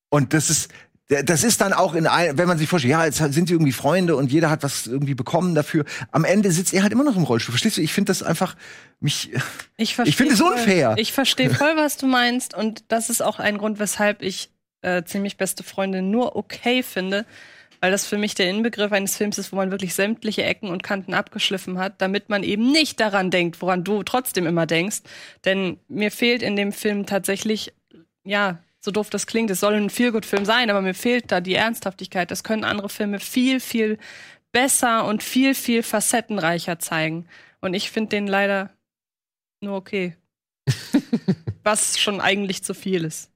und 0.09 0.33
das 0.33 0.49
ist 0.49 0.69
das 1.07 1.43
ist 1.43 1.61
dann 1.61 1.71
auch 1.71 1.93
in 1.93 2.07
ein, 2.07 2.37
wenn 2.37 2.47
man 2.47 2.57
sich 2.57 2.67
vorstellt, 2.67 2.91
ja, 2.91 3.05
jetzt 3.05 3.17
sind 3.17 3.47
sie 3.47 3.53
irgendwie 3.53 3.71
Freunde 3.71 4.15
und 4.15 4.31
jeder 4.31 4.49
hat 4.49 4.63
was 4.63 4.87
irgendwie 4.87 5.13
bekommen 5.13 5.53
dafür. 5.53 5.85
Am 6.11 6.25
Ende 6.25 6.51
sitzt 6.51 6.73
er 6.73 6.81
halt 6.81 6.91
immer 6.93 7.03
noch 7.03 7.15
im 7.15 7.23
Rollstuhl. 7.23 7.51
Verstehst 7.51 7.77
du? 7.77 7.81
Ich 7.81 7.93
finde 7.93 8.09
das 8.09 8.23
einfach 8.23 8.55
mich. 8.99 9.31
Ich, 9.77 9.99
Ich 9.99 10.15
finde 10.15 10.33
es 10.33 10.41
unfair. 10.41 10.95
Ich 10.97 11.13
verstehe 11.13 11.51
voll, 11.51 11.75
was 11.75 11.97
du 11.97 12.07
meinst. 12.07 12.55
Und 12.55 12.85
das 12.87 13.11
ist 13.11 13.21
auch 13.21 13.39
ein 13.39 13.59
Grund, 13.59 13.77
weshalb 13.77 14.23
ich 14.23 14.49
äh, 14.85 15.03
ziemlich 15.03 15.37
beste 15.37 15.63
Freunde 15.63 16.01
nur 16.01 16.35
okay 16.35 16.83
finde. 16.83 17.25
Weil 17.81 17.91
das 17.91 18.07
für 18.07 18.17
mich 18.17 18.35
der 18.35 18.49
Inbegriff 18.49 18.91
eines 18.91 19.17
Films 19.17 19.37
ist, 19.37 19.51
wo 19.51 19.57
man 19.57 19.69
wirklich 19.69 19.93
sämtliche 19.93 20.43
Ecken 20.43 20.69
und 20.69 20.81
Kanten 20.81 21.13
abgeschliffen 21.13 21.77
hat, 21.77 22.01
damit 22.01 22.29
man 22.29 22.41
eben 22.43 22.71
nicht 22.71 22.99
daran 22.99 23.31
denkt, 23.31 23.61
woran 23.61 23.83
du 23.83 24.01
trotzdem 24.03 24.47
immer 24.47 24.65
denkst. 24.65 25.01
Denn 25.43 25.77
mir 25.87 26.09
fehlt 26.09 26.41
in 26.41 26.55
dem 26.55 26.71
Film 26.71 27.05
tatsächlich, 27.05 27.73
ja, 28.23 28.59
so 28.79 28.91
doof 28.91 29.09
das 29.09 29.27
klingt, 29.27 29.49
es 29.51 29.59
soll 29.59 29.73
ein 29.73 29.89
Feelgood-Film 29.89 30.45
sein, 30.45 30.69
aber 30.69 30.81
mir 30.81 30.93
fehlt 30.93 31.31
da 31.31 31.41
die 31.41 31.55
Ernsthaftigkeit. 31.55 32.31
Das 32.31 32.43
können 32.43 32.63
andere 32.63 32.89
Filme 32.89 33.19
viel, 33.19 33.59
viel 33.59 33.97
besser 34.51 35.05
und 35.05 35.21
viel, 35.21 35.53
viel 35.53 35.83
facettenreicher 35.83 36.79
zeigen. 36.79 37.27
Und 37.61 37.73
ich 37.73 37.91
finde 37.91 38.09
den 38.09 38.27
leider 38.27 38.69
nur 39.61 39.75
okay. 39.75 40.15
Was 41.63 41.99
schon 41.99 42.21
eigentlich 42.21 42.63
zu 42.63 42.73
viel 42.73 43.03
ist. 43.03 43.31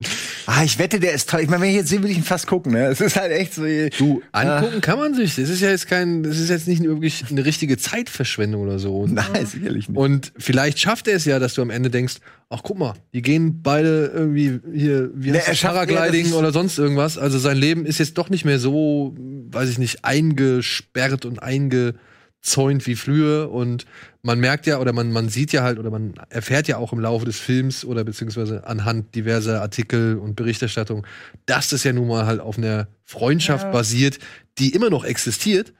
Ah, 0.46 0.62
ich 0.64 0.78
wette, 0.78 1.00
der 1.00 1.12
ist 1.12 1.28
toll. 1.28 1.40
Ich 1.40 1.48
meine, 1.48 1.62
wenn 1.62 1.70
ich 1.70 1.76
jetzt 1.76 1.88
sehe, 1.88 2.02
will 2.02 2.10
ich 2.10 2.16
ihn 2.18 2.22
fast 2.22 2.46
gucken. 2.46 2.72
Ne? 2.72 2.86
Es 2.86 3.00
ist 3.00 3.16
halt 3.16 3.32
echt 3.32 3.54
so. 3.54 3.62
Du, 3.98 4.22
angucken 4.32 4.80
kann 4.80 4.98
man 4.98 5.12
sich. 5.14 5.34
Das 5.34 5.48
ist 5.48 5.60
ja 5.60 5.70
jetzt 5.70 5.88
kein, 5.88 6.22
das 6.22 6.38
ist 6.38 6.50
jetzt 6.50 6.68
nicht 6.68 6.82
wirklich 6.84 7.24
eine 7.30 7.44
richtige 7.44 7.76
Zeitverschwendung 7.76 8.62
oder 8.62 8.78
so. 8.78 8.96
Und, 9.00 9.14
Nein, 9.14 9.44
sicherlich 9.44 9.88
nicht. 9.88 9.98
und 9.98 10.32
vielleicht 10.38 10.78
schafft 10.78 11.08
er 11.08 11.16
es 11.16 11.24
ja, 11.24 11.38
dass 11.40 11.54
du 11.54 11.62
am 11.62 11.70
Ende 11.70 11.90
denkst, 11.90 12.16
ach 12.48 12.60
guck 12.62 12.78
mal, 12.78 12.94
die 13.12 13.22
gehen 13.22 13.60
beide 13.62 14.12
irgendwie 14.14 14.60
hier, 14.72 15.10
wie 15.14 15.32
Nee, 15.32 15.38
heißt 15.38 15.48
er 15.48 15.54
das, 15.54 15.88
Paragliding 15.88 16.32
oder 16.32 16.52
sonst 16.52 16.78
irgendwas. 16.78 17.18
Also 17.18 17.38
sein 17.38 17.56
Leben 17.56 17.84
ist 17.84 17.98
jetzt 17.98 18.16
doch 18.16 18.30
nicht 18.30 18.44
mehr 18.44 18.60
so, 18.60 19.14
weiß 19.18 19.68
ich 19.68 19.78
nicht, 19.78 20.04
eingesperrt 20.04 21.24
und 21.24 21.42
eingezäunt 21.42 22.86
wie 22.86 22.94
früher. 22.94 23.50
Und 23.50 23.84
man 24.26 24.40
merkt 24.40 24.66
ja 24.66 24.78
oder 24.80 24.92
man, 24.92 25.12
man 25.12 25.28
sieht 25.28 25.52
ja 25.52 25.62
halt 25.62 25.78
oder 25.78 25.90
man 25.90 26.14
erfährt 26.30 26.66
ja 26.68 26.76
auch 26.78 26.92
im 26.92 26.98
Laufe 27.00 27.24
des 27.24 27.38
Films 27.38 27.84
oder 27.84 28.04
beziehungsweise 28.04 28.66
anhand 28.66 29.14
diverser 29.14 29.62
Artikel 29.62 30.18
und 30.18 30.34
Berichterstattung, 30.36 31.06
dass 31.46 31.68
das 31.70 31.84
ja 31.84 31.92
nun 31.92 32.08
mal 32.08 32.26
halt 32.26 32.40
auf 32.40 32.58
einer 32.58 32.88
Freundschaft 33.04 33.64
Ja. 33.66 33.70
basiert, 33.70 34.18
die 34.58 34.74
immer 34.74 34.90
noch 34.90 35.04
existiert, 35.04 35.72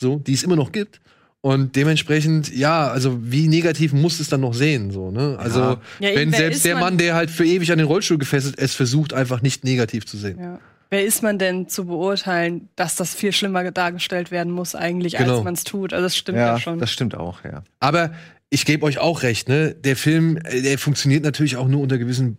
so, 0.00 0.18
die 0.18 0.34
es 0.34 0.42
immer 0.42 0.56
noch 0.56 0.72
gibt. 0.72 1.00
Und 1.40 1.74
dementsprechend, 1.74 2.54
ja, 2.54 2.88
also 2.88 3.18
wie 3.22 3.48
negativ 3.48 3.92
muss 3.92 4.20
es 4.20 4.28
dann 4.28 4.40
noch 4.42 4.54
sehen, 4.54 4.90
so, 4.92 5.10
ne? 5.10 5.36
Also, 5.40 5.78
Ja, 5.98 6.10
eben, 6.10 6.16
wenn 6.16 6.32
selbst 6.32 6.58
ist 6.58 6.64
der 6.64 6.74
man- 6.74 6.82
Mann, 6.84 6.98
der 6.98 7.14
halt 7.14 7.30
für 7.30 7.44
ewig 7.44 7.72
an 7.72 7.78
den 7.78 7.86
Rollstuhl 7.88 8.18
gefesselt, 8.18 8.56
es 8.58 8.74
versucht, 8.76 9.12
einfach 9.12 9.42
nicht 9.42 9.64
negativ 9.64 10.06
zu 10.06 10.16
sehen. 10.16 10.38
Ja. 10.38 10.60
Wer 10.92 11.04
ist 11.06 11.22
man 11.22 11.38
denn 11.38 11.68
zu 11.68 11.86
beurteilen, 11.86 12.68
dass 12.76 12.96
das 12.96 13.14
viel 13.14 13.32
schlimmer 13.32 13.70
dargestellt 13.72 14.30
werden 14.30 14.52
muss 14.52 14.74
eigentlich, 14.74 15.16
Genau. 15.16 15.36
als 15.36 15.44
man 15.44 15.54
es 15.54 15.64
tut? 15.64 15.94
Also 15.94 16.04
das 16.04 16.16
stimmt 16.16 16.36
ja, 16.36 16.48
Ja, 16.48 16.60
schon. 16.60 16.78
das 16.78 16.92
stimmt 16.92 17.14
auch, 17.16 17.42
ja. 17.44 17.64
Aber 17.80 18.12
ich 18.50 18.66
gebe 18.66 18.84
euch 18.84 18.98
auch 18.98 19.22
recht, 19.22 19.48
ne? 19.48 19.74
Der 19.74 19.96
Film, 19.96 20.36
äh, 20.44 20.60
der 20.60 20.76
funktioniert 20.78 21.24
natürlich 21.24 21.56
auch 21.56 21.66
nur 21.66 21.80
unter 21.80 21.96
gewissen 21.96 22.36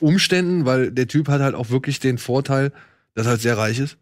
Umständen, 0.00 0.66
weil 0.66 0.90
der 0.92 1.08
Typ 1.08 1.28
hat 1.28 1.40
halt 1.40 1.54
auch 1.54 1.70
wirklich 1.70 1.98
den 1.98 2.18
Vorteil, 2.18 2.72
dass 3.14 3.26
er 3.26 3.30
halt 3.30 3.40
sehr 3.40 3.56
reich 3.56 3.78
ist. 3.78 3.96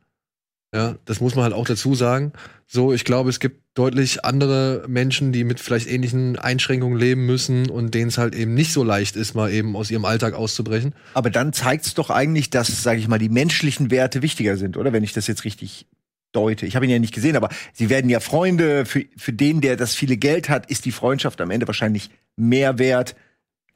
Ja, 0.74 0.96
das 1.04 1.20
muss 1.20 1.34
man 1.34 1.44
halt 1.44 1.52
auch 1.52 1.66
dazu 1.66 1.94
sagen. 1.94 2.32
So, 2.66 2.94
ich 2.94 3.04
glaube, 3.04 3.28
es 3.28 3.40
gibt 3.40 3.60
deutlich 3.74 4.24
andere 4.24 4.84
Menschen, 4.88 5.30
die 5.30 5.44
mit 5.44 5.60
vielleicht 5.60 5.86
ähnlichen 5.86 6.38
Einschränkungen 6.38 6.98
leben 6.98 7.26
müssen 7.26 7.68
und 7.68 7.92
denen 7.92 8.08
es 8.08 8.16
halt 8.16 8.34
eben 8.34 8.54
nicht 8.54 8.72
so 8.72 8.82
leicht 8.82 9.14
ist, 9.14 9.34
mal 9.34 9.52
eben 9.52 9.76
aus 9.76 9.90
ihrem 9.90 10.06
Alltag 10.06 10.32
auszubrechen. 10.32 10.94
Aber 11.12 11.28
dann 11.28 11.52
zeigt 11.52 11.84
es 11.84 11.94
doch 11.94 12.08
eigentlich, 12.08 12.48
dass, 12.48 12.82
sage 12.82 13.00
ich 13.00 13.08
mal, 13.08 13.18
die 13.18 13.28
menschlichen 13.28 13.90
Werte 13.90 14.22
wichtiger 14.22 14.56
sind, 14.56 14.78
oder? 14.78 14.94
Wenn 14.94 15.04
ich 15.04 15.12
das 15.12 15.26
jetzt 15.26 15.44
richtig 15.44 15.86
deute. 16.32 16.64
Ich 16.64 16.74
habe 16.74 16.86
ihn 16.86 16.90
ja 16.90 16.98
nicht 16.98 17.14
gesehen, 17.14 17.36
aber 17.36 17.50
sie 17.74 17.90
werden 17.90 18.08
ja 18.08 18.20
Freunde. 18.20 18.86
Für, 18.86 19.04
für 19.16 19.34
den, 19.34 19.60
der 19.60 19.76
das 19.76 19.94
viele 19.94 20.16
Geld 20.16 20.48
hat, 20.48 20.70
ist 20.70 20.86
die 20.86 20.92
Freundschaft 20.92 21.40
am 21.42 21.50
Ende 21.50 21.66
wahrscheinlich 21.66 22.10
mehr 22.36 22.78
wert 22.78 23.14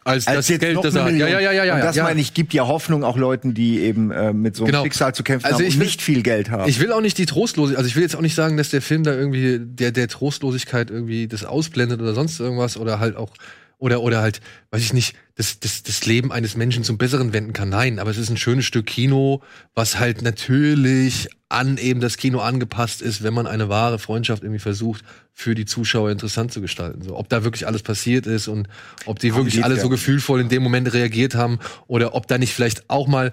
Als, 0.07 0.27
als 0.27 0.37
das 0.37 0.49
jetzt 0.49 0.61
Geld, 0.61 0.79
das 0.83 0.95
er 0.95 1.05
hat. 1.05 1.13
Ja, 1.15 1.27
ja, 1.29 1.41
ja, 1.41 1.53
ja, 1.53 1.73
Und 1.75 1.79
ja. 1.81 1.85
das 1.85 1.97
ja. 1.97 2.05
meine 2.05 2.21
ich, 2.21 2.33
gibt 2.33 2.55
ja 2.55 2.67
Hoffnung 2.67 3.03
auch 3.05 3.17
Leuten, 3.17 3.55
die 3.55 3.81
eben 3.81 4.11
äh, 4.11 4.33
mit 4.33 4.55
so 4.57 4.65
einem 4.65 4.71
Genau. 4.73 4.85
Schicksal 4.85 5.15
zu 5.15 5.23
kämpfen 5.25 5.47
Also 5.47 5.59
haben 5.59 5.67
ich 5.67 5.75
und 5.75 5.81
will- 5.81 5.87
nicht 5.87 6.01
viel 6.03 6.23
Geld 6.23 6.51
haben. 6.51 6.69
Ich 6.69 6.81
will 6.81 6.93
auch 6.93 7.01
nicht 7.01 7.19
die 7.19 7.27
Trostlosigkeit, 7.27 7.79
also 7.79 7.89
ich 7.89 7.97
will 7.97 8.03
jetzt 8.03 8.15
auch 8.17 8.21
nicht 8.21 8.35
sagen, 8.37 8.57
dass 8.57 8.71
der 8.71 8.83
Film 8.83 9.03
da 9.05 9.13
irgendwie 9.13 9.59
der, 9.61 9.91
der 9.93 10.09
Trostlosigkeit 10.09 10.91
irgendwie 10.91 11.27
das 11.27 11.45
ausblendet 11.45 12.01
oder 12.01 12.15
sonst 12.15 12.39
irgendwas 12.41 12.77
oder 12.77 13.01
halt 13.01 13.17
auch, 13.17 13.31
oder, 13.79 14.01
oder 14.03 14.21
halt, 14.21 14.41
weiß 14.71 14.83
ich 14.83 14.93
nicht, 14.93 15.17
das, 15.35 15.61
das, 15.61 15.83
das 15.83 16.07
Leben 16.07 16.33
eines 16.33 16.57
Menschen 16.57 16.83
zum 16.83 16.97
Besseren 16.97 17.33
wenden 17.33 17.53
kann. 17.53 17.69
Nein, 17.69 17.99
aber 17.99 18.11
es 18.11 18.17
ist 18.17 18.31
ein 18.31 18.39
schönes 18.39 18.65
Stück 18.65 18.87
Kino, 18.87 19.43
was 19.75 19.99
halt 19.99 20.23
natürlich 20.23 21.29
an 21.49 21.77
eben 21.77 22.01
das 22.01 22.17
Kino 22.17 22.41
angepasst 22.41 23.03
ist, 23.03 23.23
wenn 23.23 23.35
man 23.35 23.47
eine 23.47 23.69
wahre 23.69 23.99
Freundschaft 23.99 24.43
irgendwie 24.43 24.61
versucht, 24.61 25.05
für 25.33 25.55
die 25.55 25.67
Zuschauer 25.67 26.11
interessant 26.11 26.53
zu 26.53 26.61
gestalten. 26.61 27.03
So, 27.03 27.17
ob 27.17 27.29
da 27.29 27.45
wirklich 27.45 27.67
alles 27.67 27.83
passiert 27.83 28.27
ist 28.27 28.49
und 28.49 28.69
ob 29.05 29.19
die 29.19 29.29
Darum 29.29 29.45
wirklich 29.45 29.63
alle 29.63 29.79
so 29.79 29.89
gefühlvoll 29.89 30.41
in 30.41 30.49
dem 30.49 30.63
Moment 30.63 30.93
reagiert 30.93 31.35
haben 31.35 31.59
oder 31.87 32.15
ob 32.15 32.27
da 32.27 32.39
nicht 32.39 32.55
vielleicht 32.55 32.89
auch 32.89 33.07
mal 33.07 33.33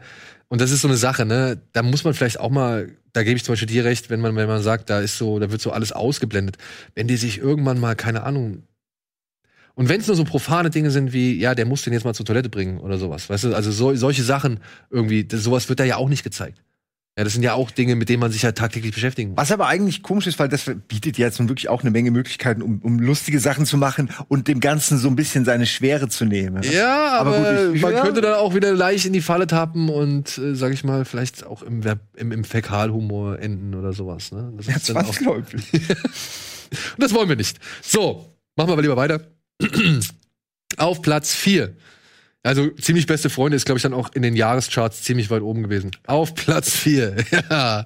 und 0.49 0.61
das 0.61 0.69
ist 0.69 0.81
so 0.81 0.87
eine 0.87 0.97
Sache, 0.97 1.25
ne? 1.25 1.59
Da 1.71 1.81
muss 1.81 2.03
man 2.03 2.13
vielleicht 2.13 2.39
auch 2.39 2.51
mal, 2.51 2.91
da 3.11 3.23
gebe 3.23 3.37
ich 3.37 3.43
zum 3.43 3.53
Beispiel 3.53 3.69
dir 3.69 3.85
recht, 3.85 4.11
wenn 4.11 4.19
man, 4.19 4.35
wenn 4.35 4.47
man 4.47 4.61
sagt, 4.61 4.87
da 4.91 4.99
ist 4.99 5.17
so, 5.17 5.39
da 5.39 5.49
wird 5.49 5.61
so 5.61 5.71
alles 5.71 5.91
ausgeblendet. 5.91 6.57
Wenn 6.93 7.07
die 7.07 7.17
sich 7.17 7.39
irgendwann 7.39 7.79
mal, 7.79 7.95
keine 7.95 8.21
Ahnung, 8.21 8.61
und 9.75 9.89
wenn 9.89 9.99
es 10.01 10.07
nur 10.07 10.15
so 10.15 10.23
profane 10.23 10.69
Dinge 10.69 10.91
sind 10.91 11.13
wie, 11.13 11.37
ja, 11.39 11.55
der 11.55 11.65
muss 11.65 11.81
den 11.83 11.93
jetzt 11.93 12.03
mal 12.05 12.13
zur 12.13 12.25
Toilette 12.25 12.49
bringen 12.49 12.79
oder 12.79 12.97
sowas, 12.97 13.29
weißt 13.29 13.45
du, 13.45 13.55
also 13.55 13.71
so, 13.71 13.95
solche 13.95 14.23
Sachen 14.23 14.59
irgendwie, 14.89 15.23
das, 15.25 15.43
sowas 15.43 15.69
wird 15.69 15.79
da 15.79 15.83
ja 15.83 15.97
auch 15.97 16.09
nicht 16.09 16.23
gezeigt. 16.23 16.61
Ja, 17.15 17.23
das 17.23 17.33
sind 17.33 17.43
ja 17.43 17.53
auch 17.53 17.69
Dinge, 17.69 17.95
mit 17.95 18.09
denen 18.09 18.19
man 18.21 18.31
sich 18.31 18.41
ja 18.41 18.53
tagtäglich 18.53 18.91
beschäftigen 18.91 19.29
muss. 19.31 19.37
Was 19.37 19.51
aber 19.51 19.67
eigentlich 19.67 20.01
komisch 20.01 20.25
ist, 20.25 20.39
weil 20.39 20.47
das 20.49 20.63
bietet 20.87 21.19
ja 21.19 21.27
jetzt 21.27 21.37
nun 21.37 21.47
wirklich 21.47 21.69
auch 21.69 21.81
eine 21.81 21.91
Menge 21.91 22.09
Möglichkeiten, 22.09 22.63
um, 22.63 22.79
um 22.81 22.97
lustige 22.97 23.39
Sachen 23.39 23.67
zu 23.67 23.77
machen 23.77 24.09
und 24.29 24.47
dem 24.47 24.59
Ganzen 24.59 24.97
so 24.97 25.09
ein 25.09 25.15
bisschen 25.15 25.45
seine 25.45 25.67
Schwere 25.67 26.07
zu 26.09 26.25
nehmen. 26.25 26.63
Ja, 26.63 27.19
aber, 27.19 27.37
Aber 27.37 27.65
gut, 27.67 27.75
ich- 27.75 27.81
man 27.83 27.93
ja. 27.93 28.01
könnte 28.01 28.21
dann 28.21 28.33
auch 28.33 28.55
wieder 28.55 28.73
leicht 28.73 29.05
in 29.05 29.13
die 29.13 29.21
Falle 29.21 29.45
tappen 29.45 29.89
und, 29.89 30.39
äh, 30.39 30.55
sag 30.55 30.73
ich 30.73 30.83
mal, 30.83 31.05
vielleicht 31.05 31.45
auch 31.45 31.61
im, 31.61 31.83
im, 32.15 32.31
im 32.31 32.43
Fäkalhumor 32.43 33.37
enden 33.37 33.75
oder 33.75 33.93
sowas. 33.93 34.31
Ne? 34.31 34.51
Das 34.57 34.65
Ja, 34.65 34.75
ist 34.77 34.89
dann 34.89 34.97
auch. 34.97 35.15
Und 35.35 35.45
das 36.97 37.13
wollen 37.13 37.29
wir 37.29 37.35
nicht. 37.35 37.59
So, 37.83 38.25
machen 38.55 38.69
wir 38.69 38.73
aber 38.73 38.81
lieber 38.81 38.97
weiter. 38.97 39.21
Auf 40.77 41.01
Platz 41.01 41.33
4. 41.35 41.75
Also 42.45 42.69
ziemlich 42.71 43.05
beste 43.07 43.29
Freunde 43.29 43.55
ist, 43.55 43.65
glaube 43.65 43.77
ich, 43.77 43.83
dann 43.83 43.93
auch 43.93 44.11
in 44.13 44.21
den 44.21 44.35
Jahrescharts 44.35 45.03
ziemlich 45.03 45.29
weit 45.29 45.41
oben 45.41 45.63
gewesen. 45.63 45.91
Auf 46.07 46.35
Platz 46.35 46.71
4. 46.75 47.15
Ja. 47.49 47.85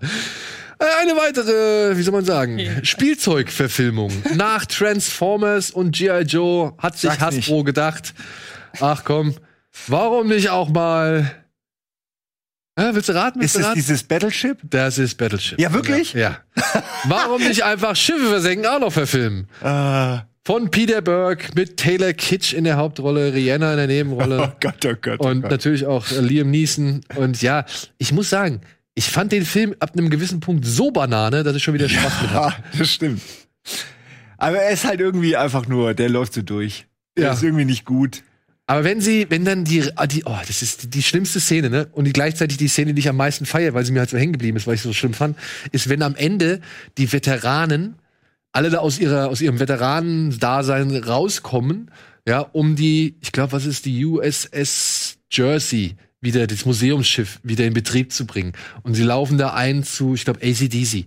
Eine 0.79 1.13
weitere, 1.13 1.97
wie 1.97 2.03
soll 2.03 2.13
man 2.13 2.23
sagen, 2.23 2.59
Ja. 2.59 2.83
Spielzeugverfilmung. 2.85 4.11
Nach 4.35 4.63
Transformers 4.65 5.71
und 5.71 5.95
G.I. 5.95 6.21
Joe 6.21 6.73
hat 6.77 6.97
sich 6.99 7.09
Sag's 7.09 7.21
Hasbro 7.21 7.63
gedacht, 7.63 8.13
ach 8.79 9.03
komm, 9.03 9.33
warum 9.87 10.27
nicht 10.27 10.49
auch 10.51 10.69
mal. 10.69 11.31
Ja, 12.77 12.93
willst 12.93 13.09
du 13.09 13.13
raten? 13.15 13.39
Willst 13.39 13.55
Ist 13.55 13.57
du 13.57 13.59
es 13.61 13.65
raten? 13.69 13.75
dieses 13.79 14.03
Battleship? 14.03 14.59
Das 14.69 14.99
ist 14.99 15.15
Battleship. 15.15 15.59
Ja, 15.59 15.73
wirklich? 15.73 16.13
Ja. 16.13 16.37
Warum 17.05 17.41
nicht 17.41 17.63
einfach 17.63 17.95
Schiffe 17.95 18.27
versenken 18.29 18.67
auch 18.67 18.79
noch 18.79 18.93
verfilmen? 18.93 19.47
Äh, 19.63 20.19
Von 20.47 20.71
Peter 20.71 21.01
Burke 21.01 21.49
mit 21.55 21.75
Taylor 21.75 22.13
Kitsch 22.13 22.53
in 22.53 22.63
der 22.63 22.77
Hauptrolle, 22.77 23.33
Rihanna 23.33 23.71
in 23.73 23.77
der 23.79 23.85
oh 23.89 23.89
Nebenrolle 23.89 24.55
Gott, 24.61 24.85
oh 24.85 24.93
Gott. 25.01 25.19
Oh 25.19 25.27
und 25.27 25.41
Gott. 25.41 25.51
natürlich 25.51 25.85
auch 25.85 26.09
äh, 26.09 26.21
Liam 26.21 26.49
Neeson. 26.51 27.01
Und 27.17 27.41
ja, 27.41 27.65
ich 27.97 28.13
muss 28.13 28.29
sagen, 28.29 28.61
ich 28.95 29.09
fand 29.09 29.33
den 29.33 29.43
Film 29.43 29.75
ab 29.81 29.91
einem 29.91 30.09
gewissen 30.09 30.39
Punkt 30.39 30.65
so 30.65 30.89
Banane, 30.89 31.43
dass 31.43 31.53
ich 31.57 31.63
schon 31.63 31.73
wieder 31.73 31.89
Spaß 31.89 32.21
mit 32.21 32.31
hatte. 32.31 32.55
Ah, 32.55 32.63
das 32.77 32.89
stimmt. 32.89 33.21
Aber 34.37 34.55
er 34.59 34.71
ist 34.71 34.85
halt 34.85 35.01
irgendwie 35.01 35.35
einfach 35.35 35.67
nur, 35.67 35.93
der 35.93 36.07
läuft 36.07 36.31
so 36.35 36.41
durch. 36.41 36.85
Der 37.17 37.25
Ja. 37.25 37.33
ist 37.33 37.43
irgendwie 37.43 37.65
nicht 37.65 37.83
gut. 37.83 38.23
Aber 38.67 38.85
wenn 38.85 39.01
sie, 39.01 39.25
wenn 39.29 39.43
dann 39.43 39.65
die, 39.65 39.83
ah, 39.97 40.07
die, 40.07 40.23
oh, 40.23 40.37
das 40.47 40.61
ist 40.61 40.83
die, 40.83 40.89
die 40.89 41.03
schlimmste 41.03 41.41
Szene, 41.41 41.69
ne? 41.69 41.89
Und 41.91 42.05
die 42.05 42.13
gleichzeitig 42.13 42.55
die 42.55 42.69
Szene, 42.69 42.93
die 42.93 42.99
ich 43.01 43.09
am 43.09 43.17
meisten 43.17 43.45
feiere, 43.45 43.73
weil 43.73 43.83
sie 43.83 43.91
mir 43.91 43.99
halt 43.99 44.11
so 44.11 44.17
hängen 44.17 44.31
geblieben 44.31 44.55
ist, 44.55 44.65
weil 44.65 44.75
ich 44.75 44.81
sie 44.81 44.87
so 44.87 44.93
schlimm 44.93 45.13
fand, 45.13 45.37
ist, 45.73 45.89
wenn 45.89 46.01
am 46.03 46.15
Ende 46.15 46.61
die 46.97 47.11
Veteranen 47.11 47.95
alle 48.57 48.71
da 48.71 48.79
aus 48.79 48.97
ihrer, 48.97 49.29
aus 49.29 49.39
ihrem 49.39 49.59
Veteranen-Dasein 49.59 51.03
rauskommen, 51.03 51.91
ja, 52.27 52.39
um 52.39 52.75
die, 52.75 53.15
ich 53.21 53.31
glaube, 53.31 53.51
was 53.51 53.67
ist 53.67 53.85
die 53.85 54.03
USS 54.03 55.19
Jersey 55.29 55.95
wieder 56.19 56.47
das 56.47 56.65
Museumsschiff 56.65 57.39
wieder 57.43 57.65
in 57.65 57.75
Betrieb 57.75 58.11
zu 58.11 58.25
bringen. 58.25 58.53
Und 58.81 58.95
sie 58.95 59.03
laufen 59.03 59.37
da 59.37 59.53
ein 59.53 59.83
zu, 59.83 60.15
ich 60.15 60.25
glaube, 60.25 60.39
ACDC. 60.41 61.05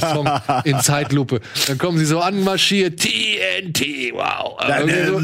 Song 0.00 0.28
in 0.64 0.80
Zeitlupe. 0.80 1.40
Dann 1.68 1.78
kommen 1.78 1.98
sie 1.98 2.04
so 2.04 2.18
anmarschiert, 2.18 2.98
TNT, 3.00 4.12
wow. 4.12 4.58
So. 5.06 5.20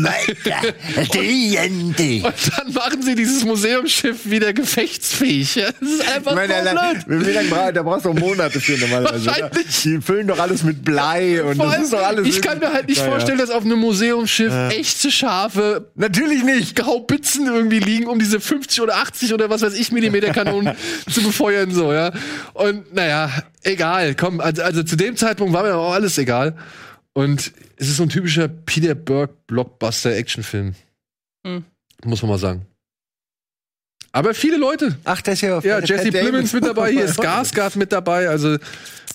TNT. 1.11 2.25
Und 2.25 2.35
dann 2.57 2.73
machen 2.73 3.03
sie 3.03 3.17
dieses 3.17 3.45
Museumsschiff 3.45 4.31
wieder 4.31 4.53
gefechtsfähig. 4.53 5.55
Das 5.55 5.91
ist 5.91 6.09
einfach 6.09 6.31
Ich 6.31 6.37
meine, 6.37 6.69
so 6.69 6.75
da, 6.77 6.93
blöd. 7.05 7.27
wie 7.27 7.33
lange 7.33 7.73
da 7.73 7.83
brauchst 7.83 8.05
du 8.05 8.13
Monate 8.13 8.61
für 8.61 8.79
normalerweise. 8.79 9.27
Wahrscheinlich. 9.27 9.83
Die 9.83 10.01
füllen 10.01 10.29
doch 10.29 10.39
alles 10.39 10.63
mit 10.63 10.85
Blei 10.85 11.43
und 11.43 11.59
das 11.59 11.83
ist 11.83 11.93
doch 11.93 12.03
alles. 12.07 12.29
ich 12.29 12.41
kann 12.41 12.61
mir 12.61 12.73
halt 12.73 12.87
nicht 12.89 12.99
Naja. 12.99 13.11
vorstellen, 13.11 13.39
dass 13.39 13.51
auf 13.51 13.65
einem 13.65 13.81
Museumsschiff 13.81 14.53
echte 14.71 15.11
Schafe 15.11 15.91
Natürlich 15.97 16.45
nicht. 16.45 16.81
Haubitzen 16.81 17.47
irgendwie 17.47 17.81
liegen, 17.81 18.07
um 18.07 18.21
diese 18.21 18.39
50 18.39 18.81
oder 18.83 18.97
80 18.99 19.16
oder 19.33 19.51
was 19.51 19.63
weiß 19.63 19.75
ich 19.75 19.93
Millimeter 19.93 20.33
Kanonen 20.33 20.77
zu 21.11 21.23
befeuern, 21.23 21.71
so, 21.71 21.93
ja. 21.93 22.13
Und 22.55 22.95
naja, 22.95 23.31
egal, 23.63 24.15
komm, 24.15 24.41
also, 24.41 24.63
also 24.63 24.83
zu 24.83 24.97
dem 24.97 25.17
Zeitpunkt 25.17 25.53
war 25.53 25.63
mir 25.63 25.75
auch 25.77 25.93
alles 25.93 26.19
egal. 26.19 26.57
Und 27.13 27.53
es 27.77 27.89
ist 27.89 27.97
so 27.97 28.03
ein 28.03 28.09
typischer 28.11 28.47
Peter 28.49 28.95
Burke 28.95 29.35
Blockbuster-Actionfilm. 29.47 30.75
Hm. 31.47 31.65
Muss 32.05 32.23
man 32.23 32.31
mal 32.31 32.39
sagen. 32.39 32.67
Aber 34.17 34.33
viele 34.33 34.57
Leute. 34.57 34.97
Ach, 35.05 35.21
das 35.21 35.35
ist 35.35 35.41
ja. 35.43 35.61
Ja, 35.61 35.79
Jesse 35.81 36.11
Plemons 36.11 36.53
mit 36.55 36.65
dabei, 36.65 36.91
hier 36.91 37.05
ist 37.05 37.21
Skarsgård 37.21 37.77
mit 37.77 37.93
dabei, 37.93 38.31
also 38.31 38.57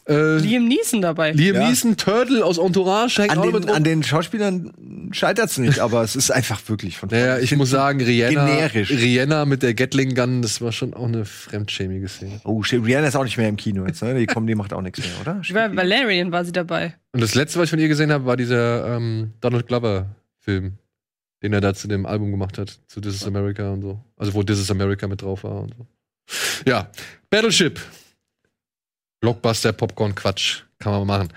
äh, 0.07 0.37
Liam 0.37 0.67
Neeson 0.67 1.01
dabei. 1.01 1.31
Liam 1.31 1.55
Ja. 1.55 1.67
Neeson, 1.67 1.97
Turtle 1.97 2.45
aus 2.45 2.59
Entourage 2.59 3.19
hängt 3.21 3.31
An 3.31 3.39
mit 3.39 3.55
den, 3.55 3.63
rum. 3.69 3.75
an 3.75 3.83
den 3.83 4.03
Schauspielern 4.03 4.71
scheitert's 5.11 5.57
nicht, 5.57 5.79
aber 5.79 6.03
es 6.03 6.15
ist 6.15 6.29
einfach 6.31 6.61
wirklich 6.69 6.97
von 6.99 7.09
Naja, 7.09 7.39
ich 7.39 7.55
muss 7.55 7.71
sagen, 7.71 7.99
Rihanna, 7.99 8.45
generisch. 8.45 8.91
Rihanna 8.91 9.45
mit 9.45 9.63
der 9.63 9.73
Gatling 9.73 10.13
Gun, 10.13 10.43
das 10.43 10.61
war 10.61 10.71
schon 10.71 10.93
auch 10.93 11.07
eine 11.07 11.25
fremdschämige 11.25 12.07
Szene. 12.07 12.39
Oh, 12.43 12.61
Rihanna 12.61 13.07
ist 13.07 13.15
auch 13.15 13.23
nicht 13.23 13.37
mehr 13.37 13.49
im 13.49 13.57
Kino 13.57 13.85
jetzt, 13.87 14.03
ne? 14.03 14.13
Die 14.13 14.27
kommen, 14.27 14.45
die 14.45 14.55
macht 14.55 14.71
auch 14.73 14.81
nichts 14.81 14.99
mehr, 14.99 15.09
oder? 15.21 15.41
Bei 15.51 15.75
Valerian 15.75 16.31
war 16.31 16.45
sie 16.45 16.51
dabei. 16.51 16.93
Und 17.13 17.21
das 17.23 17.33
letzte, 17.33 17.57
was 17.57 17.65
ich 17.65 17.69
von 17.71 17.79
ihr 17.79 17.87
gesehen 17.87 18.11
habe, 18.11 18.25
war 18.25 18.37
dieser 18.37 18.97
ähm, 18.97 19.33
Donald 19.41 19.65
Glover-Film, 19.67 20.73
den 21.41 21.53
er 21.53 21.61
da 21.61 21.73
zu 21.73 21.87
dem 21.87 22.05
Album 22.05 22.31
gemacht 22.31 22.57
hat, 22.57 22.79
zu 22.87 23.01
This 23.01 23.15
is 23.15 23.25
America 23.25 23.71
und 23.71 23.81
so. 23.81 23.99
Also 24.17 24.33
wo 24.33 24.43
This 24.43 24.59
is 24.59 24.69
America 24.71 25.07
mit 25.07 25.21
drauf 25.21 25.43
war 25.43 25.61
und 25.61 25.75
so. 25.77 25.87
Ja, 26.65 26.89
Battleship. 27.29 27.79
Blockbuster, 29.21 29.73
Popcorn, 29.73 30.15
Quatsch. 30.15 30.63
Kann 30.79 30.93
man 30.93 31.07
machen. 31.07 31.29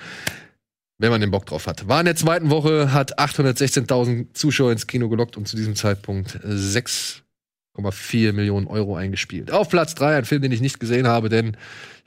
Wenn 0.98 1.11
man 1.11 1.20
den 1.20 1.30
Bock 1.30 1.46
drauf 1.46 1.66
hat. 1.66 1.86
War 1.88 2.00
in 2.00 2.07
der 2.07 2.16
zweiten 2.16 2.50
Woche, 2.50 2.92
hat 2.92 3.18
816.000 3.18 4.32
Zuschauer 4.32 4.72
ins 4.72 4.86
Kino 4.86 5.09
gelockt 5.09 5.36
und 5.36 5.46
zu 5.48 5.57
diesem 5.57 5.74
Zeitpunkt 5.74 6.36
äh, 6.36 6.48
6,4 6.48 8.32
Millionen 8.32 8.66
Euro 8.66 8.96
eingespielt. 8.96 9.50
Auf 9.50 9.68
Platz 9.68 9.94
3 9.94 10.18
ein 10.18 10.24
Film, 10.24 10.42
den 10.42 10.52
ich 10.52 10.61
nicht 10.61 10.80
gesehen 10.80 11.07
habe, 11.07 11.28
denn 11.28 11.57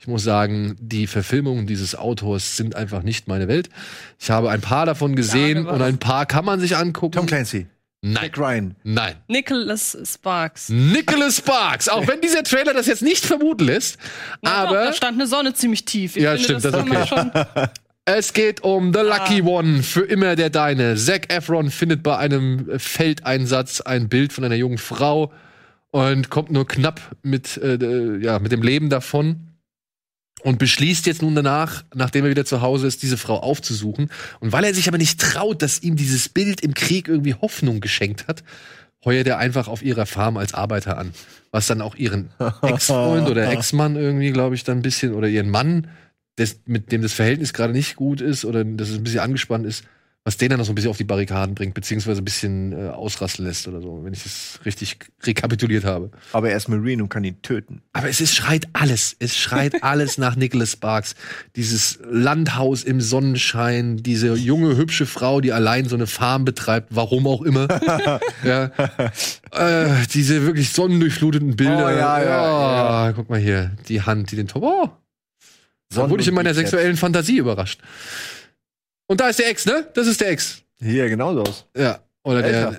ich 0.00 0.06
muss 0.06 0.22
sagen, 0.22 0.76
die 0.80 1.06
Verfilmungen 1.06 1.66
dieses 1.66 1.94
Autors 1.94 2.56
sind 2.56 2.76
einfach 2.76 3.02
nicht 3.02 3.28
meine 3.28 3.46
Welt. 3.46 3.68
Ich 4.18 4.30
habe 4.30 4.50
ein 4.50 4.60
paar 4.60 4.86
davon 4.86 5.16
gesehen 5.16 5.66
was. 5.66 5.74
und 5.74 5.82
ein 5.82 5.98
paar 5.98 6.26
kann 6.26 6.44
man 6.44 6.60
sich 6.60 6.76
angucken. 6.76 7.12
Tom 7.12 7.26
Clancy. 7.26 7.66
Nein, 8.00 8.22
Jack 8.22 8.38
Ryan. 8.38 8.76
nein. 8.84 9.14
Nicholas 9.26 9.98
Sparks. 10.04 10.68
Nicholas 10.68 11.38
Sparks, 11.38 11.88
auch 11.88 12.06
wenn 12.06 12.20
dieser 12.20 12.44
Trailer 12.44 12.72
das 12.72 12.86
jetzt 12.86 13.02
nicht 13.02 13.26
vermuten 13.26 13.64
lässt, 13.64 13.98
Na 14.40 14.62
doch, 14.62 14.68
aber 14.70 14.84
da 14.84 14.92
stand 14.92 15.18
eine 15.18 15.26
Sonne 15.26 15.52
ziemlich 15.54 15.84
tief. 15.84 16.14
Ich 16.16 16.22
Ja, 16.22 16.36
finde, 16.36 16.44
stimmt, 16.44 16.64
das 16.64 16.72
man 16.86 16.96
okay. 16.96 17.06
schon. 17.08 17.30
es 18.04 18.32
geht 18.32 18.62
um 18.62 18.92
The 18.94 19.00
Lucky 19.00 19.42
Ah. 19.42 19.46
One, 19.46 19.82
für 19.82 20.02
immer 20.02 20.36
der 20.36 20.50
Deine. 20.50 20.94
Zac 20.94 21.32
Efron 21.32 21.70
findet 21.70 22.04
bei 22.04 22.16
einem 22.16 22.78
Feldeinsatz 22.78 23.80
ein 23.80 24.08
Bild 24.08 24.32
von 24.32 24.44
einer 24.44 24.54
jungen 24.54 24.78
Frau 24.78 25.32
und 25.90 26.30
kommt 26.30 26.52
nur 26.52 26.68
knapp 26.68 27.00
mit, 27.22 27.56
äh, 27.56 28.18
ja, 28.18 28.38
mit 28.38 28.52
dem 28.52 28.62
Leben 28.62 28.90
davon 28.90 29.47
und 30.42 30.58
beschließt 30.58 31.06
jetzt 31.06 31.22
nun 31.22 31.34
danach, 31.34 31.84
nachdem 31.94 32.24
er 32.24 32.30
wieder 32.30 32.44
zu 32.44 32.60
Hause 32.60 32.86
ist, 32.86 33.02
diese 33.02 33.16
Frau 33.16 33.38
aufzusuchen. 33.38 34.10
Und 34.40 34.52
weil 34.52 34.64
er 34.64 34.74
sich 34.74 34.88
aber 34.88 34.98
nicht 34.98 35.20
traut, 35.20 35.62
dass 35.62 35.82
ihm 35.82 35.96
dieses 35.96 36.28
Bild 36.28 36.60
im 36.60 36.74
Krieg 36.74 37.08
irgendwie 37.08 37.34
Hoffnung 37.34 37.80
geschenkt 37.80 38.28
hat, 38.28 38.44
heuert 39.04 39.26
er 39.26 39.38
einfach 39.38 39.68
auf 39.68 39.82
ihrer 39.82 40.06
Farm 40.06 40.36
als 40.36 40.54
Arbeiter 40.54 40.98
an. 40.98 41.12
Was 41.50 41.66
dann 41.66 41.82
auch 41.82 41.94
ihren 41.94 42.30
Ex-Freund 42.62 43.28
oder 43.28 43.50
Ex-Mann 43.50 43.96
irgendwie, 43.96 44.30
glaube 44.32 44.54
ich, 44.54 44.64
dann 44.64 44.78
ein 44.78 44.82
bisschen, 44.82 45.14
oder 45.14 45.28
ihren 45.28 45.50
Mann, 45.50 45.88
des, 46.38 46.60
mit 46.66 46.92
dem 46.92 47.02
das 47.02 47.12
Verhältnis 47.12 47.52
gerade 47.52 47.72
nicht 47.72 47.96
gut 47.96 48.20
ist 48.20 48.44
oder 48.44 48.64
dass 48.64 48.90
es 48.90 48.96
ein 48.96 49.04
bisschen 49.04 49.20
angespannt 49.20 49.66
ist, 49.66 49.84
was 50.28 50.36
den 50.36 50.50
dann 50.50 50.58
noch 50.58 50.66
so 50.66 50.72
ein 50.72 50.74
bisschen 50.74 50.90
auf 50.90 50.98
die 50.98 51.04
Barrikaden 51.04 51.54
bringt, 51.54 51.72
beziehungsweise 51.72 52.20
ein 52.20 52.24
bisschen 52.26 52.72
äh, 52.72 52.90
ausrasten 52.90 53.46
lässt 53.46 53.66
oder 53.66 53.80
so, 53.80 54.04
wenn 54.04 54.12
ich 54.12 54.24
das 54.24 54.60
richtig 54.66 54.98
rekapituliert 55.22 55.86
habe. 55.86 56.10
Aber 56.34 56.50
er 56.50 56.56
ist 56.58 56.68
Marine 56.68 57.02
und 57.02 57.08
kann 57.08 57.24
ihn 57.24 57.40
töten. 57.40 57.80
Aber 57.94 58.10
es 58.10 58.20
ist, 58.20 58.34
schreit 58.34 58.68
alles. 58.74 59.16
Es 59.20 59.38
schreit 59.38 59.82
alles 59.82 60.18
nach 60.18 60.36
Nicholas 60.36 60.72
Sparks. 60.72 61.14
Dieses 61.56 61.98
Landhaus 62.04 62.84
im 62.84 63.00
Sonnenschein, 63.00 63.96
diese 64.02 64.34
junge, 64.34 64.76
hübsche 64.76 65.06
Frau, 65.06 65.40
die 65.40 65.50
allein 65.50 65.88
so 65.88 65.96
eine 65.96 66.06
Farm 66.06 66.44
betreibt, 66.44 66.88
warum 66.90 67.26
auch 67.26 67.40
immer. 67.40 67.66
ja. 68.44 68.64
Äh, 69.52 70.06
diese 70.12 70.42
wirklich 70.42 70.68
sonnendurchfluteten 70.74 71.56
Bilder. 71.56 71.86
Oh, 71.86 71.88
ja, 71.88 72.22
ja, 72.22 73.06
Ja, 73.06 73.12
Guck 73.12 73.30
mal 73.30 73.40
hier, 73.40 73.70
die 73.88 74.02
Hand, 74.02 74.30
die 74.30 74.36
den 74.36 74.46
Top. 74.46 74.62
Oh, 74.62 74.90
Sonnen- 75.90 76.10
wurde 76.10 76.20
ich 76.20 76.28
in 76.28 76.34
meiner 76.34 76.52
sexuellen 76.52 76.98
Fantasie 76.98 77.38
überrascht. 77.38 77.80
Und 79.08 79.20
da 79.20 79.28
ist 79.28 79.38
der 79.38 79.48
Ex, 79.48 79.64
ne? 79.64 79.88
Das 79.94 80.06
ist 80.06 80.20
der 80.20 80.30
Ex. 80.30 80.62
Hier, 80.80 81.08
genauso 81.08 81.40
aus. 81.42 81.64
Ja. 81.74 82.00
Oder 82.22 82.42
der, 82.42 82.66
Älter. 82.66 82.78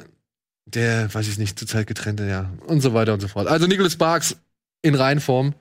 der, 0.66 1.14
weiß 1.14 1.28
ich 1.28 1.40
nicht, 1.40 1.58
zurzeit 1.58 1.88
getrennte, 1.88 2.28
ja. 2.28 2.52
Und 2.68 2.82
so 2.82 2.94
weiter 2.94 3.14
und 3.14 3.20
so 3.20 3.28
fort. 3.28 3.48
Also 3.48 3.66
Nicholas 3.66 3.94
Sparks 3.94 4.38
in 4.84 4.94
Reinform. 4.94 5.56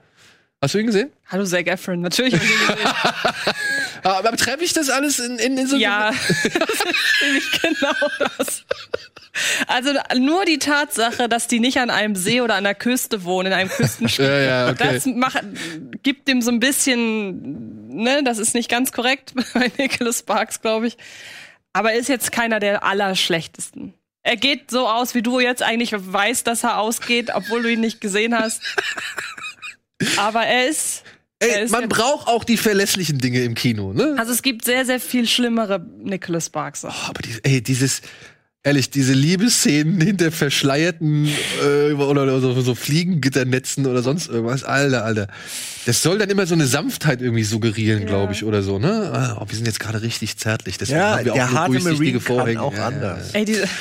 Hast 0.60 0.74
du 0.74 0.78
ihn 0.78 0.86
gesehen? 0.86 1.10
Hallo 1.26 1.44
Zac 1.44 1.68
Efron, 1.68 2.00
natürlich 2.00 2.34
hab 2.34 2.42
ich 2.42 2.50
ihn 2.50 2.58
gesehen. 2.58 2.76
Aber, 4.02 4.16
aber 4.18 4.36
treffe 4.36 4.64
ich 4.64 4.72
das 4.72 4.90
alles 4.90 5.18
in, 5.18 5.38
in, 5.38 5.58
in 5.58 5.66
so 5.66 5.76
Ja, 5.76 6.12
nämlich 7.22 7.44
genau 7.62 7.94
das. 8.36 8.64
Also 9.66 9.92
nur 10.16 10.44
die 10.44 10.58
Tatsache, 10.58 11.28
dass 11.28 11.46
die 11.46 11.60
nicht 11.60 11.78
an 11.78 11.90
einem 11.90 12.16
See 12.16 12.40
oder 12.40 12.56
an 12.56 12.64
der 12.64 12.74
Küste 12.74 13.24
wohnen, 13.24 13.48
in 13.48 13.52
einem 13.52 13.70
Küstenstadt, 13.70 14.26
Ja, 14.26 14.38
ja, 14.40 14.70
okay. 14.70 14.94
das 14.94 15.06
macht, 15.06 15.42
gibt 16.02 16.26
dem 16.28 16.42
so 16.42 16.50
ein 16.50 16.60
bisschen, 16.60 17.88
ne, 17.88 18.22
das 18.24 18.38
ist 18.38 18.54
nicht 18.54 18.68
ganz 18.70 18.90
korrekt 18.92 19.34
bei 19.54 19.70
Nicholas 19.78 20.20
Sparks, 20.20 20.60
glaube 20.60 20.88
ich. 20.88 20.96
Aber 21.72 21.92
er 21.92 21.98
ist 21.98 22.08
jetzt 22.08 22.32
keiner 22.32 22.58
der 22.58 22.82
allerschlechtesten. 22.82 23.94
Er 24.22 24.36
geht 24.36 24.70
so 24.70 24.88
aus, 24.88 25.14
wie 25.14 25.22
du 25.22 25.38
jetzt 25.40 25.62
eigentlich 25.62 25.92
weißt, 25.94 26.46
dass 26.46 26.64
er 26.64 26.78
ausgeht, 26.78 27.30
obwohl 27.32 27.62
du 27.62 27.70
ihn 27.72 27.80
nicht 27.80 28.00
gesehen 28.00 28.36
hast. 28.36 28.62
Aber 30.16 30.44
er 30.44 30.68
ist. 30.68 31.04
Ey, 31.40 31.68
man 31.68 31.88
braucht 31.88 32.26
auch 32.26 32.42
die 32.42 32.56
verlässlichen 32.56 33.18
Dinge 33.18 33.42
im 33.44 33.54
Kino, 33.54 33.92
ne? 33.92 34.16
Also 34.18 34.32
es 34.32 34.42
gibt 34.42 34.64
sehr, 34.64 34.84
sehr 34.84 34.98
viel 34.98 35.28
schlimmere 35.28 35.78
Nicholas 36.02 36.46
Sparks. 36.46 36.84
Oh, 36.84 36.88
aber 37.06 37.22
die, 37.22 37.30
ey, 37.44 37.62
dieses, 37.62 38.02
ehrlich, 38.64 38.90
diese 38.90 39.12
Liebesszenen 39.12 40.00
hinter 40.04 40.32
verschleierten 40.32 41.28
äh, 41.64 41.92
oder, 41.92 42.22
oder 42.24 42.40
so, 42.40 42.60
so 42.60 42.74
Fliegengitternetzen 42.74 43.86
oder 43.86 44.02
sonst 44.02 44.26
irgendwas, 44.28 44.64
Alter, 44.64 45.04
Alter. 45.04 45.28
Das 45.86 46.02
soll 46.02 46.18
dann 46.18 46.28
immer 46.28 46.44
so 46.46 46.54
eine 46.54 46.66
Sanftheit 46.66 47.22
irgendwie 47.22 47.44
suggerieren, 47.44 48.00
Ja. 48.02 48.06
glaube 48.08 48.32
ich, 48.32 48.42
oder 48.42 48.62
so, 48.64 48.80
ne? 48.80 49.10
Ah, 49.14 49.38
Oh, 49.40 49.44
wir 49.48 49.54
sind 49.56 49.66
jetzt 49.66 49.78
gerade 49.78 50.02
richtig 50.02 50.36
zärtlich, 50.38 50.76
deswegen 50.76 50.98
Ja, 50.98 51.10
haben 51.18 51.24
wir 51.24 51.32
der 51.34 51.44
auch 51.44 51.50
nur 51.50 51.60
harte 51.60 51.72
durchsichtige 51.78 52.18
Marine 52.18 52.18
kann 52.18 52.36
Vorhänge. 52.36 52.62
auch 52.62 52.74
Ja, 52.74 52.86
anders. 52.88 53.30
Ey, 53.32 53.44
diese. 53.44 53.62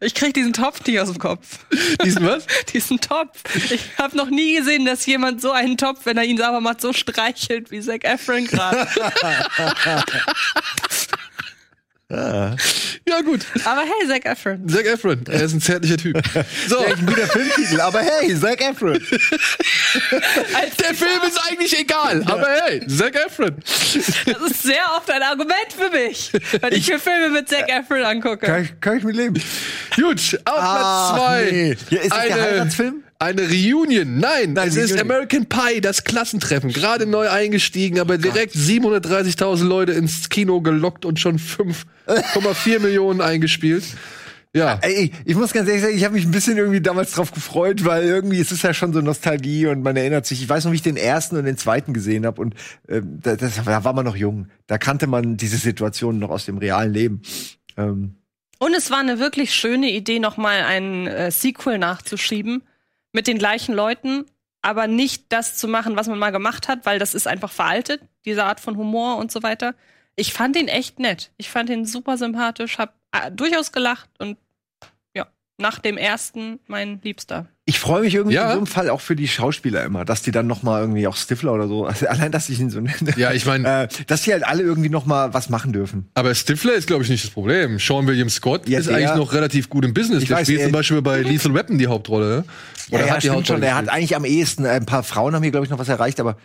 ich 0.00 0.14
krieg 0.14 0.32
diesen 0.34 0.52
Topf 0.52 0.84
nicht 0.86 0.98
aus 0.98 1.08
dem 1.08 1.18
Kopf. 1.18 1.58
Diesen 2.02 2.26
was? 2.26 2.46
Diesen 2.72 3.00
Topf. 3.00 3.42
Ich 3.70 3.98
habe 3.98 4.16
noch 4.16 4.30
nie 4.30 4.56
gesehen, 4.56 4.86
dass 4.86 5.04
jemand 5.06 5.40
so 5.40 5.52
einen 5.52 5.76
Topf, 5.76 6.00
wenn 6.04 6.16
er 6.16 6.24
ihn 6.24 6.38
sauber 6.38 6.60
macht, 6.60 6.80
so 6.80 6.92
streichelt 6.92 7.70
wie 7.70 7.80
Zac 7.80 8.04
Efron 8.04 8.46
gerade. 8.46 8.88
Ja, 12.10 13.20
gut. 13.24 13.46
Aber 13.64 13.82
hey, 13.82 14.08
Zac 14.08 14.24
Efron. 14.26 14.68
Zac 14.68 14.84
Efron, 14.86 15.20
er 15.28 15.42
ist 15.42 15.52
ein 15.54 15.60
zärtlicher 15.60 15.96
Typ. 15.96 16.20
So, 16.68 16.84
Echt 16.84 16.98
ein 16.98 17.06
guter 17.06 17.26
Filmtitel, 17.28 17.80
aber 17.80 18.00
hey, 18.00 18.38
Zac 18.38 18.60
Efron. 18.60 18.92
der 18.94 20.94
Film 20.94 21.20
ist 21.26 21.38
eigentlich 21.48 21.78
egal, 21.78 22.22
aber 22.26 22.46
hey, 22.66 22.86
Zac 22.86 23.14
Efron. 23.14 23.56
Das 23.62 24.50
ist 24.50 24.62
sehr 24.62 24.82
oft 24.96 25.10
ein 25.10 25.22
Argument 25.22 25.56
für 25.76 25.90
mich, 25.90 26.32
wenn 26.60 26.72
ich 26.72 26.88
mir 26.88 26.98
Filme 26.98 27.30
mit 27.30 27.48
Zac 27.48 27.68
Efron 27.68 28.02
angucke. 28.04 28.46
Kann 28.46 28.62
ich, 28.64 28.80
kann 28.80 28.98
ich 28.98 29.04
mit 29.04 29.16
leben. 29.16 29.42
Gut, 29.96 30.38
auf 30.44 30.58
Ah, 30.58 31.12
Platz 31.14 31.20
zwei. 31.20 31.48
nee. 31.52 31.76
Ja, 31.90 32.00
ist 32.00 32.12
das 32.12 32.26
der 32.26 32.42
Heiratsfilm? 32.42 33.02
Eine 33.22 33.42
Reunion. 33.42 34.18
Nein, 34.18 34.54
Nein, 34.54 34.68
es 34.68 34.76
ist 34.76 34.92
Reunion. 34.92 35.10
American 35.10 35.46
Pie, 35.46 35.82
das 35.82 36.04
Klassentreffen. 36.04 36.72
Gerade 36.72 37.04
neu 37.04 37.28
eingestiegen, 37.28 38.00
aber 38.00 38.16
direkt 38.16 38.54
730.000 38.54 39.62
Leute 39.64 39.92
ins 39.92 40.30
Kino 40.30 40.62
gelockt 40.62 41.04
und 41.04 41.20
schon 41.20 41.38
5,4 41.38 42.78
Millionen 42.80 43.20
eingespielt. 43.20 43.84
Ja. 44.56 44.78
Ey, 44.80 45.12
ich 45.26 45.36
muss 45.36 45.52
ganz 45.52 45.68
ehrlich 45.68 45.82
sagen, 45.82 45.94
ich 45.94 46.02
habe 46.04 46.14
mich 46.14 46.24
ein 46.24 46.30
bisschen 46.30 46.56
irgendwie 46.56 46.80
damals 46.80 47.12
drauf 47.12 47.30
gefreut, 47.30 47.84
weil 47.84 48.04
irgendwie 48.04 48.40
es 48.40 48.52
ist 48.52 48.62
ja 48.62 48.72
schon 48.72 48.94
so 48.94 49.02
Nostalgie 49.02 49.66
und 49.66 49.82
man 49.82 49.98
erinnert 49.98 50.24
sich. 50.24 50.42
Ich 50.42 50.48
weiß 50.48 50.64
noch, 50.64 50.72
wie 50.72 50.76
ich 50.76 50.82
den 50.82 50.96
ersten 50.96 51.36
und 51.36 51.44
den 51.44 51.58
zweiten 51.58 51.92
gesehen 51.92 52.24
habe 52.24 52.40
und 52.40 52.54
ähm, 52.88 53.18
da, 53.22 53.36
das, 53.36 53.62
da 53.62 53.84
war 53.84 53.92
man 53.92 54.06
noch 54.06 54.16
jung. 54.16 54.48
Da 54.66 54.78
kannte 54.78 55.06
man 55.06 55.36
diese 55.36 55.58
Situation 55.58 56.18
noch 56.18 56.30
aus 56.30 56.46
dem 56.46 56.56
realen 56.56 56.94
Leben. 56.94 57.20
Ähm, 57.76 58.14
Und 58.58 58.74
es 58.74 58.90
war 58.90 58.98
eine 59.00 59.18
wirklich 59.18 59.54
schöne 59.54 59.90
Idee, 59.90 60.20
nochmal 60.20 60.62
ein 60.62 61.06
äh, 61.06 61.30
Sequel 61.30 61.76
nachzuschieben 61.76 62.62
mit 63.12 63.26
den 63.26 63.38
gleichen 63.38 63.74
Leuten, 63.74 64.26
aber 64.62 64.86
nicht 64.86 65.32
das 65.32 65.56
zu 65.56 65.68
machen, 65.68 65.96
was 65.96 66.06
man 66.06 66.18
mal 66.18 66.30
gemacht 66.30 66.68
hat, 66.68 66.86
weil 66.86 66.98
das 66.98 67.14
ist 67.14 67.26
einfach 67.26 67.50
veraltet, 67.50 68.02
diese 68.24 68.44
Art 68.44 68.60
von 68.60 68.76
Humor 68.76 69.16
und 69.16 69.32
so 69.32 69.42
weiter. 69.42 69.74
Ich 70.16 70.32
fand 70.32 70.56
ihn 70.56 70.68
echt 70.68 70.98
nett. 70.98 71.30
Ich 71.36 71.50
fand 71.50 71.70
ihn 71.70 71.86
super 71.86 72.18
sympathisch, 72.18 72.78
hab 72.78 72.94
äh, 73.12 73.30
durchaus 73.30 73.72
gelacht 73.72 74.10
und 74.18 74.36
nach 75.60 75.78
dem 75.78 75.96
ersten 75.98 76.58
mein 76.66 77.00
Liebster. 77.02 77.46
ich 77.66 77.78
freue 77.78 78.00
mich 78.02 78.14
irgendwie 78.14 78.34
Ja. 78.34 78.44
in 78.46 78.50
so 78.52 78.56
einem 78.56 78.66
Fall 78.66 78.90
auch 78.90 79.00
für 79.00 79.14
die 79.14 79.28
Schauspieler 79.28 79.84
immer, 79.84 80.04
dass 80.04 80.22
die 80.22 80.30
dann 80.32 80.46
noch 80.46 80.62
mal 80.62 80.80
irgendwie 80.80 81.06
auch 81.06 81.16
Stifler 81.16 81.52
oder 81.52 81.68
so, 81.68 81.84
also 81.86 82.06
allein, 82.08 82.32
dass 82.32 82.48
ich 82.48 82.58
ihn 82.58 82.70
so 82.70 82.80
nenne, 82.80 82.96
Ja, 83.16 83.32
ich 83.32 83.46
meine, 83.46 83.82
äh, 83.84 83.88
dass 84.06 84.22
die 84.22 84.32
halt 84.32 84.44
alle 84.44 84.62
irgendwie 84.62 84.88
noch 84.88 85.06
mal 85.06 85.32
was 85.34 85.48
machen 85.50 85.72
dürfen. 85.72 86.08
aber 86.14 86.34
Stifler 86.34 86.72
ist, 86.74 86.86
glaube 86.86 87.04
ich, 87.04 87.10
nicht 87.10 87.22
das 87.24 87.30
Problem. 87.30 87.78
Sean 87.78 88.06
William 88.06 88.28
Scott 88.30 88.68
Ja, 88.68 88.78
ist 88.80 88.88
der- 88.88 88.96
eigentlich 88.96 89.14
noch 89.14 89.32
relativ 89.32 89.68
gut 89.68 89.84
im 89.84 89.94
Business. 89.94 90.22
Ich 90.22 90.28
Der 90.28 90.38
weiß, 90.38 90.46
spielt 90.46 90.60
er- 90.60 90.66
zum 90.66 90.72
Beispiel 90.72 91.02
bei 91.02 91.22
Lethal 91.22 91.54
Weapon 91.54 91.78
die 91.78 91.86
Hauptrolle. 91.86 92.44
Oder 92.90 93.06
ja, 93.06 93.14
hat 93.14 93.22
die 93.22 93.30
Hauptrolle 93.30 93.58
schon. 93.60 93.62
Er 93.62 93.76
hat 93.76 93.88
eigentlich 93.88 94.16
am 94.16 94.24
ehesten, 94.24 94.64
äh, 94.64 94.70
ein 94.70 94.86
paar 94.86 95.02
Frauen 95.04 95.34
haben 95.34 95.42
hier, 95.42 95.52
glaube 95.52 95.64
ich, 95.66 95.70
noch 95.70 95.78
was 95.78 95.88
erreicht, 95.88 96.18
aber 96.18 96.36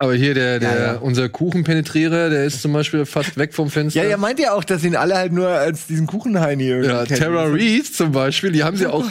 Aber 0.00 0.14
hier 0.14 0.34
der, 0.34 0.58
der, 0.58 0.70
Ja, 0.74 0.84
ja. 0.94 0.94
unser 0.96 1.28
Kuchenpenetrierer, 1.28 2.28
der 2.28 2.44
ist 2.44 2.60
zum 2.60 2.72
Beispiel 2.72 3.06
fast 3.06 3.36
weg 3.38 3.54
vom 3.54 3.70
Fenster. 3.70 4.02
ja, 4.02 4.08
er 4.10 4.16
meint 4.16 4.40
ja 4.40 4.52
auch, 4.52 4.64
dass 4.64 4.82
ihn 4.84 4.96
alle 4.96 5.14
halt 5.14 5.32
nur 5.32 5.46
als 5.48 5.86
diesen 5.86 6.06
Kuchenheini 6.08 6.64
irgendwie 6.64 6.88
Ja. 6.90 7.04
Tara 7.04 7.44
Reid 7.46 7.86
zum 7.86 8.10
Beispiel, 8.10 8.50
die 8.50 8.64
haben 8.64 8.76
sie 8.76 8.86
auch 8.88 9.04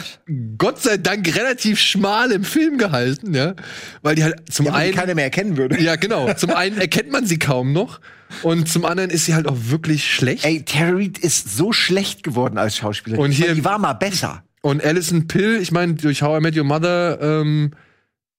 Gott 0.58 0.82
sei 0.82 0.98
Dank 0.98 1.34
relativ 1.36 1.80
schmal 1.80 2.32
im 2.32 2.44
Film 2.44 2.76
gehalten, 2.76 3.34
ja, 3.34 3.54
weil 4.02 4.14
die 4.14 4.24
halt 4.24 4.52
zum 4.52 4.66
Ja, 4.66 4.74
einen 4.74 4.94
keiner 4.94 5.14
mehr 5.14 5.24
erkennen 5.24 5.56
würde. 5.56 5.80
ja 5.80 5.96
genau, 5.96 6.32
zum 6.34 6.50
einen 6.50 6.76
erkennt 6.78 7.10
man 7.10 7.24
sie 7.26 7.38
kaum 7.38 7.72
noch 7.72 8.00
und 8.42 8.68
zum 8.68 8.84
anderen 8.84 9.08
ist 9.10 9.24
sie 9.24 9.34
halt 9.34 9.48
auch 9.48 9.56
wirklich 9.58 10.12
schlecht. 10.12 10.44
Ey, 10.44 10.64
Tara 10.64 10.90
Reid 10.96 11.16
ist 11.18 11.56
so 11.56 11.72
schlecht 11.72 12.22
geworden 12.22 12.58
als 12.58 12.76
Schauspielerin. 12.76 13.24
Und 13.24 13.30
Ich 13.30 13.38
hier- 13.38 13.54
die 13.54 13.64
war 13.64 13.78
mal 13.78 13.94
besser. 13.94 14.44
Und 14.60 14.84
Alison 14.84 15.28
Pill, 15.28 15.58
ich 15.62 15.72
meine, 15.72 15.94
durch 15.94 16.20
How 16.22 16.38
I 16.38 16.42
Met 16.42 16.56
Your 16.56 16.64
Mother 16.64 17.18
ähm, 17.22 17.72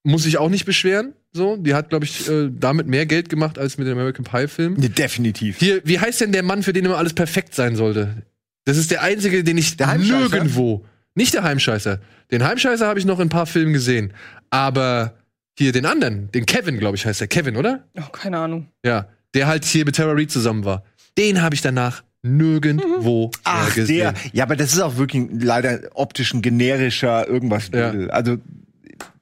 muss 0.03 0.23
sich 0.23 0.37
auch 0.37 0.49
nicht 0.49 0.65
beschweren. 0.65 1.13
So, 1.35 1.57
die 1.57 1.73
hat, 1.73 1.89
glaube 1.89 2.05
ich, 2.05 2.29
äh, 2.29 2.49
damit 2.49 2.87
mehr 2.87 3.05
Geld 3.05 3.27
gemacht 3.27 3.59
als 3.59 3.77
mit 3.77 3.87
dem 3.87 3.97
American 3.97 4.23
Pie 4.23 4.47
Film. 4.47 4.77
Ja, 4.79 4.87
definitiv. 4.87 5.57
Hier, 5.59 5.81
wie 5.83 5.99
heißt 5.99 6.21
denn 6.21 6.31
der 6.31 6.43
Mann, 6.43 6.63
für 6.63 6.71
den 6.71 6.85
immer 6.85 6.97
alles 6.97 7.13
perfekt 7.13 7.53
sein 7.53 7.75
sollte? 7.75 8.23
Das 8.63 8.77
ist 8.77 8.89
der 8.89 9.01
einzige, 9.01 9.43
den 9.43 9.57
ich 9.57 9.75
Der 9.75 9.97
nirgendwo. 9.97 10.85
Nicht 11.13 11.33
der 11.33 11.43
Heimscheißer. 11.43 11.99
Den 12.31 12.43
Heimscheißer 12.43 12.87
habe 12.87 12.99
ich 12.99 13.05
noch 13.05 13.19
in 13.19 13.27
ein 13.27 13.29
paar 13.29 13.45
Filmen 13.47 13.73
gesehen. 13.73 14.13
Aber 14.49 15.15
hier 15.59 15.73
den 15.73 15.85
anderen, 15.85 16.31
den 16.31 16.45
Kevin, 16.45 16.79
glaube 16.79 16.95
ich, 16.95 17.05
heißt 17.05 17.19
der. 17.19 17.27
Kevin, 17.27 17.57
oder? 17.57 17.83
Oh, 17.97 18.09
keine 18.13 18.37
Ahnung. 18.37 18.67
Ja. 18.85 19.09
Der 19.33 19.47
halt 19.47 19.65
hier 19.65 19.83
mit 19.83 19.97
Tara 19.97 20.13
Reid 20.13 20.31
zusammen 20.31 20.63
war. 20.63 20.85
Den 21.17 21.41
habe 21.41 21.53
ich 21.53 21.61
danach 21.61 22.03
nirgendwo 22.23 23.31
Ach, 23.43 23.65
mehr 23.65 23.75
gesehen. 23.75 23.97
der. 23.97 24.13
Ja, 24.31 24.45
aber 24.45 24.55
das 24.55 24.71
ist 24.71 24.79
auch 24.79 24.95
wirklich 24.95 25.27
leider 25.37 25.81
optisch 25.95 26.33
ein 26.33 26.41
generischer 26.41 27.27
irgendwas. 27.27 27.69
Ja. 27.73 27.91
Also, 28.07 28.37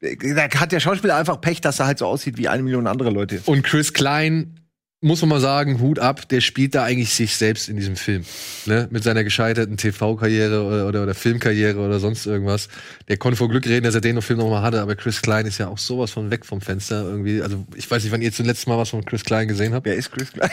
da 0.02 0.60
hat 0.60 0.72
der 0.72 0.80
Schauspieler 0.80 1.16
einfach 1.16 1.40
Pech, 1.40 1.62
dass 1.62 1.80
er 1.80 1.88
halt 1.88 2.00
so 2.00 2.06
aussieht 2.06 2.38
wie 2.38 2.48
eine 2.48 2.64
Million 2.64 2.88
andere 2.88 3.10
Leute. 3.10 3.42
Und 3.46 3.64
Chris 3.64 3.94
Klein, 3.94 4.60
muss 5.04 5.22
man 5.22 5.30
mal 5.30 5.42
sagen, 5.42 5.82
Hut 5.82 6.00
ab, 6.00 6.30
der 6.30 6.40
spielt 6.40 6.76
da 6.76 6.84
eigentlich 6.84 7.14
sich 7.14 7.36
selbst 7.36 7.68
in 7.68 7.76
diesem 7.76 7.98
Film. 7.98 8.24
Ne? 8.66 8.88
Mit 8.90 9.04
seiner 9.04 9.24
gescheiterten 9.24 9.76
TV-Karriere 9.76 10.64
oder, 10.64 10.88
oder, 10.88 11.04
oder 11.04 11.14
Filmkarriere 11.14 11.78
oder 11.80 12.00
sonst 12.00 12.26
irgendwas. 12.26 12.70
Der 13.10 13.18
konnte 13.18 13.36
vor 13.36 13.50
Glück 13.50 13.66
reden, 13.66 13.84
dass 13.84 13.96
er 13.96 14.02
den 14.02 14.22
Film 14.22 14.40
noch 14.40 14.50
mal 14.50 14.62
hatte, 14.62 14.82
aber 14.82 14.96
Chris 14.96 15.22
Klein 15.22 15.46
ist 15.46 15.58
ja 15.58 15.68
auch 15.68 15.78
sowas 15.78 16.12
von 16.12 16.32
weg 16.32 16.46
vom 16.46 16.62
Fenster 16.62 17.04
irgendwie. 17.04 17.42
Also 17.42 17.66
ich 17.76 17.90
weiß 17.92 18.04
nicht, 18.04 18.14
wann 18.14 18.22
ihr 18.22 18.32
zuletzt 18.32 18.66
mal 18.68 18.78
was 18.78 18.92
von 18.92 19.04
Chris 19.04 19.26
Klein 19.26 19.50
gesehen 19.50 19.74
habt. 19.74 19.86
Wer 19.86 19.96
ist 19.96 20.12
Chris 20.12 20.32
Klein? 20.32 20.52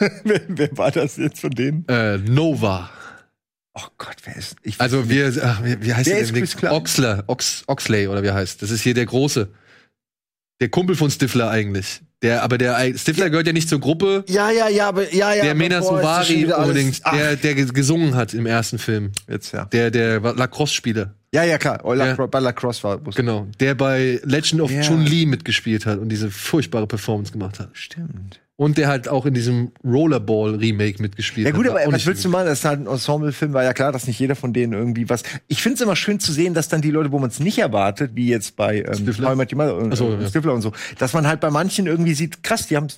wer, 0.24 0.40
wer 0.48 0.78
war 0.78 0.90
das 0.90 1.18
jetzt 1.18 1.40
von 1.40 1.50
denen? 1.50 1.86
Äh, 1.86 2.16
Nova. 2.18 2.90
Oh 3.74 3.86
Gott, 3.98 4.16
wer 4.24 4.36
ist. 4.36 4.56
Ich, 4.62 4.80
Also 4.80 5.08
wir, 5.08 5.32
ach, 5.42 5.62
wie, 5.64 5.80
wie 5.82 5.94
heißt 5.94 6.06
Wer 6.08 6.16
der 6.16 6.26
denn? 6.26 6.34
Chris 6.34 6.56
Clark? 6.56 6.74
Oxler, 6.74 7.24
Ox, 7.28 7.62
Oxley 7.66 8.08
oder 8.08 8.22
wie 8.22 8.30
heißt. 8.30 8.60
Das 8.62 8.70
ist 8.70 8.82
hier 8.82 8.94
der 8.94 9.06
große. 9.06 9.48
Der 10.60 10.68
Kumpel 10.68 10.96
von 10.96 11.10
Stifler 11.10 11.50
eigentlich. 11.50 12.00
Der, 12.22 12.42
aber 12.42 12.58
der 12.58 12.76
Stifler 12.98 13.30
gehört 13.30 13.46
ja 13.46 13.52
nicht 13.54 13.68
zur 13.68 13.80
Gruppe. 13.80 14.24
ja, 14.28 14.50
ja, 14.50 14.68
ja, 14.68 14.88
aber 14.88 15.10
ja, 15.14 15.32
ja. 15.32 15.42
Der 15.44 15.54
Mena 15.54 15.80
Suvari 15.80 16.52
unbedingt, 16.52 17.00
der, 17.06 17.36
der 17.36 17.54
ge- 17.54 17.64
gesungen 17.72 18.14
hat 18.14 18.34
im 18.34 18.44
ersten 18.44 18.78
Film. 18.78 19.12
jetzt 19.26 19.52
ja. 19.52 19.64
Der, 19.66 19.90
der 19.90 20.20
Lacrosse-Spieler. 20.20 21.14
Ja, 21.32 21.44
ja, 21.44 21.56
klar. 21.56 21.80
Oh, 21.84 21.94
Ja. 21.94 22.12
La 22.14 22.26
Bei 22.26 22.40
Lacrosse 22.40 22.82
war. 22.82 22.98
Genau. 22.98 23.46
Der 23.58 23.74
bei 23.74 24.20
Legend 24.24 24.60
of 24.60 24.70
Ja. 24.70 24.82
Chun-Li 24.82 25.24
mitgespielt 25.24 25.86
hat 25.86 25.98
und 25.98 26.10
diese 26.10 26.30
furchtbare 26.30 26.86
Performance 26.86 27.32
gemacht 27.32 27.58
hat. 27.58 27.70
Stimmt. 27.72 28.40
Und 28.60 28.76
der 28.76 28.88
halt 28.88 29.08
auch 29.08 29.24
in 29.24 29.32
diesem 29.32 29.72
Rollerball-Remake 29.82 31.00
mitgespielt 31.00 31.46
Ja 31.46 31.52
hat. 31.52 31.56
gut, 31.56 31.66
War 31.72 31.80
aber 31.82 31.92
was 31.94 32.04
willst 32.04 32.22
du 32.24 32.28
machen? 32.28 32.44
Das 32.44 32.58
ist 32.58 32.64
halt 32.66 32.80
ein 32.80 32.86
Ensemble-Film, 32.86 33.54
war 33.54 33.64
ja 33.64 33.72
klar, 33.72 33.90
dass 33.90 34.06
nicht 34.06 34.18
jeder 34.18 34.36
von 34.36 34.52
denen 34.52 34.74
irgendwie 34.74 35.08
was. 35.08 35.22
Ich 35.48 35.62
finde 35.62 35.76
es 35.76 35.80
immer 35.80 35.96
schön 35.96 36.20
zu 36.20 36.30
sehen, 36.30 36.52
dass 36.52 36.68
dann 36.68 36.82
die 36.82 36.90
Leute, 36.90 37.10
wo 37.10 37.18
man 37.18 37.30
es 37.30 37.40
nicht 37.40 37.58
erwartet, 37.58 38.10
wie 38.16 38.28
jetzt 38.28 38.56
bei 38.56 38.82
ähm, 38.82 38.92
Stifler? 38.94 39.32
Und 39.76 39.92
Ach 39.92 39.96
so, 39.96 40.12
äh, 40.12 40.20
ja. 40.22 40.28
Stifler 40.28 40.52
und 40.52 40.60
so, 40.60 40.72
dass 40.98 41.14
man 41.14 41.26
halt 41.26 41.40
bei 41.40 41.48
manchen 41.50 41.86
irgendwie 41.86 42.12
sieht, 42.12 42.42
krass, 42.42 42.66
die 42.66 42.76
haben 42.76 42.88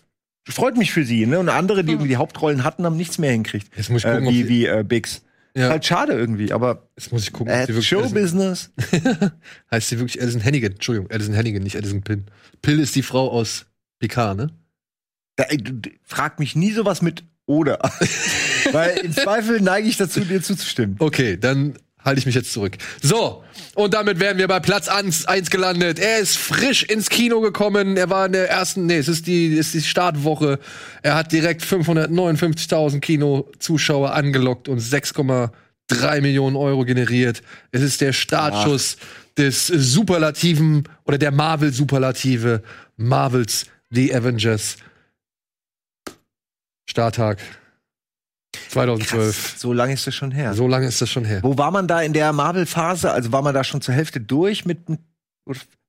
freut 0.49 0.77
mich 0.77 0.91
für 0.91 1.05
sie, 1.05 1.27
ne? 1.27 1.39
Und 1.39 1.49
andere, 1.49 1.85
die 1.85 1.93
irgendwie 1.93 2.09
die 2.09 2.17
Hauptrollen 2.17 2.65
hatten, 2.65 2.85
haben 2.85 2.97
nichts 2.97 3.19
mehr 3.19 3.31
hinkriegt. 3.31 3.69
Jetzt 3.77 3.89
muss 3.91 4.03
ich 4.05 4.11
gucken, 4.11 4.27
äh, 4.27 4.31
wie 4.31 4.43
die- 4.43 4.49
wie 4.49 4.67
äh, 4.67 4.83
Biggs. 4.83 5.23
Ja. 5.57 5.69
Halt 5.69 5.85
schade 5.85 6.15
irgendwie, 6.15 6.53
aber 6.53 6.89
Jetzt 6.97 7.13
muss 7.13 7.23
ich 7.23 7.33
gucken, 7.33 7.55
äh, 7.55 7.61
ob 7.61 7.67
die 7.69 7.75
wirklich 7.75 7.93
Alison, 7.93 8.09
Showbusiness. 8.11 8.73
heißt 9.71 9.89
sie 9.91 9.99
wirklich 10.01 10.21
Alison 10.21 10.43
Hannigan. 10.43 10.73
Entschuldigung, 10.73 11.09
Alison 11.11 11.37
Hannigan, 11.37 11.63
nicht 11.63 11.77
Alison 11.77 12.03
Pill. 12.03 12.25
Pill 12.63 12.81
ist 12.81 12.97
die 12.97 13.03
Frau 13.03 13.31
aus 13.31 13.67
Picard, 14.01 14.37
ne? 14.39 14.51
Da, 15.37 15.45
frag 16.05 16.39
mich 16.39 16.57
nie 16.57 16.73
sowas 16.73 17.03
mit 17.03 17.25
oder. 17.47 17.79
Weil 18.73 18.99
im 18.99 19.13
Zweifel 19.13 19.61
neige 19.61 19.89
ich 19.89 19.97
dazu, 19.97 20.21
dir 20.21 20.43
zuzustimmen. 20.43 20.97
Okay, 20.99 21.37
dann 21.37 21.75
halte 22.05 22.19
ich 22.19 22.27
mich 22.27 22.35
jetzt 22.35 22.53
zurück. 22.53 22.77
So, 23.01 23.43
und 23.75 23.95
damit 23.95 24.21
wären 24.21 24.39
wir 24.39 24.49
bei 24.49 24.61
Platz 24.61 24.89
1, 24.89 25.27
1 25.27 25.51
gelandet. 25.51 25.99
Er 25.99 26.19
ist 26.19 26.37
frisch 26.37 26.83
ins 26.83 27.09
Kino 27.09 27.41
gekommen. 27.41 27.97
Er 27.97 28.11
war 28.11 28.27
in 28.27 28.33
der 28.33 28.51
ersten, 28.51 28.87
nee, 28.87 28.99
es 28.99 29.09
ist 29.09 29.27
die, 29.27 29.57
es 29.57 29.67
ist 29.67 29.75
die 29.75 29.89
Startwoche. 29.89 30.59
Er 31.03 31.15
hat 31.15 31.33
direkt 31.33 31.63
559.000 31.63 33.01
Kinozuschauer 33.01 34.13
angelockt 34.15 34.69
und 34.69 34.81
6,3 34.81 36.21
Millionen 36.21 36.57
Euro 36.57 36.85
generiert. 36.85 37.43
Es 37.71 37.83
ist 37.83 38.01
der 38.01 38.13
Startschuss 38.13 38.97
des 39.37 39.67
Superlativen 39.67 40.85
oder 41.05 41.19
der 41.19 41.31
Marvel-Superlative 41.31 42.63
Marvels 42.97 43.67
The 43.91 44.15
Avengers. 44.15 44.77
Starttag 46.93 47.39
2012. 48.69 49.09
Krass, 49.09 49.61
so 49.61 49.73
lange 49.73 49.95
ist 49.95 50.07
das 50.07 50.15
schon 50.15 50.31
her. 50.31 50.53
So 50.53 50.69
lange 50.69 50.87
ist 50.87 51.01
das 51.01 51.09
schon 51.09 51.25
her. 51.25 51.43
Wo 51.43 51.57
war 51.57 51.71
man 51.71 51.89
da 51.89 52.03
in 52.03 52.13
der 52.13 52.35
Marvel-Phase? 52.35 53.11
Also 53.11 53.33
war 53.33 53.41
man 53.41 53.55
da 53.55 53.65
schon 53.65 53.81
zur 53.81 53.95
Hälfte 53.95 54.21
durch 54.21 54.67
mit 54.67 54.81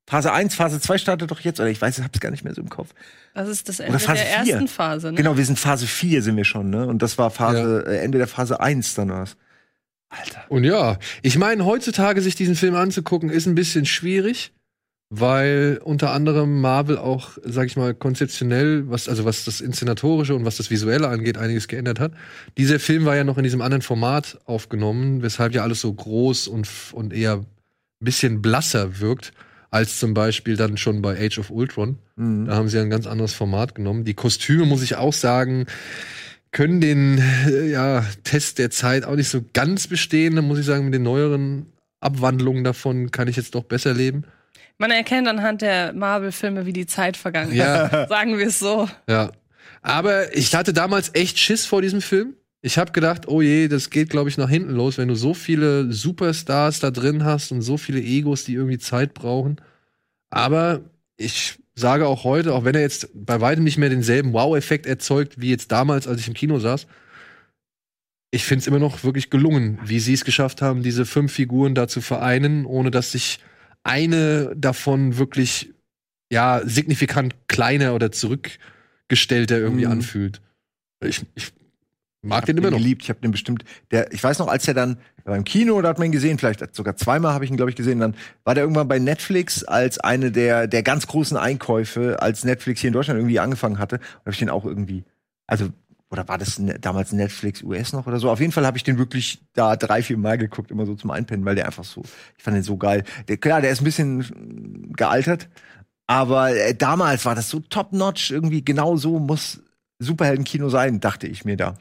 Phase 0.08 0.32
1, 0.32 0.56
Phase 0.56 0.80
2 0.80 0.98
startet 0.98 1.30
doch 1.30 1.42
jetzt, 1.42 1.60
oder 1.60 1.70
ich 1.70 1.82
weiß, 1.82 1.98
ich 1.98 2.06
hab's 2.06 2.22
gar 2.22 2.32
nicht 2.32 2.46
mehr 2.46 2.54
so 2.54 2.62
im 2.62 2.70
Kopf. 2.70 2.90
Das 3.34 3.50
ist 3.50 3.68
das 3.68 3.82
Oder 3.82 3.88
Ende 3.88 4.00
Phase 4.00 4.24
der 4.24 4.32
ersten 4.32 4.68
Phase. 4.70 5.12
Ne? 5.12 5.18
Genau, 5.18 5.36
wir 5.36 5.46
sind 5.46 5.60
Phase 5.60 5.88
4 5.88 6.22
sind 6.22 6.38
wir 6.38 6.46
schon, 6.46 6.70
ne? 6.70 6.88
Und 6.88 7.02
das 7.02 7.18
war 7.18 7.32
Phase, 7.32 7.84
äh, 7.86 7.98
Ende 7.98 8.18
der 8.18 8.28
Phase 8.28 8.62
1 8.62 8.96
dann 8.96 9.10
was. 9.10 9.36
Alter. 10.08 10.46
Und 10.48 10.64
ja, 10.64 11.00
ich 11.22 11.38
meine, 11.38 11.66
heutzutage 11.66 12.22
sich 12.22 12.36
diesen 12.36 12.56
Film 12.56 12.76
anzugucken, 12.76 13.30
ist 13.30 13.46
ein 13.46 13.56
bisschen 13.56 13.86
schwierig, 13.86 14.54
weil 15.16 15.80
unter 15.84 16.12
anderem 16.12 16.60
Marvel 16.60 16.98
auch, 16.98 17.38
sag 17.44 17.68
ich 17.68 17.78
mal, 17.78 17.94
konzeptionell, 17.94 18.90
was, 18.90 19.08
also 19.08 19.26
was 19.26 19.46
das 19.46 19.62
Inszenatorische 19.62 20.34
und 20.34 20.44
was 20.44 20.58
das 20.58 20.72
Visuelle 20.72 21.08
angeht, 21.08 21.38
einiges 21.38 21.68
geändert 21.68 22.00
hat. 22.00 22.14
Dieser 22.58 22.80
Film 22.80 23.06
war 23.06 23.16
ja 23.16 23.24
noch 23.24 23.38
in 23.38 23.44
diesem 23.44 23.62
anderen 23.62 23.84
Format 23.84 24.40
aufgenommen, 24.46 25.22
weshalb 25.22 25.54
ja 25.54 25.62
alles 25.62 25.82
so 25.82 25.94
groß 25.94 26.48
und, 26.48 26.68
und 26.94 27.14
eher 27.14 27.34
ein 27.34 27.46
bisschen 28.00 28.42
blasser 28.42 29.00
wirkt, 29.02 29.34
als 29.70 30.00
zum 30.00 30.16
Beispiel 30.16 30.58
dann 30.58 30.78
schon 30.78 31.04
bei 31.04 31.24
Age 31.24 31.38
of 31.38 31.52
Ultron. 31.52 32.00
Mhm. 32.16 32.48
Da 32.48 32.56
haben 32.56 32.68
sie 32.68 32.80
ein 32.80 32.90
ganz 32.90 33.06
anderes 33.06 33.34
Format 33.34 33.76
genommen. 33.76 34.06
Die 34.06 34.16
Kostüme, 34.16 34.66
muss 34.66 34.82
ich 34.82 34.96
auch 34.96 35.14
sagen, 35.14 35.68
können 36.52 36.82
den 36.82 37.22
äh, 37.46 37.70
ja, 37.70 38.04
Test 38.24 38.58
der 38.58 38.72
Zeit 38.72 39.06
auch 39.06 39.16
nicht 39.16 39.30
so 39.30 39.42
ganz 39.54 39.86
bestehen. 39.86 40.36
Da 40.36 40.42
muss 40.42 40.58
ich 40.58 40.66
sagen, 40.66 40.86
mit 40.86 40.96
den 40.96 41.04
neueren 41.04 41.68
Abwandlungen 42.00 42.64
davon 42.64 43.12
kann 43.12 43.28
ich 43.28 43.36
jetzt 43.36 43.54
doch 43.54 43.64
besser 43.64 43.94
leben. 43.94 44.24
Man 44.78 44.92
erkennt 44.92 45.28
anhand 45.28 45.62
der 45.62 45.94
Marvel-Filme, 45.94 46.66
wie 46.66 46.74
die 46.74 46.86
Zeit 46.86 47.16
vergangen 47.18 47.54
Ja. 47.54 47.86
ist. 47.86 47.92
Sagen 48.10 48.38
wir 48.38 48.48
es 48.48 48.60
so. 48.60 48.90
Ja. 49.08 49.32
Aber 49.82 50.36
ich 50.36 50.54
hatte 50.56 50.74
damals 50.74 51.12
echt 51.14 51.38
Schiss 51.40 51.66
vor 51.66 51.82
diesem 51.82 52.02
Film. 52.02 52.36
Ich 52.62 52.78
habe 52.78 52.92
gedacht, 52.94 53.28
oh 53.28 53.42
je, 53.42 53.68
das 53.68 53.90
geht, 53.90 54.10
glaube 54.10 54.30
ich, 54.30 54.38
nach 54.38 54.50
hinten 54.50 54.72
los, 54.72 54.98
wenn 54.98 55.10
du 55.10 55.16
so 55.16 55.34
viele 55.34 55.92
Superstars 55.92 56.80
da 56.80 56.92
drin 56.92 57.26
hast 57.26 57.52
und 57.52 57.62
so 57.62 57.78
viele 57.78 58.00
Egos, 58.00 58.46
die 58.46 58.54
irgendwie 58.54 58.78
Zeit 58.78 59.14
brauchen. 59.14 59.58
Aber 60.30 60.82
ich 61.18 61.60
sage 61.76 62.08
auch 62.08 62.24
heute, 62.24 62.54
auch 62.54 62.64
wenn 62.64 62.76
er 62.76 62.82
jetzt 62.82 63.10
bei 63.14 63.42
weitem 63.42 63.64
nicht 63.66 63.78
mehr 63.78 63.90
denselben 63.90 64.32
Wow-Effekt 64.32 64.86
erzeugt, 64.86 65.42
wie 65.42 65.50
jetzt 65.50 65.72
damals, 65.72 66.08
als 66.08 66.22
ich 66.22 66.28
im 66.30 66.34
Kino 66.34 66.58
saß, 66.60 66.88
ich 68.32 68.46
finde 68.46 68.62
es 68.62 68.68
immer 68.68 68.80
noch 68.80 69.04
wirklich 69.04 69.30
gelungen, 69.30 69.78
wie 69.84 70.00
sie 70.00 70.14
es 70.14 70.24
geschafft 70.26 70.62
haben, 70.62 70.82
diese 70.84 71.06
fünf 71.06 71.34
Figuren 71.34 71.76
da 71.76 71.88
zu 71.88 72.00
vereinen, 72.02 72.66
ohne 72.66 72.90
dass 72.92 73.12
sich 73.12 73.40
eine 73.84 74.54
davon 74.56 75.18
wirklich 75.18 75.74
ja 76.32 76.62
signifikant 76.66 77.36
kleiner 77.48 77.94
oder 77.94 78.12
zurückgestellter 78.12 79.58
irgendwie 79.58 79.86
Mhm. 79.86 79.92
anfühlt. 79.92 80.42
Ich, 81.04 81.26
ich 81.36 81.52
mag 82.22 82.46
den 82.46 82.58
immer 82.58 82.72
noch. 82.72 82.78
geliebt. 82.78 83.04
Ich 83.04 83.10
habe 83.10 83.20
den 83.20 83.32
bestimmt. 83.32 83.66
Der, 83.92 84.12
ich 84.14 84.24
weiß 84.24 84.40
noch, 84.40 84.48
als 84.48 84.68
er 84.68 84.74
dann 84.74 84.98
beim 85.26 85.44
Kino, 85.44 85.82
da 85.82 85.90
hat 85.90 86.00
man 86.00 86.08
ihn 86.08 86.12
gesehen, 86.12 86.38
vielleicht 86.38 86.76
sogar 86.76 86.96
zweimal 86.96 87.34
habe 87.34 87.46
ich 87.46 87.52
ihn, 87.52 87.58
glaube 87.58 87.70
ich, 87.70 87.76
gesehen. 87.76 88.00
Dann 88.00 88.16
war 88.44 88.56
der 88.56 88.64
irgendwann 88.64 88.88
bei 88.88 89.00
Netflix 89.00 89.64
als 89.64 90.00
eine 90.00 90.32
der 90.32 90.68
der 90.68 90.84
ganz 90.84 91.08
großen 91.08 91.38
Einkäufe, 91.38 92.22
als 92.22 92.44
Netflix 92.46 92.82
hier 92.82 92.88
in 92.90 92.94
Deutschland 92.94 93.20
irgendwie 93.20 93.40
angefangen 93.40 93.78
hatte. 93.80 93.98
Und 93.98 94.20
habe 94.22 94.32
ich 94.32 94.40
den 94.40 94.50
auch 94.50 94.66
irgendwie, 94.66 95.04
also 95.48 95.70
oder 96.14 96.28
war 96.28 96.38
das 96.38 96.60
ne- 96.60 96.78
damals 96.80 97.12
Netflix 97.12 97.64
US 97.64 97.92
noch 97.92 98.06
oder 98.06 98.20
so? 98.20 98.30
Auf 98.30 98.40
jeden 98.40 98.52
Fall 98.52 98.66
habe 98.68 98.78
ich 98.78 98.84
den 98.84 99.00
wirklich 99.00 99.42
da 99.54 99.76
drei, 99.76 100.04
vier 100.04 100.18
Mal 100.18 100.38
geguckt, 100.38 100.70
immer 100.70 100.86
so 100.86 100.94
zum 100.94 101.10
Einpennen, 101.10 101.44
weil 101.44 101.56
der 101.56 101.66
einfach 101.66 101.84
so, 101.84 102.04
ich 102.38 102.44
fand 102.44 102.56
den 102.56 102.64
so 102.64 102.78
geil. 102.78 103.04
Der, 103.28 103.38
klar, 103.38 103.62
der 103.62 103.72
ist 103.72 103.82
ein 103.82 103.86
bisschen 103.86 104.94
gealtert, 104.96 105.50
aber 106.06 106.56
äh, 106.56 106.76
damals 106.76 107.26
war 107.26 107.34
das 107.34 107.50
so 107.50 107.60
top-notch, 107.60 108.30
irgendwie 108.30 108.64
genau 108.64 108.96
so 108.96 109.18
muss 109.18 109.64
Superheldenkino 109.98 110.70
sein, 110.70 111.00
dachte 111.00 111.26
ich 111.28 111.46
mir 111.46 111.58
da. 111.58 111.78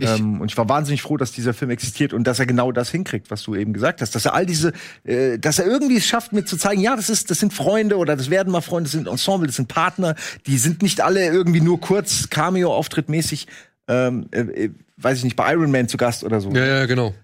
Ähm, 0.00 0.40
und 0.40 0.50
ich 0.50 0.56
war 0.56 0.68
wahnsinnig 0.68 1.02
froh, 1.02 1.16
dass 1.16 1.32
dieser 1.32 1.52
Film 1.52 1.70
existiert 1.70 2.12
und 2.14 2.24
dass 2.24 2.38
er 2.38 2.46
genau 2.46 2.72
das 2.72 2.90
hinkriegt, 2.90 3.30
was 3.30 3.42
du 3.42 3.54
eben 3.54 3.72
gesagt 3.72 4.00
hast. 4.00 4.14
Dass 4.14 4.24
er 4.24 4.34
all 4.34 4.46
diese, 4.46 4.72
äh, 5.04 5.38
dass 5.38 5.58
er 5.58 5.66
irgendwie 5.66 5.96
es 5.96 6.06
schafft, 6.06 6.32
mir 6.32 6.44
zu 6.44 6.56
zeigen, 6.56 6.80
ja, 6.80 6.96
das 6.96 7.10
ist, 7.10 7.30
das 7.30 7.38
sind 7.38 7.52
Freunde 7.52 7.98
oder 7.98 8.16
das 8.16 8.30
werden 8.30 8.50
mal 8.52 8.62
Freunde, 8.62 8.84
das 8.84 8.92
sind 8.92 9.06
Ensemble, 9.06 9.46
das 9.46 9.56
sind 9.56 9.68
Partner, 9.68 10.14
die 10.46 10.56
sind 10.56 10.82
nicht 10.82 11.02
alle 11.02 11.26
irgendwie 11.26 11.60
nur 11.60 11.80
kurz 11.80 12.30
Cameo-Auftritt 12.30 13.08
mäßig, 13.08 13.46
ähm, 13.88 14.28
äh, 14.30 14.40
äh, 14.40 14.70
weiß 14.96 15.18
ich 15.18 15.24
nicht, 15.24 15.36
bei 15.36 15.52
Iron 15.52 15.70
Man 15.70 15.88
zu 15.88 15.98
Gast 15.98 16.24
oder 16.24 16.40
so. 16.40 16.50
Ja, 16.52 16.64
ja, 16.64 16.86
genau. 16.86 17.14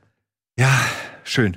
Ja, 0.59 0.71
schön. 1.25 1.57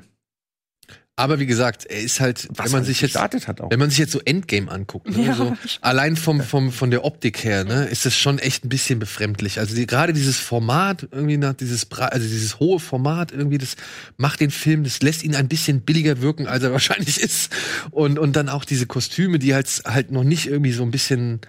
Aber 1.22 1.40
wie 1.40 1.46
gesagt, 1.46 1.86
er 1.86 2.00
ist 2.02 2.20
halt, 2.20 2.48
Was 2.56 2.66
wenn 2.66 2.72
man 2.72 2.84
sich 2.84 3.00
jetzt 3.02 3.14
gestartet 3.14 3.48
hat 3.48 3.62
auch. 3.62 3.70
Wenn 3.70 3.80
man 3.80 3.90
sich 3.90 4.00
jetzt 4.00 4.12
so 4.12 4.20
Endgame 4.26 4.72
anguckt, 4.72 5.16
ne, 5.16 5.26
Ja. 5.28 5.36
so, 5.36 5.56
allein 5.82 6.16
vom, 6.16 6.42
vom, 6.42 6.72
von 6.72 6.90
der 6.92 7.06
Optik 7.06 7.44
her, 7.44 7.64
ne, 7.64 7.86
ist 7.86 8.06
das 8.06 8.16
schon 8.16 8.40
echt 8.40 8.66
ein 8.66 8.70
bisschen 8.70 9.00
befremdlich. 9.00 9.60
Also 9.60 9.76
die, 9.76 9.86
gerade 9.86 10.14
dieses 10.14 10.40
Format, 10.40 11.08
irgendwie 11.12 11.38
nach 11.38 11.54
dieses, 11.54 11.90
also 11.92 12.28
dieses 12.28 12.60
hohe 12.60 12.80
Format, 12.80 13.32
irgendwie, 13.32 13.58
das 13.58 13.76
macht 14.18 14.40
den 14.40 14.52
Film, 14.52 14.84
das 14.84 15.02
lässt 15.02 15.24
ihn 15.24 15.36
ein 15.36 15.48
bisschen 15.48 15.82
billiger 15.82 16.22
wirken, 16.22 16.48
als 16.48 16.64
er 16.64 16.72
wahrscheinlich 16.74 17.20
ist. 17.22 17.52
Und, 17.92 18.18
und 18.20 18.36
dann 18.36 18.50
auch 18.50 18.66
diese 18.66 18.86
Kostüme, 18.88 19.38
die 19.40 19.54
halt, 19.54 19.68
halt 19.86 20.12
noch 20.12 20.24
nicht 20.24 20.48
irgendwie 20.48 20.72
so 20.72 20.84
ein 20.84 20.92
bisschen 20.92 21.42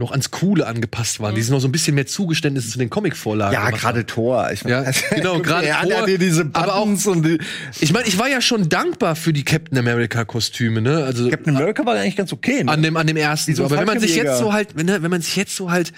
noch 0.00 0.10
ans 0.10 0.30
Coole 0.32 0.66
angepasst 0.66 1.20
waren. 1.20 1.34
Die 1.36 1.42
sind 1.42 1.52
noch 1.52 1.60
so 1.60 1.68
ein 1.68 1.72
bisschen 1.72 1.94
mehr 1.94 2.06
Zugeständnisse 2.06 2.70
zu 2.70 2.78
den 2.78 2.90
Comic-Vorlagen. 2.90 3.54
ja, 3.54 3.70
gerade. 3.70 4.04
Tor. 4.06 4.50
Ich 4.50 4.62
Ja, 4.62 4.90
genau, 5.10 5.38
gerade 5.42 5.66
er 5.68 5.82
Thor, 5.82 6.00
hat 6.02 6.08
ja 6.08 6.16
diese 6.16 6.50
aber 6.52 6.74
auch- 6.74 6.80
Buttons 6.86 7.06
und 7.06 7.22
die 7.24 7.38
Ich 7.80 7.92
meine, 7.92 8.08
ich 8.08 8.18
war 8.18 8.28
ja 8.28 8.40
schon 8.40 8.68
dankbar 8.68 9.14
für 9.14 9.32
die 9.32 9.44
Captain 9.44 9.78
America-Kostüme, 9.78 10.80
ne? 10.80 11.04
Also 11.04 11.28
Captain 11.30 11.54
America 11.54 11.86
war 11.86 11.94
eigentlich 11.94 12.16
ganz 12.16 12.32
okay. 12.32 12.64
Ne? 12.64 12.72
an 12.72 12.82
dem 12.82 12.96
an 12.96 13.06
dem 13.06 13.16
ersten 13.16 13.54
so 13.54 13.64
aber 13.64 13.78
wenn 13.78 13.86
man 13.86 14.00
sich 14.00 14.16
jetzt 14.16 14.38
so 14.38 14.52
halt 14.52 14.74
wenn, 14.76 14.88
wenn 14.88 15.10
man 15.10 15.20
sich 15.20 15.36
jetzt 15.36 15.54
so 15.54 15.70
halt 15.70 15.92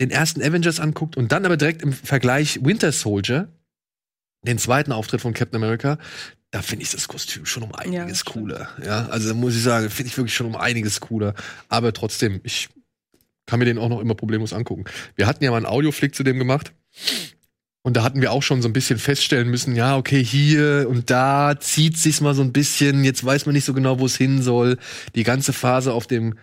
den 0.00 0.10
ersten 0.10 0.42
Avengers 0.42 0.78
anguckt 0.78 1.16
und 1.16 1.32
dann 1.32 1.44
aber 1.46 1.56
direkt 1.56 1.82
im 1.82 1.92
Vergleich 1.92 2.60
Winter 2.62 2.92
Soldier 2.92 3.48
den 4.46 4.58
zweiten 4.58 4.92
Auftritt 4.92 5.20
von 5.22 5.32
Captain 5.34 5.56
America 5.62 5.98
da 6.50 6.62
finde 6.62 6.84
ich 6.84 6.90
das 6.90 7.08
Kostüm 7.08 7.46
schon 7.46 7.62
um 7.62 7.74
einiges 7.74 8.20
stimmt. 8.20 8.34
cooler 8.34 8.68
ja 8.84 9.06
also 9.08 9.34
muss 9.34 9.56
ich 9.56 9.62
sagen 9.62 9.90
finde 9.90 10.08
ich 10.10 10.16
wirklich 10.18 10.34
schon 10.34 10.46
um 10.46 10.56
einiges 10.56 11.00
cooler 11.00 11.34
aber 11.68 11.92
trotzdem 11.92 12.40
ich 12.44 12.68
kann 13.46 13.58
mir 13.58 13.64
den 13.64 13.78
auch 13.78 13.88
noch 13.88 14.00
immer 14.00 14.14
problemlos 14.14 14.52
angucken. 14.52 14.84
Wir 15.14 15.26
hatten 15.26 15.42
ja 15.42 15.50
mal 15.50 15.58
einen 15.58 15.66
Audioflick 15.66 16.14
zu 16.14 16.22
dem 16.22 16.38
gemacht. 16.38 16.72
Und 17.82 17.96
da 17.96 18.02
hatten 18.02 18.20
wir 18.20 18.32
auch 18.32 18.42
schon 18.42 18.62
so 18.62 18.68
ein 18.68 18.72
bisschen 18.72 18.98
feststellen 18.98 19.48
müssen, 19.48 19.76
ja, 19.76 19.96
okay, 19.96 20.22
hier 20.22 20.88
und 20.90 21.08
da 21.08 21.54
zieht 21.60 21.96
sich's 21.96 22.20
mal 22.20 22.34
so 22.34 22.42
ein 22.42 22.52
bisschen, 22.52 23.04
jetzt 23.04 23.24
weiß 23.24 23.46
man 23.46 23.54
nicht 23.54 23.64
so 23.64 23.74
genau, 23.74 24.00
wo 24.00 24.06
es 24.06 24.16
hin 24.16 24.42
soll. 24.42 24.76
Die 25.14 25.22
ganze 25.22 25.52
Phase 25.52 25.92
auf 25.92 26.08
dem 26.08 26.34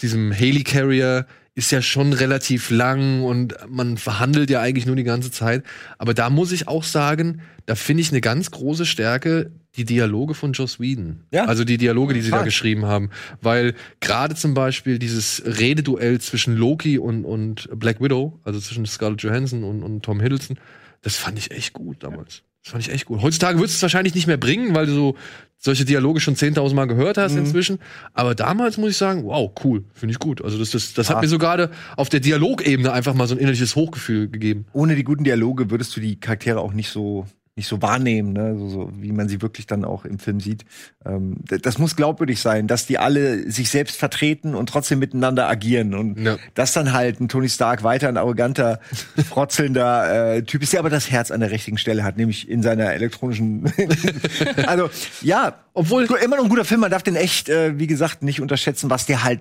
diesem 0.00 0.32
Haley 0.32 0.64
Carrier 0.64 1.26
ist 1.58 1.72
ja 1.72 1.82
schon 1.82 2.12
relativ 2.12 2.70
lang 2.70 3.24
und 3.24 3.56
man 3.68 3.96
verhandelt 3.98 4.48
ja 4.48 4.60
eigentlich 4.60 4.86
nur 4.86 4.94
die 4.94 5.02
ganze 5.02 5.32
Zeit. 5.32 5.64
Aber 5.98 6.14
da 6.14 6.30
muss 6.30 6.52
ich 6.52 6.68
auch 6.68 6.84
sagen, 6.84 7.40
da 7.66 7.74
finde 7.74 8.02
ich 8.02 8.12
eine 8.12 8.20
ganz 8.20 8.52
große 8.52 8.86
Stärke 8.86 9.50
die 9.76 9.84
Dialoge 9.84 10.34
von 10.34 10.52
Joss 10.52 10.78
Whedon. 10.78 11.24
Ja. 11.32 11.46
Also 11.46 11.64
die 11.64 11.76
Dialoge, 11.76 12.14
die 12.14 12.20
sie 12.20 12.30
da 12.30 12.36
Total. 12.36 12.44
geschrieben 12.44 12.86
haben. 12.86 13.10
Weil 13.42 13.74
gerade 13.98 14.36
zum 14.36 14.54
Beispiel 14.54 15.00
dieses 15.00 15.42
Rededuell 15.44 16.20
zwischen 16.20 16.56
Loki 16.56 16.96
und, 16.96 17.24
und 17.24 17.68
Black 17.74 18.00
Widow, 18.00 18.38
also 18.44 18.60
zwischen 18.60 18.86
Scarlett 18.86 19.22
Johansson 19.22 19.64
und, 19.64 19.82
und 19.82 20.04
Tom 20.04 20.20
Hiddleston, 20.20 20.58
das 21.02 21.16
fand 21.16 21.38
ich 21.38 21.50
echt 21.50 21.72
gut 21.72 22.04
damals. 22.04 22.42
Das 22.62 22.70
fand 22.70 22.86
ich 22.86 22.92
echt 22.92 23.06
gut. 23.06 23.20
Heutzutage 23.20 23.58
würdest 23.58 23.74
du 23.74 23.78
es 23.78 23.82
wahrscheinlich 23.82 24.14
nicht 24.14 24.28
mehr 24.28 24.36
bringen, 24.36 24.76
weil 24.76 24.86
du 24.86 24.92
so 24.92 25.16
solche 25.60 25.84
Dialoge 25.84 26.20
schon 26.20 26.36
10.000 26.36 26.74
Mal 26.74 26.86
gehört 26.86 27.18
hast 27.18 27.32
Mhm. 27.32 27.38
inzwischen. 27.40 27.78
Aber 28.14 28.34
damals 28.34 28.78
muss 28.78 28.90
ich 28.90 28.96
sagen, 28.96 29.24
wow, 29.24 29.50
cool, 29.64 29.84
finde 29.92 30.12
ich 30.12 30.18
gut. 30.18 30.42
Also 30.42 30.56
das, 30.58 30.70
das, 30.70 30.94
das 30.94 31.08
Ja. 31.08 31.14
hat 31.16 31.22
mir 31.22 31.28
so 31.28 31.38
gerade 31.38 31.70
auf 31.96 32.08
der 32.08 32.20
Dialogebene 32.20 32.92
einfach 32.92 33.14
mal 33.14 33.26
so 33.26 33.34
ein 33.34 33.38
innerliches 33.38 33.74
Hochgefühl 33.76 34.28
gegeben. 34.28 34.66
Ohne 34.72 34.94
die 34.94 35.04
guten 35.04 35.24
Dialoge 35.24 35.70
würdest 35.70 35.96
du 35.96 36.00
die 36.00 36.18
Charaktere 36.20 36.60
auch 36.60 36.72
nicht 36.72 36.90
so 36.90 37.26
nicht 37.58 37.68
so 37.68 37.82
wahrnehmen, 37.82 38.32
ne? 38.32 38.56
so, 38.56 38.68
so 38.70 38.92
wie 38.96 39.12
man 39.12 39.28
sie 39.28 39.42
wirklich 39.42 39.66
dann 39.66 39.84
auch 39.84 40.06
im 40.06 40.18
Film 40.18 40.40
sieht. 40.40 40.64
Ähm, 41.04 41.36
das 41.46 41.76
muss 41.78 41.94
glaubwürdig 41.96 42.40
sein, 42.40 42.66
dass 42.68 42.86
die 42.86 42.96
alle 42.98 43.50
sich 43.50 43.68
selbst 43.70 43.96
vertreten 43.98 44.54
und 44.54 44.68
trotzdem 44.70 44.98
miteinander 45.00 45.46
agieren 45.48 45.92
und 45.94 46.18
Ja. 46.18 46.36
dass 46.54 46.72
dann 46.72 46.92
halt 46.94 47.20
ein 47.20 47.28
Tony 47.28 47.48
Stark 47.50 47.82
weiter 47.82 48.08
ein 48.08 48.16
arroganter, 48.16 48.80
frotzelnder 49.28 50.36
äh, 50.36 50.42
Typ 50.42 50.62
ist, 50.62 50.72
der 50.72 50.80
aber 50.80 50.90
das 50.90 51.10
Herz 51.10 51.30
an 51.30 51.40
der 51.40 51.50
richtigen 51.50 51.78
Stelle 51.78 52.04
hat, 52.04 52.16
nämlich 52.16 52.48
in 52.48 52.62
seiner 52.62 52.92
elektronischen. 52.94 53.70
also 54.66 54.88
ja, 55.20 55.54
Obwohl- 55.74 56.04
immer 56.24 56.36
noch 56.36 56.44
ein 56.44 56.50
guter 56.50 56.64
Film. 56.64 56.80
Man 56.80 56.90
darf 56.90 57.02
den 57.02 57.16
echt, 57.16 57.48
äh, 57.48 57.78
wie 57.78 57.86
gesagt, 57.86 58.22
nicht 58.22 58.40
unterschätzen, 58.40 58.88
was 58.90 59.06
der 59.06 59.24
halt, 59.24 59.40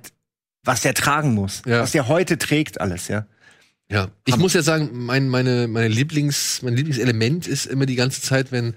was 0.64 0.82
der 0.82 0.94
tragen 0.94 1.34
muss, 1.34 1.62
Ja. 1.66 1.82
was 1.82 1.92
der 1.92 2.08
heute 2.08 2.38
trägt, 2.38 2.82
alles, 2.82 3.08
ja. 3.08 3.26
Ja, 3.90 4.10
ich 4.26 4.36
muss 4.38 4.54
ja 4.54 4.62
sagen, 4.62 4.90
mein, 4.94 5.30
meine, 5.30 5.68
meine 5.68 5.88
Lieblings, 5.88 6.62
mein 6.62 6.76
Lieblingselement 6.76 7.48
ist 7.48 7.66
immer 7.66 7.86
die 7.86 7.96
ganze 7.96 8.22
Zeit, 8.22 8.52
wenn, 8.52 8.76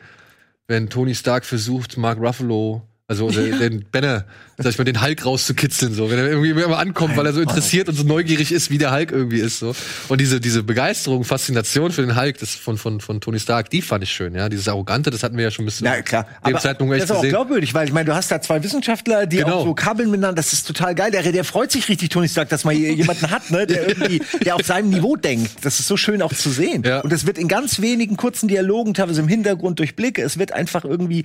wenn 0.68 0.88
Tony 0.88 1.14
Stark 1.14 1.44
versucht, 1.44 1.96
Mark 1.96 2.18
Ruffalo, 2.18 2.82
also 3.10 3.28
den, 3.28 3.58
den 3.58 3.84
Banner, 3.90 4.24
sag 4.56 4.70
ich 4.70 4.78
mal, 4.78 4.84
den 4.84 5.02
Hulk 5.02 5.26
rauszukitzeln, 5.26 5.94
so, 5.94 6.12
wenn 6.12 6.18
er 6.20 6.28
irgendwie 6.28 6.50
immer 6.50 6.78
ankommt, 6.78 7.16
weil 7.16 7.26
er 7.26 7.32
so 7.32 7.40
interessiert 7.40 7.88
und 7.88 7.96
so 7.96 8.04
neugierig 8.04 8.52
ist, 8.52 8.70
wie 8.70 8.78
der 8.78 8.92
Hulk 8.94 9.10
irgendwie 9.10 9.40
ist, 9.40 9.58
so. 9.58 9.74
Und 10.08 10.20
diese, 10.20 10.40
diese 10.40 10.62
Begeisterung, 10.62 11.24
Faszination 11.24 11.90
für 11.90 12.02
den 12.02 12.14
Hulk, 12.14 12.38
das 12.38 12.54
von, 12.54 12.78
von, 12.78 13.00
von 13.00 13.20
Tony 13.20 13.40
Stark, 13.40 13.68
die 13.70 13.82
fand 13.82 14.04
ich 14.04 14.12
schön, 14.12 14.36
ja. 14.36 14.48
Dieses 14.48 14.68
Arrogante, 14.68 15.10
das 15.10 15.24
hatten 15.24 15.36
wir 15.36 15.42
ja 15.42 15.50
schon 15.50 15.64
ein 15.64 15.66
bisschen. 15.66 15.86
Ja, 15.86 16.00
klar. 16.02 16.24
Dem 16.46 16.56
Zeitpunkt 16.58 16.92
das 16.94 16.98
echt 16.98 17.04
ist 17.06 17.10
auch 17.10 17.16
gesehen. 17.16 17.30
glaubwürdig, 17.30 17.74
weil 17.74 17.88
ich 17.88 17.92
meine, 17.92 18.04
du 18.04 18.14
hast 18.14 18.30
da 18.30 18.40
zwei 18.40 18.62
Wissenschaftler, 18.62 19.26
die 19.26 19.38
Genau. 19.38 19.56
auch 19.56 19.64
so 19.64 19.74
kabeln 19.74 20.08
miteinander. 20.08 20.36
Das 20.36 20.52
ist 20.52 20.68
total 20.68 20.94
geil. 20.94 21.10
Der, 21.10 21.22
der 21.32 21.44
freut 21.44 21.72
sich 21.72 21.88
richtig, 21.88 22.10
Tony 22.10 22.28
Stark, 22.28 22.48
dass 22.48 22.62
man 22.62 22.76
jemanden 22.76 23.28
hat, 23.28 23.50
ne, 23.50 23.66
der 23.66 23.88
irgendwie, 23.88 24.22
der 24.44 24.54
auf 24.54 24.62
seinem 24.62 24.90
Niveau 24.90 25.16
denkt. 25.16 25.50
Das 25.62 25.80
ist 25.80 25.88
so 25.88 25.96
schön 25.96 26.22
auch 26.22 26.32
zu 26.32 26.50
sehen. 26.50 26.84
Ja. 26.86 27.00
Und 27.00 27.12
das 27.12 27.26
wird 27.26 27.38
in 27.38 27.48
ganz 27.48 27.80
wenigen 27.80 28.16
kurzen 28.16 28.46
Dialogen, 28.46 28.94
teilweise 28.94 29.20
im 29.20 29.26
Hintergrund 29.26 29.80
durch 29.80 29.96
Blicke, 29.96 30.22
es 30.22 30.38
wird 30.38 30.52
einfach 30.52 30.84
irgendwie 30.84 31.24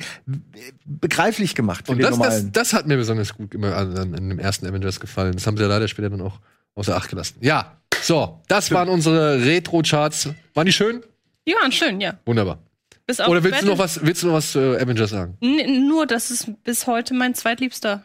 begreiflich 0.86 1.54
gemacht 1.54 1.74
für 1.84 1.91
Und 1.91 2.01
das, 2.01 2.17
das, 2.17 2.51
das 2.51 2.73
hat 2.73 2.88
mir 2.88 2.97
besonders 2.97 3.34
gut 3.34 3.53
immer 3.53 3.76
an, 3.76 3.97
an, 3.97 4.11
dem 4.30 4.39
ersten 4.39 4.65
Avengers 4.67 4.99
gefallen. 4.99 5.34
Das 5.34 5.45
haben 5.47 5.57
sie 5.57 5.63
ja 5.63 5.69
leider 5.69 5.88
später 5.88 6.09
dann 6.09 6.21
auch 6.21 6.39
außer 6.76 6.95
Acht 6.95 7.09
gelassen. 7.09 7.38
Ja, 7.41 7.78
so, 8.01 8.41
das 8.47 8.71
waren 8.71 8.89
unsere 8.89 9.43
Retro-Charts. 9.43 10.30
Waren 10.53 10.65
die 10.65 10.71
schön? 10.73 11.03
Die 11.47 11.53
waren 11.53 11.71
schön, 11.71 11.99
ja. 12.01 12.17
Wunderbar. 12.26 12.59
Bis 13.07 13.19
auf 13.19 13.28
Oder 13.28 13.43
willst 13.43 13.61
du 13.61 13.65
Battle- 13.67 13.71
noch 13.76 13.80
was, 13.84 14.03
willst 14.03 14.23
du 14.23 14.28
noch 14.28 14.34
was 14.34 14.51
zu 14.51 14.59
Avengers 14.80 15.09
sagen? 15.11 15.38
N 15.41 15.88
nur, 15.88 16.05
dass 16.07 16.30
es 16.32 16.51
bis 16.63 16.88
heute 16.88 17.13
mein 17.13 17.34
zweitliebster. 17.36 18.03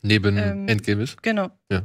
Neben 0.00 0.36
Ähm, 0.36 0.68
Endgame 0.68 1.02
ist? 1.02 1.22
Genau. 1.22 1.50
Ja. 1.70 1.82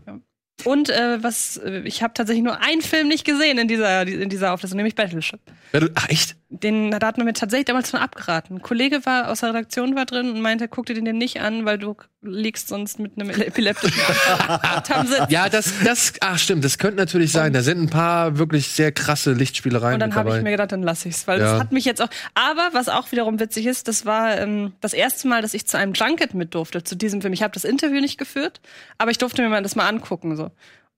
Und 0.66 0.90
äh, 0.90 1.22
was, 1.24 1.58
äh, 1.58 1.82
ich 1.86 2.02
habe 2.02 2.14
tatsächlich 2.16 2.44
nur 2.44 2.60
einen 2.62 2.82
Film 2.82 3.08
nicht 3.08 3.26
gesehen 3.26 3.58
in 3.60 3.68
dieser, 3.68 4.08
in 4.08 4.28
dieser 4.30 4.54
Auflistung, 4.54 4.78
nämlich 4.78 4.96
Battleship. 4.96 5.40
Battle- 5.72 5.92
Ach, 5.96 6.10
echt? 6.10 6.36
Den, 6.50 6.92
da 6.92 7.06
hat 7.06 7.18
man 7.18 7.26
mir 7.26 7.34
tatsächlich 7.34 7.66
damals 7.66 7.90
von 7.92 8.00
abgeraten. 8.00 8.56
Ein 8.58 8.62
Kollege 8.62 9.06
war 9.06 9.30
aus 9.30 9.42
der 9.42 9.50
Redaktion 9.50 9.96
war 9.96 10.06
drin 10.06 10.32
und 10.32 10.42
meinte, 10.42 10.68
guck 10.70 10.86
dir 10.86 10.94
den 10.94 11.18
nicht 11.18 11.42
an, 11.42 11.66
weil 11.66 11.78
du 11.78 11.96
liegst 12.22 12.70
sonst 12.70 13.00
mit 13.00 13.20
einem 13.20 13.30
epileptischen. 13.30 14.02
Und 14.98 15.30
Ja, 15.30 15.50
das, 15.50 15.74
das, 15.84 16.14
ach 16.22 16.40
stimmt, 16.40 16.64
das 16.64 16.78
könnte 16.78 16.96
natürlich 16.98 17.32
sein. 17.34 17.52
Da 17.54 17.62
sind 17.62 17.82
ein 17.82 17.90
paar 17.90 18.38
wirklich 18.38 18.70
sehr 18.70 18.92
krasse 18.94 19.34
Lichtspielereien 19.34 19.96
Und 19.96 20.00
dann 20.00 20.16
habe 20.16 20.38
ich 20.38 20.42
mir 20.44 20.52
gedacht, 20.52 20.72
dann 20.72 20.84
lasse 20.84 21.10
ich's, 21.10 21.28
weil 21.28 21.40
Ja. 21.40 21.52
das 21.52 21.60
hat 21.62 21.72
mich 21.74 21.84
jetzt 21.86 22.02
auch. 22.02 22.10
Aber 22.34 22.70
was 22.72 22.88
auch 22.90 23.12
wiederum 23.12 23.40
witzig 23.42 23.66
ist, 23.66 23.88
das 23.90 24.06
war 24.06 24.38
ähm, 24.40 24.72
das 24.80 24.94
erste 24.94 25.28
Mal, 25.28 25.42
dass 25.42 25.54
ich 25.54 25.68
zu 25.68 25.78
einem 25.78 25.94
Junket 25.94 26.34
mit 26.34 26.56
durfte 26.56 26.82
zu 26.84 26.96
diesem 26.96 27.22
Film. 27.22 27.34
Ich 27.34 27.44
habe 27.44 27.54
das 27.54 27.66
Interview 27.66 28.00
nicht 28.00 28.18
geführt, 28.18 28.62
aber 28.98 29.12
ich 29.12 29.18
durfte 29.18 29.42
mir 29.42 29.50
mal 29.50 29.62
das 29.62 29.76
mal 29.76 29.88
angucken 29.88 30.36
so. 30.38 30.47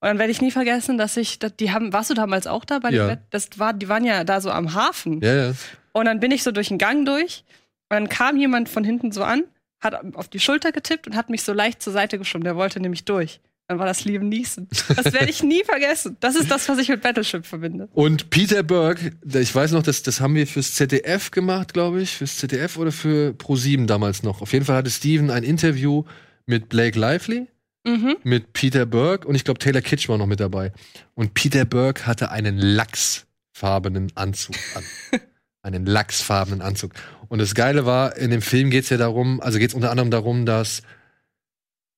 Und 0.02 0.08
dann 0.08 0.18
werde 0.20 0.32
ich 0.32 0.42
nie 0.42 0.52
vergessen, 0.52 0.98
dass 0.98 1.18
ich, 1.18 1.40
die 1.60 1.72
haben, 1.72 1.92
warst 1.92 2.10
du 2.10 2.14
damals 2.14 2.48
auch 2.48 2.64
da 2.66 2.80
bei 2.80 2.90
Ja. 2.92 3.06
dem 3.06 3.10
Bett? 3.10 3.20
Das 3.32 3.50
war, 3.58 3.74
die 3.74 3.90
waren 3.90 4.06
ja 4.06 4.24
da 4.24 4.40
so 4.42 4.50
am 4.52 4.74
Hafen. 4.74 5.22
ja, 5.22 5.36
ja. 5.48 5.54
Und 5.92 6.06
dann 6.06 6.20
bin 6.20 6.32
ich 6.32 6.44
so 6.44 6.52
durch 6.52 6.68
den 6.70 6.78
Gang 6.78 7.06
durch 7.06 7.44
und 7.90 7.96
dann 7.96 8.10
kam 8.10 8.38
jemand 8.38 8.70
von 8.70 8.84
hinten 8.84 9.12
so 9.12 9.24
an, 9.24 9.44
hat 9.82 10.16
auf 10.16 10.28
die 10.30 10.40
Schulter 10.40 10.72
getippt 10.72 11.08
und 11.08 11.16
hat 11.16 11.30
mich 11.30 11.42
so 11.44 11.52
leicht 11.52 11.82
zur 11.82 11.92
Seite 11.94 12.18
geschoben. 12.18 12.44
Der 12.44 12.56
wollte 12.56 12.80
nämlich 12.80 13.04
durch. 13.06 13.40
Dann 13.68 13.78
war 13.80 13.86
das 13.86 14.04
Liam 14.06 14.30
Neeson. 14.30 14.68
Das 14.96 15.14
werde 15.14 15.30
ich 15.30 15.44
nie 15.44 15.64
vergessen. 15.64 16.18
Das 16.22 16.36
ist 16.36 16.50
das, 16.50 16.68
was 16.70 16.78
ich 16.80 16.90
mit 16.90 17.02
Battleship 17.02 17.46
verbinde. 17.46 17.88
Und 17.94 18.30
Peter 18.32 18.64
Berg, 18.64 19.00
ich 19.32 19.54
weiß 19.54 19.72
noch, 19.74 19.84
das, 19.84 20.02
das 20.04 20.22
haben 20.22 20.34
wir 20.36 20.48
fürs 20.48 20.74
ZDF 20.76 21.30
gemacht, 21.32 21.74
glaube 21.74 22.02
ich. 22.02 22.16
Fürs 22.18 22.38
ZDF 22.38 22.78
oder 22.78 22.92
für 22.92 23.32
Pro7 23.38 23.86
damals 23.86 24.24
noch. 24.24 24.42
Auf 24.42 24.54
jeden 24.54 24.66
Fall 24.66 24.76
hatte 24.78 24.90
Steven 24.90 25.30
ein 25.30 25.44
Interview 25.44 26.04
mit 26.48 26.70
Blake 26.70 26.98
Lively, 26.98 27.48
Mhm. 27.86 28.18
mit 28.24 28.54
Peter 28.54 28.86
Berg 28.86 29.26
und 29.26 29.36
ich 29.36 29.44
glaube 29.46 29.60
Taylor 29.60 29.82
Kitsch 29.82 30.10
war 30.10 30.18
noch 30.18 30.26
mit 30.28 30.40
dabei. 30.40 30.74
Und 31.16 31.34
Peter 31.34 31.64
Berg 31.66 32.06
hatte 32.06 32.30
einen 32.30 32.58
lachsfarbenen 32.58 34.12
Anzug 34.16 34.56
an. 34.76 34.84
einen 35.62 35.86
lachsfarbenen 35.86 36.62
Anzug. 36.62 36.94
Und 37.30 37.40
das 37.40 37.54
Geile 37.56 37.86
war, 37.86 38.18
in 38.18 38.32
dem 38.32 38.42
Film 38.42 38.70
geht 38.70 38.84
es 38.86 38.90
ja 38.90 38.98
darum, 38.98 39.40
also 39.42 39.60
geht 39.60 39.70
es 39.70 39.76
unter 39.76 39.92
anderem 39.92 40.12
darum, 40.12 40.46
dass 40.46 40.82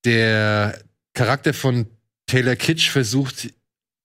der 0.04 0.78
Charakter 1.14 1.54
von 1.54 1.86
Taylor 2.26 2.56
Kitsch 2.56 2.90
versucht, 2.90 3.50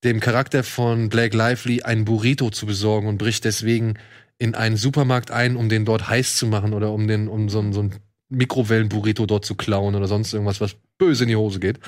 dem 0.03 0.19
Charakter 0.19 0.63
von 0.63 1.09
Blake 1.09 1.35
Lively 1.35 1.81
einen 1.81 2.05
Burrito 2.05 2.49
zu 2.49 2.65
besorgen 2.65 3.07
und 3.07 3.17
bricht 3.17 3.45
deswegen 3.45 3.95
in 4.37 4.53
einen 4.53 4.77
Supermarkt 4.77 5.31
ein, 5.31 5.55
um 5.55 5.69
den 5.69 5.85
dort 5.85 6.07
heiß 6.07 6.35
zu 6.37 6.45
machen 6.47 6.73
oder 6.73 6.91
um 6.91 7.07
den, 7.07 7.27
um 7.27 7.49
so, 7.49 7.59
ein- 7.59 7.73
so 7.73 7.81
ein 7.81 7.95
Mikrowellen-Burrito 8.29 9.25
dort 9.25 9.45
zu 9.45 9.55
klauen 9.55 9.95
oder 9.95 10.07
sonst 10.07 10.33
irgendwas, 10.33 10.61
was 10.61 10.75
böse 10.97 11.23
in 11.23 11.29
die 11.29 11.35
Hose 11.35 11.59
geht. 11.59 11.79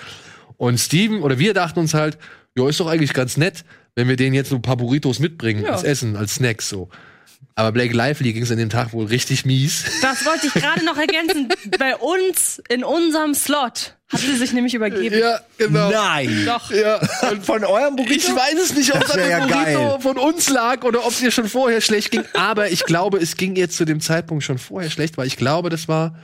Und 0.58 0.78
Steven 0.78 1.22
oder 1.22 1.40
wir 1.40 1.54
dachten 1.54 1.80
uns 1.80 1.94
halt, 1.94 2.18
ja, 2.58 2.68
ist 2.68 2.80
doch 2.80 2.88
eigentlich 2.88 3.14
ganz 3.14 3.38
nett, 3.38 3.64
wenn 3.96 4.08
wir 4.08 4.16
denen 4.16 4.34
jetzt 4.34 4.50
so 4.50 4.56
ein 4.56 4.62
paar 4.62 4.78
Burritos 4.78 5.20
mitbringen 5.20 5.64
Ja. 5.64 5.72
als 5.72 5.84
Essen, 5.84 6.16
als 6.16 6.36
Snacks 6.36 6.70
so. 6.70 6.90
Aber 7.60 7.74
Blake 7.74 7.94
Lively 7.94 8.32
ging 8.32 8.44
es 8.44 8.52
an 8.52 8.58
dem 8.58 8.70
Tag 8.70 8.94
wohl 8.94 9.06
richtig 9.08 9.44
mies. 9.44 9.84
Das 10.02 10.26
wollte 10.26 10.48
ich 10.48 10.54
gerade 10.54 10.86
noch 10.86 10.96
ergänzen. 10.98 11.50
Bei 11.78 11.94
uns, 11.98 12.62
in 12.70 12.86
unserem 12.86 13.34
Slot, 13.34 13.96
hat 14.08 14.22
sie 14.22 14.38
sich 14.38 14.54
nämlich 14.54 14.74
übergeben. 14.76 15.20
Ja, 15.20 15.42
genau. 15.58 15.92
Nein. 15.92 16.44
Doch. 16.46 16.72
Ja, 16.72 17.02
Von 17.42 17.66
eurem 17.66 17.98
Burrito? 17.98 18.14
Ich 18.16 18.34
weiß 18.34 18.56
es 18.64 18.74
nicht, 18.76 18.96
ob 18.96 19.02
es 19.02 19.08
Das 19.10 19.18
an 19.18 19.24
dem 19.24 19.30
ja 19.30 19.40
Burrito 19.46 19.90
geil. 19.90 19.98
von 20.00 20.18
uns 20.18 20.50
lag 20.50 20.86
oder 20.86 21.06
ob 21.06 21.12
es 21.12 21.22
ihr 21.22 21.32
schon 21.32 21.50
vorher 21.50 21.82
schlecht 21.82 22.12
ging. 22.12 22.24
Aber 22.34 22.72
ich 22.72 22.86
glaube, 22.86 23.18
es 23.18 23.36
ging 23.36 23.58
ihr 23.58 23.70
zu 23.70 23.84
dem 23.84 24.00
Zeitpunkt 24.00 24.46
schon 24.46 24.58
vorher 24.58 24.90
schlecht, 24.90 25.18
weil 25.18 25.28
ich 25.28 25.36
glaube, 25.36 25.70
das 25.70 25.90
war, 25.90 26.16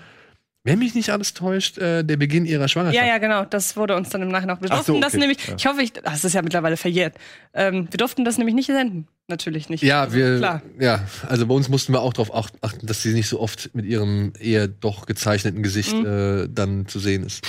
wenn 0.66 0.80
mich 0.80 0.94
nicht 0.96 1.10
alles 1.12 1.34
täuscht, 1.34 1.78
äh, 1.78 2.04
der 2.04 2.18
Beginn 2.18 2.46
ihrer 2.46 2.68
Schwangerschaft. 2.68 3.02
Ja, 3.02 3.08
ja, 3.08 3.18
genau. 3.20 3.46
Das 3.46 3.78
wurde 3.78 3.96
uns 3.96 4.10
dann 4.10 4.22
im 4.24 4.28
Nachhinein 4.30 4.58
auch. 4.58 4.62
Wir 4.62 4.70
Ach 4.72 4.84
so, 4.84 4.94
durften 4.94 5.02
das 5.02 5.14
okay. 5.14 5.20
nämlich, 5.20 5.48
Ja. 5.48 5.56
ich 5.58 5.66
hoffe, 5.68 5.82
ich, 5.82 5.94
das 5.94 6.26
ist 6.26 6.34
ja 6.34 6.42
mittlerweile 6.42 6.76
verjährt. 6.76 7.16
Ähm, 7.54 7.88
wir 7.92 7.98
durften 7.98 8.26
das 8.26 8.38
nämlich 8.38 8.56
nicht 8.56 8.68
senden. 8.68 9.08
Natürlich 9.28 9.70
nicht. 9.70 9.82
Ja, 9.84 10.14
wir, 10.14 10.38
Klar. 10.38 10.62
ja, 10.80 11.00
also 11.28 11.48
bei 11.48 11.54
uns 11.56 11.68
mussten 11.70 11.94
wir 11.94 12.02
auch 12.02 12.14
darauf 12.14 12.34
achten, 12.64 12.86
dass 12.86 13.02
sie 13.02 13.14
nicht 13.14 13.28
so 13.28 13.40
oft 13.40 13.72
mit 13.74 13.86
ihrem 13.86 14.34
eher 14.40 14.68
doch 14.68 15.06
gezeichneten 15.08 15.64
Gesicht 15.64 15.94
Mhm. 15.96 16.06
äh, 16.06 16.48
dann 16.48 16.88
zu 16.88 17.00
sehen 17.00 17.24
ist. 17.26 17.44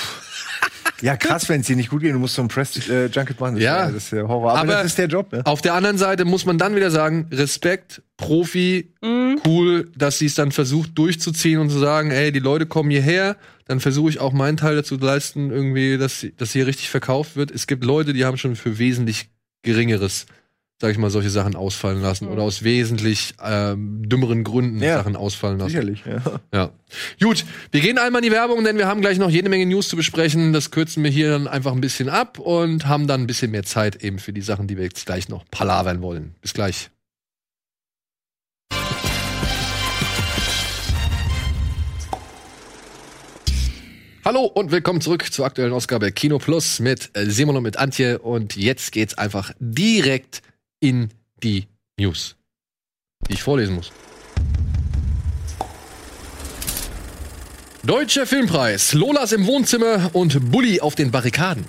Ja, 1.02 1.16
krass, 1.16 1.48
wenn 1.48 1.60
es 1.60 1.66
dir 1.66 1.76
nicht 1.76 1.90
gut 1.90 2.00
geht, 2.00 2.14
du 2.14 2.18
musst 2.18 2.34
so 2.34 2.42
ein 2.42 2.48
Press 2.48 2.88
äh, 2.88 3.06
Junket 3.06 3.38
machen. 3.38 3.56
Das 3.56 3.64
Ja. 3.64 3.84
ist, 3.86 3.94
das 3.96 4.02
ist 4.04 4.12
der 4.12 4.28
Horror. 4.28 4.52
Aber, 4.52 4.60
Aber- 4.60 4.72
das 4.74 4.86
ist 4.86 4.98
der 4.98 5.08
Job, 5.08 5.30
ne? 5.32 5.42
Auf 5.44 5.60
der 5.60 5.74
anderen 5.74 5.98
Seite 5.98 6.24
muss 6.24 6.46
man 6.46 6.56
dann 6.58 6.74
wieder 6.74 6.90
sagen, 6.90 7.28
Respekt, 7.32 8.02
Profi, 8.16 8.92
Mhm. 9.02 9.40
cool, 9.46 9.90
dass 9.96 10.18
sie 10.18 10.26
es 10.26 10.34
dann 10.34 10.52
versucht 10.52 10.96
durchzuziehen 10.96 11.58
und 11.60 11.68
zu 11.70 11.78
sagen, 11.78 12.10
ey, 12.10 12.32
die 12.32 12.38
Leute 12.38 12.66
kommen 12.66 12.90
hierher, 12.90 13.36
dann 13.66 13.80
versuche 13.80 14.08
ich 14.10 14.20
auch 14.20 14.32
meinen 14.32 14.56
Teil 14.56 14.74
dazu 14.76 14.96
zu 14.96 15.04
leisten, 15.04 15.50
irgendwie, 15.50 15.98
dass, 15.98 16.20
sie- 16.20 16.34
dass 16.36 16.52
hier 16.52 16.66
richtig 16.66 16.88
verkauft 16.88 17.36
wird. 17.36 17.50
Es 17.50 17.66
gibt 17.66 17.84
Leute, 17.84 18.12
die 18.12 18.24
haben 18.24 18.38
schon 18.38 18.56
für 18.56 18.78
wesentlich 18.78 19.28
geringeres, 19.62 20.26
sag 20.80 20.90
ich 20.90 20.98
mal, 20.98 21.08
solche 21.08 21.30
Sachen 21.30 21.56
ausfallen 21.56 22.02
lassen 22.02 22.26
Mhm. 22.26 22.32
oder 22.32 22.42
aus 22.42 22.62
wesentlich 22.62 23.32
ähm, 23.42 24.06
dümmeren 24.06 24.44
Gründen 24.44 24.82
Ja. 24.82 24.98
Sachen 24.98 25.16
ausfallen 25.16 25.58
lassen. 25.58 25.70
Sicherlich, 25.70 26.04
ja. 26.04 26.22
Ja. 26.52 26.70
Gut, 27.20 27.46
wir 27.70 27.80
gehen 27.80 27.96
einmal 27.98 28.22
in 28.22 28.28
die 28.28 28.34
Werbung, 28.34 28.62
denn 28.62 28.76
wir 28.76 28.86
haben 28.86 29.00
gleich 29.00 29.18
noch 29.18 29.30
jede 29.30 29.48
Menge 29.48 29.64
News 29.64 29.88
zu 29.88 29.96
besprechen. 29.96 30.52
Das 30.52 30.70
kürzen 30.70 31.02
wir 31.02 31.10
hier 31.10 31.30
dann 31.30 31.48
einfach 31.48 31.72
ein 31.72 31.80
bisschen 31.80 32.10
ab 32.10 32.38
und 32.38 32.86
haben 32.86 33.06
dann 33.06 33.22
ein 33.22 33.26
bisschen 33.26 33.50
mehr 33.52 33.62
Zeit 33.64 34.02
eben 34.04 34.18
für 34.18 34.34
die 34.34 34.42
Sachen, 34.42 34.66
die 34.66 34.76
wir 34.76 34.84
jetzt 34.84 35.06
gleich 35.06 35.30
noch 35.30 35.44
palavern 35.50 36.02
wollen. 36.02 36.34
Bis 36.42 36.52
gleich. 36.52 36.90
Hallo 44.24 44.44
und 44.44 44.72
willkommen 44.72 45.00
zurück 45.00 45.32
zur 45.32 45.46
aktuellen 45.46 45.72
Ausgabe 45.72 46.10
Kino 46.10 46.38
Plus 46.38 46.80
mit 46.80 47.10
äh, 47.16 47.26
Simon 47.26 47.56
und 47.56 47.62
mit 47.62 47.76
Antje. 47.76 48.18
Und 48.18 48.56
jetzt 48.56 48.90
geht's 48.92 49.16
einfach 49.16 49.52
direkt 49.60 50.42
in 50.80 51.10
die 51.42 51.66
News, 51.98 52.36
die 53.28 53.34
ich 53.34 53.42
vorlesen 53.42 53.74
muss. 53.74 53.92
Deutscher 57.82 58.26
Filmpreis, 58.26 58.94
Lolas 58.94 59.30
im 59.32 59.46
Wohnzimmer 59.46 60.10
und 60.12 60.50
Bully 60.50 60.80
auf 60.80 60.96
den 60.96 61.10
Barrikaden. 61.12 61.64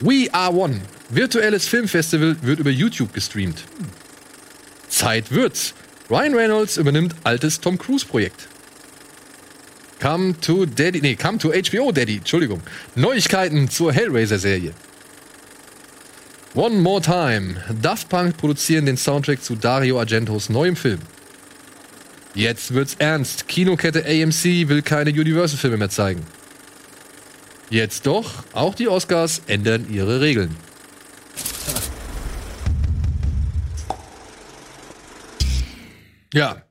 We 0.00 0.32
Are 0.32 0.54
One, 0.54 0.80
virtuelles 1.08 1.66
Filmfestival 1.66 2.36
wird 2.42 2.60
über 2.60 2.70
YouTube 2.70 3.12
gestreamt. 3.12 3.64
Zeit 4.88 5.32
wird's. 5.32 5.74
Ryan 6.08 6.34
Reynolds 6.34 6.76
übernimmt 6.76 7.14
altes 7.24 7.60
Tom 7.60 7.76
Cruise 7.76 8.06
Projekt. 8.06 8.48
Come 10.00 10.38
to 10.40 10.64
Daddy, 10.64 11.00
nee, 11.00 11.16
Come 11.16 11.38
to 11.38 11.50
HBO 11.50 11.90
Daddy, 11.90 12.18
Entschuldigung. 12.18 12.62
Neuigkeiten 12.94 13.68
zur 13.68 13.92
Hellraiser-Serie. 13.92 14.72
One 16.54 16.76
More 16.76 17.02
Time. 17.02 17.56
Daft 17.82 18.08
Punk 18.08 18.38
produzieren 18.38 18.86
den 18.86 18.96
Soundtrack 18.96 19.42
zu 19.42 19.54
Dario 19.54 19.98
Argentos 19.98 20.48
neuem 20.48 20.76
Film. 20.76 20.98
Jetzt 22.34 22.72
wird's 22.72 22.96
ernst. 22.98 23.48
Kinokette 23.48 24.04
AMC 24.04 24.68
will 24.68 24.80
keine 24.82 25.10
Universal-Filme 25.10 25.76
mehr 25.76 25.90
zeigen. 25.90 26.24
Jetzt 27.68 28.06
doch, 28.06 28.44
auch 28.54 28.74
die 28.74 28.88
Oscars 28.88 29.42
ändern 29.46 29.86
ihre 29.92 30.22
Regeln. 30.22 30.56
Ja, 36.32 36.62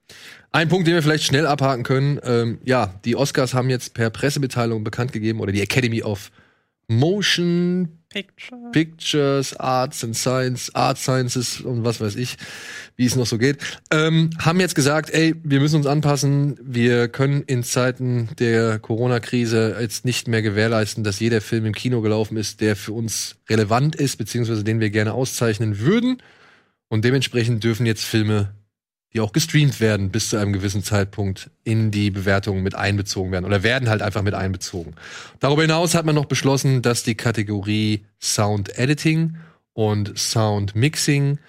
ein 0.51 0.69
Punkt, 0.69 0.87
den 0.87 0.95
wir 0.95 1.03
vielleicht 1.03 1.25
schnell 1.25 1.45
abhaken 1.45 1.83
können. 1.83 2.19
Ähm, 2.23 2.59
ja, 2.63 2.95
die 3.05 3.15
Oscars 3.15 3.53
haben 3.53 3.69
jetzt 3.69 3.93
per 3.93 4.09
Pressemitteilung 4.09 4.83
bekannt 4.83 5.11
gegeben, 5.11 5.39
oder 5.39 5.51
die 5.51 5.61
Academy 5.61 6.01
of 6.01 6.31
Motion 6.87 7.96
Picture. 8.17 8.71
Pictures, 8.71 9.55
Arts 9.59 10.03
and 10.03 10.17
Science, 10.17 10.73
Art 10.73 10.97
Sciences 10.97 11.61
und 11.61 11.83
was 11.83 12.01
weiß 12.01 12.15
ich, 12.15 12.37
wie 12.95 13.05
es 13.05 13.15
noch 13.15 13.27
so 13.27 13.37
geht, 13.37 13.59
ähm, 13.91 14.31
haben 14.39 14.59
jetzt 14.59 14.73
gesagt, 14.73 15.11
ey, 15.11 15.35
wir 15.43 15.59
müssen 15.59 15.75
uns 15.75 15.85
anpassen. 15.85 16.57
Wir 16.59 17.09
können 17.09 17.43
in 17.43 17.61
Zeiten 17.61 18.29
der 18.39 18.79
Corona-Krise 18.79 19.77
jetzt 19.79 20.03
nicht 20.03 20.27
mehr 20.27 20.41
gewährleisten, 20.41 21.03
dass 21.03 21.19
jeder 21.19 21.41
Film 21.41 21.67
im 21.67 21.75
Kino 21.75 22.01
gelaufen 22.01 22.37
ist, 22.37 22.59
der 22.59 22.75
für 22.75 22.93
uns 22.93 23.35
relevant 23.47 23.95
ist, 23.95 24.17
beziehungsweise 24.17 24.63
den 24.63 24.79
wir 24.79 24.89
gerne 24.89 25.13
auszeichnen 25.13 25.79
würden. 25.79 26.17
Und 26.87 27.05
dementsprechend 27.05 27.63
dürfen 27.63 27.85
jetzt 27.85 28.03
Filme 28.03 28.55
die 29.17 29.21
auch 29.21 29.33
gestreamt 29.33 29.79
werden 29.79 30.11
bis 30.11 30.29
zu 30.29 30.37
einem 30.37 30.53
gewissen 30.53 30.83
Zeitpunkt 30.83 31.49
in 31.63 31.89
die 31.89 32.11
Bewertungen 32.11 32.61
mit 32.61 32.75
einbezogen 32.75 33.31
werden 33.31 33.45
oder 33.45 33.63
werden 33.63 33.89
halt 33.89 34.03
einfach 34.03 34.21
mit 34.21 34.35
einbezogen. 34.35 34.93
Darüber 35.39 35.63
hinaus 35.63 35.95
hat 35.95 36.05
man 36.05 36.13
noch 36.13 36.25
beschlossen, 36.25 36.83
dass 36.83 37.01
die 37.01 37.15
Kategorie 37.15 38.05
Sound 38.21 38.77
Editing 38.77 39.37
und 39.73 40.19
Sound 40.19 40.75
Mixing 40.75 41.39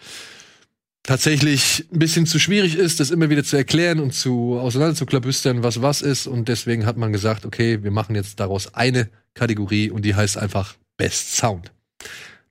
tatsächlich 1.03 1.85
ein 1.93 1.99
bisschen 1.99 2.25
zu 2.25 2.39
schwierig 2.39 2.75
ist, 2.75 3.01
das 3.01 3.11
immer 3.11 3.29
wieder 3.29 3.45
zu 3.45 3.59
erklären 3.59 4.01
und 4.01 4.15
zu 4.15 4.59
auseinanderzuklabüstern, 4.59 5.63
was 5.63 5.83
was 5.83 6.01
ist. 6.01 6.27
Und 6.27 6.49
deswegen 6.49 6.87
hat 6.87 6.97
man 6.97 7.13
gesagt, 7.13 7.45
okay, 7.45 7.83
wir 7.83 7.91
machen 7.91 8.15
jetzt 8.15 8.41
daraus 8.41 8.73
eine 8.75 9.11
Kategorie 9.35 9.91
und 9.91 10.07
die 10.07 10.15
heißt 10.15 10.39
einfach 10.39 10.77
Best 10.97 11.37
Sound. 11.37 11.71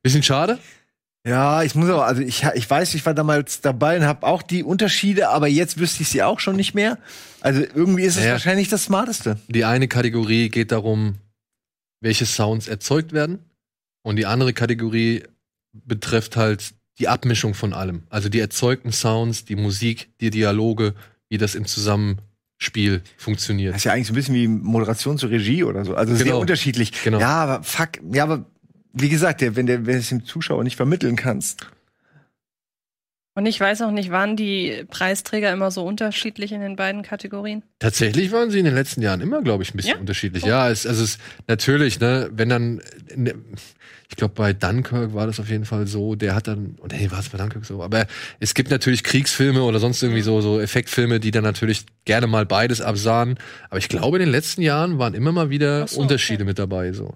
Bisschen 0.04 0.22
schade, 0.22 0.60
Ja, 1.28 1.62
ich 1.64 1.76
muss 1.76 1.90
auch, 1.90 2.02
also 2.04 2.22
ich, 2.22 2.44
ich 2.56 2.70
weiß, 2.70 2.94
ich 2.94 3.06
war 3.06 3.14
damals 3.14 3.60
dabei 3.62 3.98
und 3.98 4.06
habe 4.06 4.26
auch 4.26 4.42
die 4.42 4.64
Unterschiede, 4.64 5.30
aber 5.30 5.48
jetzt 5.48 5.78
wüsste 5.78 6.04
ich 6.04 6.10
sie 6.10 6.24
auch 6.24 6.40
schon 6.40 6.56
nicht 6.56 6.74
mehr. 6.74 6.98
Also 7.42 7.62
irgendwie 7.62 8.04
ist 8.04 8.16
es 8.18 8.24
Ja. 8.24 8.32
wahrscheinlich 8.32 8.70
das 8.70 8.86
Smarteste. 8.86 9.38
Die 9.50 9.66
eine 9.66 9.88
Kategorie 9.88 10.50
geht 10.50 10.72
darum, 10.72 11.16
welche 12.02 12.26
Sounds 12.26 12.68
erzeugt 12.68 13.12
werden. 13.12 13.40
Und 14.04 14.16
die 14.16 14.26
andere 14.26 14.54
Kategorie 14.54 15.24
betrifft 15.74 16.38
halt 16.38 16.74
die 17.00 17.10
Abmischung 17.10 17.54
von 17.54 17.74
allem. 17.74 18.04
Also 18.10 18.30
die 18.30 18.40
erzeugten 18.40 18.92
Sounds, 18.94 19.44
die 19.44 19.56
Musik, 19.58 20.10
die 20.22 20.30
Dialoge, 20.30 20.94
wie 21.30 21.38
das 21.38 21.56
im 21.56 21.66
Zusammenspiel 21.66 23.02
funktioniert. 23.18 23.74
Das 23.74 23.82
ist 23.82 23.84
ja 23.86 23.92
eigentlich 23.94 24.08
so 24.08 24.14
ein 24.14 24.16
bisschen 24.16 24.36
wie 24.36 24.48
Moderation 24.48 25.18
zur 25.18 25.30
Regie 25.30 25.64
oder 25.64 25.84
so. 25.84 25.94
Also 25.94 26.16
sehr 26.16 26.26
Genau. 26.26 26.40
unterschiedlich. 26.40 26.92
Genau. 27.04 27.20
Ja, 27.20 27.44
aber 27.44 27.64
fuck, 27.64 27.90
ja, 28.14 28.24
aber 28.24 28.46
wie 28.94 29.10
gesagt, 29.10 29.42
der, 29.42 29.56
wenn 29.56 29.66
der, 29.66 29.86
wenn 29.86 29.94
du 29.94 30.00
es 30.00 30.10
dem 30.10 30.26
Zuschauer 30.26 30.64
nicht 30.64 30.76
vermitteln 30.76 31.16
kannst. 31.16 31.68
Und 33.38 33.46
ich 33.46 33.60
weiß 33.60 33.84
auch 33.84 33.92
nicht, 33.92 34.10
waren 34.10 34.36
die 34.36 34.84
Preisträger 34.90 35.54
immer 35.54 35.70
so 35.70 35.86
unterschiedlich 35.86 36.52
in 36.52 36.62
den 36.62 36.76
beiden 36.76 37.04
Kategorien? 37.04 37.62
Tatsächlich 37.78 38.32
waren 38.32 38.50
sie 38.50 38.58
in 38.58 38.66
den 38.66 38.74
letzten 38.74 39.04
Jahren 39.04 39.22
immer, 39.22 39.44
glaube 39.44 39.62
ich, 39.62 39.76
ein 39.76 39.78
bisschen 39.78 39.94
Ja? 39.94 40.00
unterschiedlich. 40.00 40.44
Oh. 40.46 40.48
Ja, 40.48 40.72
es, 40.72 40.88
also 40.88 41.04
es 41.04 41.20
natürlich, 41.48 42.00
ne, 42.00 42.32
wenn 42.32 42.50
dann, 42.50 42.82
ne, 43.16 43.36
ich 44.10 44.16
glaube, 44.16 44.34
bei 44.34 44.54
Dunkirk 44.54 45.14
war 45.14 45.28
das 45.28 45.40
auf 45.40 45.50
jeden 45.50 45.66
Fall 45.66 45.86
so, 45.86 46.16
der 46.16 46.34
hat 46.34 46.48
dann, 46.48 46.78
oder 46.80 46.98
nee, 46.98 47.12
war 47.12 47.20
es 47.20 47.30
bei 47.30 47.38
Dunkirk 47.38 47.66
so, 47.66 47.84
aber 47.84 48.08
es 48.40 48.56
gibt 48.56 48.72
natürlich 48.72 49.04
Kriegsfilme 49.04 49.62
oder 49.62 49.78
sonst 49.78 50.02
irgendwie 50.02 50.24
so, 50.24 50.42
so 50.42 50.60
Effektfilme, 50.60 51.20
die 51.20 51.30
dann 51.30 51.44
natürlich 51.44 51.86
gerne 52.06 52.26
mal 52.26 52.48
beides 52.48 52.82
absahen. 52.82 53.38
Aber 53.70 53.78
ich 53.78 53.88
glaube, 53.88 54.18
in 54.18 54.22
den 54.22 54.32
letzten 54.32 54.64
Jahren 54.64 54.98
waren 54.98 55.14
immer 55.14 55.32
mal 55.32 55.52
wieder 55.52 55.88
so, 55.88 56.00
Unterschiede 56.02 56.42
okay. 56.42 56.50
mit 56.50 56.58
dabei, 56.58 56.92
so. 56.92 57.14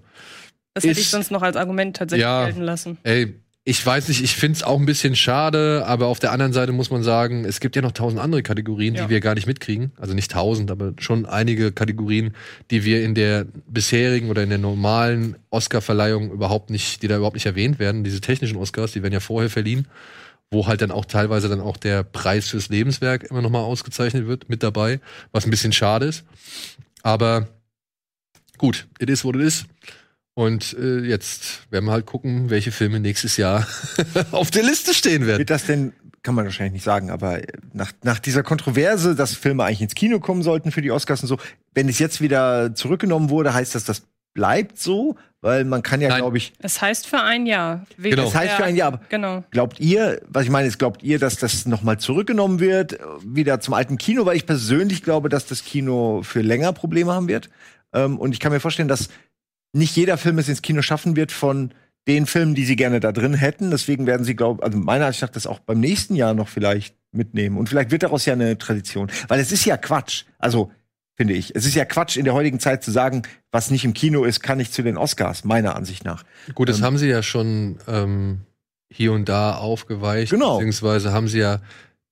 Das 0.74 0.84
hätte 0.84 1.00
ich 1.00 1.08
sonst 1.10 1.30
noch 1.30 1.42
als 1.42 1.56
Argument 1.56 1.96
tatsächlich 1.96 2.22
Ja. 2.22 2.44
gelten 2.46 2.62
lassen. 2.62 2.98
Ey, 3.02 3.34
ich 3.64 3.84
weiß 3.86 4.08
nicht, 4.08 4.22
ich 4.24 4.34
find's 4.34 4.62
auch 4.64 4.78
ein 4.80 4.86
bisschen 4.86 5.14
schade, 5.14 5.84
aber 5.86 6.06
auf 6.06 6.18
der 6.18 6.32
anderen 6.32 6.52
Seite 6.52 6.72
muss 6.72 6.90
man 6.90 7.04
sagen, 7.04 7.44
es 7.44 7.60
gibt 7.60 7.76
ja 7.76 7.82
noch 7.82 7.92
tausend 7.92 8.20
andere 8.20 8.42
Kategorien, 8.42 8.94
Ja. 8.96 9.04
die 9.04 9.10
wir 9.10 9.20
gar 9.20 9.34
nicht 9.34 9.46
mitkriegen. 9.46 9.92
Also 10.00 10.14
nicht 10.14 10.32
tausend, 10.32 10.70
aber 10.70 10.94
schon 10.98 11.26
einige 11.26 11.70
Kategorien, 11.70 12.34
die 12.70 12.84
wir 12.84 13.04
in 13.04 13.14
der 13.14 13.46
bisherigen 13.68 14.30
oder 14.30 14.42
in 14.42 14.48
der 14.48 14.58
normalen 14.58 15.36
Oscar-Verleihung 15.50 16.32
überhaupt 16.32 16.70
nicht, 16.70 17.02
die 17.02 17.08
da 17.08 17.16
überhaupt 17.16 17.36
nicht 17.36 17.46
erwähnt 17.46 17.78
werden. 17.78 18.02
Diese 18.02 18.20
technischen 18.20 18.56
Oscars, 18.56 18.92
die 18.92 19.02
werden 19.02 19.12
ja 19.14 19.20
vorher 19.20 19.50
verliehen, 19.50 19.86
wo 20.50 20.66
halt 20.66 20.82
dann 20.82 20.90
auch 20.90 21.04
teilweise 21.04 21.48
dann 21.48 21.60
auch 21.60 21.76
der 21.76 22.02
Preis 22.02 22.48
fürs 22.48 22.68
Lebenswerk 22.68 23.24
immer 23.30 23.42
noch 23.42 23.50
mal 23.50 23.60
ausgezeichnet 23.60 24.26
wird, 24.26 24.48
mit 24.48 24.62
dabei, 24.64 25.00
was 25.30 25.44
ein 25.44 25.50
bisschen 25.50 25.72
schade 25.72 26.06
ist. 26.06 26.24
Aber 27.02 27.46
gut, 28.58 28.86
it 28.98 29.08
is 29.08 29.24
what 29.24 29.36
it 29.36 29.42
is. 29.42 29.66
Und 30.34 30.74
äh, 30.78 31.00
jetzt 31.00 31.70
werden 31.70 31.84
wir 31.86 31.92
halt 31.92 32.06
gucken, 32.06 32.48
welche 32.48 32.72
Filme 32.72 33.00
nächstes 33.00 33.36
Jahr 33.36 33.66
auf 34.30 34.50
der 34.50 34.62
Liste 34.62 34.94
stehen 34.94 35.26
werden. 35.26 35.38
Wird 35.40 35.50
das 35.50 35.66
denn, 35.66 35.92
kann 36.22 36.34
man 36.34 36.46
wahrscheinlich 36.46 36.72
nicht 36.72 36.84
sagen, 36.84 37.10
aber 37.10 37.40
nach, 37.74 37.92
nach 38.02 38.18
dieser 38.18 38.42
Kontroverse, 38.42 39.14
dass 39.14 39.34
Filme 39.34 39.64
eigentlich 39.64 39.82
ins 39.82 39.94
Kino 39.94 40.20
kommen 40.20 40.42
sollten 40.42 40.70
für 40.72 40.80
die 40.80 40.90
Oscars 40.90 41.22
und 41.22 41.28
so, 41.28 41.38
wenn 41.74 41.88
es 41.88 41.98
jetzt 41.98 42.20
wieder 42.22 42.74
zurückgenommen 42.74 43.28
wurde, 43.28 43.52
heißt 43.52 43.74
das, 43.74 43.84
das 43.84 44.02
bleibt 44.34 44.78
so? 44.78 45.16
Weil 45.42 45.64
man 45.64 45.82
kann 45.82 46.00
ja, 46.00 46.16
glaube 46.16 46.36
ich, 46.38 46.52
Es 46.60 46.80
heißt 46.80 47.06
für 47.08 47.20
ein 47.20 47.46
Jahr. 47.46 47.84
Wegen 47.96 48.14
Genau. 48.14 48.26
das 48.28 48.34
heißt 48.36 48.54
für 48.54 48.64
ein 48.64 48.76
Jahr, 48.76 49.00
Genau. 49.08 49.42
Glaubt 49.50 49.80
ihr, 49.80 50.22
was 50.28 50.44
ich 50.44 50.50
meine, 50.50 50.68
ist, 50.68 50.78
glaubt 50.78 51.02
ihr, 51.02 51.18
dass 51.18 51.36
das 51.36 51.66
nochmal 51.66 51.98
zurückgenommen 51.98 52.60
wird, 52.60 52.98
wieder 53.26 53.58
zum 53.60 53.74
alten 53.74 53.98
Kino? 53.98 54.24
Weil 54.24 54.36
ich 54.36 54.46
persönlich 54.46 55.02
glaube, 55.02 55.28
dass 55.28 55.46
das 55.46 55.64
Kino 55.64 56.22
für 56.22 56.42
länger 56.42 56.72
Probleme 56.72 57.12
haben 57.12 57.26
wird. 57.26 57.50
Ähm, 57.92 58.18
und 58.18 58.32
ich 58.32 58.38
kann 58.38 58.52
mir 58.52 58.60
vorstellen, 58.60 58.86
dass 58.88 59.08
nicht 59.72 59.96
jeder 59.96 60.16
Film 60.18 60.38
es 60.38 60.48
ins 60.48 60.62
Kino 60.62 60.82
schaffen 60.82 61.16
wird 61.16 61.32
von 61.32 61.72
den 62.08 62.26
Filmen, 62.26 62.54
die 62.54 62.64
sie 62.64 62.76
gerne 62.76 63.00
da 63.00 63.12
drin 63.12 63.34
hätten. 63.34 63.70
Deswegen 63.70 64.06
werden 64.06 64.24
sie, 64.24 64.34
glaube 64.34 64.62
also 64.62 64.76
meiner 64.76 65.06
Ansicht 65.06 65.22
nach, 65.22 65.30
das 65.30 65.46
auch 65.46 65.60
beim 65.60 65.80
nächsten 65.80 66.14
Jahr 66.16 66.34
noch 66.34 66.48
vielleicht 66.48 66.96
mitnehmen. 67.12 67.56
Und 67.56 67.68
vielleicht 67.68 67.90
wird 67.90 68.02
daraus 68.02 68.24
ja 68.26 68.32
eine 68.32 68.58
Tradition. 68.58 69.10
Weil 69.28 69.38
es 69.40 69.52
ist 69.52 69.64
ja 69.64 69.76
Quatsch. 69.76 70.24
Also, 70.38 70.72
finde 71.14 71.34
ich. 71.34 71.54
Es 71.54 71.64
ist 71.66 71.74
ja 71.74 71.84
Quatsch, 71.84 72.16
in 72.16 72.24
der 72.24 72.34
heutigen 72.34 72.58
Zeit 72.58 72.82
zu 72.82 72.90
sagen, 72.90 73.22
was 73.52 73.70
nicht 73.70 73.84
im 73.84 73.92
Kino 73.94 74.24
ist, 74.24 74.40
kann 74.42 74.58
nicht 74.58 74.72
zu 74.74 74.82
den 74.82 74.96
Oscars, 74.96 75.44
meiner 75.44 75.76
Ansicht 75.76 76.04
nach. 76.04 76.24
Gut, 76.54 76.68
das 76.68 76.78
Ähm, 76.78 76.84
haben 76.84 76.98
sie 76.98 77.08
ja 77.08 77.22
schon 77.22 77.78
ähm, 77.86 78.40
hier 78.90 79.12
und 79.12 79.28
da 79.28 79.54
aufgeweicht, 79.54 80.32
Genau. 80.32 80.56
beziehungsweise 80.56 81.12
haben 81.12 81.28
sie 81.28 81.38
ja 81.38 81.60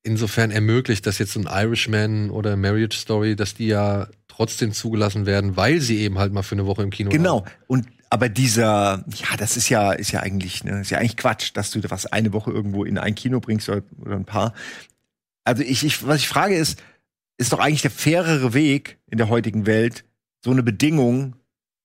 insofern 0.02 0.50
ermöglicht, 0.50 1.06
dass 1.06 1.18
jetzt 1.18 1.32
so 1.32 1.40
ein 1.40 1.48
Irishman 1.50 2.30
oder 2.30 2.56
Marriage 2.56 2.96
Story, 2.96 3.36
dass 3.36 3.54
die 3.54 3.66
ja 3.66 4.06
trotzdem 4.40 4.72
zugelassen 4.72 5.26
werden, 5.26 5.58
weil 5.58 5.82
sie 5.82 5.98
eben 5.98 6.18
halt 6.18 6.32
mal 6.32 6.42
für 6.42 6.54
eine 6.54 6.64
Woche 6.64 6.82
im 6.82 6.88
Kino 6.88 7.10
Genau. 7.10 7.42
waren. 7.44 7.50
Und 7.66 7.86
aber 8.08 8.30
dieser, 8.30 9.04
ja, 9.14 9.36
das 9.36 9.58
ist 9.58 9.68
ja, 9.68 9.92
ist 9.92 10.12
ja 10.12 10.20
eigentlich, 10.20 10.64
ne, 10.64 10.80
ist 10.80 10.88
ja 10.90 10.96
eigentlich 10.96 11.18
Quatsch, 11.18 11.50
dass 11.52 11.70
du 11.70 11.80
was 11.90 12.06
eine 12.06 12.32
Woche 12.32 12.50
irgendwo 12.50 12.84
in 12.84 12.96
ein 12.96 13.14
Kino 13.14 13.38
bringst 13.40 13.68
oder, 13.68 13.82
oder 14.00 14.16
ein 14.16 14.24
paar. 14.24 14.54
Also 15.44 15.62
ich, 15.62 15.84
ich, 15.84 16.06
was 16.06 16.16
ich 16.20 16.28
frage 16.28 16.56
ist, 16.56 16.82
ist 17.36 17.52
doch 17.52 17.58
eigentlich 17.58 17.82
der 17.82 17.90
fairere 17.90 18.54
Weg 18.54 18.98
in 19.10 19.18
der 19.18 19.28
heutigen 19.28 19.66
Welt, 19.66 20.04
so 20.42 20.50
eine 20.50 20.62
Bedingung 20.62 21.36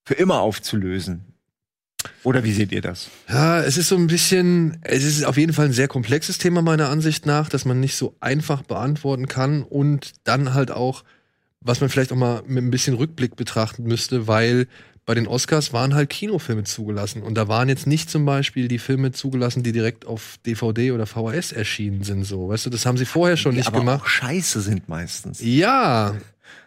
für 0.06 0.14
immer 0.14 0.40
aufzulösen. 0.40 1.26
Oder 2.22 2.42
wie 2.42 2.52
seht 2.52 2.72
ihr 2.72 2.80
das? 2.80 3.10
Ja, 3.28 3.60
es 3.60 3.76
ist 3.76 3.88
so 3.88 3.96
ein 3.96 4.06
bisschen, 4.06 4.78
es 4.82 5.04
ist 5.04 5.24
auf 5.24 5.36
jeden 5.36 5.52
Fall 5.52 5.66
ein 5.66 5.72
sehr 5.72 5.88
komplexes 5.88 6.38
Thema 6.38 6.62
meiner 6.62 6.88
Ansicht 6.88 7.26
nach, 7.26 7.50
dass 7.50 7.66
man 7.66 7.80
nicht 7.80 7.96
so 7.96 8.16
einfach 8.20 8.62
beantworten 8.62 9.26
kann 9.26 9.62
und 9.62 10.14
dann 10.24 10.54
halt 10.54 10.70
auch, 10.70 11.04
was 11.66 11.80
man 11.80 11.90
vielleicht 11.90 12.12
auch 12.12 12.16
mal 12.16 12.42
mit 12.46 12.62
ein 12.64 12.70
bisschen 12.70 12.94
Rückblick 12.94 13.36
betrachten 13.36 13.84
müsste, 13.84 14.26
weil 14.26 14.66
bei 15.04 15.14
den 15.14 15.28
Oscars 15.28 15.72
waren 15.72 15.94
halt 15.94 16.10
Kinofilme 16.10 16.64
zugelassen 16.64 17.22
und 17.22 17.34
da 17.34 17.46
waren 17.46 17.68
jetzt 17.68 17.86
nicht 17.86 18.10
zum 18.10 18.24
Beispiel 18.24 18.66
die 18.66 18.78
Filme 18.80 19.12
zugelassen, 19.12 19.62
die 19.62 19.70
direkt 19.72 20.04
auf 20.06 20.36
DVD 20.44 20.90
oder 20.92 21.06
VHS 21.06 21.52
erschienen 21.52 22.02
sind, 22.02 22.24
so, 22.24 22.48
weißt 22.48 22.66
du, 22.66 22.70
das 22.70 22.86
haben 22.86 22.96
sie 22.96 23.04
vorher 23.04 23.36
schon 23.36 23.52
Die 23.52 23.58
nicht 23.58 23.68
aber 23.68 23.78
gemacht. 23.80 24.02
auch 24.02 24.06
scheiße 24.08 24.60
sind 24.60 24.88
meistens. 24.88 25.40
Ja, 25.40 26.16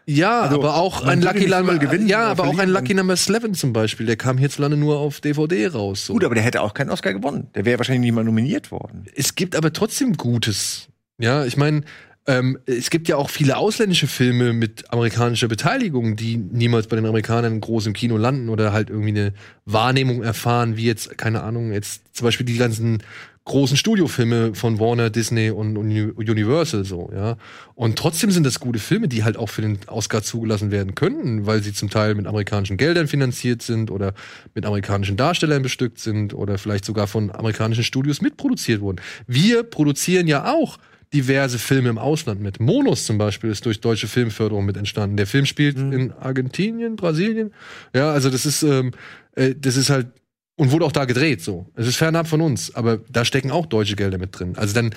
Ja, 0.05 0.41
Also, 0.41 0.55
aber 0.55 0.75
auch 0.75 1.03
ein 1.05 1.21
Lucky 1.21 1.47
Number 1.47 1.77
gewinnen 1.77 2.07
Ja, 2.07 2.27
aber 2.27 2.45
auch 2.45 2.57
ein. 2.57 2.69
Lucky 2.69 2.93
Number 2.93 3.13
11 3.13 3.51
zum 3.57 3.73
Beispiel, 3.73 4.05
der 4.05 4.15
kam 4.15 4.37
hierzulande 4.37 4.77
nur 4.77 4.97
auf 4.99 5.19
DVD 5.19 5.67
raus. 5.67 6.05
So. 6.05 6.13
Gut, 6.13 6.23
aber 6.23 6.33
der 6.35 6.43
hätte 6.43 6.61
auch 6.61 6.73
keinen 6.73 6.89
Oscar 6.89 7.13
gewonnen. 7.13 7.47
Der 7.55 7.65
wäre 7.65 7.77
wahrscheinlich 7.77 8.01
nicht 8.01 8.15
mal 8.15 8.23
nominiert 8.23 8.71
worden. 8.71 9.03
es 9.15 9.35
gibt 9.35 9.55
aber 9.55 9.71
trotzdem 9.73 10.13
Gutes. 10.13 10.87
Ja, 11.19 11.43
ich 11.45 11.57
meine, 11.57 11.81
ähm, 12.27 12.59
es 12.65 12.89
gibt 12.89 13.07
ja 13.07 13.17
auch 13.17 13.29
viele 13.29 13.57
ausländische 13.57 14.07
Filme 14.07 14.53
mit 14.53 14.91
amerikanischer 14.91 15.47
Beteiligung, 15.47 16.15
die 16.15 16.37
niemals 16.37 16.87
bei 16.87 16.95
den 16.95 17.05
Amerikanern 17.05 17.59
groß 17.59 17.87
im 17.87 17.93
Kino 17.93 18.17
landen 18.17 18.49
oder 18.49 18.71
halt 18.71 18.89
irgendwie 18.89 19.09
eine 19.09 19.33
Wahrnehmung 19.65 20.21
erfahren, 20.23 20.77
wie 20.77 20.85
jetzt, 20.85 21.17
keine 21.17 21.43
Ahnung, 21.43 21.71
jetzt 21.71 22.15
zum 22.15 22.25
Beispiel 22.25 22.45
die 22.45 22.57
ganzen 22.57 23.01
großen 23.45 23.77
Studiofilme 23.77 24.53
von 24.53 24.79
Warner, 24.79 25.09
Disney 25.09 25.49
und 25.49 25.75
Uni- 25.75 26.11
Universal 26.15 26.85
so, 26.85 27.09
ja. 27.11 27.35
Und 27.73 27.97
trotzdem 27.97 28.29
sind 28.29 28.45
das 28.45 28.59
gute 28.59 28.77
Filme, 28.77 29.07
die 29.07 29.23
halt 29.23 29.37
auch 29.37 29.49
für 29.49 29.63
den 29.63 29.79
Oscar 29.87 30.21
zugelassen 30.21 30.69
werden 30.69 30.93
könnten, 30.93 31.47
weil 31.47 31.63
sie 31.63 31.73
zum 31.73 31.89
Teil 31.89 32.13
mit 32.13 32.27
amerikanischen 32.27 32.77
Geldern 32.77 33.07
finanziert 33.07 33.63
sind 33.63 33.89
oder 33.89 34.13
mit 34.53 34.67
amerikanischen 34.67 35.17
Darstellern 35.17 35.63
bestückt 35.63 35.97
sind 35.99 36.35
oder 36.35 36.59
vielleicht 36.59 36.85
sogar 36.85 37.07
von 37.07 37.31
amerikanischen 37.31 37.83
Studios 37.83 38.21
mitproduziert 38.21 38.81
wurden. 38.81 39.01
Wir 39.25 39.63
produzieren 39.63 40.27
ja 40.27 40.53
auch 40.53 40.77
diverse 41.13 41.57
Filme 41.57 41.89
im 41.89 41.97
Ausland 41.97 42.41
mit. 42.41 42.59
Monos 42.59 43.05
zum 43.05 43.17
Beispiel 43.17 43.49
ist 43.49 43.65
durch 43.65 43.81
deutsche 43.81 44.07
Filmförderung 44.07 44.65
mit 44.65 44.77
entstanden. 44.77 45.17
Der 45.17 45.27
Film 45.27 45.45
spielt 45.45 45.77
in 45.77 46.11
Argentinien, 46.11 46.95
Brasilien. 46.95 47.51
Ja, 47.95 48.11
also 48.11 48.29
das 48.29 48.45
ist, 48.45 48.61
ähm, 48.63 48.91
äh, 49.35 49.55
das 49.57 49.75
ist 49.75 49.89
halt 49.89 50.07
und 50.55 50.71
wurde 50.71 50.85
auch 50.85 50.91
da 50.91 51.05
gedreht 51.05 51.41
so. 51.41 51.67
Es 51.75 51.87
ist 51.87 51.95
fernab 51.95 52.27
von 52.27 52.41
uns, 52.41 52.75
aber 52.75 52.99
da 53.09 53.23
stecken 53.23 53.49
auch 53.49 53.65
deutsche 53.65 53.95
Gelder 53.95 54.17
mit 54.17 54.37
drin. 54.37 54.57
Also 54.57 54.73
dann 54.73 54.93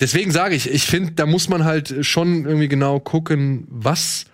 deswegen 0.00 0.30
sage 0.30 0.54
ich, 0.54 0.68
ich 0.68 0.84
finde, 0.84 1.12
da 1.12 1.24
muss 1.24 1.48
man 1.48 1.64
halt 1.64 2.04
schon 2.04 2.44
irgendwie 2.44 2.68
genau 2.68 3.00
gucken, 3.00 3.66
was 3.68 4.26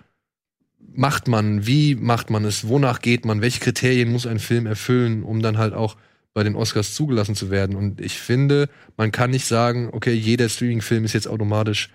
macht 0.93 1.29
man, 1.29 1.65
wie 1.65 1.95
macht 1.95 2.29
man 2.29 2.43
es, 2.43 2.67
wonach 2.67 2.99
geht 2.99 3.23
man, 3.23 3.41
welche 3.41 3.61
Kriterien 3.61 4.11
muss 4.11 4.27
ein 4.27 4.39
Film 4.39 4.65
erfüllen, 4.65 5.23
um 5.23 5.41
dann 5.41 5.57
halt 5.57 5.73
auch 5.73 5.95
bei 6.33 6.43
den 6.43 6.55
Oscars 6.55 6.93
zugelassen 6.93 7.35
zu 7.35 7.49
werden. 7.49 7.75
Und 7.75 8.01
ich 8.01 8.19
finde, 8.19 8.69
man 8.97 9.11
kann 9.11 9.31
nicht 9.31 9.45
sagen, 9.45 9.89
okay, 9.91 10.13
jeder 10.13 10.49
Streaming-Film 10.49 11.05
ist 11.05 11.13
jetzt 11.13 11.27
automatisch 11.27 11.89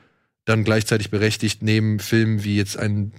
dann 0.45 0.65
gleichzeitig 0.65 1.11
berechtigt, 1.11 1.63
neben 1.63 1.99
Filmen 2.01 2.45
wie 2.45 2.57
jetzt 2.57 2.77
ein, 2.79 3.13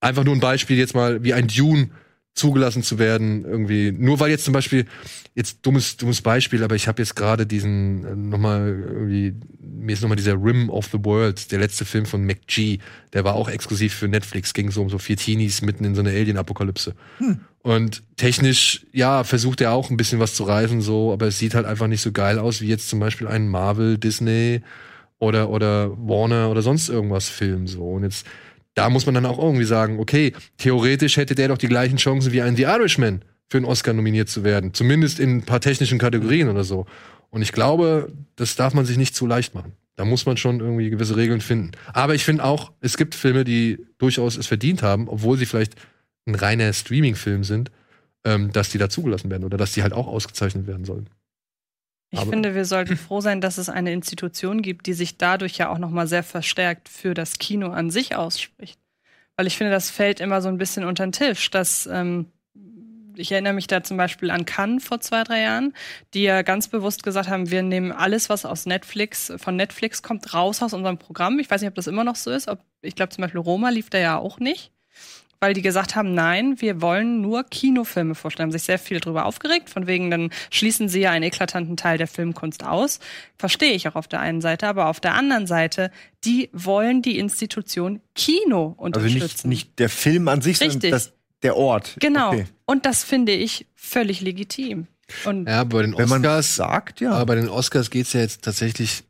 einfach 0.00 0.24
nur 0.24 0.34
ein 0.34 0.40
Beispiel 0.40 0.76
jetzt 0.76 0.94
mal, 0.94 1.22
wie 1.24 1.32
ein 1.32 1.48
Dune 1.48 1.90
zugelassen 2.34 2.82
zu 2.82 2.98
werden, 2.98 3.44
irgendwie. 3.44 3.92
Nur 3.92 4.18
weil 4.20 4.30
jetzt 4.30 4.44
zum 4.44 4.54
Beispiel, 4.54 4.86
jetzt 5.34 5.58
dummes, 5.62 5.96
dummes 5.96 6.22
Beispiel, 6.22 6.64
aber 6.64 6.74
ich 6.74 6.88
habe 6.88 7.02
jetzt 7.02 7.14
gerade 7.14 7.46
diesen 7.46 8.04
äh, 8.04 8.16
nochmal 8.16 8.68
irgendwie, 8.68 9.34
mir 9.60 9.92
ist 9.92 10.02
nochmal 10.02 10.16
dieser 10.16 10.42
Rim 10.42 10.70
of 10.70 10.86
the 10.92 10.98
World, 11.04 11.52
der 11.52 11.58
letzte 11.58 11.84
Film 11.84 12.06
von 12.06 12.24
McG, 12.24 12.78
der 13.12 13.24
war 13.24 13.34
auch 13.34 13.48
exklusiv 13.48 13.94
für 13.94 14.08
Netflix, 14.08 14.54
ging 14.54 14.70
so 14.70 14.82
um 14.82 14.88
so 14.88 14.98
vier 14.98 15.16
Teenies 15.16 15.62
mitten 15.62 15.84
in 15.84 15.94
so 15.94 16.00
einer 16.00 16.10
Alien-Apokalypse. 16.10 16.94
Und 17.62 18.02
technisch, 18.16 18.86
ja, 18.92 19.22
versucht 19.22 19.60
er 19.60 19.72
auch 19.72 19.88
ein 19.88 19.96
bisschen 19.96 20.18
was 20.18 20.34
zu 20.34 20.42
reißen, 20.42 20.80
so, 20.80 21.12
aber 21.12 21.28
es 21.28 21.38
sieht 21.38 21.54
halt 21.54 21.64
einfach 21.64 21.86
nicht 21.86 22.00
so 22.00 22.10
geil 22.10 22.38
aus, 22.38 22.60
wie 22.60 22.66
jetzt 22.66 22.88
zum 22.88 22.98
Beispiel 22.98 23.28
ein 23.28 23.48
Marvel, 23.48 23.98
Disney 23.98 24.62
oder, 25.20 25.48
oder 25.48 25.92
Warner 25.96 26.50
oder 26.50 26.62
sonst 26.62 26.88
irgendwas 26.88 27.28
Film, 27.28 27.68
so. 27.68 27.84
Und 27.84 28.02
jetzt, 28.02 28.26
da 28.74 28.90
muss 28.90 29.06
man 29.06 29.14
dann 29.14 29.26
auch 29.26 29.38
irgendwie 29.38 29.64
sagen, 29.64 30.00
okay, 30.00 30.32
theoretisch 30.58 31.16
hätte 31.16 31.36
der 31.36 31.48
doch 31.48 31.58
die 31.58 31.68
gleichen 31.68 31.98
Chancen 31.98 32.32
wie 32.32 32.42
ein 32.42 32.56
The 32.56 32.64
Irishman 32.64 33.22
für 33.48 33.58
einen 33.58 33.66
Oscar 33.66 33.92
nominiert 33.92 34.28
zu 34.28 34.42
werden. 34.42 34.74
Zumindest 34.74 35.20
in 35.20 35.36
ein 35.36 35.42
paar 35.42 35.60
technischen 35.60 35.98
Kategorien 35.98 36.48
oder 36.48 36.64
so. 36.64 36.86
Und 37.30 37.42
ich 37.42 37.52
glaube, 37.52 38.12
das 38.34 38.56
darf 38.56 38.74
man 38.74 38.86
sich 38.86 38.96
nicht 38.96 39.14
zu 39.14 39.26
leicht 39.26 39.54
machen. 39.54 39.72
Da 39.94 40.04
muss 40.04 40.26
man 40.26 40.36
schon 40.36 40.58
irgendwie 40.58 40.90
gewisse 40.90 41.16
Regeln 41.16 41.40
finden. 41.40 41.72
Aber 41.92 42.14
ich 42.14 42.24
finde 42.24 42.44
auch, 42.44 42.72
es 42.80 42.96
gibt 42.96 43.14
Filme, 43.14 43.44
die 43.44 43.78
durchaus 43.98 44.36
es 44.36 44.46
verdient 44.46 44.82
haben, 44.82 45.06
obwohl 45.06 45.38
sie 45.38 45.46
vielleicht 45.46 45.76
ein 46.26 46.34
reiner 46.34 46.72
Streaming-Film 46.72 47.44
sind, 47.44 47.70
ähm, 48.24 48.52
dass 48.52 48.70
die 48.70 48.78
da 48.78 48.88
zugelassen 48.88 49.30
werden 49.30 49.44
oder 49.44 49.56
dass 49.56 49.72
die 49.72 49.82
halt 49.82 49.92
auch 49.92 50.06
ausgezeichnet 50.06 50.66
werden 50.66 50.84
sollen. 50.84 51.08
Ich 52.10 52.20
Aber- 52.20 52.30
finde, 52.30 52.54
wir 52.54 52.64
sollten 52.64 52.96
froh 52.96 53.20
sein, 53.20 53.40
dass 53.40 53.58
es 53.58 53.68
eine 53.68 53.92
Institution 53.92 54.62
gibt, 54.62 54.86
die 54.86 54.92
sich 54.92 55.16
dadurch 55.16 55.56
ja 55.56 55.70
auch 55.70 55.78
noch 55.78 55.90
mal 55.90 56.06
sehr 56.06 56.22
verstärkt 56.22 56.88
für 56.88 57.14
das 57.14 57.38
Kino 57.38 57.68
an 57.70 57.90
sich 57.90 58.14
ausspricht. 58.14 58.78
Weil 59.36 59.46
ich 59.46 59.56
finde, 59.56 59.72
das 59.72 59.90
fällt 59.90 60.20
immer 60.20 60.42
so 60.42 60.48
ein 60.48 60.58
bisschen 60.58 60.84
unter 60.84 61.06
den 61.06 61.12
Tisch. 61.12 61.50
Dass, 61.50 61.86
ähm, 61.86 62.26
ich 63.16 63.32
erinnere 63.32 63.54
mich 63.54 63.66
da 63.66 63.82
zum 63.82 63.96
Beispiel 63.96 64.30
an 64.30 64.44
Cannes 64.44 64.84
vor 64.84 65.00
zwei, 65.00 65.24
drei 65.24 65.40
Jahren, 65.40 65.74
die 66.12 66.22
ja 66.22 66.42
ganz 66.42 66.68
bewusst 66.68 67.02
gesagt 67.02 67.28
haben, 67.30 67.50
wir 67.50 67.62
nehmen 67.62 67.92
alles, 67.92 68.28
was 68.28 68.44
aus 68.44 68.66
Netflix, 68.66 69.32
von 69.38 69.56
Netflix 69.56 70.02
kommt, 70.02 70.32
raus 70.34 70.62
aus 70.62 70.74
unserem 70.74 70.98
Programm. 70.98 71.38
Ich 71.38 71.50
weiß 71.50 71.62
nicht, 71.62 71.68
ob 71.68 71.74
das 71.74 71.86
immer 71.86 72.04
noch 72.04 72.16
so 72.16 72.30
ist. 72.30 72.46
Ob, 72.46 72.60
ich 72.82 72.94
glaube 72.94 73.10
zum 73.10 73.22
Beispiel 73.22 73.40
Roma 73.40 73.70
lief 73.70 73.88
da 73.90 73.98
ja 73.98 74.18
auch 74.18 74.38
nicht 74.38 74.70
weil 75.42 75.54
die 75.54 75.62
gesagt 75.62 75.96
haben, 75.96 76.14
nein, 76.14 76.60
wir 76.60 76.80
wollen 76.80 77.20
nur 77.20 77.42
Kinofilme 77.42 78.14
vorstellen. 78.14 78.44
Haben 78.46 78.52
sich 78.52 78.62
sehr 78.62 78.78
viel 78.78 79.00
darüber 79.00 79.26
aufgeregt, 79.26 79.70
von 79.70 79.88
wegen, 79.88 80.08
dann 80.08 80.30
schließen 80.52 80.88
sie 80.88 81.00
ja 81.00 81.10
einen 81.10 81.24
eklatanten 81.24 81.76
Teil 81.76 81.98
der 81.98 82.06
Filmkunst 82.06 82.64
aus. 82.64 83.00
Verstehe 83.38 83.72
ich 83.72 83.88
auch 83.88 83.96
auf 83.96 84.06
der 84.06 84.20
einen 84.20 84.40
Seite, 84.40 84.68
aber 84.68 84.86
auf 84.86 85.00
der 85.00 85.14
anderen 85.14 85.48
Seite, 85.48 85.90
die 86.24 86.48
wollen 86.52 87.02
die 87.02 87.18
Institution 87.18 88.00
Kino 88.14 88.76
Also 88.78 89.00
unterstützen. 89.00 89.48
nicht, 89.48 89.66
nicht 89.66 89.78
der 89.80 89.88
Film 89.88 90.28
an 90.28 90.42
sich, 90.42 90.60
Richtig. 90.60 90.74
sondern 90.74 90.90
das, 90.92 91.12
der 91.42 91.56
Ort. 91.56 91.96
genau. 91.98 92.28
Okay. 92.34 92.44
Und 92.64 92.86
das 92.86 93.02
finde 93.02 93.32
ich 93.32 93.66
völlig 93.74 94.20
legitim. 94.20 94.86
Und 95.24 95.48
Ja, 95.48 95.64
bei 95.64 95.82
den 95.82 95.98
Wenn 95.98 96.08
man 96.08 96.20
Oscars, 96.24 96.54
sagt, 96.54 97.00
ja. 97.00 97.10
aber 97.14 97.26
bei 97.26 97.34
den 97.34 97.48
Oscars 97.48 97.90
geht's 97.90 98.12
ja 98.12 98.20
jetzt 98.20 98.44
tatsächlich 98.44 99.02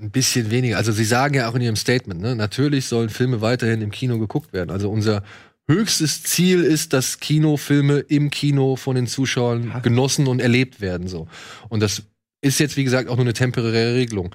ein 0.00 0.10
bisschen 0.10 0.50
weniger. 0.50 0.78
Also 0.78 0.90
sie 0.90 1.04
sagen 1.04 1.34
ja 1.34 1.48
auch 1.48 1.54
in 1.54 1.60
ihrem 1.60 1.76
Statement, 1.76 2.20
ne, 2.20 2.34
natürlich 2.34 2.86
sollen 2.86 3.08
Filme 3.08 3.40
weiterhin 3.40 3.82
im 3.82 3.92
Kino 3.92 4.18
geguckt 4.18 4.52
werden. 4.52 4.70
Also 4.70 4.90
unser 4.90 5.22
höchstes 5.70 6.22
Ziel 6.24 6.62
ist, 6.62 6.92
dass 6.92 7.20
Kinofilme 7.20 8.00
im 8.00 8.30
Kino 8.30 8.76
von 8.76 8.96
den 8.96 9.06
Zuschauern 9.06 9.80
genossen 9.82 10.26
und 10.26 10.40
erlebt 10.40 10.80
werden. 10.80 11.08
So. 11.08 11.28
Und 11.68 11.80
das 11.80 12.02
ist 12.42 12.58
jetzt, 12.58 12.76
wie 12.76 12.84
gesagt, 12.84 13.08
auch 13.08 13.16
nur 13.16 13.24
eine 13.24 13.32
temporäre 13.32 13.94
Regelung. 13.94 14.34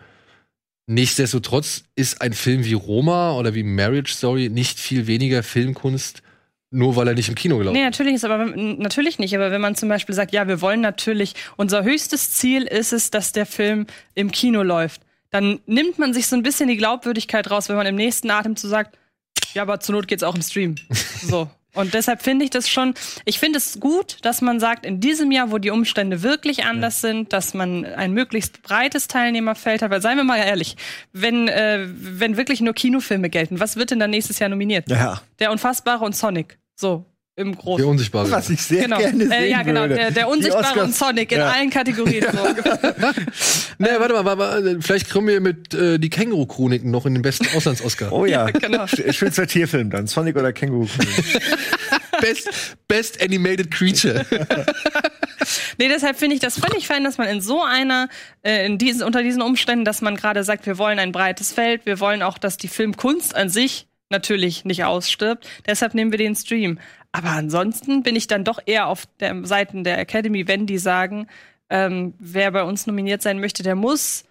Nichtsdestotrotz 0.88 1.84
ist 1.96 2.22
ein 2.22 2.34
Film 2.34 2.64
wie 2.64 2.74
Roma 2.74 3.34
oder 3.38 3.54
wie 3.54 3.64
Marriage 3.64 4.14
Story 4.14 4.50
nicht 4.50 4.80
viel 4.80 5.08
weniger 5.08 5.44
Filmkunst, 5.44 6.22
nur 6.70 6.96
weil 6.96 7.08
er 7.08 7.16
nicht 7.16 7.28
im 7.28 7.36
Kino 7.36 7.58
gelaufen 7.58 7.76
Nee, 7.76 7.84
natürlich 7.84 8.14
ist 8.14 8.26
aber 8.26 8.46
natürlich 8.46 9.20
nicht. 9.20 9.36
Aber 9.36 9.52
wenn 9.52 9.62
man 9.62 9.76
zum 9.76 9.90
Beispiel 9.90 10.14
sagt, 10.16 10.32
ja, 10.32 10.48
wir 10.48 10.62
wollen 10.62 10.82
natürlich, 10.82 11.34
unser 11.58 11.84
höchstes 11.84 12.32
Ziel 12.32 12.64
ist 12.64 12.94
es, 12.94 13.12
dass 13.12 13.32
der 13.32 13.46
Film 13.46 13.88
im 14.14 14.32
Kino 14.32 14.62
läuft, 14.62 15.02
dann 15.32 15.60
nimmt 15.66 15.98
man 15.98 16.14
sich 16.14 16.28
so 16.28 16.36
ein 16.36 16.44
bisschen 16.44 16.70
die 16.70 16.78
Glaubwürdigkeit 16.78 17.50
raus, 17.50 17.68
wenn 17.68 17.76
man 17.76 17.88
im 17.88 17.96
nächsten 17.96 18.30
Atemzug 18.30 18.70
sagt, 18.70 18.98
ja, 19.56 19.64
aber 19.64 19.80
zur 19.80 19.96
Not 19.96 20.08
geht's 20.08 20.24
auch 20.24 20.36
im 20.36 20.42
Stream. 20.42 20.76
So. 21.22 21.50
Und 21.74 21.94
deshalb 21.94 22.24
finde 22.24 22.46
ich 22.46 22.52
das 22.52 22.70
schon, 22.70 22.94
ich 23.26 23.38
finde 23.38 23.58
es 23.58 23.80
gut, 23.80 24.18
dass 24.22 24.42
man 24.42 24.60
sagt, 24.60 24.86
in 24.86 25.02
diesem 25.02 25.32
Jahr, 25.32 25.52
wo 25.52 25.58
die 25.58 25.72
Umstände 25.72 26.24
wirklich 26.24 26.64
anders 26.64 27.02
sind, 27.02 27.34
dass 27.34 27.54
man 27.54 27.86
ein 27.86 28.14
möglichst 28.14 28.62
breites 28.62 29.08
Teilnehmerfeld 29.08 29.82
hat, 29.82 29.92
weil 29.92 30.02
seien 30.02 30.18
wir 30.18 30.24
mal 30.24 30.38
ehrlich, 30.38 30.78
wenn, 31.12 31.50
äh, 31.50 31.86
wenn 31.88 32.38
wirklich 32.38 32.62
nur 32.62 32.74
Kinofilme 32.74 33.30
gelten, 33.30 33.60
was 33.60 33.76
wird 33.76 33.92
denn 33.92 34.00
dann 34.00 34.12
nächstes 34.12 34.40
Jahr 34.40 34.50
nominiert? 34.50 34.90
ja. 34.90 35.22
Der 35.40 35.52
Unfassbare 35.52 36.06
und 36.06 36.16
Sonic. 36.16 36.58
So, 36.76 37.06
im 37.38 37.52
Der 37.52 37.62
Großen. 37.62 37.86
Unsichtbare. 37.86 38.32
Was 38.32 38.50
ich 38.50 38.62
sehr 38.62 38.84
Genau. 38.84 38.98
gerne 38.98 39.18
sehen 39.18 39.32
Äh, 39.32 39.50
ja, 39.50 39.62
genau. 39.64 39.82
würde. 39.82 39.96
Der, 39.96 40.12
der 40.12 40.28
Unsichtbare 40.30 40.84
und 40.84 40.96
Sonic 40.96 41.32
in 41.34 41.40
Ja. 41.40 41.50
allen 41.50 41.70
Kategorien. 41.70 42.26
So. 42.32 42.38
Nee, 43.78 43.88
warte 44.00 44.14
mal, 44.14 44.24
warte 44.26 44.38
mal, 44.64 44.78
vielleicht 44.82 45.10
kommen 45.10 45.28
wir 45.28 45.42
mit 45.42 45.74
äh, 45.74 45.98
die 46.00 46.10
Känguru-Chroniken 46.10 46.90
noch 46.92 47.06
in 47.06 47.14
den 47.14 47.22
besten 47.22 47.46
Auslands-Oscar. 47.56 48.12
Oh 48.14 48.26
ja, 48.26 48.46
genau. 48.46 48.84
Sch- 48.86 49.12
schönster 49.12 49.48
Tierfilm 49.48 49.90
dann. 49.90 50.08
Sonic 50.08 50.38
oder 50.38 50.54
Känguru. 50.54 50.88
Best, 52.22 52.50
Best 52.88 53.22
Animated 53.22 53.70
Creature. 53.72 54.26
Nee, 55.78 55.90
deshalb 55.90 56.18
finde 56.18 56.36
ich 56.36 56.42
das 56.42 56.58
völlig 56.58 56.88
fein, 56.88 57.04
dass 57.04 57.18
man 57.18 57.28
in 57.28 57.42
so 57.42 57.62
einer, 57.62 58.08
äh, 58.44 58.66
in 58.66 58.78
diesen, 58.78 59.04
unter 59.04 59.22
diesen 59.22 59.42
Umständen, 59.42 59.84
dass 59.84 60.02
man 60.02 60.16
gerade 60.16 60.44
sagt, 60.46 60.66
wir 60.66 60.78
wollen 60.78 60.98
ein 61.00 61.12
breites 61.12 61.52
Feld, 61.52 61.86
wir 61.86 62.00
wollen 62.00 62.22
auch, 62.22 62.38
dass 62.38 62.56
die 62.56 62.70
Filmkunst 62.70 63.36
an 63.36 63.50
sich 63.50 63.88
natürlich 64.10 64.64
nicht 64.64 64.86
ausstirbt. 64.86 65.46
Deshalb 65.68 65.94
nehmen 65.94 66.12
wir 66.12 66.18
den 66.18 66.36
Stream. 66.36 66.80
Aber 67.18 67.30
ansonsten 67.30 68.04
bin 68.04 68.16
ich 68.16 68.28
dann 68.28 68.44
doch 68.44 68.60
eher 68.66 68.88
auf 68.88 69.06
der 69.22 69.46
Seiten 69.46 69.84
der 69.86 69.98
Academy, 70.00 70.48
wenn 70.50 70.66
die 70.66 70.78
sagen, 70.78 71.28
ähm, 71.70 72.14
wer 72.20 72.52
bei 72.52 72.64
uns 72.64 72.88
nominiert 72.88 73.22
sein 73.22 73.40
möchte, 73.40 73.64
der 73.64 73.76
muss, 73.76 74.26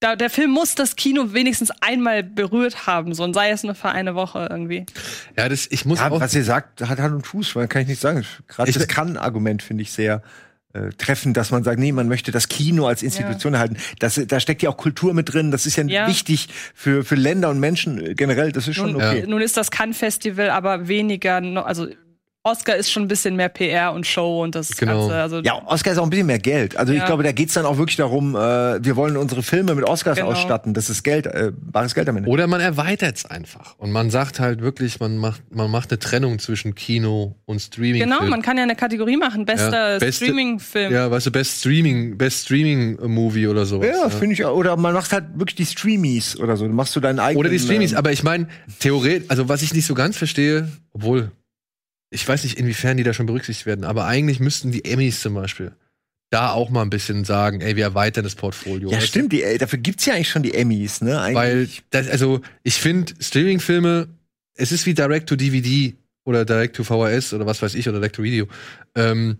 da, 0.00 0.14
der 0.14 0.30
Film 0.30 0.52
muss 0.52 0.74
das 0.76 0.94
Kino 0.96 1.32
wenigstens 1.32 1.70
einmal 1.80 2.22
berührt 2.22 2.86
haben, 2.86 3.12
so 3.14 3.24
und 3.24 3.34
sei 3.34 3.50
es 3.50 3.64
nur 3.64 3.74
für 3.74 3.88
eine 3.90 4.14
Woche 4.14 4.46
irgendwie. 4.50 4.86
Ja, 5.36 5.48
das, 5.48 5.66
ich 5.70 5.84
muss 5.84 5.98
Ja, 5.98 6.10
auch. 6.10 6.20
was 6.20 6.34
ihr 6.34 6.44
sagt, 6.44 6.80
hat 6.88 6.98
Hand 7.00 7.14
und 7.14 7.26
Fuß, 7.26 7.56
man 7.56 7.68
kann 7.68 7.82
ich 7.82 7.88
nicht 7.88 8.00
sagen. 8.00 8.24
Gerade 8.46 8.70
das 8.70 8.86
Kann-Argument 8.88 9.62
finde 9.62 9.82
ich 9.82 9.90
sehr 9.92 10.22
äh, 10.74 10.88
treffend, 10.96 11.36
dass 11.36 11.50
man 11.50 11.64
sagt, 11.64 11.78
nee, 11.78 11.92
man 11.92 12.08
möchte 12.08 12.30
das 12.32 12.48
Kino 12.48 12.86
als 12.86 13.02
Institution 13.02 13.52
erhalten. 13.54 13.76
Das, 13.98 14.18
da 14.26 14.40
steckt 14.40 14.62
ja 14.62 14.70
auch 14.70 14.76
Kultur 14.78 15.12
mit 15.12 15.34
drin. 15.34 15.50
Das 15.50 15.66
ist 15.66 15.76
ja, 15.76 15.84
Ja. 15.84 16.06
wichtig 16.08 16.48
für, 16.74 17.04
für 17.04 17.16
Länder 17.16 17.50
und 17.50 17.60
Menschen 17.60 18.00
äh, 18.02 18.14
generell. 18.14 18.52
Das 18.52 18.68
ist 18.68 18.76
schon 18.76 18.92
Nun, 18.92 19.02
okay. 19.02 19.24
nun 19.26 19.42
ist 19.42 19.56
das 19.58 19.70
Cannes-Festival 19.70 20.48
aber 20.48 20.88
weniger, 20.88 21.42
also 21.66 21.88
Oscar 22.44 22.74
ist 22.74 22.90
schon 22.90 23.04
ein 23.04 23.08
bisschen 23.08 23.36
mehr 23.36 23.48
PR 23.48 23.92
und 23.92 24.04
Show 24.04 24.42
und 24.42 24.56
das 24.56 24.70
Genau. 24.76 25.02
Ganze. 25.08 25.14
Also, 25.14 25.40
Ja, 25.42 25.62
Oscar 25.66 25.92
ist 25.92 25.98
auch 25.98 26.02
ein 26.02 26.10
bisschen 26.10 26.26
mehr 26.26 26.40
Geld. 26.40 26.76
Also 26.76 26.92
ich 26.92 26.98
Ja. 26.98 27.06
glaube, 27.06 27.22
da 27.22 27.30
geht's 27.30 27.54
dann 27.54 27.64
auch 27.64 27.78
wirklich 27.78 27.96
darum, 27.96 28.34
äh, 28.34 28.84
wir 28.84 28.96
wollen 28.96 29.16
unsere 29.16 29.44
Filme 29.44 29.76
mit 29.76 29.84
Oscars 29.88 30.16
Genau. 30.16 30.30
ausstatten. 30.32 30.74
Das 30.74 30.90
ist 30.90 31.04
Geld, 31.04 31.26
äh, 31.26 31.52
bares 31.56 31.94
Geld 31.94 32.08
am 32.08 32.16
Ende. 32.16 32.28
Oder 32.28 32.48
man 32.48 32.60
erweitert 32.60 33.16
es 33.18 33.26
einfach. 33.26 33.76
Und 33.78 33.92
man 33.92 34.10
sagt 34.10 34.40
halt 34.40 34.60
wirklich, 34.60 34.98
man 34.98 35.18
macht, 35.18 35.42
man 35.54 35.70
macht 35.70 35.92
eine 35.92 36.00
Trennung 36.00 36.40
zwischen 36.40 36.74
Kino 36.74 37.36
und 37.44 37.60
Streaming. 37.60 38.02
genau, 38.02 38.22
man 38.24 38.42
kann 38.42 38.56
ja 38.56 38.64
eine 38.64 38.74
Kategorie 38.74 39.16
machen. 39.16 39.44
Bester 39.44 39.92
Ja, 39.92 39.98
beste- 40.00 40.24
Streaming-Film. 40.24 40.92
Ja, 40.92 41.10
weißt 41.12 41.26
du, 41.26 41.30
Best 41.30 41.60
Streaming, 41.60 42.18
Best 42.18 42.46
Streaming 42.46 42.98
Movie 43.06 43.46
oder 43.46 43.66
sowas. 43.66 43.86
ja, 43.88 44.08
finde 44.10 44.32
ich. 44.34 44.44
auch. 44.44 44.56
Oder 44.56 44.76
man 44.76 44.94
macht 44.94 45.12
halt 45.12 45.26
wirklich 45.36 45.54
die 45.54 45.66
Streamies 45.66 46.36
oder 46.40 46.56
so. 46.56 46.66
Du 46.66 46.72
machst 46.74 46.96
du 46.96 47.00
deinen 47.00 47.20
eigenen. 47.20 47.38
Oder 47.38 47.50
die 47.50 47.60
Streamies, 47.60 47.92
ähm, 47.92 47.98
aber 47.98 48.10
ich 48.10 48.24
meine, 48.24 48.48
theoretisch, 48.80 49.30
also 49.30 49.48
was 49.48 49.62
ich 49.62 49.72
nicht 49.74 49.86
so 49.86 49.94
ganz 49.94 50.16
verstehe, 50.16 50.68
obwohl, 50.92 51.30
ich 52.12 52.26
weiß 52.26 52.44
nicht, 52.44 52.58
inwiefern 52.58 52.96
die 52.96 53.02
da 53.02 53.14
schon 53.14 53.26
berücksichtigt 53.26 53.66
werden, 53.66 53.84
aber 53.84 54.04
eigentlich 54.04 54.40
müssten 54.40 54.70
die 54.70 54.84
Emmys 54.84 55.20
zum 55.20 55.34
Beispiel 55.34 55.72
da 56.32 56.50
auch 56.50 56.70
mal 56.70 56.82
ein 56.82 56.90
bisschen 56.90 57.24
sagen, 57.24 57.60
ey, 57.60 57.76
wir 57.76 57.84
erweitern 57.84 58.24
das 58.24 58.34
Portfolio. 58.34 58.90
Ja, 58.90 59.00
stimmt. 59.00 59.32
Die, 59.32 59.42
äh, 59.42 59.58
dafür 59.58 59.78
gibt's 59.78 60.06
ja 60.06 60.14
eigentlich 60.14 60.30
schon 60.30 60.42
die 60.42 60.54
Emmys, 60.54 61.02
ne? 61.02 61.20
Eigentlich. 61.20 61.36
Weil, 61.36 61.68
das, 61.90 62.08
also, 62.08 62.40
ich 62.62 62.76
finde, 62.76 63.12
Streaming-Filme, 63.20 64.08
es 64.54 64.72
ist 64.72 64.86
wie 64.86 64.94
Direct-to-DVD 64.94 65.94
oder 66.24 66.46
Direct-to-VHS 66.46 67.34
oder 67.34 67.44
was 67.44 67.60
weiß 67.60 67.74
ich 67.74 67.86
oder 67.86 67.98
Direct-to-Video. 67.98 68.46
Ähm, 68.94 69.38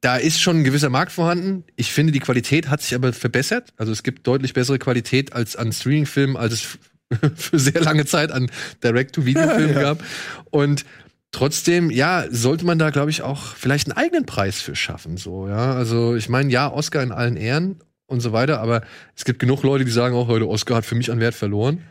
da 0.00 0.16
ist 0.16 0.40
schon 0.40 0.58
ein 0.58 0.64
gewisser 0.64 0.90
Markt 0.90 1.12
vorhanden. 1.12 1.62
Ich 1.76 1.92
finde, 1.92 2.12
die 2.12 2.18
Qualität 2.18 2.68
hat 2.68 2.82
sich 2.82 2.96
aber 2.96 3.12
verbessert. 3.12 3.72
Also 3.76 3.92
es 3.92 4.02
gibt 4.02 4.26
deutlich 4.26 4.54
bessere 4.54 4.80
Qualität 4.80 5.32
als 5.32 5.54
an 5.54 5.70
Streaming-Filmen, 5.70 6.36
als 6.36 6.52
es 6.52 6.78
für 7.36 7.58
sehr 7.60 7.80
lange 7.80 8.06
Zeit 8.06 8.32
an 8.32 8.50
Direct-to-Video-Filmen 8.82 9.74
gab. 9.80 10.02
Und 10.50 10.84
trotzdem, 11.32 11.90
ja, 11.90 12.24
sollte 12.30 12.64
man 12.64 12.78
da, 12.78 12.90
glaube 12.90 13.10
ich, 13.10 13.22
auch 13.22 13.56
vielleicht 13.56 13.88
einen 13.88 13.96
eigenen 13.96 14.26
Preis 14.26 14.60
für 14.60 14.76
schaffen. 14.76 15.16
So, 15.16 15.48
ja. 15.48 15.74
Also 15.74 16.14
ich 16.14 16.28
meine, 16.28 16.50
ja, 16.52 16.70
Oscar 16.72 17.02
in 17.02 17.10
allen 17.12 17.36
Ehren 17.36 17.80
und 18.06 18.20
so 18.20 18.32
weiter, 18.32 18.60
aber 18.60 18.82
es 19.16 19.24
gibt 19.24 19.38
genug 19.40 19.62
Leute, 19.62 19.84
die 19.84 19.90
sagen 19.90 20.14
auch 20.14 20.28
heute, 20.28 20.46
Oscar 20.48 20.76
hat 20.76 20.86
für 20.86 20.94
mich 20.94 21.10
an 21.10 21.18
Wert 21.20 21.34
verloren. 21.34 21.82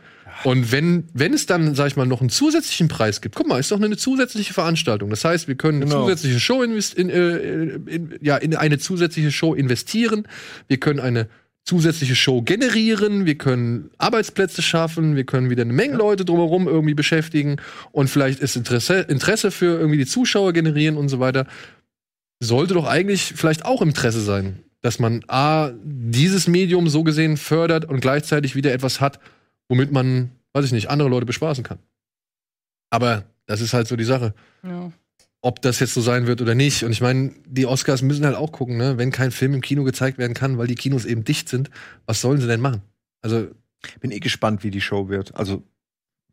Und 0.44 0.72
wenn, 0.72 1.04
wenn 1.12 1.34
es 1.34 1.46
dann, 1.46 1.74
sag 1.74 1.88
ich 1.88 1.96
mal, 1.96 2.06
noch 2.06 2.20
einen 2.20 2.30
zusätzlichen 2.30 2.88
Preis 2.88 3.20
gibt, 3.20 3.34
guck 3.36 3.46
mal, 3.46 3.60
ist 3.60 3.70
doch 3.70 3.80
eine 3.80 3.96
zusätzliche 3.96 4.54
Veranstaltung. 4.54 5.10
Das 5.10 5.24
heißt, 5.24 5.46
wir 5.46 5.56
können 5.56 5.82
eine 5.82 5.90
Genau. 5.90 6.04
zusätzliche 6.04 6.40
Show 6.40 6.62
invest 6.62 6.94
in, 6.94 7.10
äh, 7.10 7.36
in, 7.36 8.18
ja, 8.20 8.38
in 8.38 8.56
eine 8.56 8.78
zusätzliche 8.78 9.30
Show 9.30 9.54
investieren. 9.54 10.26
Wir 10.68 10.78
können 10.78 11.00
eine 11.00 11.28
zusätzliche 11.64 12.16
Show 12.16 12.42
generieren, 12.42 13.24
wir 13.24 13.38
können 13.38 13.90
Arbeitsplätze 13.98 14.62
schaffen, 14.62 15.14
wir 15.14 15.24
können 15.24 15.50
wieder 15.50 15.62
eine 15.62 15.72
Menge 15.72 15.96
Leute 15.96 16.24
drumherum 16.24 16.66
irgendwie 16.66 16.94
beschäftigen 16.94 17.56
und 17.92 18.08
vielleicht 18.08 18.40
ist 18.40 18.56
Interesse, 18.56 19.00
Interesse 19.00 19.50
für 19.50 19.78
irgendwie 19.78 19.98
die 19.98 20.06
Zuschauer 20.06 20.52
generieren 20.52 20.96
und 20.96 21.08
so 21.08 21.20
weiter. 21.20 21.46
Sollte 22.40 22.74
doch 22.74 22.86
eigentlich 22.86 23.34
vielleicht 23.36 23.64
auch 23.64 23.80
Interesse 23.82 24.20
sein, 24.20 24.64
dass 24.80 24.98
man 24.98 25.24
A, 25.28 25.70
dieses 25.84 26.48
Medium 26.48 26.88
so 26.88 27.04
gesehen 27.04 27.36
fördert 27.36 27.84
und 27.84 28.00
gleichzeitig 28.00 28.56
wieder 28.56 28.72
etwas 28.72 29.00
hat, 29.00 29.20
womit 29.68 29.92
man, 29.92 30.32
weiß 30.54 30.64
ich 30.64 30.72
nicht, 30.72 30.90
andere 30.90 31.08
Leute 31.08 31.26
bespaßen 31.26 31.62
kann. 31.62 31.78
Aber 32.90 33.24
das 33.46 33.60
ist 33.60 33.72
halt 33.72 33.86
so 33.86 33.96
die 33.96 34.04
Sache 34.04 34.34
Ja. 34.64 34.92
Ob 35.42 35.60
das 35.60 35.80
jetzt 35.80 35.92
so 35.94 36.00
sein 36.00 36.26
wird 36.26 36.40
oder 36.40 36.54
nicht. 36.54 36.84
Und 36.84 36.92
ich 36.92 37.00
meine, 37.00 37.32
die 37.46 37.66
Oscars 37.66 38.00
müssen 38.02 38.24
halt 38.24 38.36
auch 38.36 38.52
gucken, 38.52 38.76
ne? 38.76 38.96
wenn 38.96 39.10
kein 39.10 39.32
Film 39.32 39.54
im 39.54 39.60
Kino 39.60 39.82
gezeigt 39.84 40.16
werden 40.16 40.34
kann, 40.34 40.56
weil 40.56 40.68
die 40.68 40.76
Kinos 40.76 41.04
eben 41.04 41.24
dicht 41.24 41.48
sind, 41.48 41.68
was 42.06 42.20
sollen 42.20 42.40
sie 42.40 42.46
denn 42.46 42.60
machen? 42.60 42.82
Also, 43.22 43.48
bin 44.00 44.12
eh 44.12 44.20
gespannt, 44.20 44.62
wie 44.62 44.70
die 44.70 44.80
Show 44.80 45.08
wird. 45.08 45.34
Also 45.34 45.64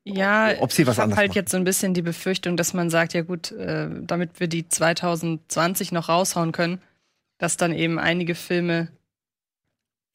Ja, 0.06 0.54
Ob 0.60 0.72
sie 0.72 0.86
was 0.86 0.96
ich 0.96 1.00
habe 1.00 1.04
anderes 1.06 1.18
halt 1.18 1.30
machen. 1.30 1.36
jetzt 1.38 1.52
so 1.52 1.58
ein 1.58 1.64
bisschen 1.64 1.96
die 1.96 2.04
Befürchtung, 2.04 2.56
dass 2.56 2.74
man 2.76 2.92
sagt, 2.92 3.14
ja 3.14 3.24
gut, 3.24 3.52
äh, 3.52 3.90
damit 4.02 4.40
wir 4.40 4.48
die 4.48 4.70
2020 4.70 5.92
noch 5.92 6.10
raushauen 6.10 6.52
können, 6.52 6.80
dass 7.40 7.58
dann 7.58 7.74
eben 7.74 7.98
einige 7.98 8.36
Filme 8.36 8.90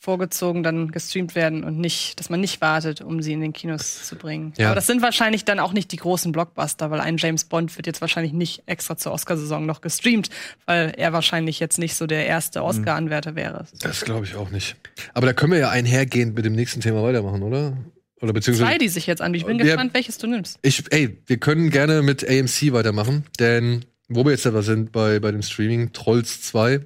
vorgezogen 0.05 0.63
dann 0.63 0.91
gestreamt 0.93 1.35
werden 1.35 1.65
und 1.65 1.79
nicht, 1.79 2.21
dass 2.21 2.29
man 2.29 2.41
nicht 2.41 2.61
wartet, 2.61 3.01
um 3.01 3.23
sie 3.23 3.33
in 3.33 3.41
den 3.41 3.53
Kinos 3.55 4.05
zu 4.07 4.17
bringen. 4.17 4.53
Ja. 4.59 4.67
Aber 4.67 4.75
das 4.75 4.87
sind 4.87 5.01
wahrscheinlich 5.03 5.45
dann 5.47 5.59
auch 5.59 5.73
nicht 5.73 5.91
die 5.93 5.97
großen 5.97 6.31
Blockbuster, 6.31 6.91
weil 6.91 7.01
ein 7.01 7.17
James 7.17 7.45
Bond 7.45 7.75
wird 7.77 7.87
jetzt 7.87 8.01
wahrscheinlich 8.03 8.33
nicht 8.35 8.63
extra 8.67 8.97
zur 8.97 9.13
Oscarsaison 9.13 9.65
noch 9.65 9.81
gestreamt, 9.81 10.29
weil 10.67 10.93
er 10.97 11.13
wahrscheinlich 11.15 11.59
jetzt 11.59 11.79
nicht 11.79 11.95
so 11.95 12.07
der 12.07 12.27
erste 12.27 12.61
Mhm. 12.61 12.67
Oscar-Anwärter 12.67 13.35
wäre. 13.35 13.65
das 13.81 14.05
glaube 14.05 14.27
ich 14.27 14.35
auch 14.37 14.51
nicht. 14.51 14.77
Aber 15.15 15.27
da 15.27 15.33
können 15.33 15.53
wir 15.53 15.59
ja 15.59 15.71
einhergehend 15.71 16.35
mit 16.37 16.45
dem 16.45 16.55
nächsten 16.55 16.81
Thema 16.81 17.03
weitermachen, 17.03 17.43
oder? 17.43 17.77
Oder 18.21 18.33
beziehungsweise. 18.33 18.71
Zwei, 18.71 18.79
die 18.79 18.89
sich 18.89 19.07
jetzt 19.07 19.23
anbieten. 19.23 19.43
Ich 19.45 19.57
bin 19.57 19.59
Ja. 19.59 19.65
gespannt, 19.65 19.95
welches 19.95 20.19
du 20.19 20.27
nimmst. 20.27 20.59
Ich, 20.63 20.85
ey, 20.91 21.19
wir 21.27 21.39
können 21.39 21.71
gerne 21.71 22.03
mit 22.03 22.23
AMC 22.29 22.73
weitermachen, 22.73 23.25
denn 23.41 23.85
wo 24.09 24.25
wir 24.25 24.33
jetzt 24.33 24.47
aber 24.47 24.63
sind 24.63 24.93
bei, 24.93 25.19
bei 25.19 25.31
dem 25.33 25.41
Streaming, 25.43 25.93
Trolls 25.93 26.43
2, 26.43 26.81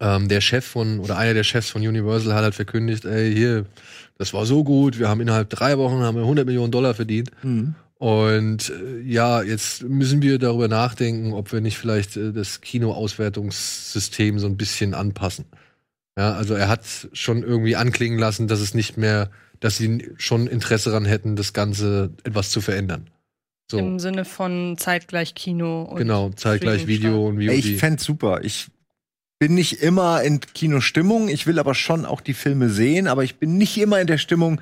ähm, 0.00 0.28
der 0.28 0.40
Chef 0.40 0.64
von, 0.64 0.98
oder 1.00 1.16
einer 1.16 1.34
der 1.34 1.44
Chefs 1.44 1.70
von 1.70 1.86
Universal 1.86 2.34
hat 2.34 2.42
halt 2.42 2.54
verkündigt, 2.54 3.04
ey, 3.04 3.32
hier, 3.32 3.66
das 4.18 4.32
war 4.34 4.46
so 4.46 4.64
gut, 4.64 4.98
wir 4.98 5.08
haben 5.08 5.20
innerhalb 5.20 5.50
drei 5.50 5.78
Wochen 5.78 6.00
haben 6.00 6.16
wir 6.16 6.22
100 6.22 6.46
Millionen 6.46 6.72
Dollar 6.72 6.94
verdient. 6.94 7.30
Und 8.00 8.70
äh, 8.70 9.00
ja, 9.02 9.42
jetzt 9.42 9.82
müssen 9.82 10.22
wir 10.22 10.38
darüber 10.38 10.68
nachdenken, 10.68 11.34
ob 11.34 11.52
wir 11.52 11.60
nicht 11.60 11.76
vielleicht 11.76 12.16
äh, 12.16 12.32
das 12.32 12.62
Kinoauswertungssystem 12.62 14.38
so 14.38 14.46
ein 14.46 14.56
bisschen 14.56 14.94
anpassen. 14.94 15.44
Ja, 16.16 16.32
also 16.32 16.54
er 16.54 16.68
hat 16.68 16.82
schon 17.12 17.42
irgendwie 17.42 17.76
anklingen 17.76 18.18
lassen, 18.18 18.48
dass 18.48 18.60
es 18.60 18.72
nicht 18.72 18.96
mehr, 18.96 19.30
dass 19.60 19.76
sie 19.76 20.12
schon 20.16 20.46
Interesse 20.46 20.88
daran 20.88 21.04
hätten, 21.04 21.36
das 21.36 21.52
Ganze 21.52 22.14
etwas 22.24 22.48
zu 22.48 22.62
verändern. 22.62 23.10
So, 23.70 23.78
Im 23.78 23.98
Sinne 23.98 24.24
von 24.24 24.76
zeitgleich 24.78 25.34
Kino 25.34 25.82
und 25.82 25.98
genau, 25.98 26.30
zeitgleich 26.30 26.86
Video 26.86 27.28
und 27.28 27.38
ey, 27.40 27.54
ich 27.54 27.72
VOD. 27.72 27.78
fänd's 27.80 28.04
super. 28.04 28.40
Ich 28.42 28.68
bin 29.40 29.54
nicht 29.54 29.82
immer 29.82 30.22
in 30.22 30.38
Kinostimmung. 30.40 31.28
Ich 31.28 31.46
will 31.46 31.58
aber 31.58 31.74
schon 31.74 32.04
auch 32.04 32.20
die 32.20 32.34
Filme 32.34 32.68
sehen, 32.68 33.08
aber 33.08 33.24
ich 33.24 33.36
bin 33.36 33.56
nicht 33.56 33.76
immer 33.78 34.00
in 34.00 34.06
der 34.06 34.18
Stimmung, 34.18 34.60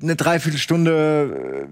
eine 0.00 0.16
Dreiviertelstunde 0.16 1.64
äh, 1.64 1.68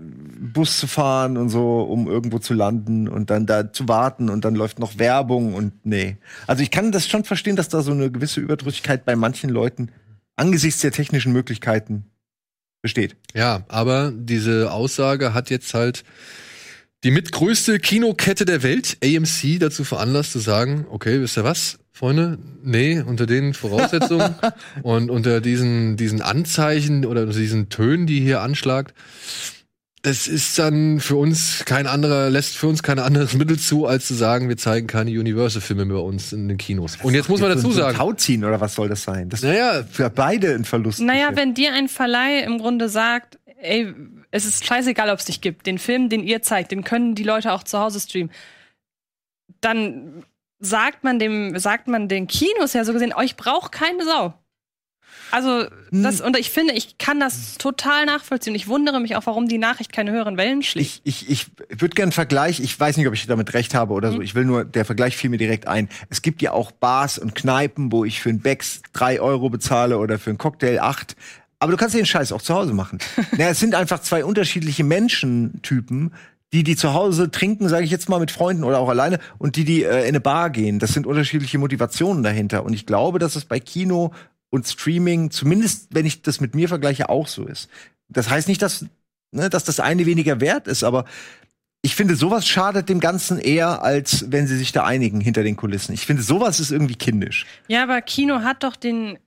Bus 0.52 0.78
zu 0.78 0.86
fahren 0.86 1.36
und 1.36 1.48
so, 1.48 1.80
um 1.82 2.06
irgendwo 2.06 2.38
zu 2.38 2.54
landen 2.54 3.08
und 3.08 3.30
dann 3.30 3.46
da 3.46 3.72
zu 3.72 3.88
warten 3.88 4.28
und 4.28 4.44
dann 4.44 4.54
läuft 4.54 4.78
noch 4.78 4.98
Werbung 4.98 5.54
und 5.54 5.86
nee. 5.86 6.16
Also 6.46 6.62
ich 6.62 6.70
kann 6.70 6.92
das 6.92 7.08
schon 7.08 7.24
verstehen, 7.24 7.56
dass 7.56 7.68
da 7.68 7.82
so 7.82 7.92
eine 7.92 8.10
gewisse 8.10 8.40
Überdrüssigkeit 8.40 9.04
bei 9.04 9.16
manchen 9.16 9.50
Leuten 9.50 9.90
angesichts 10.36 10.80
der 10.80 10.92
technischen 10.92 11.32
Möglichkeiten 11.32 12.04
besteht. 12.82 13.16
Ja, 13.34 13.64
aber 13.68 14.12
diese 14.14 14.72
Aussage 14.72 15.34
hat 15.34 15.50
jetzt 15.50 15.74
halt 15.74 16.04
die 17.04 17.10
mitgrößte 17.10 17.78
Kinokette 17.78 18.44
der 18.44 18.62
Welt, 18.62 18.98
AMC, 19.02 19.58
dazu 19.58 19.84
veranlasst 19.84 20.32
zu 20.32 20.38
sagen, 20.38 20.86
okay, 20.90 21.20
wisst 21.20 21.36
ihr 21.36 21.44
was, 21.44 21.79
Freunde? 22.00 22.38
Nee, 22.62 23.02
unter 23.02 23.26
den 23.26 23.52
Voraussetzungen 23.52 24.34
und 24.82 25.10
unter 25.10 25.42
diesen, 25.42 25.98
diesen 25.98 26.22
Anzeichen 26.22 27.04
oder 27.04 27.24
unter 27.24 27.38
diesen 27.38 27.68
Tönen, 27.68 28.06
die 28.06 28.20
hier 28.20 28.40
anschlagt, 28.40 28.94
das 30.00 30.26
ist 30.26 30.58
dann 30.58 31.00
für 31.00 31.16
uns 31.16 31.66
kein 31.66 31.86
anderer, 31.86 32.30
lässt 32.30 32.56
für 32.56 32.68
uns 32.68 32.82
kein 32.82 32.98
anderes 32.98 33.34
Mittel 33.34 33.58
zu, 33.58 33.84
als 33.84 34.06
zu 34.06 34.14
sagen, 34.14 34.48
wir 34.48 34.56
zeigen 34.56 34.86
keine 34.86 35.10
Universal-Filme 35.10 35.84
mehr 35.84 35.98
bei 35.98 36.02
uns 36.02 36.32
in 36.32 36.48
den 36.48 36.56
Kinos. 36.56 36.96
Und 37.02 37.12
jetzt 37.12 37.28
muss 37.28 37.42
man 37.42 37.50
dazu 37.50 37.70
sagen, 37.70 37.98
Tauziehen 37.98 38.46
oder 38.46 38.62
was 38.62 38.76
soll 38.76 38.88
das 38.88 39.02
sein? 39.02 39.28
Das 39.28 39.40
ist 39.42 39.50
naja, 39.50 39.84
für 39.84 40.08
beide 40.08 40.54
ein 40.54 40.64
Verlust. 40.64 41.00
Naja, 41.00 41.32
wenn 41.34 41.52
dir 41.52 41.74
ein 41.74 41.90
Verleih 41.90 42.44
im 42.44 42.56
Grunde 42.56 42.88
sagt, 42.88 43.38
ey, 43.60 43.92
es 44.30 44.46
ist 44.46 44.64
scheißegal, 44.64 45.10
ob 45.10 45.18
es 45.18 45.26
dich 45.26 45.42
gibt, 45.42 45.66
den 45.66 45.76
Film, 45.76 46.08
den 46.08 46.24
ihr 46.24 46.40
zeigt, 46.40 46.72
den 46.72 46.82
können 46.82 47.14
die 47.14 47.24
Leute 47.24 47.52
auch 47.52 47.62
zu 47.62 47.78
Hause 47.78 48.00
streamen, 48.00 48.30
dann 49.60 50.24
sagt 50.60 51.04
man 51.04 51.18
dem, 51.18 51.58
sagt 51.58 51.88
man 51.88 52.08
den 52.08 52.26
Kinos 52.26 52.72
ja 52.74 52.84
so 52.84 52.92
gesehen, 52.92 53.12
euch 53.12 53.36
braucht 53.36 53.72
keine 53.72 54.04
Sau. 54.04 54.34
Also, 55.32 55.66
das, 55.92 56.20
und 56.20 56.36
ich 56.36 56.50
finde, 56.50 56.74
ich 56.74 56.98
kann 56.98 57.20
das 57.20 57.56
total 57.56 58.04
nachvollziehen. 58.06 58.54
Ich 58.54 58.66
wundere 58.66 59.00
mich 59.00 59.16
auch, 59.16 59.26
warum 59.26 59.48
die 59.48 59.58
Nachricht 59.58 59.92
keine 59.92 60.10
höheren 60.10 60.36
Wellen 60.36 60.62
schlägt. 60.62 61.00
Ich, 61.04 61.28
ich, 61.28 61.30
ich 61.30 61.46
würde 61.80 61.94
gerne 61.94 62.06
einen 62.06 62.12
Vergleich, 62.12 62.60
ich 62.60 62.78
weiß 62.78 62.96
nicht, 62.96 63.06
ob 63.06 63.14
ich 63.14 63.26
damit 63.26 63.54
recht 63.54 63.74
habe 63.74 63.92
oder 63.94 64.10
so, 64.12 64.20
ich 64.20 64.34
will 64.34 64.44
nur, 64.44 64.64
der 64.64 64.84
Vergleich 64.84 65.16
fiel 65.16 65.30
mir 65.30 65.38
direkt 65.38 65.68
ein. 65.68 65.88
Es 66.08 66.22
gibt 66.22 66.42
ja 66.42 66.52
auch 66.52 66.72
Bars 66.72 67.18
und 67.18 67.34
Kneipen, 67.34 67.92
wo 67.92 68.04
ich 68.04 68.20
für 68.20 68.28
einen 68.28 68.40
Becks 68.40 68.82
drei 68.92 69.20
Euro 69.20 69.50
bezahle 69.50 69.98
oder 69.98 70.18
für 70.18 70.30
einen 70.30 70.38
Cocktail 70.38 70.80
acht. 70.80 71.16
Aber 71.60 71.72
du 71.72 71.78
kannst 71.78 71.94
den 71.94 72.06
Scheiß 72.06 72.32
auch 72.32 72.42
zu 72.42 72.54
Hause 72.54 72.72
machen. 72.72 72.98
naja, 73.32 73.50
es 73.50 73.60
sind 73.60 73.74
einfach 73.74 74.00
zwei 74.00 74.24
unterschiedliche 74.24 74.82
Menschentypen, 74.82 76.12
die, 76.52 76.64
die 76.64 76.76
zu 76.76 76.94
Hause 76.94 77.30
trinken, 77.30 77.68
sage 77.68 77.84
ich 77.84 77.90
jetzt 77.90 78.08
mal 78.08 78.18
mit 78.18 78.30
Freunden 78.30 78.64
oder 78.64 78.78
auch 78.78 78.88
alleine, 78.88 79.18
und 79.38 79.56
die, 79.56 79.64
die 79.64 79.84
äh, 79.84 80.00
in 80.00 80.08
eine 80.08 80.20
Bar 80.20 80.50
gehen. 80.50 80.78
Das 80.78 80.92
sind 80.92 81.06
unterschiedliche 81.06 81.58
Motivationen 81.58 82.22
dahinter. 82.22 82.64
Und 82.64 82.72
ich 82.72 82.86
glaube, 82.86 83.18
dass 83.18 83.36
es 83.36 83.44
bei 83.44 83.60
Kino 83.60 84.12
und 84.50 84.66
Streaming, 84.66 85.30
zumindest 85.30 85.88
wenn 85.90 86.06
ich 86.06 86.22
das 86.22 86.40
mit 86.40 86.54
mir 86.54 86.68
vergleiche, 86.68 87.08
auch 87.08 87.28
so 87.28 87.46
ist. 87.46 87.68
Das 88.08 88.28
heißt 88.28 88.48
nicht, 88.48 88.62
dass, 88.62 88.86
ne, 89.30 89.48
dass 89.48 89.64
das 89.64 89.78
eine 89.80 90.06
weniger 90.06 90.40
wert 90.40 90.66
ist, 90.66 90.82
aber 90.82 91.04
ich 91.82 91.94
finde, 91.94 92.14
sowas 92.14 92.46
schadet 92.46 92.88
dem 92.88 93.00
Ganzen 93.00 93.38
eher, 93.38 93.82
als 93.82 94.30
wenn 94.30 94.46
sie 94.46 94.58
sich 94.58 94.72
da 94.72 94.84
einigen 94.84 95.20
hinter 95.20 95.42
den 95.42 95.56
Kulissen. 95.56 95.94
Ich 95.94 96.04
finde, 96.04 96.22
sowas 96.22 96.60
ist 96.60 96.70
irgendwie 96.70 96.94
kindisch. 96.94 97.46
Ja, 97.68 97.82
aber 97.84 98.02
Kino 98.02 98.40
hat 98.40 98.64
doch 98.64 98.76
den. 98.76 99.18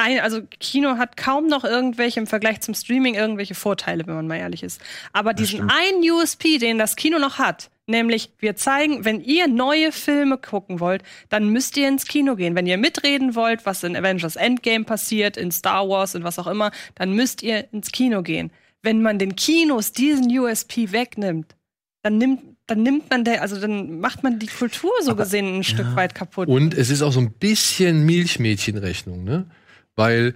Ein, 0.00 0.20
also 0.20 0.40
Kino 0.60 0.96
hat 0.96 1.16
kaum 1.16 1.46
noch 1.46 1.64
irgendwelche 1.64 2.20
im 2.20 2.26
Vergleich 2.26 2.60
zum 2.60 2.74
Streaming 2.74 3.14
irgendwelche 3.14 3.54
Vorteile, 3.54 4.06
wenn 4.06 4.14
man 4.14 4.26
mal 4.26 4.38
ehrlich 4.38 4.62
ist. 4.62 4.80
Aber 5.12 5.34
diesen 5.34 5.70
einen 5.70 6.02
USP, 6.10 6.58
den 6.58 6.78
das 6.78 6.96
Kino 6.96 7.18
noch 7.18 7.38
hat, 7.38 7.70
Nämlich, 7.90 8.30
wir 8.38 8.54
zeigen, 8.54 9.04
wenn 9.04 9.20
ihr 9.20 9.48
neue 9.48 9.90
Filme 9.90 10.38
gucken 10.38 10.78
wollt, 10.78 11.02
dann 11.28 11.48
müsst 11.48 11.76
ihr 11.76 11.88
ins 11.88 12.06
Kino 12.06 12.36
gehen. 12.36 12.54
Wenn 12.54 12.66
ihr 12.66 12.78
mitreden 12.78 13.34
wollt, 13.34 13.66
was 13.66 13.82
in 13.82 13.96
Avengers 13.96 14.36
Endgame 14.36 14.84
passiert, 14.84 15.36
in 15.36 15.50
Star 15.50 15.88
Wars, 15.88 16.14
in 16.14 16.22
was 16.22 16.38
auch 16.38 16.46
immer, 16.46 16.70
dann 16.94 17.14
müsst 17.14 17.42
ihr 17.42 17.66
ins 17.72 17.90
Kino 17.90 18.22
gehen. 18.22 18.52
Wenn 18.82 19.02
man 19.02 19.18
den 19.18 19.34
Kinos 19.34 19.90
diesen 19.90 20.30
USP 20.38 20.92
wegnimmt, 20.92 21.56
dann 22.02 22.16
nimmt, 22.16 22.42
dann 22.68 22.84
nimmt 22.84 23.10
man 23.10 23.24
der, 23.24 23.42
also 23.42 23.60
dann 23.60 23.98
macht 23.98 24.22
man 24.22 24.38
die 24.38 24.46
Kultur 24.46 24.92
so 25.02 25.16
gesehen 25.16 25.58
ein 25.58 25.64
Stück 25.64 25.96
weit 25.96 26.14
kaputt. 26.14 26.46
Und 26.46 26.74
es 26.74 26.90
ist 26.90 27.02
auch 27.02 27.12
so 27.12 27.20
ein 27.20 27.32
bisschen 27.32 28.06
Milchmädchenrechnung, 28.06 29.24
ne? 29.24 29.46
Weil 29.96 30.34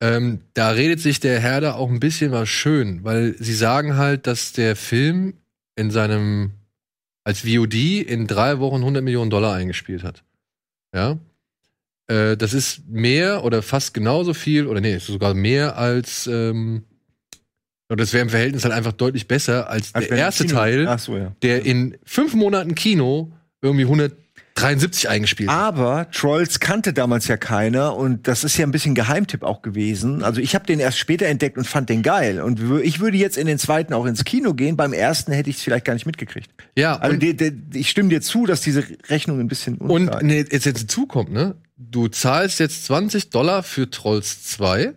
ähm, 0.00 0.40
da 0.54 0.70
redet 0.70 1.00
sich 1.00 1.20
der 1.20 1.40
Herr 1.40 1.60
da 1.60 1.74
auch 1.74 1.90
ein 1.90 2.00
bisschen 2.00 2.32
was 2.32 2.48
schön, 2.48 3.02
weil 3.04 3.34
sie 3.38 3.54
sagen 3.54 3.96
halt, 3.96 4.26
dass 4.26 4.52
der 4.52 4.76
Film 4.76 5.34
in 5.74 5.90
seinem 5.90 6.52
als 7.24 7.40
VOD 7.40 7.74
in 8.02 8.26
drei 8.28 8.60
Wochen 8.60 8.76
100 8.76 9.02
Millionen 9.02 9.30
Dollar 9.30 9.54
eingespielt 9.54 10.04
hat. 10.04 10.22
Ja. 10.94 11.18
Äh, 12.08 12.36
das 12.36 12.54
ist 12.54 12.88
mehr 12.88 13.42
oder 13.42 13.62
fast 13.62 13.94
genauso 13.94 14.32
viel, 14.32 14.66
oder 14.66 14.80
nee, 14.80 14.98
sogar 14.98 15.34
mehr 15.34 15.76
als, 15.76 16.28
ähm, 16.28 16.84
oder 17.88 17.96
das 17.96 18.12
wäre 18.12 18.22
im 18.22 18.30
Verhältnis 18.30 18.62
halt 18.62 18.74
einfach 18.74 18.92
deutlich 18.92 19.26
besser 19.26 19.68
als, 19.68 19.92
Als 19.92 20.08
der 20.08 20.18
erste 20.18 20.46
Teil, 20.46 20.98
so, 20.98 21.16
ja. 21.16 21.34
der 21.42 21.64
in 21.64 21.98
fünf 22.04 22.34
Monaten 22.34 22.76
Kino 22.76 23.32
irgendwie 23.60 23.86
173 24.56 25.08
eingespielt. 25.08 25.50
Aber 25.50 26.10
Trolls 26.10 26.60
kannte 26.60 26.92
damals 26.92 27.28
ja 27.28 27.36
keiner 27.36 27.94
und 27.94 28.26
das 28.26 28.42
ist 28.42 28.56
ja 28.56 28.66
ein 28.66 28.70
bisschen 28.72 28.94
Geheimtipp 28.94 29.42
auch 29.42 29.60
gewesen. 29.62 30.22
Also 30.22 30.40
ich 30.40 30.54
habe 30.54 30.64
den 30.66 30.80
erst 30.80 30.98
später 30.98 31.26
entdeckt 31.26 31.58
und 31.58 31.66
fand 31.66 31.90
den 31.90 32.02
geil. 32.02 32.40
Und 32.40 32.60
ich 32.82 33.00
würde 33.00 33.18
jetzt 33.18 33.36
in 33.36 33.46
den 33.46 33.58
zweiten 33.58 33.92
auch 33.92 34.06
ins 34.06 34.24
Kino 34.24 34.54
gehen. 34.54 34.76
Beim 34.76 34.92
ersten 34.92 35.32
hätte 35.32 35.50
ich 35.50 35.56
es 35.56 35.62
vielleicht 35.62 35.84
gar 35.84 35.94
nicht 35.94 36.06
mitgekriegt. 36.06 36.50
Ja, 36.76 36.96
Also 36.96 37.16
die, 37.16 37.36
die, 37.36 37.78
ich 37.78 37.90
stimme 37.90 38.08
dir 38.08 38.22
zu, 38.22 38.46
dass 38.46 38.62
diese 38.62 38.84
Rechnung 39.08 39.40
ein 39.40 39.48
bisschen 39.48 39.76
und 39.78 40.10
nee, 40.22 40.38
jetzt, 40.38 40.64
jetzt 40.64 40.78
hinzu 40.78 41.06
kommt, 41.06 41.32
ne? 41.32 41.56
Du 41.76 42.08
zahlst 42.08 42.58
jetzt 42.58 42.86
20 42.86 43.28
Dollar 43.30 43.62
für 43.62 43.90
Trolls 43.90 44.42
2, 44.44 44.94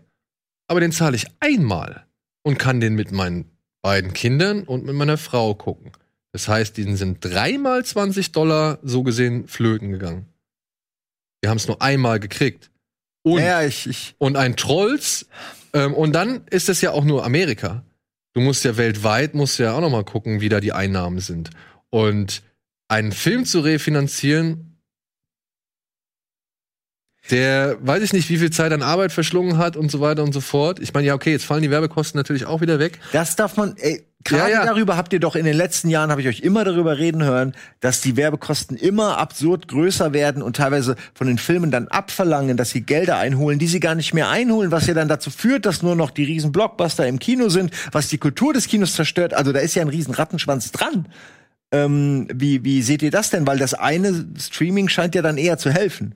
aber 0.68 0.80
den 0.80 0.94
zahle 0.94 1.18
ich 1.18 1.26
einmal 1.42 2.06
und 2.44 2.58
kann 2.58 2.80
den 2.80 2.96
mit 2.96 3.12
meinen 3.12 3.52
beiden 3.82 4.14
Kindern 4.14 4.64
und 4.64 4.86
mit 4.86 4.96
meiner 4.96 5.18
Frau 5.18 5.56
gucken. 5.56 5.92
Das 6.32 6.48
heißt, 6.48 6.78
diesen 6.78 6.96
sind 6.96 7.24
dreimal 7.24 7.84
20 7.84 8.32
Dollar 8.32 8.80
so 8.84 9.04
gesehen 9.04 9.48
flöten 9.48 9.92
gegangen. 9.92 10.26
Wir 11.42 11.50
haben 11.50 11.58
es 11.58 11.68
nur 11.68 11.82
einmal 11.82 12.20
gekriegt. 12.20 12.70
Und, 13.24 13.42
ja, 13.42 13.64
ich, 13.64 13.88
ich 13.88 14.16
und 14.18 14.38
ein 14.38 14.56
Trolls, 14.56 15.28
ähm, 15.74 15.94
und 15.94 16.14
dann 16.14 16.46
ist 16.50 16.70
es 16.70 16.82
ja 16.82 16.92
auch 16.92 17.04
nur 17.04 17.26
Amerika. 17.26 17.84
Du 18.34 18.42
musst 18.42 18.64
ja 18.64 18.78
weltweit, 18.78 19.34
musst 19.34 19.60
ja 19.60 19.74
auch 19.74 19.82
noch 19.82 19.90
mal 19.90 20.06
gucken, 20.06 20.42
wie 20.42 20.50
da 20.50 20.60
die 20.60 20.74
Einnahmen 20.74 21.20
sind. 21.20 21.50
Und 21.90 22.44
einen 22.88 23.12
Film 23.12 23.46
zu 23.46 23.60
refinanzieren, 23.62 24.78
der 27.32 27.78
weiß 27.82 28.02
ich 28.02 28.14
nicht, 28.14 28.30
wie 28.30 28.38
viel 28.38 28.52
Zeit 28.52 28.72
an 28.72 28.82
Arbeit 28.82 29.12
verschlungen 29.12 29.58
hat 29.58 29.78
und 29.78 29.92
so 29.92 30.00
weiter 30.00 30.24
und 30.24 30.34
so 30.34 30.42
fort. 30.42 30.80
Ich 30.80 30.94
meine, 30.94 31.08
ja, 31.08 31.14
okay, 31.14 31.32
jetzt 31.32 31.46
fallen 31.46 31.62
die 31.62 31.70
Werbekosten 31.70 32.18
natürlich 32.18 32.46
auch 32.46 32.62
wieder 32.62 32.80
weg. 32.80 33.00
Das 33.12 33.36
darf 33.36 33.56
man, 33.56 33.76
ey, 33.78 34.04
gerade 34.24 34.52
Ja, 34.52 34.60
ja. 34.60 34.66
darüber 34.66 34.98
habt 34.98 35.14
ihr 35.14 35.20
doch 35.20 35.36
in 35.36 35.46
den 35.46 35.56
letzten 35.56 35.90
Jahren, 35.90 36.12
habe 36.12 36.22
ich 36.22 36.28
euch 36.28 36.42
immer 36.42 36.64
darüber 36.64 36.98
reden 36.98 37.24
hören, 37.24 37.54
dass 37.80 38.02
die 38.02 38.18
Werbekosten 38.18 38.78
immer 38.78 39.18
absurd 39.18 39.68
größer 39.68 40.14
werden 40.14 40.42
und 40.42 40.58
teilweise 40.58 40.96
von 41.14 41.28
den 41.28 41.38
Filmen 41.38 41.72
dann 41.72 41.88
abverlangen, 41.88 42.58
dass 42.58 42.72
sie 42.72 42.82
Gelder 42.82 43.18
einholen, 43.18 43.60
die 43.60 43.68
sie 43.68 43.80
gar 43.80 43.96
nicht 43.96 44.14
mehr 44.14 44.30
einholen, 44.30 44.72
was 44.72 44.88
ja 44.88 44.94
dann 44.94 45.08
dazu 45.08 45.30
führt, 45.30 45.66
dass 45.66 45.82
nur 45.82 45.96
noch 45.96 46.12
die 46.12 46.24
riesen 46.24 46.52
Blockbuster 46.52 47.08
im 47.08 47.20
Kino 47.20 47.50
sind, 47.50 47.72
was 47.92 48.08
die 48.08 48.18
Kultur 48.18 48.54
des 48.54 48.68
Kinos 48.68 48.94
zerstört. 48.94 49.34
Also 49.34 49.52
da 49.52 49.60
ist 49.60 49.76
ja 49.76 49.82
ein 49.82 49.90
riesen 49.90 50.14
Rattenschwanz 50.14 50.72
dran. 50.72 51.08
Ähm, 51.72 52.28
wie, 52.34 52.64
wie 52.64 52.82
seht 52.82 53.02
ihr 53.04 53.12
das 53.12 53.30
denn? 53.30 53.46
Weil 53.46 53.60
das 53.60 53.74
eine 53.74 54.26
Streaming 54.38 54.90
scheint 54.90 55.16
ja 55.16 55.22
dann 55.22 55.38
eher 55.38 55.58
zu 55.58 55.72
helfen. 55.72 56.16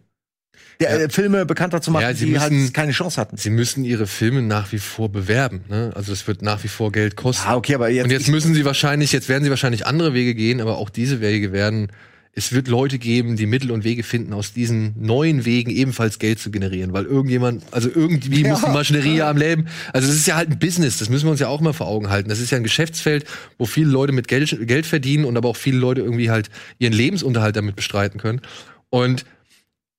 Der, 0.80 0.90
Ja. 1.00 1.06
äh, 1.06 1.10
Filme 1.10 1.46
bekannter 1.46 1.82
zu 1.82 1.92
machen, 1.92 2.04
Ja, 2.04 2.14
sie 2.14 2.26
die 2.26 2.32
müssen- 2.32 2.42
halt 2.64 2.74
keine 2.74 2.92
Chance 2.92 3.20
hatten. 3.22 3.38
Sie 3.38 3.50
müssen 3.50 3.84
ihre 3.86 4.08
Filme 4.08 4.42
nach 4.42 4.72
wie 4.72 4.80
vor 4.80 5.10
bewerben. 5.12 5.62
Ne? 5.70 5.92
Also 5.96 6.12
es 6.12 6.28
wird 6.28 6.42
nach 6.42 6.64
wie 6.64 6.68
vor 6.68 6.92
Geld 6.92 7.16
kosten. 7.16 7.44
Ah, 7.48 7.56
okay, 7.56 7.76
aber 7.76 7.90
jetzt, 7.90 8.06
und 8.06 8.12
jetzt 8.12 8.28
müssen 8.28 8.54
sie 8.54 8.66
wahrscheinlich, 8.66 9.12
jetzt 9.12 9.30
werden 9.30 9.44
sie 9.44 9.50
wahrscheinlich 9.50 9.86
andere 9.86 10.14
Wege 10.14 10.34
gehen, 10.36 10.62
aber 10.62 10.78
auch 10.78 10.90
diese 10.90 11.22
Wege 11.22 11.52
werden, 11.52 11.88
es 12.36 12.52
wird 12.52 12.68
Leute 12.68 12.98
geben, 12.98 13.36
die 13.36 13.46
Mittel 13.46 13.70
und 13.70 13.84
Wege 13.84 14.02
finden, 14.02 14.34
aus 14.34 14.54
diesen 14.54 14.96
neuen 15.00 15.46
Wegen 15.46 15.70
ebenfalls 15.70 16.18
Geld 16.18 16.40
zu 16.40 16.50
generieren, 16.50 16.92
weil 16.92 17.06
irgendjemand, 17.06 17.64
also 17.70 17.90
irgendwie 17.94 18.42
Ja. 18.46 18.50
muss 18.50 18.62
die 18.62 18.72
Maschinerie 18.72 19.18
ja 19.18 19.30
am 19.30 19.38
Leben, 19.38 19.68
also 19.94 20.08
das 20.08 20.18
ist 20.18 20.26
ja 20.26 20.36
halt 20.36 20.50
ein 20.50 20.58
Business, 20.58 20.98
das 20.98 21.10
müssen 21.10 21.26
wir 21.28 21.32
uns 21.32 21.40
ja 21.40 21.48
auch 21.48 21.62
mal 21.62 21.74
vor 21.74 21.88
Augen 21.88 22.10
halten. 22.10 22.30
Das 22.30 22.40
ist 22.40 22.50
ja 22.50 22.58
ein 22.58 22.64
Geschäftsfeld, 22.64 23.26
wo 23.60 23.66
viele 23.68 23.92
Leute 23.92 24.14
mit 24.14 24.28
Geld, 24.28 24.58
Geld 24.68 24.88
verdienen 24.88 25.26
und 25.26 25.38
aber 25.38 25.48
auch 25.50 25.58
viele 25.58 25.78
Leute 25.78 26.02
irgendwie 26.02 26.32
halt 26.32 26.50
ihren 26.80 26.94
Lebensunterhalt 26.94 27.56
damit 27.56 27.76
bestreiten 27.76 28.20
können. 28.20 28.42
Und 28.90 29.26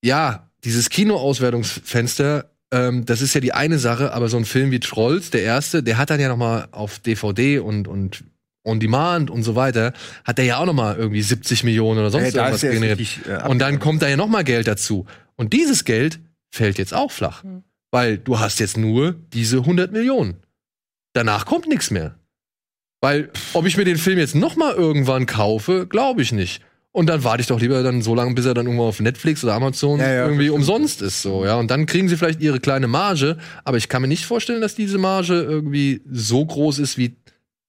ja, 0.04 0.50
dieses 0.64 0.90
Kinoauswertungsfenster, 0.90 2.50
ähm, 2.72 3.04
das 3.06 3.20
ist 3.22 3.34
ja 3.34 3.40
die 3.40 3.52
eine 3.52 3.78
Sache, 3.78 4.12
aber 4.12 4.28
so 4.28 4.36
ein 4.36 4.44
Film 4.44 4.70
wie 4.70 4.80
Trolls, 4.80 5.30
der 5.30 5.42
erste, 5.42 5.82
der 5.82 5.96
hat 5.98 6.10
dann 6.10 6.20
ja 6.20 6.28
noch 6.28 6.36
mal 6.36 6.68
auf 6.72 6.98
DVD 6.98 7.58
und 7.58 7.88
und 7.88 8.24
On 8.66 8.80
Demand 8.80 9.30
und 9.30 9.42
so 9.42 9.54
weiter, 9.56 9.92
hat 10.24 10.38
der 10.38 10.46
ja 10.46 10.56
auch 10.58 10.64
noch 10.64 10.72
mal 10.72 10.96
irgendwie 10.96 11.20
70 11.20 11.64
Millionen 11.64 11.98
oder 12.00 12.10
sonst 12.10 12.34
da 12.34 12.40
irgendwas 12.48 12.62
generiert. 12.62 12.98
richtig, 12.98 13.26
äh, 13.28 13.46
und 13.46 13.58
dann 13.58 13.78
kommt 13.78 14.00
da 14.00 14.08
ja 14.08 14.16
noch 14.16 14.28
mal 14.28 14.42
Geld 14.42 14.66
dazu. 14.66 15.04
Und 15.36 15.52
dieses 15.52 15.84
Geld 15.84 16.18
fällt 16.50 16.78
jetzt 16.78 16.94
auch 16.94 17.10
flach, 17.12 17.42
Hm. 17.42 17.62
weil 17.90 18.16
du 18.16 18.38
hast 18.40 18.60
jetzt 18.60 18.78
nur 18.78 19.12
diese 19.34 19.58
100 19.58 19.92
Millionen. 19.92 20.36
Danach 21.12 21.44
kommt 21.44 21.66
nichts 21.68 21.90
mehr. 21.90 22.14
Weil, 23.02 23.30
ob 23.52 23.66
ich 23.66 23.76
mir 23.76 23.84
den 23.84 23.98
Film 23.98 24.18
jetzt 24.18 24.34
noch 24.34 24.56
mal 24.56 24.72
irgendwann 24.72 25.26
kaufe, 25.26 25.86
glaube 25.86 26.22
ich 26.22 26.32
nicht. 26.32 26.62
Und 26.96 27.08
dann 27.08 27.24
warte 27.24 27.40
ich 27.40 27.48
doch 27.48 27.60
lieber 27.60 27.82
dann 27.82 28.02
so 28.02 28.14
lange, 28.14 28.34
bis 28.34 28.46
er 28.46 28.54
dann 28.54 28.66
irgendwo 28.66 28.84
auf 28.84 29.00
Netflix 29.00 29.42
oder 29.42 29.54
Amazon 29.54 29.98
Ja, 29.98 30.12
ja, 30.12 30.26
irgendwie 30.26 30.48
umsonst 30.48 31.02
ist, 31.02 31.22
so, 31.22 31.44
ja. 31.44 31.56
Und 31.56 31.68
dann 31.68 31.86
kriegen 31.86 32.08
sie 32.08 32.16
vielleicht 32.16 32.40
ihre 32.40 32.60
kleine 32.60 32.86
Marge, 32.86 33.36
aber 33.64 33.78
ich 33.78 33.88
kann 33.88 34.00
mir 34.00 34.06
nicht 34.06 34.24
vorstellen, 34.24 34.60
dass 34.60 34.76
diese 34.76 34.96
Marge 34.96 35.42
irgendwie 35.42 36.02
so 36.08 36.46
groß 36.46 36.78
ist 36.78 36.96
wie 36.96 37.16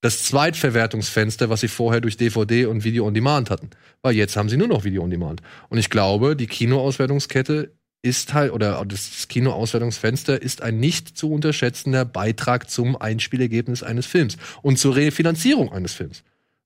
das 0.02 0.26
Zweitverwertungsfenster, 0.26 1.50
was 1.50 1.62
sie 1.62 1.68
vorher 1.70 2.02
durch 2.02 2.18
DVD 2.18 2.68
und 2.68 2.84
Video 2.84 3.08
on 3.08 3.16
Demand 3.16 3.50
hatten. 3.50 3.72
Weil 4.04 4.14
jetzt 4.14 4.38
haben 4.38 4.48
sie 4.48 4.58
nur 4.58 4.68
noch 4.68 4.84
Video 4.84 5.02
on 5.02 5.10
Demand. 5.10 5.42
Und 5.70 5.80
ich 5.80 5.90
glaube, 5.90 6.36
die 6.36 6.46
Kinoauswertungskette 6.46 7.72
ist 8.04 8.36
halt, 8.36 8.52
oder 8.52 8.86
das 8.86 9.28
Kinoauswertungsfenster 9.28 10.40
ist 10.40 10.62
ein 10.62 10.80
nicht 10.80 11.18
zu 11.18 11.32
unterschätzender 11.32 12.06
Beitrag 12.06 12.70
zum 12.70 12.96
Einspielergebnis 12.96 13.82
eines 13.82 14.06
Films 14.06 14.38
und 14.62 14.78
zur 14.78 14.96
Refinanzierung 14.96 15.74
eines 15.74 15.94
Films. 15.94 16.22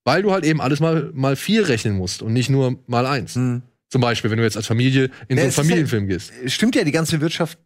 Weil 0.06 0.22
du 0.22 0.32
halt 0.32 0.46
eben 0.46 0.62
alles 0.62 0.80
mal, 0.80 1.12
mal 1.14 1.36
vier 1.36 1.68
rechnen 1.68 1.96
musst 1.98 2.22
und 2.22 2.34
nicht 2.34 2.50
nur 2.50 2.80
mal 2.88 3.06
eins. 3.06 3.36
Hm. 3.36 3.62
Zum 3.90 4.02
Beispiel, 4.02 4.30
wenn 4.32 4.38
du 4.38 4.44
jetzt 4.44 4.56
als 4.58 4.68
Familie 4.68 5.10
in 5.28 5.38
Ja, 5.38 5.38
so 5.38 5.40
einen 5.42 5.50
ist 5.50 5.58
ja- 5.58 5.64
Familienfilm 5.64 6.08
gehst. 6.08 6.32
stimmt 6.46 6.76
ja, 6.76 6.84
die 6.84 6.92
ganze 6.92 7.22
Wirtschaft 7.22 7.58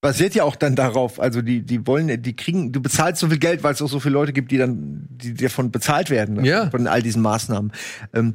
basiert 0.00 0.34
ja 0.34 0.44
auch 0.44 0.56
dann 0.56 0.76
darauf. 0.76 1.20
Also 1.20 1.42
die, 1.42 1.60
die 1.60 1.86
wollen, 1.86 2.22
die 2.22 2.34
kriegen, 2.34 2.72
du 2.72 2.80
bezahlst 2.80 3.20
so 3.20 3.28
viel 3.28 3.38
Geld, 3.38 3.62
weil 3.62 3.74
es 3.74 3.82
auch 3.82 3.88
so 3.88 4.00
viele 4.00 4.14
Leute 4.14 4.32
gibt, 4.32 4.50
die 4.50 4.56
dann, 4.56 5.06
die 5.10 5.34
davon 5.34 5.70
bezahlt 5.70 6.08
werden, 6.08 6.36
ne? 6.36 6.48
Ja. 6.48 6.70
von 6.70 6.86
all 6.86 7.02
diesen 7.02 7.20
Maßnahmen. 7.20 7.72
Ähm, 8.14 8.32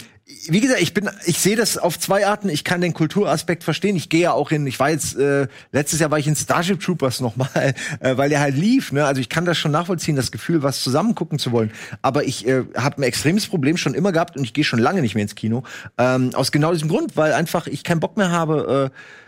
wie 0.48 0.60
gesagt, 0.60 0.82
ich 0.82 0.94
bin, 0.94 1.10
ich 1.26 1.40
sehe 1.40 1.56
das 1.56 1.78
auf 1.78 2.00
zwei 2.00 2.28
Arten. 2.28 2.50
Ich 2.50 2.64
kann 2.64 2.82
den 2.82 2.94
Kulturaspekt 2.94 3.64
verstehen. 3.64 3.96
Ich 3.96 4.10
gehe 4.10 4.22
ja 4.22 4.32
auch 4.32 4.52
in, 4.52 4.66
ich 4.68 4.80
war 4.80 4.92
jetzt, 4.92 5.18
äh, 5.18 5.48
letztes 5.72 6.00
Jahr 6.00 6.12
war 6.12 6.20
ich 6.20 6.28
in 6.28 6.36
Starship 6.36 6.80
Troopers 6.80 7.20
nochmal, 7.20 7.74
äh, 8.00 8.16
weil 8.16 8.30
der 8.30 8.42
halt 8.42 8.56
lief, 8.56 8.92
ne? 8.92 9.06
Also 9.06 9.20
ich 9.20 9.30
kann 9.30 9.46
das 9.46 9.58
schon 9.58 9.72
nachvollziehen, 9.72 10.16
das 10.16 10.32
Gefühl, 10.32 10.62
was 10.62 10.82
zusammen 10.82 11.16
gucken 11.16 11.40
zu 11.40 11.52
wollen. 11.52 11.72
Aber 12.04 12.26
ich 12.26 12.48
äh, 12.48 12.64
habe 12.76 13.02
ein 13.02 13.04
extremes 13.04 13.48
Problem 13.48 13.78
schon 13.78 13.96
immer 13.96 14.12
gehabt 14.12 14.38
und 14.38 14.44
ich 14.44 14.54
gehe 14.54 14.64
schon 14.64 14.80
lange 14.80 15.02
nicht 15.02 15.16
mehr 15.16 15.24
ins 15.24 15.36
Kino. 15.36 15.64
Ähm, 15.98 16.30
aus 16.36 16.52
genau 16.52 16.74
diesem 16.74 16.90
Grund, 16.90 17.18
weil 17.18 17.34
einfach 17.34 17.66
ich 17.66 17.84
keinen 17.84 18.00
Bock 18.00 18.18
mehr 18.18 18.30
habe, 18.30 18.92
äh, 18.92 19.25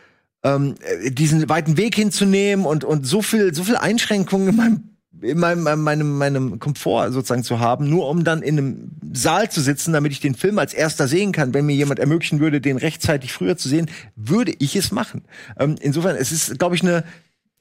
ähm, 0.48 0.76
äh, 0.82 1.12
diesen 1.12 1.48
weiten 1.50 1.78
Weg 1.78 1.96
hinzunehmen 1.96 2.66
und, 2.66 2.84
und 2.84 3.06
so 3.06 3.22
viel, 3.22 3.54
so 3.54 3.64
viel 3.64 3.76
Einschränkungen 3.76 4.50
in 4.50 4.56
meinem 4.56 4.84
in 5.20 5.40
meinem, 5.40 5.82
meinem, 5.82 6.18
meinem, 6.18 6.60
Komfort 6.60 7.12
sozusagen 7.12 7.44
zu 7.44 7.60
haben, 7.60 7.90
nur 7.90 8.08
um 8.08 8.24
dann 8.24 8.44
in 8.44 8.58
einem 8.58 8.92
Saal 9.14 9.50
zu 9.50 9.62
sitzen, 9.62 9.92
damit 9.92 10.12
ich 10.12 10.20
den 10.20 10.36
Film 10.36 10.60
als 10.60 10.76
erster 10.76 11.08
sehen 11.08 11.32
kann. 11.32 11.56
Wenn 11.56 11.66
mir 11.66 11.76
jemand 11.76 12.00
ermöglichen 12.00 12.40
würde, 12.40 12.62
den 12.62 12.78
rechtzeitig 12.78 13.34
früher 13.34 13.58
zu 13.58 13.68
sehen, 13.68 13.90
würde 14.16 14.54
ich 14.60 14.76
es 14.76 14.92
machen. 14.92 15.24
Ähm, 15.60 15.76
insofern, 15.82 16.16
es 16.16 16.32
ist, 16.32 16.60
glaube 16.60 16.76
ich, 16.76 16.84
eine 16.84 17.04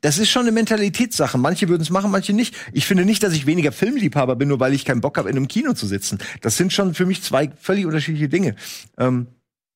das 0.03 0.19
ist 0.19 0.31
schon 0.31 0.43
eine 0.43 0.53
Mentalitätssache. 0.53 1.39
Manche 1.39 1.69
würden 1.69 1.83
es 1.83 1.91
machen, 1.91 2.11
manche 2.11 2.33
nicht. 2.33 2.55
Ich 2.73 2.87
finde 2.87 3.05
nicht, 3.05 3.23
dass 3.23 3.33
ich 3.33 3.47
weniger 3.47 3.73
Filmliebhaber 3.73 4.37
bin, 4.37 4.49
nur 4.49 4.61
weil 4.61 4.75
ich 4.75 4.85
keinen 4.85 5.01
Bock 5.01 5.17
habe, 5.17 5.31
in 5.31 5.37
einem 5.37 5.49
Kino 5.49 5.73
zu 5.73 5.87
sitzen. 5.87 6.19
Das 6.43 6.57
sind 6.57 6.73
schon 6.73 6.95
für 6.95 7.07
mich 7.07 7.23
zwei 7.23 7.51
völlig 7.59 7.87
unterschiedliche 7.87 8.29
Dinge. 8.29 8.57
Ähm, 8.99 9.27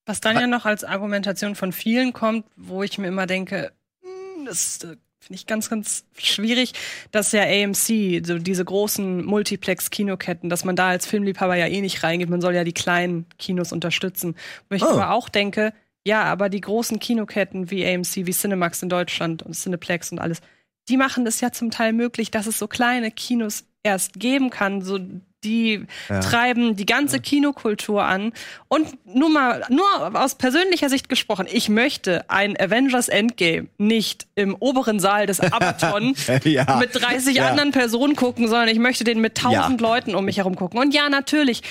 Was 0.07 0.21
dann 0.21 0.39
ja 0.39 0.47
noch 0.47 0.65
als 0.65 0.85
Argumentation 0.85 1.55
von 1.55 1.73
vielen 1.73 2.13
kommt, 2.13 2.47
wo 2.57 2.83
ich 2.83 2.99
mir 2.99 3.09
immer 3.09 3.27
denke, 3.27 3.73
hm, 4.03 4.47
das 4.47 4.83
äh, 4.83 4.97
finde 5.21 5.35
ich 5.35 5.47
ganz, 5.47 5.69
ganz 5.71 6.05
schwierig, 6.19 6.73
dass 7.11 7.33
ja 7.33 7.43
AMC, 7.43 8.27
so 8.27 8.39
diese 8.39 8.65
großen 8.65 9.25
Multiplex-Kinoketten, 9.25 10.49
dass 10.49 10.65
man 10.65 10.77
da 10.77 10.89
als 10.89 11.07
Filmliebhaber 11.07 11.57
ja 11.57 11.67
eh 11.67 11.81
nicht 11.81 12.03
reingeht, 12.03 12.31
man 12.31 12.41
soll 12.41 12.55
ja 12.55 12.65
die 12.65 12.73
kleinen 12.73 13.27
Kinos 13.39 13.73
unterstützen. 13.73 14.35
Wo 14.69 14.77
ich 14.77 14.83
Oh. 14.83 14.89
aber 14.89 15.13
auch 15.13 15.29
denke, 15.29 15.73
ja, 16.07 16.23
aber 16.25 16.49
die 16.49 16.63
großen 16.63 16.99
Kinoketten 16.99 17.71
wie 17.71 17.87
AMC, 17.87 18.27
wie 18.27 18.33
Cinemax 18.33 18.83
in 18.83 18.89
Deutschland 18.89 19.43
und 19.43 19.53
Cineplex 19.55 20.11
und 20.13 20.19
alles, 20.19 20.41
die 20.89 20.97
machen 20.97 21.27
es 21.27 21.41
ja 21.41 21.53
zum 21.53 21.71
Teil 21.71 21.93
möglich, 21.93 22.31
dass 22.31 22.47
es 22.47 22.59
so 22.59 22.67
kleine 22.67 23.11
Kinos 23.11 23.65
erst 23.83 24.19
geben 24.19 24.51
kann, 24.51 24.83
so 24.83 24.99
die 25.45 25.87
Ja. 26.09 26.21
treiben 26.21 26.77
die 26.77 26.87
ganze 26.87 27.21
Kinokultur 27.21 28.05
an. 28.05 28.33
Und 28.69 28.89
nur 29.07 29.29
mal, 29.31 29.65
nur 29.69 29.85
aus 30.21 30.35
persönlicher 30.35 30.89
Sicht 30.89 31.09
gesprochen, 31.09 31.47
ich 31.51 31.69
möchte 31.69 32.29
ein 32.29 32.59
Avengers 32.61 33.09
Endgame 33.09 33.69
nicht 33.79 34.27
im 34.35 34.55
oberen 34.59 35.01
Saal 35.01 35.27
des 35.27 35.41
Abaton 35.41 36.15
Ja. 36.45 36.77
mit 36.79 36.95
30 36.95 37.37
Ja. 37.37 37.49
anderen 37.49 37.71
Personen 37.73 38.17
gucken, 38.17 38.49
sondern 38.49 38.69
ich 38.69 38.79
möchte 38.79 39.05
den 39.05 39.21
mit 39.21 39.39
1000 39.45 39.81
Leuten 39.81 40.15
um 40.15 40.25
mich 40.25 40.39
herum 40.39 40.57
gucken. 40.57 40.79
Und 40.79 40.95
ja, 40.95 41.09
natürlich. 41.09 41.63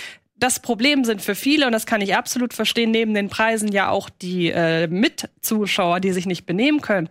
Das 0.41 0.61
Problem 0.61 1.03
sind 1.03 1.21
für 1.21 1.35
viele, 1.35 1.65
und 1.65 1.73
das 1.73 1.85
kann 1.85 1.99
ich 1.99 2.15
absolut 2.15 2.53
verstehen, 2.53 2.91
neben 2.91 3.13
den 3.13 3.27
Preisen 3.27 3.73
ja 3.73 3.89
auch 3.89 4.09
die 4.09 4.49
äh, 4.49 4.87
Mitzuschauer, 4.87 5.99
die 5.99 6.13
sich 6.13 6.25
nicht 6.25 6.45
benehmen 6.45 6.79
können. 6.79 7.09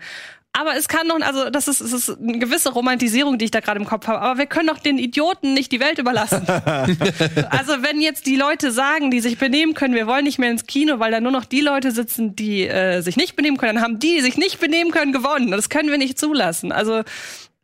Aber 0.59 0.75
es 0.75 0.89
kann 0.89 1.07
doch, 1.07 1.21
also 1.21 1.51
das 1.51 1.69
ist, 1.69 1.81
es 1.81 1.93
ist 1.93 2.19
eine 2.19 2.41
gewisse 2.41 2.73
Romantisierung, 2.73 3.39
die 3.39 3.45
ich 3.45 3.53
da 3.53 3.61
gerade 3.61 3.79
im 3.79 3.87
Kopf 3.87 4.09
habe. 4.09 4.21
Aber 4.21 4.39
wir 4.41 4.47
können 4.47 4.67
doch 4.67 4.81
den 4.81 4.99
Idioten 4.99 5.55
nicht 5.55 5.71
die 5.71 5.79
Welt 5.79 6.01
überlassen. 6.01 6.45
also 6.49 7.83
wenn 7.85 8.01
jetzt 8.01 8.27
die 8.27 8.35
Leute 8.35 8.73
sagen, 8.73 9.13
die 9.13 9.21
sich 9.21 9.39
benehmen 9.39 9.75
können, 9.75 9.95
wir 9.95 10.09
wollen 10.09 10.25
nicht 10.25 10.41
mehr 10.41 10.51
ins 10.51 10.67
Kino, 10.67 10.99
weil 10.99 11.13
da 11.13 11.21
nur 11.21 11.31
noch 11.31 11.45
die 11.45 11.61
Leute 11.61 11.93
sitzen, 11.93 12.35
die 12.35 12.67
äh, 12.67 13.03
sich 13.03 13.17
nicht 13.17 13.37
benehmen 13.37 13.57
können, 13.57 13.77
dann 13.77 13.85
haben 13.85 13.99
die, 14.01 14.17
die 14.17 14.21
sich 14.21 14.37
nicht 14.37 14.59
benehmen 14.59 14.91
können, 14.91 15.13
gewonnen. 15.13 15.53
Das 15.53 15.69
können 15.69 15.93
wir 15.93 15.99
nicht 15.99 16.19
zulassen. 16.19 16.73
Also 16.73 17.05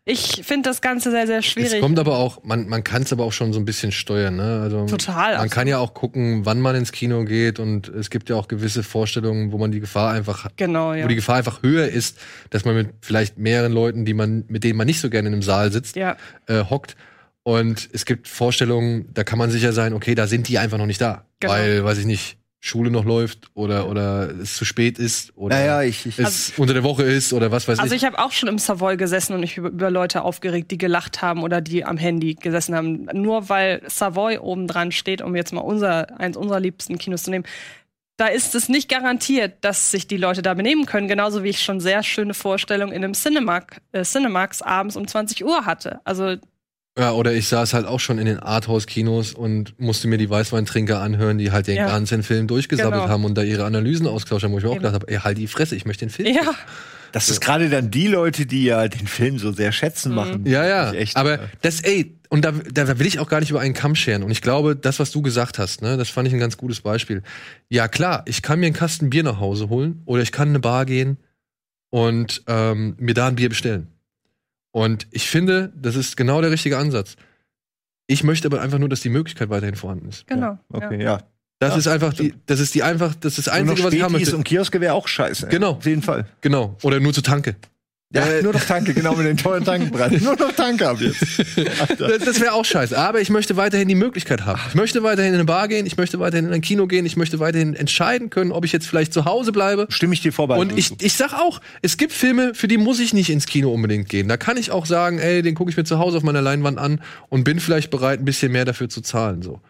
ich 0.07 0.43
finde 0.45 0.69
das 0.69 0.81
Ganze 0.83 1.11
sehr, 1.11 1.27
sehr 1.27 1.39
Es 1.39 1.47
schwierig. 1.47 1.81
kommt 1.81 1.99
aber 1.99 2.19
auch, 2.19 2.45
man, 2.45 2.69
man 2.69 2.85
kann 2.85 3.03
es 3.03 3.13
aber 3.13 3.25
auch 3.25 3.33
schon 3.33 3.53
so 3.53 3.59
ein 3.59 3.65
bisschen 3.65 3.91
steuern, 3.91 4.37
ne? 4.37 4.61
Also 4.63 4.85
Total, 4.87 5.15
Man 5.17 5.33
absolut. 5.35 5.51
kann 5.53 5.67
ja 5.69 5.79
auch 5.79 5.95
gucken, 5.95 6.45
wann 6.45 6.61
man 6.61 6.77
ins 6.77 6.93
Kino 6.93 7.25
geht 7.25 7.59
und 7.59 7.89
es 7.89 8.11
gibt 8.11 8.29
ja 8.29 8.37
auch 8.37 8.49
gewisse 8.49 8.83
Vorstellungen, 8.83 9.51
wo 9.53 9.59
man 9.59 9.73
die 9.73 9.81
Gefahr 9.81 10.13
einfach, 10.13 10.49
Genau, 10.57 10.93
ja. 10.93 11.05
wo 11.05 11.09
die 11.09 11.15
Gefahr 11.15 11.37
einfach 11.37 11.63
höher 11.63 11.89
ist, 11.89 12.19
dass 12.51 12.65
man 12.67 12.75
mit 12.75 12.89
vielleicht 13.01 13.39
mehreren 13.39 13.73
Leuten, 13.73 14.05
die 14.05 14.15
man, 14.15 14.45
mit 14.49 14.63
denen 14.65 14.77
man 14.77 14.87
nicht 14.87 15.01
so 15.01 15.09
gerne 15.09 15.29
in 15.29 15.35
einem 15.35 15.43
Saal 15.43 15.73
sitzt, 15.73 15.97
Ja. 15.97 16.17
äh, 16.49 16.65
hockt. 16.65 16.97
Und 17.43 17.89
es 17.93 18.05
gibt 18.07 18.27
Vorstellungen, 18.29 19.09
da 19.13 19.23
kann 19.25 19.39
man 19.39 19.51
sicher 19.51 19.73
sein, 19.73 19.93
okay, 19.93 20.15
da 20.15 20.27
sind 20.27 20.49
die 20.49 20.59
einfach 20.59 20.79
noch 20.79 20.87
nicht 20.87 21.01
da. 21.01 21.25
Genau. 21.41 21.53
Weil, 21.53 21.85
weiß 21.85 21.99
ich 21.99 22.07
nicht, 22.07 22.39
Schule 22.67 22.91
noch 22.91 23.05
läuft 23.05 23.51
oder, 23.53 23.91
oder 23.91 24.31
es 24.41 24.57
zu 24.57 24.65
spät 24.65 24.99
ist 24.99 25.37
oder 25.37 25.55
Naja, 25.55 25.83
ich, 25.83 26.07
ich 26.07 26.19
es 26.19 26.55
unter 26.57 26.73
der 26.73 26.83
Woche 26.83 27.03
ist 27.03 27.35
oder 27.35 27.51
was 27.51 27.69
weiß 27.69 27.79
Also 27.79 27.95
ich. 27.95 28.01
ich 28.01 28.07
habe 28.07 28.19
auch 28.19 28.33
schon 28.33 28.49
im 28.49 28.57
Savoy 28.57 28.97
gesessen 28.97 29.35
und 29.35 29.41
mich 29.41 29.59
über, 29.59 29.69
über 29.69 29.91
Leute 29.91 30.23
aufgeregt, 30.23 30.71
die 30.71 30.79
gelacht 30.79 31.21
haben 31.21 31.43
oder 31.43 31.61
die 31.61 31.85
am 31.85 31.99
Handy 31.99 32.37
gesessen 32.37 32.75
haben. 32.75 33.05
Nur 33.13 33.51
weil 33.51 33.83
Savoy 33.87 34.39
oben 34.39 34.67
dran 34.67 34.93
steht, 34.93 35.21
um 35.21 35.37
jetzt 35.37 35.53
mal 35.53 35.61
unser, 35.61 36.19
eins 36.19 36.39
unserer 36.39 36.59
liebsten 36.59 36.97
Kinos 36.97 37.25
zu 37.25 37.31
nehmen. 37.31 37.45
Da 38.17 38.29
ist 38.29 38.55
es 38.55 38.71
nicht 38.71 38.89
garantiert, 38.89 39.57
dass 39.61 39.91
sich 39.91 40.07
die 40.07 40.17
Leute 40.17 40.41
da 40.41 40.55
benehmen 40.55 40.87
können. 40.87 41.07
Genauso 41.07 41.45
wie 41.45 41.51
ich 41.51 41.63
schon 41.63 41.81
sehr 41.81 42.03
schöne 42.03 42.33
Vorstellungen 42.33 42.93
in 42.93 43.05
einem 43.05 43.13
Cinemark, 43.13 43.83
äh, 43.93 44.05
Cinemax 44.05 44.63
abends 44.63 44.97
um 44.97 45.07
20 45.07 45.45
Uhr 45.45 45.67
hatte. 45.67 46.01
Also 46.05 46.37
Ja, 46.97 47.11
oder 47.13 47.33
ich 47.35 47.49
saß 47.49 47.75
halt 47.75 47.87
auch 47.87 47.99
schon 47.99 48.19
in 48.19 48.27
den 48.27 48.39
Arthouse-Kinos 48.39 49.33
und 49.35 49.79
musste 49.81 50.07
mir 50.07 50.17
die 50.17 50.31
Weißweintrinker 50.31 51.01
anhören, 51.01 51.39
die 51.39 51.51
halt 51.51 51.67
den 51.67 51.77
Ja. 51.77 51.87
ganzen 51.89 52.23
Film 52.23 52.47
durchgesabbelt 52.47 53.03
Genau. 53.03 53.09
haben 53.13 53.25
und 53.25 53.35
da 53.37 53.43
ihre 53.43 53.65
Analysen 53.65 54.07
ausgetauscht 54.07 54.45
haben, 54.45 54.53
wo 54.53 54.59
ich 54.59 54.65
mir 54.65 54.71
auch 54.71 54.77
gedacht 54.77 54.95
habe, 54.95 55.09
ey, 55.09 55.17
halt 55.19 55.39
die 55.39 55.49
Fresse, 55.49 55.75
ich 55.75 55.87
möchte 55.87 56.07
den 56.07 56.11
Film. 56.11 56.33
ja, 56.33 56.55
das 57.11 57.29
ist 57.29 57.41
gerade 57.41 57.69
dann 57.69 57.91
die 57.91 58.07
Leute, 58.07 58.47
die 58.47 58.65
ja 58.65 58.87
den 58.87 59.09
Film 59.09 59.39
so 59.39 59.51
sehr 59.51 59.73
schätzen 59.73 60.11
Mhm. 60.11 60.15
machen. 60.15 60.47
Ja, 60.47 60.65
ja. 60.67 60.93
Echt, 60.93 61.17
aber 61.17 61.35
äh, 61.41 61.49
das, 61.63 61.81
ey, 61.81 62.17
und 62.29 62.45
da, 62.45 62.53
da 62.53 62.99
will 62.99 63.07
ich 63.09 63.19
auch 63.19 63.29
gar 63.29 63.41
nicht 63.41 63.51
über 63.51 63.61
einen 63.61 63.75
Kamm 63.75 63.97
scheren. 63.97 64.23
Und 64.23 64.31
ich 64.31 64.41
glaube, 64.41 64.77
das, 64.77 65.01
was 65.01 65.11
du 65.11 65.21
gesagt 65.21 65.59
hast, 65.59 65.83
ne, 65.83 65.97
das 65.97 66.11
fand 66.11 66.29
ich 66.29 66.35
ein 66.35 66.41
ganz 66.41 66.57
gutes 66.57 66.81
Beispiel. 66.81 67.23
Ja, 67.71 67.89
klar, 67.89 68.23
ich 68.27 68.43
kann 68.43 68.61
mir 68.61 68.67
einen 68.67 68.75
Kasten 68.75 69.11
Bier 69.11 69.25
nach 69.25 69.41
Hause 69.41 69.69
holen 69.69 70.03
oder 70.07 70.23
ich 70.23 70.31
kann 70.31 70.49
in 70.49 70.53
eine 70.55 70.61
Bar 70.61 70.87
gehen 70.87 71.17
und 71.91 72.43
ähm, 72.47 72.95
mir 72.99 73.15
da 73.15 73.27
ein 73.29 73.35
Bier 73.37 73.49
bestellen. 73.49 73.89
Und 74.75 75.07
ich 75.13 75.29
finde, 75.31 75.73
das 75.77 75.95
ist 75.95 76.17
genau 76.17 76.41
der 76.41 76.51
richtige 76.51 76.79
Ansatz. 76.79 77.15
Ich 78.09 78.25
möchte 78.25 78.49
aber 78.49 78.61
einfach 78.61 78.79
nur, 78.81 78.89
dass 78.89 79.01
die 79.01 79.09
Möglichkeit 79.09 79.49
weiterhin 79.49 79.77
vorhanden 79.77 80.09
ist. 80.09 80.27
genau. 80.27 80.59
okay, 80.69 80.99
ja. 80.99 81.19
ja. 81.19 81.19
Das 81.61 81.71
Ja, 81.75 81.79
ist 81.79 81.87
einfach 81.87 82.13
die, 82.13 82.35
das 82.47 82.59
ist 82.59 82.75
die 82.75 82.83
einfach, 82.83 83.15
das 83.15 83.39
ist 83.39 83.47
das 83.47 83.55
Nur 83.55 83.63
noch 83.67 83.71
Einzige, 83.71 83.87
was 83.87 83.95
ich 83.95 84.03
haben 84.03 84.13
möchte. 84.13 84.37
und 84.37 84.43
Kioske 84.43 84.81
wäre 84.81 84.95
auch 84.95 85.07
scheiße. 85.07 85.47
Genau. 85.47 85.75
Auf 85.75 85.87
jeden 85.87 86.03
Fall. 86.03 86.27
Genau. 86.41 86.77
Oder 86.83 86.99
nur 86.99 87.13
zu 87.15 87.23
Tanke. 87.23 87.55
Ja, 88.15 88.27
Äh, 88.27 88.43
nur 88.43 88.53
noch 88.53 88.65
Tanke, 88.65 88.95
genau 88.95 89.15
mit 89.17 89.27
den 89.27 89.37
tollen 89.37 89.65
Tankenpreisen. 89.65 90.19
nur 90.23 90.37
noch 90.37 90.53
Tanke 90.53 90.89
ab 90.89 91.01
jetzt. 91.01 91.21
Das, 91.99 92.25
das 92.25 92.41
wäre 92.41 92.53
auch 92.53 92.65
scheiße. 92.65 92.97
Aber 92.97 93.21
ich 93.21 93.29
möchte 93.29 93.57
weiterhin 93.57 93.89
die 93.89 93.97
Möglichkeit 93.97 94.47
haben. 94.47 94.61
Ich 94.69 94.75
möchte 94.75 95.03
weiterhin 95.03 95.35
in 95.35 95.41
eine 95.41 95.45
Bar 95.45 95.67
gehen, 95.67 95.85
ich 95.85 95.97
möchte 95.97 96.21
weiterhin 96.21 96.47
in 96.47 96.53
ein 96.53 96.61
Kino 96.61 96.87
gehen, 96.87 97.07
ich 97.07 97.17
möchte 97.17 97.41
weiterhin 97.41 97.75
entscheiden 97.75 98.31
können, 98.31 98.53
ob 98.53 98.65
ich 98.65 98.73
jetzt 98.73 98.87
vielleicht 98.87 99.13
zu 99.13 99.25
Hause 99.25 99.51
bleibe. 99.51 99.87
Stimme 99.89 100.15
ich 100.15 100.23
dir 100.23 100.33
vorbei. 100.33 100.57
Und 100.57 100.79
ich, 100.79 100.93
ich 101.03 101.15
sag 101.15 101.33
auch, 101.35 101.61
es 101.83 101.97
gibt 101.97 102.13
Filme, 102.13 102.55
für 102.55 102.69
die 102.69 102.79
muss 102.79 103.01
ich 103.01 103.13
nicht 103.15 103.31
ins 103.31 103.47
Kino 103.47 103.73
unbedingt 103.73 104.09
gehen. 104.09 104.29
Da 104.29 104.37
kann 104.37 104.57
ich 104.57 104.71
auch 104.71 104.87
sagen, 104.87 105.19
ey, 105.19 105.43
den 105.43 105.57
gucke 105.57 105.71
ich 105.71 105.77
mir 105.77 105.85
zu 105.85 105.99
Hause 105.99 106.19
auf 106.19 106.23
meiner 106.23 106.43
Leinwand 106.43 106.79
an 106.79 107.01
und 107.31 107.43
bin 107.43 107.59
vielleicht 107.59 107.91
bereit, 107.91 108.21
ein 108.21 108.25
bisschen 108.25 108.53
mehr 108.53 108.65
dafür 108.65 108.89
zu 108.89 109.01
zahlen. 109.01 109.43
So. 109.43 109.61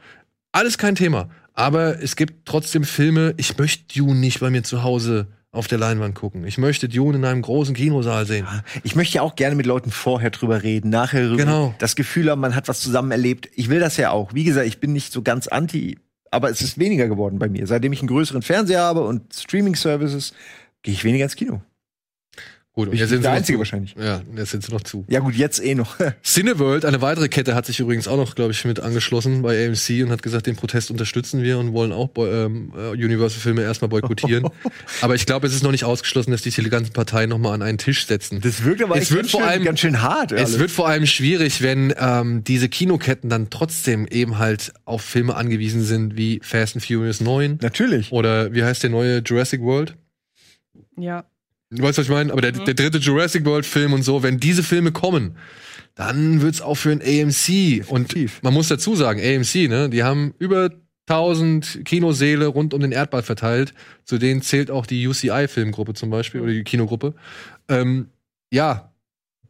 Alles 0.53 0.77
kein 0.77 0.95
Thema. 0.97 1.31
Aber 1.55 2.03
es 2.03 2.17
gibt 2.17 2.47
trotzdem 2.47 2.85
Filme, 2.85 3.33
ich 3.37 3.57
möchte 3.57 3.85
Dune 3.97 4.19
nicht 4.19 4.41
bei 4.41 4.51
mir 4.51 4.65
zu 4.65 4.83
Hause 4.83 5.29
auf 5.55 5.69
der 5.69 5.79
Leinwand 5.79 6.15
gucken. 6.15 6.45
Ich 6.45 6.59
möchte 6.59 6.89
Dune 6.89 7.19
in 7.19 7.25
einem 7.25 7.43
großen 7.43 7.75
Kinosaal 7.75 8.27
sehen. 8.27 8.47
Ich 8.83 8.97
möchte 8.97 9.17
ja 9.17 9.23
auch 9.23 9.37
gerne 9.37 9.55
mit 9.55 9.67
Leuten 9.67 9.91
vorher 9.91 10.31
drüber 10.31 10.63
reden, 10.63 10.91
nachher 10.91 11.23
drüber. 11.23 11.37
Genau. 11.37 11.75
Das 11.79 11.97
Gefühl 11.97 12.31
haben, 12.31 12.41
man 12.41 12.55
hat 12.55 12.69
was 12.69 12.81
zusammen 12.81 13.11
erlebt. 13.13 13.49
Ich 13.55 13.69
will 13.69 13.81
das 13.81 13.97
ja 13.97 14.11
auch. 14.11 14.35
Wie 14.35 14.45
gesagt, 14.45 14.67
ich 14.67 14.81
bin 14.81 14.93
nicht 14.93 15.13
so 15.13 15.23
ganz 15.23 15.47
anti, 15.47 15.99
aber 16.31 16.51
es 16.51 16.61
ist 16.61 16.79
weniger 16.79 17.07
geworden 17.09 17.39
bei 17.39 17.49
mir. 17.49 17.67
Seitdem 17.67 17.93
ich 17.93 18.01
einen 18.01 18.09
größeren 18.09 18.43
Fernseher 18.43 18.81
habe 18.81 19.03
und 19.03 19.33
Streaming-Services, 19.33 20.35
gehe 20.83 20.95
ich 20.95 21.05
weniger 21.05 21.25
ins 21.25 21.37
Kino. 21.37 21.63
Gut, 22.77 22.89
und 22.89 22.95
Ich 22.95 22.99
jetzt 23.01 23.11
bin 23.11 23.19
sind 23.19 23.19
sie 23.19 23.23
der 23.23 23.31
noch 23.31 23.37
Einzige 23.37 23.57
zu. 23.57 23.59
wahrscheinlich. 23.61 23.95
Ja, 23.97 24.21
jetzt 24.37 24.51
sind 24.51 24.65
sie 24.65 24.73
noch 24.73 24.81
zu. 24.81 25.05
Ja 25.09 25.21
gut, 25.21 25.35
jetzt 25.37 25.63
eh 25.65 25.77
noch. 25.77 25.97
Cineworld, 26.25 26.85
eine 26.85 27.01
weitere 27.01 27.29
Kette, 27.29 27.55
hat 27.55 27.67
sich 27.67 27.79
übrigens 27.79 28.09
auch 28.09 28.17
noch, 28.17 28.35
glaube 28.35 28.51
ich, 28.51 28.65
mit 28.65 28.81
angeschlossen 28.81 29.43
bei 29.43 29.65
AMC 29.69 30.03
und 30.03 30.11
hat 30.11 30.25
gesagt, 30.25 30.49
den 30.49 30.57
Protest 30.57 30.91
unterstützen 30.91 31.41
wir 31.45 31.59
und 31.61 31.73
wollen 31.73 31.93
auch 31.93 32.11
ähm, 32.19 32.73
äh, 32.77 32.89
Universal-Filme 32.91 33.63
erstmal 33.63 33.91
boykottieren. 33.91 34.49
aber 35.03 35.15
ich 35.15 35.25
glaube, 35.25 35.47
es 35.47 35.55
ist 35.55 35.63
noch 35.63 35.71
nicht 35.71 35.85
ausgeschlossen, 35.85 36.33
dass 36.33 36.43
sich 36.43 36.57
die 36.57 36.69
ganzen 36.69 36.93
Parteien 36.93 37.31
noch 37.31 37.39
mal 37.39 37.53
an 37.55 37.63
einen 37.63 37.79
Tisch 37.79 38.07
setzen. 38.09 38.41
Das 38.41 38.65
wirkt 38.65 38.83
aber 38.83 38.97
Es 38.97 39.13
wird 39.13 39.21
ganz, 39.21 39.31
vor 39.31 39.41
schön, 39.43 39.49
allem- 39.51 39.65
ganz 39.65 39.79
schön 39.79 40.03
hart. 40.03 40.33
Es 40.33 40.41
alles. 40.41 40.59
wird 40.59 40.71
vor 40.73 40.89
allem 40.89 41.07
schwierig, 41.07 41.63
wenn 41.63 41.95
ähm, 41.97 42.43
diese 42.43 42.69
Kinoketten 42.69 43.31
dann 43.31 43.51
trotzdem 43.51 44.09
eben 44.09 44.39
halt 44.39 44.73
auf 44.85 45.03
Filme 45.03 45.37
angewiesen 45.37 45.85
sind 45.85 46.17
wie 46.17 46.41
Fast 46.43 46.75
and 46.75 46.85
Furious 46.85 47.21
9 47.21 47.61
Natürlich. 47.63 48.11
oder 48.11 48.53
wie 48.53 48.65
heißt 48.65 48.83
der 48.83 48.91
neue 48.91 49.19
Jurassic 49.19 49.61
World? 49.61 49.95
ja. 50.99 51.25
Du 51.75 51.83
weißt, 51.83 51.99
was 51.99 52.07
ich 52.07 52.11
meine? 52.11 52.33
Aber 52.33 52.41
der, 52.41 52.55
Mhm. 52.55 52.65
der 52.65 52.75
dritte 52.75 52.99
Jurassic 52.99 53.45
World-Film 53.45 53.93
und 53.93 54.03
so, 54.03 54.23
wenn 54.23 54.39
diese 54.39 54.63
Filme 54.63 54.93
kommen, 54.93 55.37
dann 55.95 56.41
wird's 56.43 56.61
auch 56.61 56.75
für 56.77 56.91
ein 56.91 57.01
AMC. 57.03 57.85
Und 57.89 58.15
man 58.43 58.53
muss 58.55 58.69
dazu 58.69 58.95
sagen, 58.97 59.21
AMC, 59.21 59.69
ne, 59.69 59.89
die 59.91 60.03
haben 60.03 60.35
über 60.39 60.71
1000 61.07 61.83
Kinoseele 61.85 62.47
rund 62.47 62.75
um 62.75 62.81
den 62.81 62.93
Erdball 62.93 63.23
verteilt. 63.23 63.75
Zu 64.05 64.19
denen 64.19 64.43
zählt 64.43 64.71
auch 64.71 64.87
die 64.87 65.07
UCI-Filmgruppe 65.07 65.95
zum 65.95 66.11
Beispiel 66.11 66.41
oder 66.41 66.53
die 66.53 66.65
Kinogruppe. 66.65 67.15
Ähm, 67.69 68.09
ja, 68.53 68.93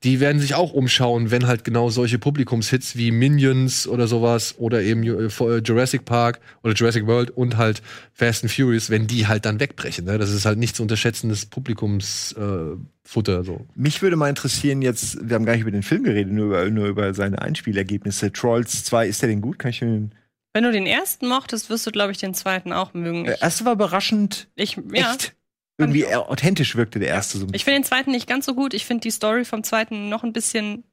die 0.04 0.20
werden 0.20 0.40
sich 0.40 0.54
auch 0.54 0.72
umschauen, 0.72 1.30
wenn 1.30 1.46
halt 1.46 1.64
genau 1.64 1.88
solche 1.88 2.18
Publikumshits 2.18 2.96
wie 2.96 3.10
Minions 3.10 3.88
oder 3.88 4.06
sowas 4.06 4.54
oder 4.58 4.82
eben 4.82 5.02
äh, 5.02 5.56
Jurassic 5.58 6.04
Park 6.04 6.40
oder 6.62 6.74
Jurassic 6.74 7.06
World 7.06 7.30
und 7.30 7.56
halt 7.56 7.82
Fast 8.12 8.44
and 8.44 8.52
Furious, 8.52 8.90
wenn 8.90 9.06
die 9.06 9.26
halt 9.26 9.46
dann 9.46 9.60
wegbrechen. 9.60 10.04
Ne? 10.04 10.18
Das 10.18 10.30
ist 10.30 10.44
halt 10.44 10.58
nicht 10.58 10.76
zu 10.76 10.82
unterschätzendes 10.82 11.46
Publikumsfutter. 11.46 12.72
Äh, 12.74 12.76
Futter, 13.06 13.44
so. 13.44 13.66
Mich 13.74 14.00
würde 14.00 14.16
mal 14.16 14.30
interessieren, 14.30 14.80
jetzt, 14.80 15.18
wir 15.28 15.34
haben 15.34 15.44
gar 15.44 15.52
nicht 15.52 15.62
über 15.62 15.70
den 15.70 15.82
Film 15.82 16.04
geredet, 16.04 16.32
nur 16.32 16.46
über, 16.46 16.70
nur 16.70 16.86
über 16.86 17.12
seine 17.12 17.40
Einspielergebnisse. 17.40 18.32
Trolls 18.32 18.84
2, 18.84 19.08
ist 19.08 19.20
der 19.20 19.28
denn 19.28 19.42
gut? 19.42 19.58
Kann 19.58 19.70
ich 19.70 19.80
den. 19.80 20.12
Wenn 20.54 20.64
du 20.64 20.72
den 20.72 20.86
ersten 20.86 21.28
mochtest, 21.28 21.68
wirst 21.68 21.86
du, 21.86 21.90
glaube 21.90 22.12
ich, 22.12 22.18
den 22.18 22.32
zweiten 22.32 22.72
auch 22.72 22.94
mögen. 22.94 23.24
Der 23.24 23.42
erste 23.42 23.66
war 23.66 23.74
überraschend 23.74 24.48
Ich, 24.54 24.78
ja. 24.92 25.12
echt. 25.12 25.34
Irgendwie 25.78 26.02
eher 26.02 26.30
authentisch 26.30 26.76
wirkte 26.76 26.98
der 27.00 27.08
erste 27.08 27.38
so 27.38 27.46
ein 27.46 27.50
Ich 27.54 27.64
finde 27.64 27.80
den 27.80 27.84
zweiten 27.84 28.10
nicht 28.12 28.28
ganz 28.28 28.46
so 28.46 28.54
gut. 28.54 28.74
Ich 28.74 28.84
finde 28.86 29.02
die 29.02 29.10
Story 29.10 29.44
vom 29.44 29.64
zweiten 29.64 30.08
noch 30.08 30.22
ein 30.22 30.32
bisschen 30.32 30.84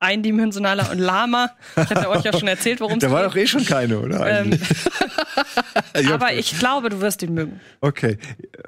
eindimensionaler 0.00 0.90
und 0.90 0.98
lahmer. 0.98 1.50
Ich 1.76 1.88
hatte 1.88 2.08
euch 2.10 2.24
ja 2.24 2.32
schon 2.38 2.48
erzählt, 2.48 2.80
worum 2.80 2.94
es 2.98 3.00
Da 3.00 3.10
war 3.10 3.22
geht. 3.22 3.30
doch 3.30 3.36
eh 3.36 3.46
schon 3.46 3.64
keine, 3.64 4.00
oder? 4.00 4.40
Ähm, 4.42 4.58
aber 6.12 6.34
ich 6.34 6.58
glaube, 6.58 6.90
du 6.90 7.00
wirst 7.00 7.22
ihn 7.22 7.32
mögen. 7.34 7.60
Okay, 7.80 8.18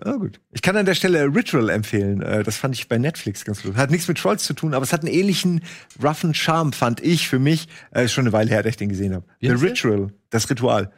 ja, 0.04 0.12
gut. 0.12 0.40
Ich 0.52 0.62
kann 0.62 0.76
an 0.76 0.86
der 0.86 0.94
Stelle 0.94 1.24
Ritual 1.26 1.68
empfehlen. 1.68 2.22
Äh, 2.22 2.42
Das 2.42 2.56
fand 2.56 2.74
ich 2.74 2.88
bei 2.88 2.96
Netflix 2.98 3.44
ganz 3.44 3.62
gut. 3.62 3.76
Hat 3.76 3.90
nichts 3.90 4.08
mit 4.08 4.18
Trolls 4.18 4.44
zu 4.44 4.54
tun, 4.54 4.72
aber 4.72 4.82
es 4.84 4.92
hat 4.92 5.02
einen 5.04 5.12
ähnlichen 5.12 5.62
roughen 6.02 6.32
Charme, 6.32 6.72
fand 6.72 7.00
ich 7.02 7.28
für 7.28 7.38
mich. 7.38 7.68
Äh, 7.94 8.04
Ist 8.06 8.12
schon 8.12 8.24
eine 8.24 8.32
Weile 8.32 8.50
her, 8.50 8.62
dass 8.62 8.70
ich 8.70 8.76
den 8.76 8.88
gesehen 8.88 9.14
habe. 9.14 9.26
The? 9.40 9.48
Ritual, 9.50 10.12
das 10.30 10.48
Ritual. 10.48 10.90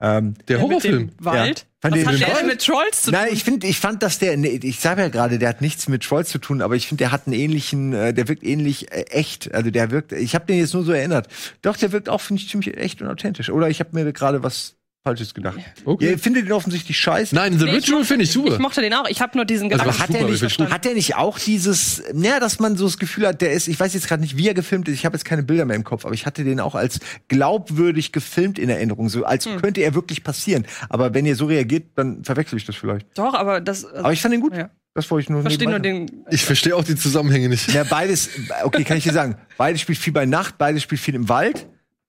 Ähm, 0.00 0.34
Der 0.48 0.58
Mit 0.58 0.66
Horrorfilm. 0.68 1.08
dem 1.08 1.24
Wald. 1.24 1.60
Ja. 1.60 1.64
Fand 1.80 1.94
Was 1.94 2.00
den 2.00 2.06
hat 2.06 2.14
den 2.14 2.20
der 2.20 2.34
Wald? 2.36 2.46
mit 2.46 2.64
Trolls 2.64 3.02
zu 3.02 3.10
tun? 3.10 3.20
Nein, 3.20 3.28
ich 3.32 3.44
finde, 3.44 3.66
ich 3.66 3.78
fand, 3.80 4.02
dass 4.02 4.18
der, 4.18 4.36
nee, 4.36 4.60
ich 4.62 4.80
sage 4.80 5.00
ja 5.02 5.08
gerade, 5.08 5.38
der 5.38 5.48
hat 5.48 5.60
nichts 5.62 5.88
mit 5.88 6.02
Trolls 6.02 6.28
zu 6.28 6.38
tun, 6.38 6.60
aber 6.60 6.74
ich 6.76 6.86
finde, 6.86 7.04
der 7.04 7.12
hat 7.12 7.26
einen 7.26 7.34
ähnlichen, 7.34 7.92
äh, 7.94 8.12
der 8.12 8.28
wirkt 8.28 8.42
ähnlich 8.44 8.92
äh, 8.92 9.02
echt. 9.08 9.54
Also 9.54 9.70
der 9.70 9.90
wirkt, 9.90 10.12
ich 10.12 10.34
habe 10.34 10.44
den 10.46 10.58
jetzt 10.58 10.74
nur 10.74 10.84
so 10.84 10.92
erinnert. 10.92 11.28
Doch, 11.62 11.76
der 11.76 11.92
wirkt 11.92 12.08
auch, 12.08 12.20
finde 12.20 12.42
ich, 12.42 12.48
ziemlich 12.50 12.76
echt 12.76 13.00
und 13.00 13.08
authentisch. 13.08 13.48
Oder 13.50 13.68
ich 13.70 13.80
habe 13.80 13.90
mir 13.92 14.12
gerade 14.12 14.42
was 14.42 14.76
Falsches 15.06 15.34
gedacht. 15.34 15.58
Okay. 15.84 16.10
Ihr 16.10 16.18
findet 16.18 16.46
ihn 16.46 16.52
offensichtlich 16.52 16.98
scheiße. 16.98 17.32
Nein, 17.32 17.56
The 17.58 17.64
Nee, 17.66 17.70
Ritual 17.70 18.04
finde 18.04 18.24
ich 18.24 18.32
super. 18.32 18.52
Ich 18.54 18.58
mochte 18.58 18.80
den 18.80 18.92
auch. 18.92 19.08
Ich 19.08 19.20
habe 19.20 19.36
nur 19.38 19.44
diesen 19.44 19.66
Also, 19.72 19.84
Gedanken. 19.84 19.94
was 19.94 20.00
hat 20.00 20.06
super, 20.08 20.18
er, 20.18 20.24
aber 20.24 20.32
nicht, 20.32 20.72
hat 20.72 20.86
er 20.86 20.94
nicht 20.94 21.14
auch 21.16 21.38
dieses, 21.38 22.02
naja, 22.12 22.40
dass 22.40 22.58
man 22.58 22.76
so 22.76 22.86
das 22.86 22.98
Gefühl 22.98 23.28
hat, 23.28 23.40
der 23.40 23.52
ist, 23.52 23.68
ich 23.68 23.78
weiß 23.78 23.94
jetzt 23.94 24.08
gerade 24.08 24.20
nicht, 24.22 24.36
wie 24.36 24.48
er 24.48 24.54
gefilmt 24.54 24.88
ist, 24.88 24.94
ich 24.94 25.06
habe 25.06 25.14
jetzt 25.16 25.24
keine 25.24 25.44
Bilder 25.44 25.64
mehr 25.64 25.76
im 25.76 25.84
Kopf, 25.84 26.04
aber 26.04 26.14
ich 26.14 26.26
hatte 26.26 26.42
den 26.42 26.58
auch 26.58 26.74
als 26.74 26.98
glaubwürdig 27.28 28.10
gefilmt 28.12 28.58
in 28.58 28.68
Erinnerung, 28.68 29.08
so 29.08 29.24
als 29.24 29.46
Hm. 29.46 29.60
könnte 29.62 29.80
er 29.82 29.94
wirklich 29.94 30.24
passieren. 30.24 30.66
Aber 30.88 31.14
wenn 31.14 31.24
ihr 31.26 31.36
so 31.36 31.46
reagiert, 31.46 31.84
dann 31.94 32.24
verwechsel 32.24 32.56
ich 32.58 32.64
das 32.64 32.74
vielleicht. 32.74 33.06
Doch, 33.16 33.34
aber 33.34 33.60
das. 33.60 33.84
Also, 33.84 33.96
Aber 33.98 34.12
ich 34.12 34.20
fand 34.20 34.34
ihn 34.34 34.40
gut. 34.40 34.56
Ja. 34.56 34.70
Das 34.94 35.10
wollte 35.10 35.24
ich 35.24 35.28
nur 35.30 35.42
verstehe 35.42 35.68
nur 35.68 35.78
den. 35.78 36.10
Ich 36.30 36.44
verstehe 36.44 36.74
auch 36.74 36.82
die 36.82 36.96
Zusammenhänge 36.96 37.50
nicht. 37.50 37.72
Ja, 37.72 37.84
beides, 37.84 38.30
okay, 38.64 38.82
kann 38.82 38.96
ich 38.96 39.04
dir 39.04 39.12
sagen. 39.12 39.36
Beides 39.58 39.82
spielt 39.82 39.98
viel 39.98 40.12
bei 40.14 40.24
Nacht, 40.24 40.56
beides 40.56 40.82
spielt 40.82 41.00
viel 41.02 41.14
im 41.14 41.28
Wald, 41.28 41.66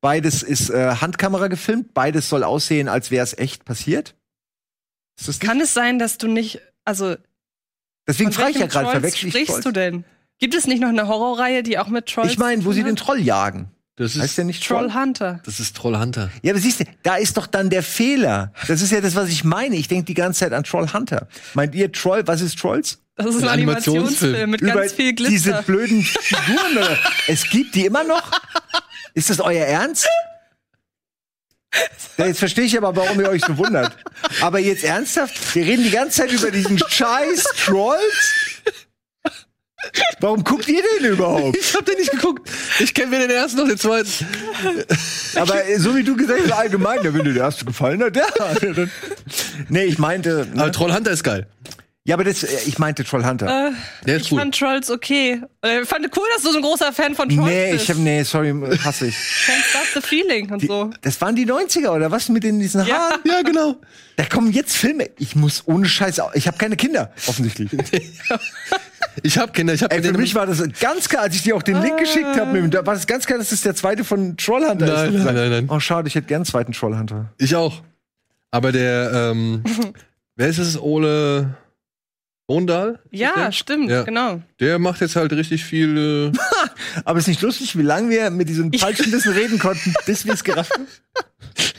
beides 0.08 0.42
ist 0.42 0.70
äh, 0.70 0.96
Handkamera 1.02 1.50
gefilmt, 1.50 1.94
beides 1.94 2.30
soll 2.30 2.46
aussehen, 2.46 2.88
als 2.88 3.12
wäre 3.12 3.26
es 3.26 3.38
echt 3.38 3.66
passiert. 3.66 4.16
Ist 5.20 5.28
das 5.28 5.40
Kann 5.40 5.60
es 5.60 5.74
sein, 5.74 6.00
dass 6.00 6.18
du 6.18 6.30
nicht. 6.30 6.62
Also. 6.86 7.18
Deswegen 8.08 8.32
frage 8.32 8.52
ich 8.52 8.58
ja 8.60 8.68
gerade, 8.68 8.90
verwechsel 8.90 9.28
ich 9.28 9.34
sprichst 9.34 9.50
Trolls? 9.52 9.64
du 9.66 9.72
denn? 9.74 10.06
Gibt 10.40 10.56
es 10.56 10.66
nicht 10.66 10.80
noch 10.80 10.88
eine 10.88 11.10
Horrorreihe, 11.10 11.62
die 11.62 11.78
auch 11.78 11.90
mit 11.90 12.06
Trolls. 12.06 12.32
Ich 12.32 12.38
meine, 12.38 12.64
wo 12.64 12.72
sie 12.72 12.80
tun 12.84 12.92
den 12.92 12.96
hat? 12.98 13.06
Troll 13.06 13.20
jagen. 13.20 13.70
Das 13.98 14.16
Heißt 14.16 14.24
ist, 14.24 14.38
der 14.38 14.46
nicht 14.46 14.66
Troll? 14.66 14.88
Troll 14.88 15.02
Hunter. 15.02 15.42
das 15.44 15.60
ist 15.60 15.76
Troll 15.76 15.98
Hunter. 16.00 16.32
Ja, 16.42 16.54
aber 16.54 16.62
siehst 16.62 16.80
du, 16.80 16.86
da 17.04 17.18
ist 17.18 17.36
doch 17.36 17.48
dann 17.48 17.70
der 17.70 17.84
Fehler. 17.84 18.54
Das 18.70 18.82
ist 18.82 18.94
ja 18.94 19.02
das, 19.02 19.16
was 19.16 19.28
ich 19.28 19.44
meine. 19.44 19.76
Ich 19.76 19.90
denke 19.90 20.06
die 20.06 20.14
ganze 20.14 20.40
Zeit 20.40 20.54
an 20.54 20.64
Troll 20.64 20.94
Hunter. 20.94 21.28
Meint 21.54 21.76
ihr 21.76 21.92
Troll, 21.92 22.26
was 22.28 22.40
ist 22.40 22.58
Trolls? 22.58 23.00
Das 23.16 23.26
ist 23.26 23.42
ein, 23.42 23.50
Ein 23.50 23.50
Animationsfilm. 23.50 24.36
Animationsfilm 24.36 24.50
mit 24.52 24.62
Über 24.62 24.74
ganz 24.74 24.94
viel 24.94 25.14
Glitzer. 25.14 25.32
diese 25.32 25.64
blöden 25.64 26.02
Figuren. 26.04 26.98
es 27.28 27.50
gibt 27.50 27.76
die 27.76 27.86
immer 27.86 28.06
noch? 28.06 28.32
Ist 29.18 29.32
das 29.32 29.40
euer 29.40 29.66
Ernst? 29.66 30.08
Ja, 32.18 32.26
jetzt 32.28 32.38
verstehe 32.38 32.66
ich 32.66 32.78
aber, 32.78 32.96
warum 32.96 33.20
ihr 33.20 33.28
euch 33.30 33.42
so 33.44 33.58
wundert. 33.58 33.98
Aber 34.42 34.60
jetzt 34.60 34.84
ernsthaft? 34.84 35.56
Wir 35.56 35.66
reden 35.66 35.84
die 35.84 35.90
ganze 35.90 36.22
Zeit 36.22 36.32
über 36.32 36.52
diesen 36.52 36.78
scheiß 36.78 37.44
Trolls? 37.66 38.62
Warum 40.20 40.44
guckt 40.44 40.68
ihr 40.68 40.84
den 41.00 41.14
überhaupt? 41.14 41.58
Ich 41.58 41.74
hab 41.74 41.84
den 41.84 41.98
nicht 41.98 42.12
geguckt. 42.12 42.48
Ich 42.80 42.94
kenne 42.94 43.12
weder 43.12 43.28
den 43.28 43.38
ersten 43.38 43.58
noch 43.58 43.68
den 43.68 43.80
zweiten. 43.80 44.08
Aber 45.36 45.64
so 45.78 45.96
wie 45.96 46.04
du 46.04 46.16
gesagt 46.16 46.42
hast, 46.44 46.52
allgemein, 46.52 47.00
wenn 47.02 47.24
dir 47.24 47.34
der 47.34 47.44
erste 47.46 47.66
gefallen 47.66 48.04
hat, 48.04 48.16
ja. 48.16 48.28
Nee, 49.70 49.86
ich 49.86 49.98
meinte. 49.98 50.48
Aber 50.54 50.66
Ne? 50.68 50.72
Troll 50.72 50.94
Hunter 50.94 51.10
ist 51.10 51.24
geil. 51.24 51.48
Ja, 52.08 52.16
aber 52.16 52.24
das, 52.24 52.42
äh, 52.42 52.48
ich 52.66 52.80
meinte 52.80 53.04
Troll 53.04 53.26
Hunter. 53.26 53.68
Äh, 53.68 53.72
Der 54.06 54.16
ist 54.16 54.28
ich 54.28 54.32
cool. 54.32 54.40
fand 54.40 54.58
Trolls 54.58 54.90
okay. 54.90 55.42
Äh, 55.62 55.82
Ich 55.82 55.90
fand 55.90 56.06
cool, 56.16 56.24
dass 56.34 56.42
du 56.44 56.52
so 56.52 56.58
ein 56.58 56.64
großer 56.64 56.94
Fan 56.94 57.14
von 57.16 57.28
Trolls 57.28 57.50
nee, 57.50 57.72
bist. 57.74 57.84
ich 57.84 57.90
hab, 57.90 57.98
nee, 57.98 58.24
sorry, 58.24 58.56
hasse 58.82 59.08
ich. 59.08 59.16
Can't 59.46 59.62
stop 59.70 59.84
the 59.94 60.08
feeling 60.08 60.50
und 60.50 60.66
so. 60.66 60.90
Das 61.02 61.20
waren 61.20 61.36
die 61.36 61.46
90er, 61.46 61.90
oder 61.90 62.10
was 62.10 62.30
mit 62.30 62.44
den, 62.46 62.62
diesen 62.62 62.88
Ja. 62.88 62.96
Haaren? 62.96 63.20
Ja, 63.26 63.42
genau. 63.42 63.76
Da 64.16 64.24
kommen 64.24 64.54
jetzt 64.54 64.78
Filme. 64.78 65.10
Ich 65.20 65.36
muss 65.36 65.64
ohne 65.66 65.86
Scheiß, 65.86 66.22
ich 66.34 66.48
habe 66.48 66.58
keine 66.58 66.78
Kinder, 66.78 67.12
offensichtlich. 67.28 67.70
Ich 69.24 69.38
hab 69.38 69.54
Kinder, 69.54 69.74
ich 69.74 69.82
hab 69.82 69.92
Ey, 69.92 70.00
mit 70.00 70.12
für 70.12 70.18
mich 70.18 70.36
war 70.36 70.46
das 70.46 70.62
ganz 70.80 71.10
klar, 71.10 71.24
als 71.24 71.36
ich 71.36 71.42
dir 71.42 71.56
auch 71.56 71.64
den 71.64 71.82
Link 71.82 71.98
geschickt 71.98 72.40
habe, 72.40 72.72
war 72.86 72.94
das 72.94 73.08
ganz 73.08 73.26
klar, 73.26 73.40
dass 73.40 73.50
das 73.50 73.62
der 73.62 73.74
zweite 73.74 74.04
von 74.04 74.38
Trollhunter 74.38 74.86
Nein, 74.86 75.14
ist. 75.16 75.24
nein, 75.24 75.36
nein, 75.36 75.50
nein. 75.50 75.70
Oh, 75.70 75.80
schade, 75.80 76.08
ich 76.08 76.14
hätte 76.14 76.28
gern 76.28 76.38
einen 76.38 76.46
zweiten 76.46 76.72
Trollhunter. 76.72 77.34
Ich 77.40 77.56
auch. 77.56 77.82
Aber 78.52 78.72
der, 78.72 79.12
ähm, 79.32 79.64
wer 80.36 80.48
ist 80.48 80.60
es? 80.60 80.80
Ole 80.80 81.56
Bondahl? 82.48 83.00
Ja, 83.12 83.52
stimmt, 83.52 83.90
Ja. 83.92 84.04
genau. 84.04 84.42
Der 84.62 84.80
macht 84.80 85.02
jetzt 85.02 85.18
halt 85.18 85.34
richtig 85.34 85.66
viel. 85.66 86.32
Äh, 86.34 86.38
Aber 87.06 87.20
ist 87.20 87.28
nicht 87.28 87.42
lustig, 87.42 87.78
wie 87.78 87.82
lange 87.82 88.10
wir 88.10 88.30
mit 88.30 88.48
diesem 88.48 88.72
falschen 88.74 89.12
Wissen 89.12 89.34
reden 89.34 89.60
konnten, 89.60 89.94
bis 90.06 90.26
wir 90.26 90.34
es 90.34 90.44
gerafft 90.46 90.72
haben? 90.78 90.88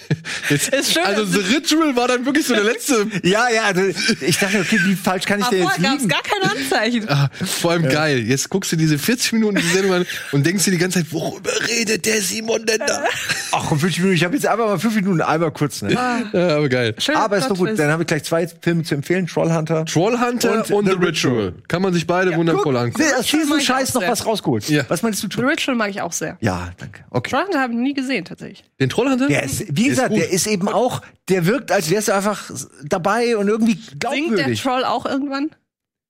Ist 0.51 0.93
schön, 0.93 1.05
also 1.05 1.25
The 1.25 1.55
Ritual 1.55 1.97
war 1.97 2.09
dann 2.09 2.25
wirklich 2.25 2.47
so 2.47 2.55
der 2.55 2.65
letzte. 2.65 3.07
Ja, 3.23 3.49
ja, 3.51 3.65
also 3.65 3.83
ich 4.21 4.39
dachte, 4.39 4.61
okay, 4.61 4.79
wie 4.85 4.95
falsch 4.95 5.25
kann 5.27 5.41
ich 5.41 5.47
Aber 5.47 5.55
dir 5.57 5.63
jetzt 5.63 5.73
vorher 5.75 5.83
gab 5.91 5.95
es 5.97 6.03
liegen? 6.03 6.09
gar 6.09 6.23
keine 6.23 6.53
Anzeichen. 6.53 7.09
Ah, 7.09 7.31
vor 7.45 7.73
allem 7.73 7.89
geil. 7.89 8.21
Jetzt 8.21 8.49
guckst 8.49 8.73
du 8.73 8.77
diese 8.77 8.99
40 8.99 9.33
Minuten 9.35 9.57
die 9.57 9.67
Sendung 9.69 9.93
an 9.93 10.07
und 10.33 10.47
denkst 10.47 10.65
dir 10.65 10.71
die 10.71 10.79
ganze 10.79 11.01
Zeit, 11.01 11.13
worüber 11.13 11.51
redet 11.69 12.07
der 12.07 12.23
Simon 12.23 12.65
denn 12.65 12.81
da? 12.87 13.05
Ach, 13.53 13.67
komm, 13.69 13.81
fünf 13.81 13.97
Minuten, 13.99 14.15
ich 14.15 14.25
habe 14.25 14.35
jetzt 14.35 14.47
einfach 14.47 14.67
mal 14.67 14.79
fünf 14.79 14.95
Minuten 14.95 15.21
einmal 15.21 15.51
kurz, 15.51 15.83
ne? 15.83 15.93
Ja, 15.93 16.23
aber 16.33 16.69
geil. 16.69 16.95
Schöner 16.99 17.21
Aber 17.21 17.37
ist 17.39 17.49
doch 17.51 17.57
gut, 17.59 17.79
dann 17.79 17.91
habe 17.91 18.03
ich 18.03 18.07
gleich 18.07 18.25
zwei 18.25 18.47
Filme 18.49 18.83
zu 18.85 18.95
empfehlen, 18.95 19.27
Trollhunter. 19.27 19.85
Trollhunter 19.85 20.65
und, 20.65 20.71
Und 20.71 20.87
The 20.87 20.93
The 20.99 21.07
Ritual. 21.07 21.55
Kann 21.69 21.83
man 21.83 21.93
sich 21.93 22.07
beide 22.07 22.35
wundervoll 22.37 22.77
angucken. 22.77 23.03
Nee, 23.07 23.15
aus 23.19 23.27
diesem 23.27 23.61
Scheiß 23.61 23.95
noch 23.95 24.01
sehr. 24.03 24.11
was 24.11 24.25
rausgeholt. 24.27 24.69
Ja. 24.69 24.85
Was 24.89 25.03
meinst 25.03 25.23
du, 25.23 25.29
The? 25.35 25.43
Ritual 25.43 25.77
mag 25.77 25.91
ich 25.91 26.01
auch 26.01 26.13
sehr. 26.13 26.37
Ja, 26.41 26.71
danke. 26.79 27.01
Okay. 27.11 27.31
Trollhunter 27.31 27.61
habe 27.61 27.73
ich 27.73 27.79
nie 27.79 27.95
gesehen, 27.95 28.25
tatsächlich. 28.25 28.65
Den 28.81 28.89
Trollhunter? 28.89 29.27
Der 29.29 29.43
ist, 29.43 29.65
wie 29.71 29.89
gesagt, 29.99 30.17
der 30.17 30.31
ist 30.31 30.47
eben 30.47 30.69
auch, 30.69 31.03
der 31.29 31.47
wirkt, 31.47 31.71
als 31.73 31.91
wäre 31.91 32.01
es 32.01 32.09
einfach 32.09 32.51
dabei 32.85 33.37
und 33.37 33.49
irgendwie 33.49 33.75
Singt 33.75 34.03
der 34.03 34.11
glaubwürdig. 34.11 34.63
Troll 34.63 34.85
auch 34.85 35.07
irgendwann? 35.07 35.51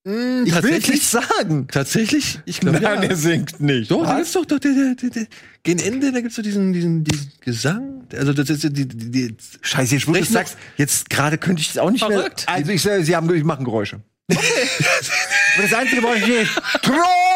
Hm, 0.06 0.44
Ich 0.46 0.54
will 0.54 0.60
tatsächlich? 0.62 0.88
nicht 0.90 1.06
sagen. 1.06 1.66
Tatsächlich? 1.70 2.40
Ich 2.46 2.60
glaube, 2.60 2.78
ja. 2.80 2.94
er 2.94 3.16
singt 3.16 3.60
nicht. 3.60 3.90
Doch, 3.90 4.02
da 4.04 4.10
Was? 4.10 4.16
gibt's 4.16 4.32
doch, 4.32 4.44
doch 4.46 4.58
der, 4.58 4.72
der, 4.72 4.94
der, 4.94 5.10
der, 5.10 5.26
gegen 5.64 5.80
Ende, 5.80 6.12
da 6.12 6.20
gibt's 6.20 6.36
so 6.36 6.42
diesen, 6.42 6.72
diesen, 6.72 7.04
diesen 7.04 7.32
Gesang. 7.40 8.06
Also 8.16 8.32
das 8.32 8.48
ist 8.48 8.62
die, 8.62 8.72
die, 8.72 8.86
die, 8.88 9.10
die 9.10 9.36
Scheiße, 9.60 9.96
jetzt 9.96 10.06
wo 10.06 10.12
du 10.12 10.24
sagst, 10.24 10.56
jetzt 10.76 11.10
gerade 11.10 11.36
könnte 11.36 11.60
ich 11.60 11.68
das 11.68 11.78
auch 11.78 11.90
nicht 11.90 12.04
Verrückt. 12.04 12.46
mehr. 12.46 12.56
Also 12.56 12.72
ich 12.72 12.80
sage, 12.80 13.04
sie 13.04 13.14
haben, 13.16 13.32
ich 13.34 13.44
machen 13.44 13.64
Geräusche. 13.64 14.00
Aber 14.30 14.40
das 15.62 15.72
einzige 15.74 16.00
Geräusch 16.00 16.26
ist 16.28 16.54
Troll! 16.82 17.27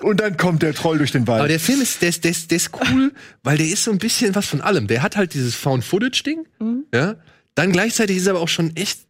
Und 0.00 0.20
dann 0.20 0.36
kommt 0.36 0.62
der 0.62 0.74
Troll 0.74 0.98
durch 0.98 1.12
den 1.12 1.26
Wald. 1.26 1.40
Aber 1.40 1.48
der 1.48 1.60
Film 1.60 1.80
ist, 1.80 2.02
der 2.02 2.08
ist, 2.10 2.24
der 2.24 2.30
ist, 2.30 2.50
der 2.50 2.56
ist 2.56 2.70
cool, 2.74 3.12
weil 3.42 3.56
der 3.58 3.66
ist 3.66 3.84
so 3.84 3.90
ein 3.90 3.98
bisschen 3.98 4.34
was 4.34 4.46
von 4.46 4.60
allem. 4.60 4.86
Der 4.86 5.02
hat 5.02 5.16
halt 5.16 5.34
dieses 5.34 5.54
Found-Footage-Ding, 5.56 6.46
ja. 6.94 7.16
Dann 7.54 7.72
gleichzeitig 7.72 8.16
ist 8.16 8.26
er 8.26 8.32
aber 8.32 8.40
auch 8.40 8.48
schon 8.48 8.74
echt, 8.76 9.00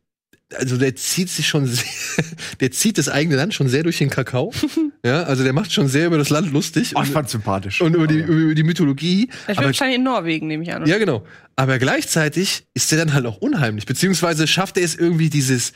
also 0.55 0.77
der 0.77 0.97
zieht 0.97 1.29
sich 1.29 1.47
schon 1.47 1.67
sehr, 1.67 1.85
der 2.61 2.71
zieht 2.73 2.99
das 2.99 3.09
eigene 3.09 3.37
Land 3.37 3.55
schon 3.55 3.69
sehr 3.69 3.83
durch 3.83 3.99
den 3.99 4.11
Kakao, 4.11 4.53
ja. 5.05 5.23
Also 5.25 5.45
der 5.45 5.53
macht 5.53 5.73
schon 5.73 5.89
sehr 5.89 6.07
über 6.07 6.19
das 6.19 6.31
Land 6.31 6.53
lustig 6.53 6.93
Ach, 6.95 7.03
ich 7.03 7.09
und, 7.09 7.15
fand's 7.15 7.33
sympathisch. 7.33 7.81
und 7.81 7.95
über 7.95 8.07
die, 8.07 8.19
über 8.19 8.55
die 8.55 8.63
Mythologie. 8.65 9.29
Er 9.47 9.55
spielt 9.55 9.67
wahrscheinlich 9.67 9.99
in 9.99 10.05
Norwegen, 10.05 10.47
nehme 10.47 10.63
ich 10.63 10.73
an. 10.75 10.87
ja, 10.87 10.99
genau. 10.99 11.25
Aber 11.57 11.79
gleichzeitig 11.79 12.65
ist 12.75 12.91
der 12.91 12.99
dann 12.99 13.13
halt 13.13 13.27
auch 13.27 13.37
unheimlich, 13.39 13.85
beziehungsweise 13.87 14.47
schafft 14.47 14.79
er 14.79 14.85
es 14.85 14.95
irgendwie 14.95 15.29
dieses, 15.29 15.73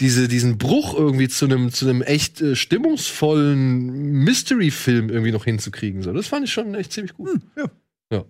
diese, 0.00 0.28
diesen 0.28 0.58
Bruch 0.58 0.94
irgendwie 0.94 1.28
zu 1.28 1.44
einem 1.44 1.72
zu 1.72 1.88
einem 1.88 2.02
echt 2.02 2.40
äh, 2.40 2.54
stimmungsvollen 2.54 4.12
Mystery-Film 4.24 5.10
irgendwie 5.10 5.32
noch 5.32 5.44
hinzukriegen. 5.44 6.02
So, 6.02 6.12
das 6.12 6.28
fand 6.28 6.44
ich 6.44 6.52
schon 6.52 6.74
echt 6.74 6.92
ziemlich 6.92 7.14
gut. 7.14 7.40
ja. 7.56 7.64
ja. 8.12 8.24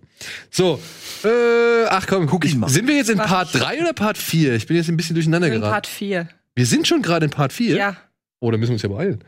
So, 0.49 0.81
äh, 1.23 1.85
ach 1.89 2.07
komm, 2.07 2.27
guck 2.27 2.45
ich. 2.45 2.55
mal. 2.55 2.69
Sind 2.69 2.87
wir 2.87 2.95
jetzt 2.95 3.09
in. 3.09 3.17
Part 3.17 3.49
3 3.53 3.81
oder 3.81 3.93
Part 3.93 4.17
4? 4.17 4.55
Ich 4.55 4.67
bin 4.67 4.77
jetzt 4.77 4.89
ein 4.89 4.97
bisschen 4.97 5.15
durcheinander 5.15 5.47
in 5.47 5.53
geraten. 5.55 5.71
Part 5.71 5.87
4. 5.87 6.29
Wir 6.55 6.65
sind 6.65 6.87
schon 6.87 7.01
gerade 7.01 7.25
in 7.25 7.31
Part 7.31 7.53
4. 7.53 7.75
Ja. 7.75 7.97
Oh, 8.39 8.51
da 8.51 8.57
müssen 8.57 8.71
wir 8.71 8.75
uns 8.75 8.81
ja 8.81 8.89
beeilen. 8.89 9.23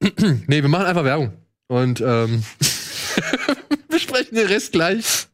nee, 0.46 0.62
wir 0.62 0.68
machen 0.68 0.86
einfach 0.86 1.04
Werbung. 1.04 1.32
Und 1.68 2.00
ähm, 2.00 2.42
besprechen 3.88 4.36
den 4.36 4.46
Rest 4.46 4.72
gleich. 4.72 5.26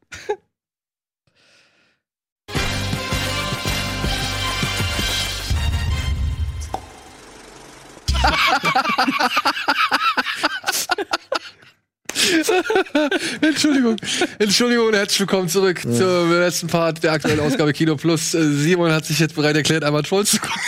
Entschuldigung. 13.41 13.97
Entschuldigung 14.39 14.87
und 14.89 14.95
herzlich 14.95 15.21
willkommen 15.21 15.49
zurück 15.49 15.81
zum 15.83 16.31
letzten 16.31 16.69
Part 16.69 17.03
der 17.03 17.13
aktuellen 17.13 17.41
Ausgabe 17.41 17.73
Kino 17.73 17.97
Plus. 17.97 18.35
Äh, 18.35 18.53
Simon 18.53 18.93
hat 18.93 19.05
sich 19.05 19.19
jetzt 19.19 19.35
bereit 19.35 19.57
erklärt, 19.57 19.85
einmal 19.85 20.03
Trolls 20.03 20.31
zu 20.31 20.39
gucken. 20.39 20.61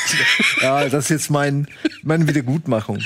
Ja, 0.61 0.89
das 0.89 1.05
ist 1.05 1.11
jetzt 1.11 1.31
mein, 1.31 1.67
meine 2.03 2.27
Wiedergutmachung. 2.27 3.01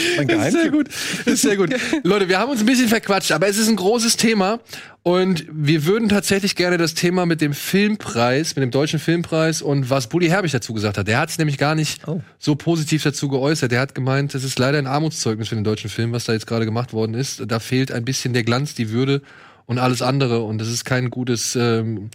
Mein 0.16 0.28
Das 0.28 0.46
ist 0.46 0.52
sehr 0.52 0.70
gut. 0.70 0.88
Ist 1.26 1.42
sehr 1.42 1.56
gut. 1.56 1.70
Leute, 2.02 2.28
wir 2.28 2.38
haben 2.38 2.50
uns 2.50 2.60
ein 2.60 2.66
bisschen 2.66 2.88
verquatscht, 2.88 3.32
aber 3.32 3.48
es 3.48 3.58
ist 3.58 3.68
ein 3.68 3.76
großes 3.76 4.16
Thema 4.16 4.60
und 5.02 5.44
wir 5.50 5.84
würden 5.84 6.08
tatsächlich 6.08 6.54
gerne 6.56 6.78
das 6.78 6.94
Thema 6.94 7.26
mit 7.26 7.40
dem 7.40 7.54
Filmpreis, 7.54 8.54
mit 8.56 8.62
dem 8.62 8.70
deutschen 8.70 8.98
Filmpreis 8.98 9.62
und 9.62 9.90
was 9.90 10.08
Bully 10.08 10.28
Herbig 10.28 10.52
dazu 10.52 10.72
gesagt 10.74 10.98
hat. 10.98 11.08
Der 11.08 11.18
hat 11.18 11.30
es 11.30 11.38
nämlich 11.38 11.58
gar 11.58 11.74
nicht 11.74 12.06
Oh. 12.06 12.20
so 12.38 12.54
positiv 12.54 13.02
dazu 13.02 13.28
geäußert. 13.28 13.72
Der 13.72 13.80
hat 13.80 13.94
gemeint, 13.94 14.34
das 14.34 14.44
ist 14.44 14.58
leider 14.58 14.78
ein 14.78 14.86
Armutszeugnis 14.86 15.48
für 15.48 15.54
den 15.54 15.64
deutschen 15.64 15.90
Film, 15.90 16.12
was 16.12 16.24
da 16.24 16.32
jetzt 16.32 16.46
gerade 16.46 16.64
gemacht 16.64 16.92
worden 16.92 17.14
ist. 17.14 17.42
Da 17.46 17.58
fehlt 17.58 17.90
ein 17.92 18.04
bisschen 18.04 18.32
der 18.32 18.44
Glanz, 18.44 18.74
die 18.74 18.90
Würde 18.90 19.22
und 19.66 19.78
alles 19.78 20.02
andere 20.02 20.42
und 20.42 20.58
das 20.58 20.68
ist 20.68 20.84
kein 20.84 21.10
gutes 21.10 21.56
ähm, 21.56 22.10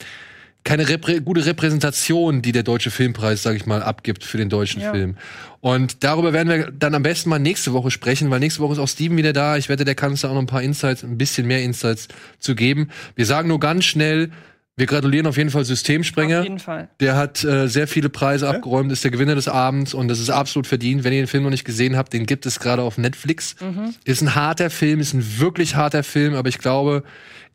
keine 0.67 0.89
reprä 0.89 1.21
gute 1.21 1.45
Repräsentation, 1.45 2.41
die 2.41 2.51
der 2.51 2.63
deutsche 2.63 2.91
Filmpreis, 2.91 3.41
sage 3.41 3.55
ich 3.55 3.65
mal, 3.65 3.81
abgibt 3.81 4.25
für 4.25 4.37
den 4.37 4.49
deutschen 4.49 4.81
Ja. 4.81 4.91
Film. 4.91 5.15
Und 5.61 6.03
darüber 6.03 6.33
werden 6.33 6.49
wir 6.49 6.71
dann 6.71 6.93
am 6.93 7.03
besten 7.03 7.29
mal 7.29 7.39
nächste 7.39 7.71
Woche 7.71 7.89
sprechen, 7.89 8.29
weil 8.31 8.41
nächste 8.41 8.59
Woche 8.61 8.73
ist 8.73 8.79
auch 8.79 8.87
Steven 8.87 9.15
wieder 9.15 9.31
da. 9.31 9.55
Ich 9.55 9.69
wette, 9.69 9.85
der 9.85 9.95
kann 9.95 10.11
uns 10.11 10.21
da 10.21 10.29
auch 10.29 10.33
noch 10.33 10.41
ein 10.41 10.45
paar 10.45 10.61
Insights, 10.61 11.03
ein 11.05 11.17
bisschen 11.17 11.47
mehr 11.47 11.63
Insights 11.63 12.09
zu 12.39 12.53
geben. 12.53 12.89
Wir 13.15 13.25
sagen 13.25 13.47
nur 13.47 13.61
ganz 13.61 13.85
schnell, 13.85 14.29
Wir 14.77 14.85
gratulieren 14.85 15.25
auf 15.25 15.37
jeden 15.37 15.49
Fall 15.49 15.65
Systemsprenger. 15.65 16.39
Auf 16.39 16.43
jeden 16.43 16.59
Fall. 16.59 16.87
Der 16.99 17.15
hat 17.15 17.43
äh, 17.43 17.67
sehr 17.67 17.87
viele 17.87 18.09
Preise 18.09 18.47
abgeräumt, 18.47 18.91
ist 18.91 19.03
der 19.03 19.09
Gewinner 19.09 19.33
des 19.33 19.47
Abends 19.47 19.95
und 19.95 20.07
das 20.07 20.19
ist 20.19 20.29
absolut 20.29 20.67
verdient. 20.67 21.03
Wenn 21.03 21.13
ihr 21.13 21.23
den 21.23 21.27
Film 21.27 21.43
noch 21.43 21.49
nicht 21.49 21.65
gesehen 21.65 21.97
habt, 21.97 22.13
den 22.13 22.27
gibt 22.27 22.45
es 22.45 22.59
gerade 22.59 22.83
auf 22.83 22.99
Netflix. 22.99 23.55
Ist 24.05 24.21
ein 24.21 24.35
harter 24.35 24.69
Film, 24.69 24.99
ist 24.99 25.13
ein 25.13 25.39
wirklich 25.39 25.75
harter 25.75 26.03
Film, 26.03 26.35
aber 26.35 26.47
ich 26.47 26.59
glaube, 26.59 27.03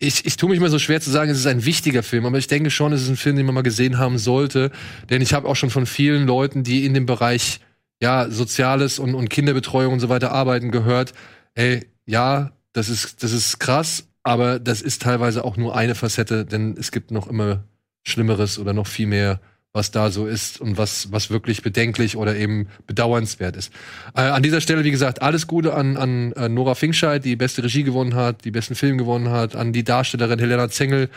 ich, 0.01 0.27
ich 0.27 0.37
tue 0.37 0.51
mich 0.51 0.59
mal 0.59 0.69
so 0.69 0.81
schwer 0.81 1.01
zu 1.01 1.11
sagen, 1.11 1.31
es 1.31 1.39
ist 1.39 1.47
ein 1.47 1.65
wichtiger 1.65 2.03
Film, 2.03 2.27
aber 2.27 2.39
ich 2.39 2.49
denke 2.49 2.71
schon, 2.71 2.93
es 2.93 3.03
ist 3.03 3.09
ein 3.09 3.17
Film, 3.17 3.37
den 3.37 3.47
man 3.47 3.55
mal 3.55 3.63
gesehen 3.63 3.99
haben 3.99 4.19
sollte. 4.19 4.73
Denn 5.09 5.23
ich 5.23 5.33
habe 5.33 5.47
auch 5.47 5.55
schon 5.55 5.71
von 5.71 5.87
vielen 5.87 6.27
Leuten, 6.27 6.65
die 6.65 6.85
in 6.85 6.93
dem 6.93 7.07
Bereich 7.07 7.61
ja, 8.03 8.29
Soziales 8.31 8.99
und, 8.99 9.15
und 9.15 9.31
Kinderbetreuung 9.31 9.93
und 9.93 10.01
so 10.01 10.09
weiter 10.09 10.33
arbeiten, 10.33 10.73
gehört, 10.73 11.13
ey, 11.55 11.87
ja, 12.05 12.51
das 12.73 12.89
ist, 12.89 13.23
das 13.23 13.31
ist 13.31 13.61
krass, 13.61 14.09
aber 14.23 14.59
das 14.59 14.83
ist 14.83 15.03
teilweise 15.03 15.45
auch 15.45 15.57
nur 15.57 15.77
eine 15.77 15.95
Facette, 15.95 16.45
denn 16.45 16.77
es 16.79 16.93
gibt 16.93 17.11
noch 17.11 17.27
immer 17.27 17.65
Schlimmeres 18.05 18.59
oder 18.59 18.73
noch 18.73 18.87
viel 18.87 19.07
mehr, 19.07 19.41
was 19.73 19.91
da 19.91 20.11
so 20.11 20.27
ist 20.27 20.61
und 20.61 20.77
was, 20.77 21.13
was 21.13 21.31
wirklich 21.31 21.63
bedenklich 21.63 22.17
oder 22.17 22.37
eben 22.37 22.69
bedauernswert 22.87 23.57
ist. 23.57 23.73
Äh, 24.15 24.21
an 24.23 24.43
dieser 24.43 24.61
Stelle, 24.61 24.85
wie 24.85 24.91
gesagt, 24.91 25.23
alles 25.23 25.47
Gute 25.47 25.75
an, 25.75 25.97
an, 25.97 26.35
an 26.35 26.53
Nora 26.53 26.75
Finkscheid, 26.75 27.25
die 27.25 27.37
beste 27.37 27.65
Regie 27.65 27.83
gewonnen 27.83 28.15
hat, 28.15 28.45
die 28.45 28.51
besten 28.51 28.75
Film 28.75 28.99
gewonnen 28.99 29.31
hat, 29.31 29.57
an 29.57 29.73
die 29.73 29.83
Darstellerin 29.83 30.39
Helena 30.39 30.69
Zengel 30.69 31.09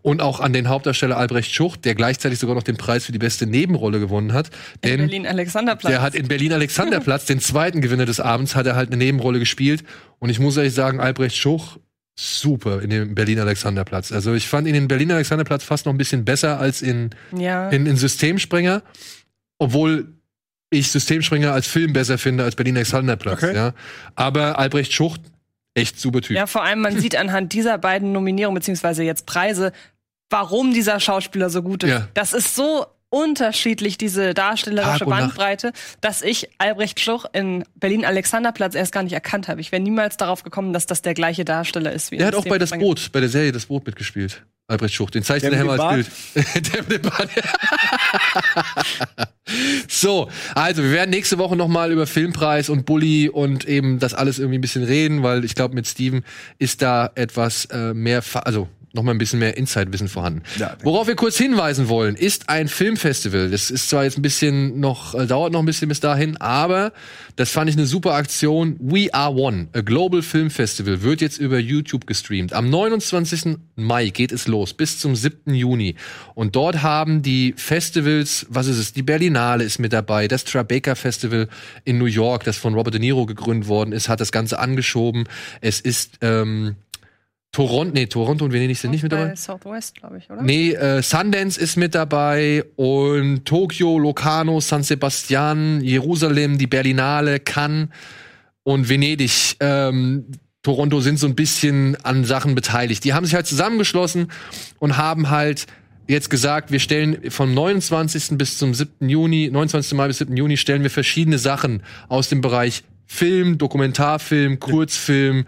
und 0.00 0.22
auch 0.22 0.40
an 0.40 0.52
den 0.52 0.68
Hauptdarsteller 0.68 1.16
Albrecht 1.16 1.52
Schucht, 1.52 1.84
der 1.84 1.94
gleichzeitig 1.94 2.38
sogar 2.38 2.54
noch 2.54 2.62
den 2.62 2.76
Preis 2.76 3.04
für 3.04 3.12
die 3.12 3.18
beste 3.18 3.46
Nebenrolle 3.46 4.00
gewonnen 4.00 4.32
hat. 4.32 4.48
In 4.80 4.90
Denn 4.90 5.00
Berlin 5.00 5.26
Alexanderplatz. 5.26 5.92
der 5.92 6.00
hat 6.00 6.14
in 6.14 6.28
Berlin 6.28 6.52
Alexanderplatz, 6.52 7.26
den 7.26 7.40
zweiten 7.40 7.80
Gewinner 7.80 8.06
des 8.06 8.20
Abends, 8.20 8.54
hat 8.54 8.66
er 8.66 8.76
halt 8.76 8.88
eine 8.88 8.96
Nebenrolle 8.96 9.38
gespielt. 9.38 9.84
Und 10.18 10.30
ich 10.30 10.38
muss 10.38 10.56
ehrlich 10.56 10.74
sagen, 10.74 11.00
Albrecht 11.00 11.36
Schuch, 11.36 11.78
super 12.18 12.82
in 12.82 12.90
dem 12.90 13.14
Berlin 13.14 13.38
Alexanderplatz. 13.38 14.10
Also 14.10 14.34
ich 14.34 14.48
fand 14.48 14.66
ihn 14.66 14.74
in 14.74 14.88
Berlin 14.88 15.12
Alexanderplatz 15.12 15.62
fast 15.62 15.86
noch 15.86 15.92
ein 15.92 15.98
bisschen 15.98 16.24
besser 16.24 16.58
als 16.58 16.82
in, 16.82 17.10
ja. 17.36 17.68
in, 17.68 17.86
in 17.86 17.96
Systemsprenger. 17.96 18.82
Obwohl 19.58 20.14
ich 20.70 20.90
Systemsprenger 20.90 21.52
als 21.52 21.68
Film 21.68 21.92
besser 21.92 22.18
finde 22.18 22.42
als 22.42 22.56
Berlin 22.56 22.76
Alexanderplatz. 22.76 23.44
Okay. 23.44 23.54
Ja. 23.54 23.72
Aber 24.16 24.58
Albrecht 24.58 24.92
Schucht, 24.92 25.20
echt 25.74 26.00
super 26.00 26.20
Typ. 26.20 26.36
ja, 26.36 26.46
vor 26.48 26.64
allem, 26.64 26.80
man 26.80 26.98
sieht 27.00 27.14
anhand 27.14 27.52
dieser 27.52 27.78
beiden 27.78 28.10
Nominierungen, 28.10 28.58
beziehungsweise 28.58 29.04
jetzt 29.04 29.24
Preise, 29.24 29.72
warum 30.28 30.74
dieser 30.74 30.98
Schauspieler 30.98 31.50
so 31.50 31.62
gut 31.62 31.84
ist. 31.84 31.90
Ja. 31.90 32.08
Das 32.14 32.32
ist 32.32 32.56
so 32.56 32.86
unterschiedlich, 33.10 33.98
diese 33.98 34.34
darstellerische. 34.34 35.06
Bandbreite, 35.06 35.72
dass 36.00 36.22
ich 36.22 36.48
Albrecht 36.58 37.00
Schluch 37.00 37.24
in 37.32 37.64
Berlin 37.76 38.04
Alexanderplatz 38.04 38.74
erst 38.74 38.92
gar 38.92 39.02
nicht 39.02 39.12
erkannt 39.12 39.48
habe. 39.48 39.60
Ich 39.60 39.72
wäre 39.72 39.82
niemals 39.82 40.16
darauf 40.16 40.42
gekommen, 40.42 40.72
dass 40.72 40.86
das 40.86 41.02
der 41.02 41.14
gleiche 41.14 41.44
Darsteller 41.44 41.92
ist. 41.92 42.10
Wie 42.10 42.16
Der 42.18 42.28
in 42.28 42.34
hat 42.34 42.40
auch 42.40 42.48
bei 42.48 42.58
Das. 42.58 42.70
Boot, 42.70 43.10
bei 43.12 43.20
der 43.20 43.28
Serie 43.28 43.52
Das 43.52 43.66
Boot 43.66 43.86
mitgespielt. 43.86 44.42
Albrecht 44.70 44.94
Schucht, 44.94 45.14
den 45.14 45.22
zeichnet 45.22 45.56
Hammer 45.56 45.76
dem 45.78 45.80
als 45.80 45.94
Bild. 46.34 46.74
der 46.74 46.82
mit 46.82 47.04
dem 47.04 47.10
Bart. 47.10 47.30
so, 49.88 50.28
also 50.54 50.82
wir 50.82 50.92
werden 50.92 51.08
nächste 51.10 51.38
Woche 51.38 51.56
noch 51.56 51.68
mal 51.68 51.90
über 51.90 52.06
Filmpreis 52.06 52.68
und 52.68 52.84
Bully 52.84 53.30
und 53.30 53.64
eben 53.66 53.98
das 53.98 54.12
alles 54.12 54.38
irgendwie 54.38 54.58
ein 54.58 54.60
bisschen 54.60 54.84
reden, 54.84 55.22
weil 55.22 55.44
ich 55.44 55.54
glaube, 55.54 55.74
mit 55.74 55.86
Steven 55.86 56.22
ist 56.58 56.82
da 56.82 57.10
etwas 57.14 57.64
äh, 57.66 57.94
mehr, 57.94 58.20
fa- 58.20 58.40
also 58.40 58.68
noch 58.92 59.02
mal 59.02 59.12
ein 59.12 59.18
bisschen 59.18 59.38
mehr 59.38 59.56
Insight-Wissen 59.56 60.08
vorhanden. 60.08 60.42
Ja, 60.56 60.76
Worauf 60.82 61.06
wir 61.06 61.14
kurz 61.14 61.36
hinweisen 61.36 61.88
wollen, 61.88 62.14
ist 62.16 62.48
ein 62.48 62.68
Filmfestival. 62.68 63.50
Das 63.50 63.70
ist 63.70 63.88
zwar 63.88 64.04
jetzt 64.04 64.18
ein 64.18 64.22
bisschen 64.22 64.80
noch, 64.80 65.14
äh, 65.14 65.26
dauert 65.26 65.52
noch 65.52 65.60
ein 65.60 65.66
bisschen 65.66 65.88
bis 65.88 66.00
dahin, 66.00 66.36
aber 66.38 66.92
das 67.36 67.50
fand 67.50 67.68
ich 67.70 67.76
eine 67.76 67.86
super 67.86 68.14
Aktion. 68.14 68.76
We 68.80 69.12
Are 69.12 69.34
One, 69.34 69.68
a 69.72 69.80
Global 69.82 70.22
Film 70.22 70.50
Festival, 70.50 71.02
wird 71.02 71.20
jetzt 71.20 71.38
über 71.38 71.58
YouTube 71.58 72.06
gestreamt. 72.06 72.52
Am 72.52 72.70
29. 72.70 73.58
Mai 73.76 74.08
geht 74.08 74.32
es 74.32 74.48
los, 74.48 74.72
bis 74.72 74.98
zum 74.98 75.14
7. 75.14 75.54
Juni. 75.54 75.94
Und 76.34 76.56
dort 76.56 76.82
haben 76.82 77.22
die 77.22 77.54
Festivals, 77.56 78.46
was 78.48 78.66
ist 78.66 78.78
es? 78.78 78.92
Die 78.92 79.02
Berlinale 79.02 79.64
ist 79.64 79.78
mit 79.78 79.92
dabei, 79.92 80.28
das 80.28 80.44
Tribeca 80.44 80.94
Festival 80.94 81.48
in 81.84 81.98
New 81.98 82.06
York, 82.06 82.44
das 82.44 82.56
von 82.56 82.74
Robert 82.74 82.94
De 82.94 83.00
Niro 83.00 83.26
gegründet 83.26 83.68
worden 83.68 83.92
ist, 83.92 84.08
hat 84.08 84.20
das 84.20 84.32
Ganze 84.32 84.58
angeschoben. 84.58 85.28
Es 85.60 85.80
ist 85.80 86.18
ähm, 86.22 86.76
Toronto, 87.50 87.92
nee, 87.94 88.06
Toronto 88.06 88.44
und 88.44 88.52
Venedig 88.52 88.78
sind 88.78 88.90
nicht 88.90 89.02
mit 89.02 89.12
dabei. 89.12 89.28
Bei 89.28 89.36
Southwest, 89.36 89.96
glaube 89.96 90.18
ich, 90.18 90.30
oder? 90.30 90.42
Nee, 90.42 90.72
äh, 90.72 91.02
Sundance 91.02 91.58
ist 91.58 91.76
mit 91.76 91.94
dabei 91.94 92.64
und 92.76 93.44
Tokio, 93.46 93.98
Locarno, 93.98 94.60
San 94.60 94.82
Sebastian, 94.82 95.80
Jerusalem, 95.80 96.58
die 96.58 96.66
Berlinale, 96.66 97.40
Cannes 97.40 97.88
und 98.64 98.88
Venedig. 98.88 99.56
Ähm, 99.60 100.26
Toronto 100.62 101.00
sind 101.00 101.18
so 101.18 101.26
ein 101.26 101.34
bisschen 101.34 101.96
an 102.04 102.24
Sachen 102.24 102.54
beteiligt. 102.54 103.02
Die 103.04 103.14
haben 103.14 103.24
sich 103.24 103.34
halt 103.34 103.46
zusammengeschlossen 103.46 104.30
und 104.78 104.98
haben 104.98 105.30
halt 105.30 105.66
jetzt 106.08 106.28
gesagt, 106.28 106.70
wir 106.70 106.80
stellen 106.80 107.30
vom 107.30 107.54
29. 107.54 108.36
bis 108.36 108.58
zum 108.58 108.74
7. 108.74 109.08
Juni, 109.08 109.50
29. 109.50 109.94
Mai 109.94 110.08
bis 110.08 110.18
7. 110.18 110.36
Juni 110.36 110.56
stellen 110.56 110.82
wir 110.82 110.90
verschiedene 110.90 111.38
Sachen 111.38 111.82
aus 112.08 112.28
dem 112.28 112.40
Bereich 112.40 112.82
Film, 113.06 113.56
Dokumentarfilm, 113.56 114.60
Kurzfilm, 114.60 115.46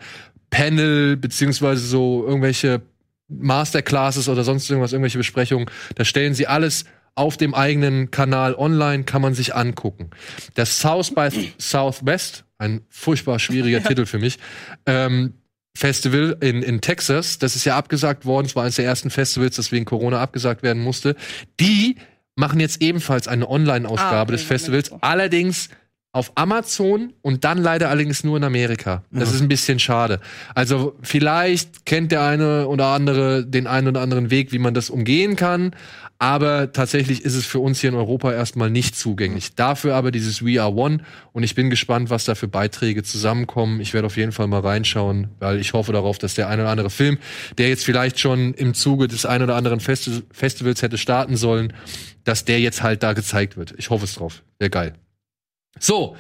Panel, 0.51 1.17
beziehungsweise 1.17 1.87
so 1.87 2.25
irgendwelche 2.27 2.83
Masterclasses 3.29 4.29
oder 4.29 4.45
sonst 4.45 4.69
irgendwas, 4.69 4.93
irgendwelche 4.93 5.19
Besprechungen. 5.19 5.71
Da 5.95 6.05
stellen 6.05 6.35
sie 6.35 6.47
alles 6.47 6.85
auf 7.15 7.37
dem 7.37 7.55
eigenen 7.55 8.11
Kanal 8.11 8.55
online, 8.55 9.05
kann 9.05 9.23
man 9.23 9.35
sich 9.35 9.55
angucken. 9.55 10.11
Das 10.55 10.81
South 10.81 11.15
by 11.15 11.29
Southwest, 11.59 12.45
ein 12.59 12.83
furchtbar 12.89 13.39
schwieriger 13.39 13.83
Titel 13.83 14.07
für 14.07 14.19
mich, 14.19 14.39
ähm, 14.87 15.35
Festival 15.77 16.37
in, 16.41 16.63
in 16.63 16.81
Texas, 16.81 17.39
das 17.39 17.57
ist 17.57 17.65
ja 17.65 17.77
abgesagt 17.77 18.27
worden, 18.27 18.47
es 18.47 18.57
war 18.57 18.65
eines 18.65 18.77
der 18.77 18.85
ersten 18.85 19.11
Festivals, 19.11 19.57
das 19.57 19.71
wegen 19.71 19.85
Corona 19.85 20.21
abgesagt 20.21 20.63
werden 20.63 20.83
musste. 20.83 21.15
Die 21.61 21.97
machen 22.35 22.59
jetzt 22.59 22.83
ebenfalls 22.83 23.29
eine 23.29 23.49
Online-Ausgabe 23.49 24.17
Ah, 24.17 24.23
okay, 24.23 24.33
des 24.33 24.43
Festivals, 24.43 24.93
allerdings 25.01 25.69
auf 26.13 26.33
Amazon 26.35 27.13
und 27.23 27.45
dann 27.45 27.59
leider 27.59 27.89
allerdings 27.89 28.25
nur 28.25 28.37
in 28.37 28.43
Amerika. 28.43 29.05
Das 29.13 29.33
ist 29.33 29.43
ein 29.43 29.49
bisschen 29.49 29.79
schade. 29.79 30.21
Also 30.57 30.97
vielleicht 31.03 31.87
kennt 31.87 32.11
der 32.11 32.23
eine 32.23 32.67
oder 32.67 32.87
andere 32.87 33.47
den 33.47 33.69
einen 33.69 33.87
oder 33.87 34.01
anderen 34.01 34.31
Weg, 34.31 34.51
wie 34.51 34.59
man 34.59 34.75
das 34.75 34.91
umgehen 34.91 35.37
kann. 35.37 35.71
Aber 36.19 36.73
tatsächlich 36.73 37.25
ist 37.25 37.35
es 37.35 37.47
für 37.47 37.61
uns 37.61 37.81
hier 37.81 37.91
in 37.91 37.97
Europa 37.97 38.33
erstmal 38.33 38.71
nicht 38.71 38.97
zugänglich. 38.97 39.55
Dafür 39.55 39.95
aber 39.95 40.11
dieses 40.11 40.45
We 40.45 40.61
Are 40.61 40.75
One. 40.75 40.99
Und 41.33 41.45
ich 41.45 41.55
bin 41.55 41.71
gespannt, 41.71 42.11
was 42.11 42.25
da 42.25 42.35
für 42.35 42.49
Beiträge 42.49 43.05
zusammenkommen. 43.05 43.81
Ich 43.81 43.95
werde 43.95 44.07
auf 44.07 44.17
jeden 44.17 44.33
Fall 44.33 44.49
mal 44.49 44.61
reinschauen, 44.61 45.29
weil 45.39 45.61
ich 45.61 45.73
hoffe 45.73 45.93
darauf, 45.93 46.19
dass 46.19 46.35
der 46.35 46.49
eine 46.49 46.63
oder 46.63 46.73
andere 46.73 46.91
Film, 46.91 47.19
der 47.57 47.69
jetzt 47.69 47.85
vielleicht 47.85 48.19
schon 48.19 48.53
im 48.55 48.75
Zuge 48.75 49.07
des 49.07 49.25
ein 49.25 49.43
oder 49.43 49.55
anderen 49.55 49.81
Festi 49.81 50.23
Festivals 50.33 50.83
hätte 50.83 50.99
starten 50.99 51.37
sollen, 51.37 51.73
dass 52.25 52.45
der 52.45 52.61
jetzt 52.61 52.83
halt 52.83 53.03
da 53.03 53.13
gezeigt 53.13 53.57
wird. 53.57 53.75
Ich 53.79 53.91
hoffe 53.91 54.05
es 54.05 54.17
drauf. 54.17 54.43
Wäre 54.59 54.71
geil. 54.71 54.95
So. 55.79 56.17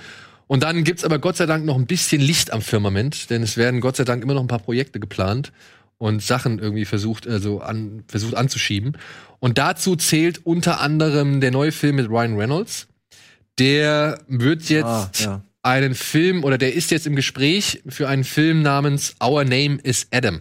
Und 0.47 0.63
dann 0.65 0.83
gibt's 0.83 1.05
aber 1.05 1.19
Gott 1.21 1.37
sei 1.37 1.47
Dank 1.47 1.65
noch 1.65 1.77
ein 1.77 1.87
bisschen 1.87 2.21
Licht 2.21 2.53
am 2.53 2.61
Firmament, 2.61 3.31
denn 3.31 3.43
es 3.43 3.57
werden 3.57 3.81
Gott 3.81 3.97
sei 3.97 4.05
Dank 4.05 4.23
immer 4.23 4.35
noch 4.35 4.41
ein 4.43 4.49
paar 4.49 4.59
Projekte 4.59 4.99
geplant 4.99 5.53
und 5.99 6.23
Sachen 6.23 6.59
irgendwie 6.59 6.85
versucht, 6.85 7.29
also 7.29 7.61
an, 7.61 8.03
versucht 8.09 8.35
anzuschieben. 8.35 8.97
Und 9.39 9.59
dazu 9.59 9.95
zählt 9.97 10.45
unter 10.45 10.81
anderem 10.81 11.41
der 11.41 11.51
neue 11.53 11.71
Film 11.73 11.97
mit 11.97 12.09
Ryan 12.09 12.37
Reynolds. 12.37 12.89
Der 13.59 14.21
wird 14.27 14.69
jetzt 14.71 14.85
Ah, 14.87 15.11
ja. 15.19 15.45
einen 15.63 15.95
Film 15.95 16.43
oder 16.45 16.59
der 16.59 16.75
ist 16.75 16.91
jetzt 16.91 17.07
im 17.07 17.15
Gespräch 17.15 17.83
für 17.87 18.09
einen 18.09 18.25
Film 18.25 18.63
namens 18.63 19.15
Our 19.23 19.45
Name 19.45 19.79
is 19.83 20.09
Adam. 20.11 20.41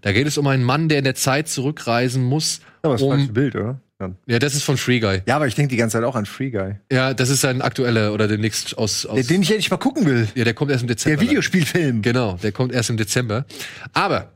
Da 0.00 0.12
geht 0.12 0.26
es 0.26 0.38
um 0.38 0.46
einen 0.46 0.64
Mann, 0.64 0.88
der 0.88 0.98
in 0.98 1.04
der 1.04 1.14
Zeit 1.14 1.48
zurückreisen 1.48 2.24
muss. 2.24 2.60
Aber 2.82 2.94
das 2.94 3.02
um, 3.02 3.10
falsche 3.10 3.32
Bild, 3.32 3.54
oder? 3.56 3.80
Ja. 4.00 4.14
ja, 4.26 4.38
das 4.38 4.54
ist 4.54 4.62
von 4.62 4.76
Free 4.76 5.00
Guy. 5.00 5.22
Ja, 5.26 5.36
aber 5.36 5.46
ich 5.46 5.54
denke 5.54 5.70
die 5.70 5.76
ganze 5.78 5.94
Zeit 5.96 6.04
auch 6.04 6.16
an 6.16 6.26
Free 6.26 6.50
Guy. 6.50 6.74
Ja, 6.92 7.14
das 7.14 7.30
ist 7.30 7.40
sein 7.40 7.62
aktueller 7.62 8.12
oder 8.12 8.28
demnächst 8.28 8.76
aus. 8.76 9.06
aus 9.06 9.14
Der, 9.14 9.24
den 9.24 9.40
ich 9.42 9.50
endlich 9.50 9.70
mal 9.70 9.78
gucken 9.78 10.04
will. 10.04 10.28
ja, 10.34 10.44
der 10.44 10.52
kommt 10.52 10.70
erst 10.70 10.82
im 10.82 10.88
Dezember. 10.88 11.16
Der 11.18 11.28
Videospielfilm. 11.28 12.02
Genau, 12.02 12.34
der 12.42 12.52
kommt 12.52 12.72
erst 12.72 12.90
im 12.90 12.98
Dezember. 12.98 13.46
Aber 13.94 14.32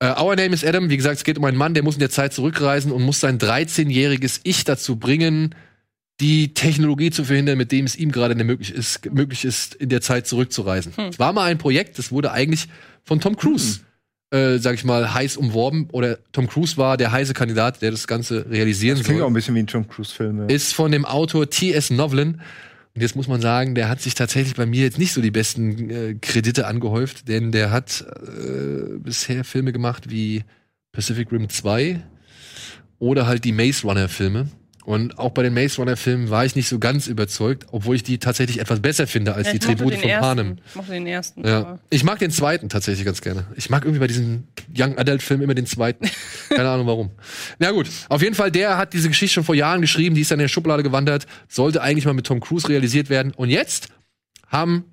äh, 0.00 0.20
Our 0.20 0.34
Name 0.34 0.52
is 0.52 0.64
Adam, 0.64 0.90
wie 0.90 0.96
gesagt, 0.96 1.16
es 1.16 1.24
geht 1.24 1.38
um 1.38 1.44
einen 1.44 1.56
Mann, 1.56 1.74
der 1.74 1.84
muss 1.84 1.94
in 1.94 2.00
der 2.00 2.10
Zeit 2.10 2.32
zurückreisen 2.32 2.90
und 2.90 3.02
muss 3.02 3.20
sein 3.20 3.38
13-jähriges 3.38 4.40
Ich 4.42 4.64
dazu 4.64 4.96
bringen, 4.96 5.54
die 6.20 6.52
Technologie 6.54 7.10
zu 7.10 7.22
verhindern, 7.24 7.58
mit 7.58 7.70
dem 7.70 7.84
es 7.84 7.94
ihm 7.94 8.10
gerade 8.10 8.34
möglich 8.44 8.72
ist, 8.74 9.12
möglich 9.12 9.44
ist, 9.44 9.76
in 9.76 9.90
der 9.90 10.00
Zeit 10.00 10.26
zurückzureisen. 10.26 10.92
Es 11.08 11.20
war 11.20 11.32
mal 11.32 11.44
ein 11.50 11.58
Projekt, 11.58 11.98
das 11.98 12.10
wurde 12.10 12.32
eigentlich 12.32 12.68
von 13.04 13.20
Tom 13.20 13.36
Cruise, 13.36 13.80
äh, 14.32 14.58
sag 14.58 14.74
ich 14.74 14.84
mal, 14.84 15.12
heiß 15.12 15.36
umworben. 15.36 15.88
Oder 15.92 16.18
Tom 16.32 16.48
Cruise 16.48 16.76
war 16.78 16.96
der 16.96 17.12
heiße 17.12 17.34
Kandidat, 17.34 17.82
der 17.82 17.90
das 17.90 18.06
Ganze 18.06 18.46
realisieren 18.50 18.96
Das 18.96 19.04
klingt 19.04 19.20
auch 19.20 19.24
soll 19.24 19.30
ein 19.30 19.34
bisschen 19.34 19.54
wie 19.54 19.60
ein 19.60 19.66
Tom 19.66 19.86
Cruise-Film. 19.86 20.40
Ja. 20.40 20.46
ist 20.46 20.72
von 20.72 20.90
dem 20.90 21.04
Autor 21.04 21.50
T.S. 21.50 21.90
Novlin. 21.90 22.40
Und 22.94 23.00
jetzt 23.00 23.16
muss 23.16 23.28
man 23.28 23.40
sagen, 23.40 23.74
der 23.74 23.88
hat 23.88 24.00
sich 24.00 24.14
tatsächlich 24.14 24.54
bei 24.54 24.66
mir 24.66 24.82
jetzt 24.82 24.98
nicht 24.98 25.12
so 25.12 25.22
die 25.22 25.30
besten 25.30 25.90
äh, 25.90 26.14
Kredite 26.14 26.66
angehäuft, 26.66 27.28
denn 27.28 27.52
der 27.52 27.70
hat 27.70 28.04
äh, 28.06 28.98
bisher 28.98 29.44
Filme 29.44 29.72
gemacht 29.72 30.10
wie 30.10 30.44
Pacific 30.92 31.30
Rim 31.32 31.48
2 31.48 32.02
oder 32.98 33.26
halt 33.26 33.44
die 33.44 33.52
Maze 33.52 33.86
Runner 33.86 34.08
Filme. 34.08 34.48
Und 34.84 35.18
auch 35.18 35.30
bei 35.30 35.42
den 35.44 35.54
Maze 35.54 35.76
Runner 35.76 35.96
Filmen 35.96 36.30
war 36.30 36.44
ich 36.44 36.56
nicht 36.56 36.68
so 36.68 36.78
ganz 36.80 37.06
überzeugt, 37.06 37.66
obwohl 37.70 37.94
ich 37.94 38.02
die 38.02 38.18
tatsächlich 38.18 38.58
etwas 38.58 38.80
besser 38.80 39.06
finde 39.06 39.34
als 39.34 39.46
Ja, 39.46 39.52
die 39.52 39.58
Tribute 39.60 39.94
von 39.94 40.08
ersten. 40.08 40.20
Panem. 40.20 40.56
Ich 40.66 40.74
mochte 40.74 40.92
den 40.92 41.06
ersten. 41.06 41.46
Ja. 41.46 41.78
Ich 41.90 42.02
mag 42.02 42.18
den 42.18 42.32
zweiten 42.32 42.68
tatsächlich 42.68 43.04
ganz 43.04 43.20
gerne. 43.20 43.46
Ich 43.54 43.70
mag 43.70 43.84
irgendwie 43.84 44.00
bei 44.00 44.08
diesen 44.08 44.48
Young 44.76 44.98
Adult 44.98 45.22
Filmen 45.22 45.44
immer 45.44 45.54
den 45.54 45.66
zweiten. 45.66 46.10
Keine 46.48 46.68
Ahnung 46.68 46.86
warum. 46.88 47.10
Na 47.58 47.70
gut, 47.70 47.88
auf 48.08 48.22
jeden 48.22 48.34
Fall, 48.34 48.50
der 48.50 48.76
hat 48.76 48.92
diese 48.92 49.08
Geschichte 49.08 49.34
schon 49.34 49.44
vor 49.44 49.54
Jahren 49.54 49.80
geschrieben, 49.80 50.16
die 50.16 50.22
ist 50.22 50.30
dann 50.32 50.40
in 50.40 50.44
der 50.44 50.48
Schublade 50.48 50.82
gewandert, 50.82 51.26
sollte 51.48 51.80
eigentlich 51.80 52.04
mal 52.04 52.14
mit 52.14 52.26
Tom 52.26 52.40
Cruise 52.40 52.68
realisiert 52.68 53.08
werden. 53.08 53.32
Und 53.36 53.50
jetzt 53.50 53.88
haben 54.48 54.84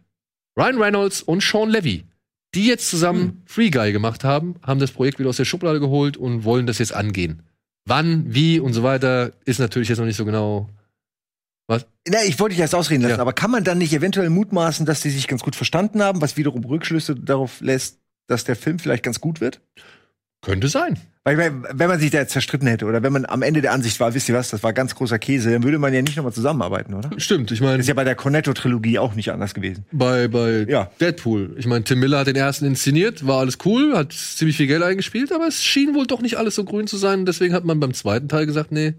Ryan 0.55 0.77
Reynolds 0.77 1.23
und 1.23 1.41
Sean 1.41 1.69
Levy, 1.69 2.05
die 2.53 2.67
jetzt 2.67 2.89
zusammen 2.89 3.41
Free 3.45 3.69
Guy 3.71 3.91
gemacht 3.91 4.23
haben, 4.23 4.55
haben 4.61 4.79
das 4.79 4.91
Projekt 4.91 5.17
wieder 5.17 5.29
aus 5.29 5.37
der 5.37 5.45
Schublade 5.45 5.79
geholt 5.79 6.15
und 6.15 6.43
wollen 6.43 6.67
das 6.67 6.77
jetzt 6.77 6.93
angehen. 6.93 7.41
Wann, 7.89 8.25
wie 8.33 8.59
und 8.59 8.73
so 8.73 8.83
weiter, 8.83 9.31
ist 9.45 9.59
natürlich 9.59 9.89
jetzt 9.89 9.97
noch 9.97 10.05
nicht 10.05 10.17
so 10.17 10.25
genau. 10.25 10.69
Na, 12.07 12.23
ich 12.25 12.39
wollte 12.39 12.53
dich 12.55 12.61
erst 12.61 12.73
ausreden 12.73 13.01
lassen, 13.03 13.15
Ja. 13.17 13.21
aber 13.21 13.33
kann 13.33 13.51
man 13.51 13.63
dann 13.63 13.77
nicht 13.77 13.93
eventuell 13.93 14.29
mutmaßen, 14.31 14.85
dass 14.87 15.01
die 15.01 15.11
sich 15.11 15.27
ganz 15.27 15.43
gut 15.43 15.55
verstanden 15.55 16.01
haben, 16.01 16.21
was 16.21 16.37
wiederum 16.37 16.63
Rückschlüsse 16.63 17.15
darauf 17.15 17.61
lässt, 17.61 17.99
dass 18.27 18.43
der 18.43 18.55
Film 18.55 18.79
vielleicht 18.79 19.03
ganz 19.03 19.21
gut 19.21 19.39
wird? 19.41 19.61
Könnte 20.41 20.67
sein. 20.69 20.97
Weil, 21.25 21.37
wenn 21.37 21.63
wenn 21.73 21.89
man 21.89 21.99
sich 21.99 22.11
da 22.11 22.19
jetzt 22.19 22.31
zerstritten 22.31 22.65
hätte 22.67 22.85
oder 22.85 23.03
wenn 23.03 23.11
man 23.11 23.25
am 23.25 23.41
Ende 23.41 23.61
der 23.61 23.73
Ansicht 23.73 23.99
war, 23.99 24.13
wisst 24.13 24.29
ihr 24.29 24.35
was, 24.35 24.49
das 24.49 24.63
war 24.63 24.71
ganz 24.71 24.95
großer 24.95 25.19
Käse, 25.19 25.51
dann 25.51 25.63
würde 25.63 25.77
man 25.77 25.93
ja 25.93 26.01
nicht 26.01 26.15
nochmal 26.15 26.31
zusammenarbeiten, 26.31 26.93
oder? 26.93 27.09
Stimmt, 27.17 27.51
ich 27.51 27.59
meine, 27.59 27.79
Ist 27.79 27.87
ja 27.87 27.93
bei 27.93 28.05
der 28.05 28.15
Cornetto-Trilogie 28.15 28.99
auch 28.99 29.13
nicht 29.15 29.31
anders 29.31 29.53
gewesen. 29.53 29.83
bei, 29.91 30.29
bei 30.29 30.65
Ja. 30.69 30.89
Deadpool. 31.01 31.55
Ich 31.57 31.67
meine, 31.67 31.83
Tim 31.83 31.99
Miller 31.99 32.19
hat 32.19 32.27
den 32.27 32.37
ersten 32.37 32.65
inszeniert, 32.65 33.27
war 33.27 33.39
alles 33.39 33.57
cool, 33.65 33.95
hat 33.97 34.13
ziemlich 34.13 34.55
viel 34.55 34.67
Geld 34.67 34.81
eingespielt, 34.81 35.33
aber 35.33 35.45
es 35.47 35.61
schien 35.63 35.93
wohl 35.93 36.07
doch 36.07 36.21
nicht 36.21 36.37
alles 36.37 36.55
so 36.55 36.63
grün 36.63 36.87
zu 36.87 36.95
sein. 36.97 37.25
Deswegen 37.25 37.53
hat 37.53 37.65
man 37.65 37.79
beim 37.81 37.93
zweiten 37.93 38.29
Teil 38.29 38.45
gesagt, 38.45 38.71
nee, 38.71 38.93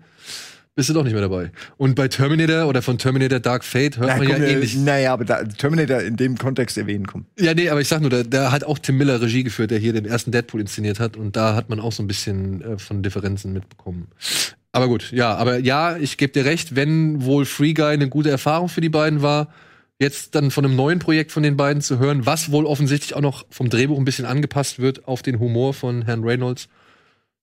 bist 0.81 0.89
du 0.89 0.95
doch 0.95 1.05
nicht 1.05 1.13
mehr 1.13 1.21
dabei. 1.21 1.51
Und 1.77 1.95
bei 1.95 2.09
Terminator 2.09 2.67
oder 2.67 2.81
von 2.81 2.97
Terminator 2.97 3.39
Dark 3.39 3.65
Fate 3.65 3.99
hört 3.99 4.17
man 4.17 4.27
ja 4.27 4.35
komm, 4.35 4.43
äh, 4.43 4.53
ähnlich. 4.53 4.75
naja, 4.77 5.13
aber 5.13 5.27
da, 5.27 5.45
Terminator 5.45 6.01
in 6.01 6.17
dem 6.17 6.39
Kontext 6.39 6.79
erwähnen 6.79 7.07
kommen. 7.07 7.27
Ja, 7.39 7.53
nee, 7.53 7.69
aber 7.69 7.83
ich 7.83 7.89
sag 7.89 8.01
nur, 8.01 8.09
da, 8.09 8.23
da 8.23 8.51
hat 8.51 8.65
auch 8.65 8.79
Tim 8.79 8.97
Miller 8.97 9.21
Regie 9.21 9.45
geführt, 9.45 9.73
der 9.73 9.79
hier 9.79 9.93
den 9.93 10.07
ersten 10.07 10.33
Deadpool 10.33 10.59
inszeniert 10.59 10.99
hat. 10.99 11.19
Und 11.19 11.37
da 11.37 11.55
hat 11.55 11.69
man 11.69 11.81
auch 11.81 11.93
so 11.93 12.03
ein 12.03 12.07
bisschen 12.07 12.63
äh, 12.63 12.79
von 12.79 13.03
Differenzen 13.03 13.53
mitbekommen. 13.53 14.09
Aber 14.73 14.89
gut, 14.89 15.13
ja, 15.13 15.35
aber 15.35 15.59
ja, 15.59 15.99
ich 15.99 16.17
gebe 16.17 16.33
dir 16.33 16.47
recht, 16.47 16.77
wenn 16.77 17.27
wohl 17.27 17.45
Free 17.45 17.75
Guy 17.75 17.93
eine 17.93 18.09
gute 18.09 18.31
Erfahrung 18.31 18.71
für 18.71 18.81
die 18.81 18.89
beiden 18.89 19.21
war, 19.21 19.53
jetzt 19.99 20.35
dann 20.35 20.51
von 20.51 20.65
einem 20.65 20.77
neuen 20.77 20.99
Projekt 20.99 21.31
von 21.31 21.43
den 21.43 21.59
beiden 21.59 21.83
zu 21.83 21.99
hören, 21.99 22.25
was 22.25 22.51
wohl 22.51 22.65
offensichtlich 22.65 23.15
auch 23.15 23.21
noch 23.21 23.45
vom 23.51 23.69
Drehbuch 23.69 23.99
ein 23.99 24.07
bisschen 24.07 24.25
angepasst 24.25 24.79
wird 24.79 25.07
auf 25.07 25.21
den 25.21 25.41
Humor 25.41 25.75
von 25.75 26.01
Herrn 26.01 26.25
Reynolds, 26.25 26.71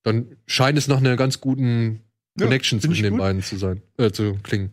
dann 0.02 0.26
scheint 0.48 0.76
es 0.76 0.88
nach 0.88 0.98
einer 0.98 1.14
ganz 1.14 1.40
guten 1.40 2.00
Ja, 2.38 2.46
Connection 2.46 2.80
zwischen 2.80 3.02
den 3.02 3.12
gut. 3.12 3.20
beiden 3.20 3.42
zu 3.42 3.56
sein, 3.56 3.82
äh, 3.96 4.10
zu 4.10 4.38
klingen. 4.42 4.72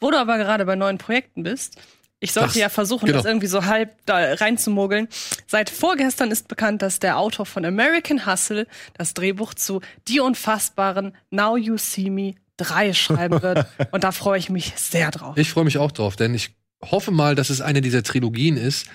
Wo 0.00 0.10
du 0.10 0.18
aber 0.18 0.38
gerade 0.38 0.64
bei 0.64 0.76
neuen 0.76 0.98
Projekten 0.98 1.42
bist, 1.42 1.76
ich 2.22 2.32
sollte 2.32 2.50
Ach, 2.52 2.56
ja 2.56 2.68
versuchen, 2.68 3.06
genau. 3.06 3.18
das 3.18 3.24
irgendwie 3.24 3.46
so 3.46 3.64
halb 3.64 3.94
da 4.04 4.34
reinzumogeln. 4.34 5.08
Seit 5.46 5.70
vorgestern 5.70 6.30
ist 6.30 6.48
bekannt, 6.48 6.82
dass 6.82 6.98
der 7.00 7.18
Autor 7.18 7.46
von 7.46 7.64
American 7.64 8.26
Hustle 8.26 8.66
das 8.94 9.14
Drehbuch 9.14 9.54
zu 9.54 9.80
Die 10.06 10.20
Unfassbaren 10.20 11.16
Now 11.30 11.56
You 11.56 11.78
See 11.78 12.10
Me 12.10 12.34
3 12.58 12.92
schreiben 12.92 13.40
wird. 13.40 13.66
Und 13.90 14.04
da 14.04 14.12
freue 14.12 14.38
ich 14.38 14.50
mich 14.50 14.74
sehr 14.76 15.10
drauf. 15.10 15.36
Ich 15.38 15.50
freue 15.50 15.64
mich 15.64 15.78
auch 15.78 15.92
drauf, 15.92 16.16
denn 16.16 16.34
ich 16.34 16.54
hoffe 16.82 17.10
mal, 17.10 17.34
dass 17.34 17.48
es 17.48 17.62
eine 17.62 17.80
dieser 17.80 18.02
Trilogien 18.02 18.58
ist, 18.58 18.86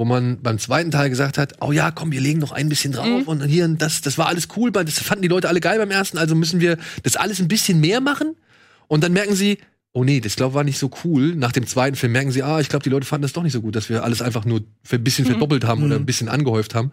wo 0.00 0.06
man 0.06 0.40
beim 0.40 0.58
zweiten 0.58 0.90
Teil 0.90 1.10
gesagt 1.10 1.36
hat, 1.36 1.52
oh 1.60 1.72
ja, 1.72 1.90
komm, 1.90 2.10
wir 2.10 2.22
legen 2.22 2.38
noch 2.38 2.52
ein 2.52 2.70
bisschen 2.70 2.92
drauf 2.92 3.06
Mhm. 3.06 3.28
und 3.28 3.44
hier, 3.44 3.66
und 3.66 3.82
das, 3.82 4.00
das 4.00 4.16
war 4.16 4.28
alles 4.28 4.48
cool, 4.56 4.72
das 4.72 4.98
fanden 4.98 5.20
die 5.20 5.28
Leute 5.28 5.46
alle 5.46 5.60
geil 5.60 5.78
beim 5.78 5.90
ersten, 5.90 6.16
also 6.16 6.34
müssen 6.34 6.58
wir 6.58 6.78
das 7.02 7.16
alles 7.16 7.38
ein 7.38 7.48
bisschen 7.48 7.80
mehr 7.80 8.00
machen. 8.00 8.34
Und 8.88 9.04
dann 9.04 9.12
merken 9.12 9.34
sie, 9.34 9.58
oh 9.92 10.02
nee, 10.02 10.20
das 10.20 10.36
glaube 10.36 10.54
war 10.54 10.64
nicht 10.64 10.78
so 10.78 10.90
cool. 11.04 11.36
Nach 11.36 11.52
dem 11.52 11.66
zweiten 11.66 11.96
Film 11.96 12.12
merken 12.12 12.30
sie, 12.32 12.42
ah, 12.42 12.60
ich 12.60 12.70
glaube, 12.70 12.82
die 12.82 12.88
Leute 12.88 13.04
fanden 13.06 13.24
das 13.24 13.34
doch 13.34 13.42
nicht 13.42 13.52
so 13.52 13.60
gut, 13.60 13.76
dass 13.76 13.90
wir 13.90 14.02
alles 14.02 14.22
einfach 14.22 14.46
nur 14.46 14.62
für 14.82 14.96
ein 14.96 15.04
bisschen 15.04 15.26
Mhm. 15.26 15.32
verdoppelt 15.32 15.64
haben 15.64 15.82
oder 15.84 15.96
Mhm. 15.96 16.02
ein 16.04 16.06
bisschen 16.06 16.30
angehäuft 16.30 16.74
haben. 16.74 16.92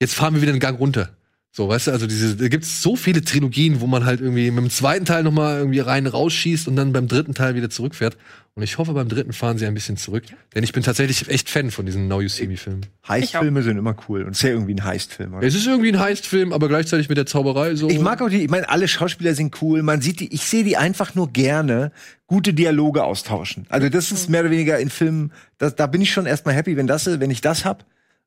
Jetzt 0.00 0.14
fahren 0.14 0.34
wir 0.36 0.40
wieder 0.40 0.52
einen 0.52 0.60
Gang 0.60 0.78
runter. 0.78 1.10
So, 1.52 1.68
weißt 1.68 1.88
du, 1.88 1.90
also 1.90 2.06
diese, 2.06 2.36
da 2.36 2.46
gibt's 2.46 2.80
so 2.80 2.94
viele 2.94 3.22
Trilogien, 3.22 3.80
wo 3.80 3.88
man 3.88 4.04
halt 4.04 4.20
irgendwie 4.20 4.52
mit 4.52 4.62
dem 4.62 4.70
zweiten 4.70 5.04
Teil 5.04 5.24
noch 5.24 5.32
mal 5.32 5.58
irgendwie 5.58 5.80
rein 5.80 6.06
rausschießt 6.06 6.68
und 6.68 6.76
dann 6.76 6.92
beim 6.92 7.08
dritten 7.08 7.34
Teil 7.34 7.56
wieder 7.56 7.68
zurückfährt. 7.68 8.16
Und 8.54 8.62
ich 8.62 8.78
hoffe, 8.78 8.92
beim 8.92 9.08
dritten 9.08 9.32
fahren 9.32 9.58
sie 9.58 9.66
ein 9.66 9.74
bisschen 9.74 9.96
zurück. 9.96 10.22
Denn 10.54 10.62
ich 10.62 10.72
bin 10.72 10.84
tatsächlich 10.84 11.28
echt 11.28 11.50
Fan 11.50 11.72
von 11.72 11.86
diesen 11.86 12.06
Now 12.06 12.20
You 12.20 12.28
See 12.28 12.46
Me 12.46 12.56
Filmen. 12.56 12.86
Heist-Filme 13.08 13.62
sind 13.64 13.78
immer 13.78 13.96
cool 14.08 14.22
und 14.22 14.32
es 14.32 14.38
ist 14.38 14.42
ja 14.44 14.50
irgendwie 14.50 14.74
ein 14.74 14.84
Heist-Film. 14.84 15.34
oder? 15.34 15.44
Es 15.46 15.56
ist 15.56 15.66
irgendwie 15.66 15.88
ein 15.92 15.98
Heist-Film, 15.98 16.52
aber 16.52 16.68
gleichzeitig 16.68 17.08
mit 17.08 17.18
der 17.18 17.26
Zauberei 17.26 17.74
so. 17.74 17.88
Ich 17.90 17.98
mag 18.00 18.22
auch 18.22 18.28
die, 18.28 18.44
ich 18.44 18.50
meine, 18.50 18.68
alle 18.68 18.86
Schauspieler 18.86 19.34
sind 19.34 19.60
cool. 19.60 19.82
Man 19.82 20.00
sieht 20.02 20.20
die, 20.20 20.32
ich 20.32 20.42
sehe 20.44 20.62
die 20.62 20.76
einfach 20.76 21.16
nur 21.16 21.32
gerne 21.32 21.90
gute 22.28 22.54
Dialoge 22.54 23.02
austauschen. 23.02 23.66
Also 23.70 23.88
das 23.88 24.12
ist 24.12 24.30
mehr 24.30 24.42
oder 24.42 24.50
weniger 24.50 24.78
in 24.78 24.88
Filmen, 24.88 25.32
das, 25.58 25.74
da 25.74 25.88
bin 25.88 26.00
ich 26.00 26.12
schon 26.12 26.26
erstmal 26.26 26.54
happy, 26.54 26.76
wenn 26.76 26.86
das, 26.86 27.06
wenn 27.06 27.30
ich 27.30 27.40
das 27.40 27.64
hab. 27.64 27.86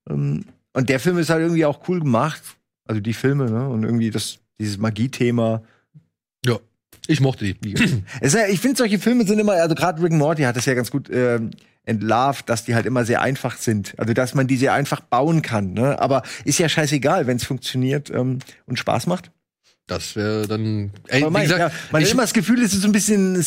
Ähm, 0.10 0.44
Und 0.74 0.90
der 0.90 1.00
Film 1.00 1.18
ist 1.20 1.30
halt 1.30 1.42
irgendwie 1.42 1.64
auch 1.66 1.88
cool 1.88 2.00
gemacht. 2.02 2.42
Also 2.86 3.02
die 3.02 3.14
Filme, 3.14 3.50
ne? 3.50 3.68
Und 3.70 3.84
irgendwie 3.84 4.12
das, 4.12 4.40
dieses 4.60 4.78
Magie-Thema. 4.78 5.64
ja, 6.46 6.60
ich 7.08 7.22
mochte 7.22 7.46
die. 7.46 7.74
Ja, 8.22 8.48
ich 8.48 8.60
finde, 8.60 8.78
solche 8.78 9.00
Filme 9.00 9.26
sind 9.26 9.40
immer, 9.40 9.54
also 9.54 9.76
gerade 9.76 10.02
Rick 10.02 10.12
and 10.12 10.20
Morty 10.20 10.44
hat 10.44 10.56
das 10.56 10.66
ja 10.66 10.74
ganz 10.74 10.92
gut 10.92 11.10
ähm, 11.12 11.52
entlarvt, 11.86 12.50
dass 12.50 12.66
die 12.66 12.76
halt 12.76 12.86
immer 12.86 13.06
sehr 13.06 13.22
einfach 13.22 13.58
sind. 13.58 13.94
Also 13.98 14.14
dass 14.14 14.36
man 14.36 14.48
die 14.48 14.58
sehr 14.58 14.74
einfach 14.74 15.02
bauen 15.02 15.42
kann. 15.42 15.74
Ne? 15.74 16.00
Aber 16.00 16.24
ist 16.46 16.60
ja 16.60 16.70
scheißegal, 16.70 17.28
wenn 17.28 17.38
es 17.38 17.44
funktioniert 17.44 18.10
ähm, 18.10 18.40
und 18.66 18.80
Spaß 18.80 19.08
macht. 19.08 19.32
Das 19.88 20.16
wäre 20.16 20.48
dann. 20.48 20.92
Ey, 21.08 21.24
Aber 21.24 21.38
wie 21.38 21.44
gesagt, 21.44 21.60
ja, 21.60 21.72
man 21.92 22.02
ich, 22.02 22.08
hat 22.08 22.14
immer 22.14 22.24
das 22.24 22.34
Gefühl, 22.34 22.62
es 22.64 22.74
ist 22.74 22.82
so 22.84 22.88
ein 22.88 22.94
bisschen 22.94 23.44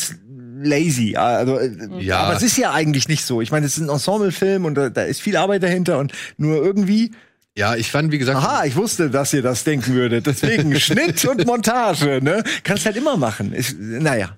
lazy. 0.63 1.17
Also, 1.17 1.59
äh, 1.59 1.71
Ja. 2.01 2.19
Aber 2.21 2.37
es 2.37 2.43
ist 2.43 2.59
ja 2.59 2.73
eigentlich 2.73 3.09
nicht 3.09 3.25
so. 3.25 3.41
Ich 3.41 3.51
meine, 3.51 3.65
es 3.65 3.79
ist 3.79 3.83
ein 3.83 3.89
Ensemblefilm 3.89 4.67
und 4.67 4.75
da, 4.75 4.91
da 4.91 5.03
ist 5.03 5.23
viel 5.23 5.37
Arbeit 5.37 5.63
dahinter 5.63 5.99
und 5.99 6.13
nur 6.37 6.57
irgendwie, 6.57 7.13
ja, 7.57 7.74
ich 7.74 7.91
fand, 7.91 8.12
wie 8.12 8.19
gesagt, 8.19 8.37
aha, 8.37 8.65
ich 8.66 8.77
wusste, 8.77 9.09
dass 9.09 9.33
ihr 9.33 9.43
das 9.43 9.65
denken 9.65 9.95
würdet. 9.95 10.27
Deswegen 10.27 10.78
Schnitt 10.81 11.24
und 11.24 11.47
Montage, 11.47 12.20
ne? 12.23 12.45
Kannst 12.62 12.85
halt 12.85 12.97
immer 12.97 13.16
machen. 13.16 13.53
Ist, 13.53 13.77
naja. 13.78 14.37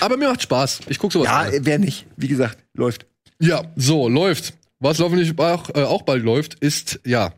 aber 0.00 0.16
mir 0.16 0.28
macht 0.28 0.42
Spaß. 0.42 0.80
Ich 0.88 0.98
guck 0.98 1.12
sowas. 1.12 1.26
Ja, 1.26 1.50
gerne. 1.50 1.66
wer 1.66 1.78
nicht. 1.78 2.06
Wie 2.16 2.28
gesagt, 2.28 2.58
läuft. 2.74 3.06
Ja, 3.40 3.64
so, 3.74 4.08
läuft. 4.08 4.54
Was 4.78 5.00
hoffentlich 5.00 5.36
auch, 5.38 5.68
äh, 5.74 5.82
auch 5.82 6.02
bald 6.02 6.22
läuft, 6.22 6.54
ist, 6.54 7.00
ja, 7.04 7.32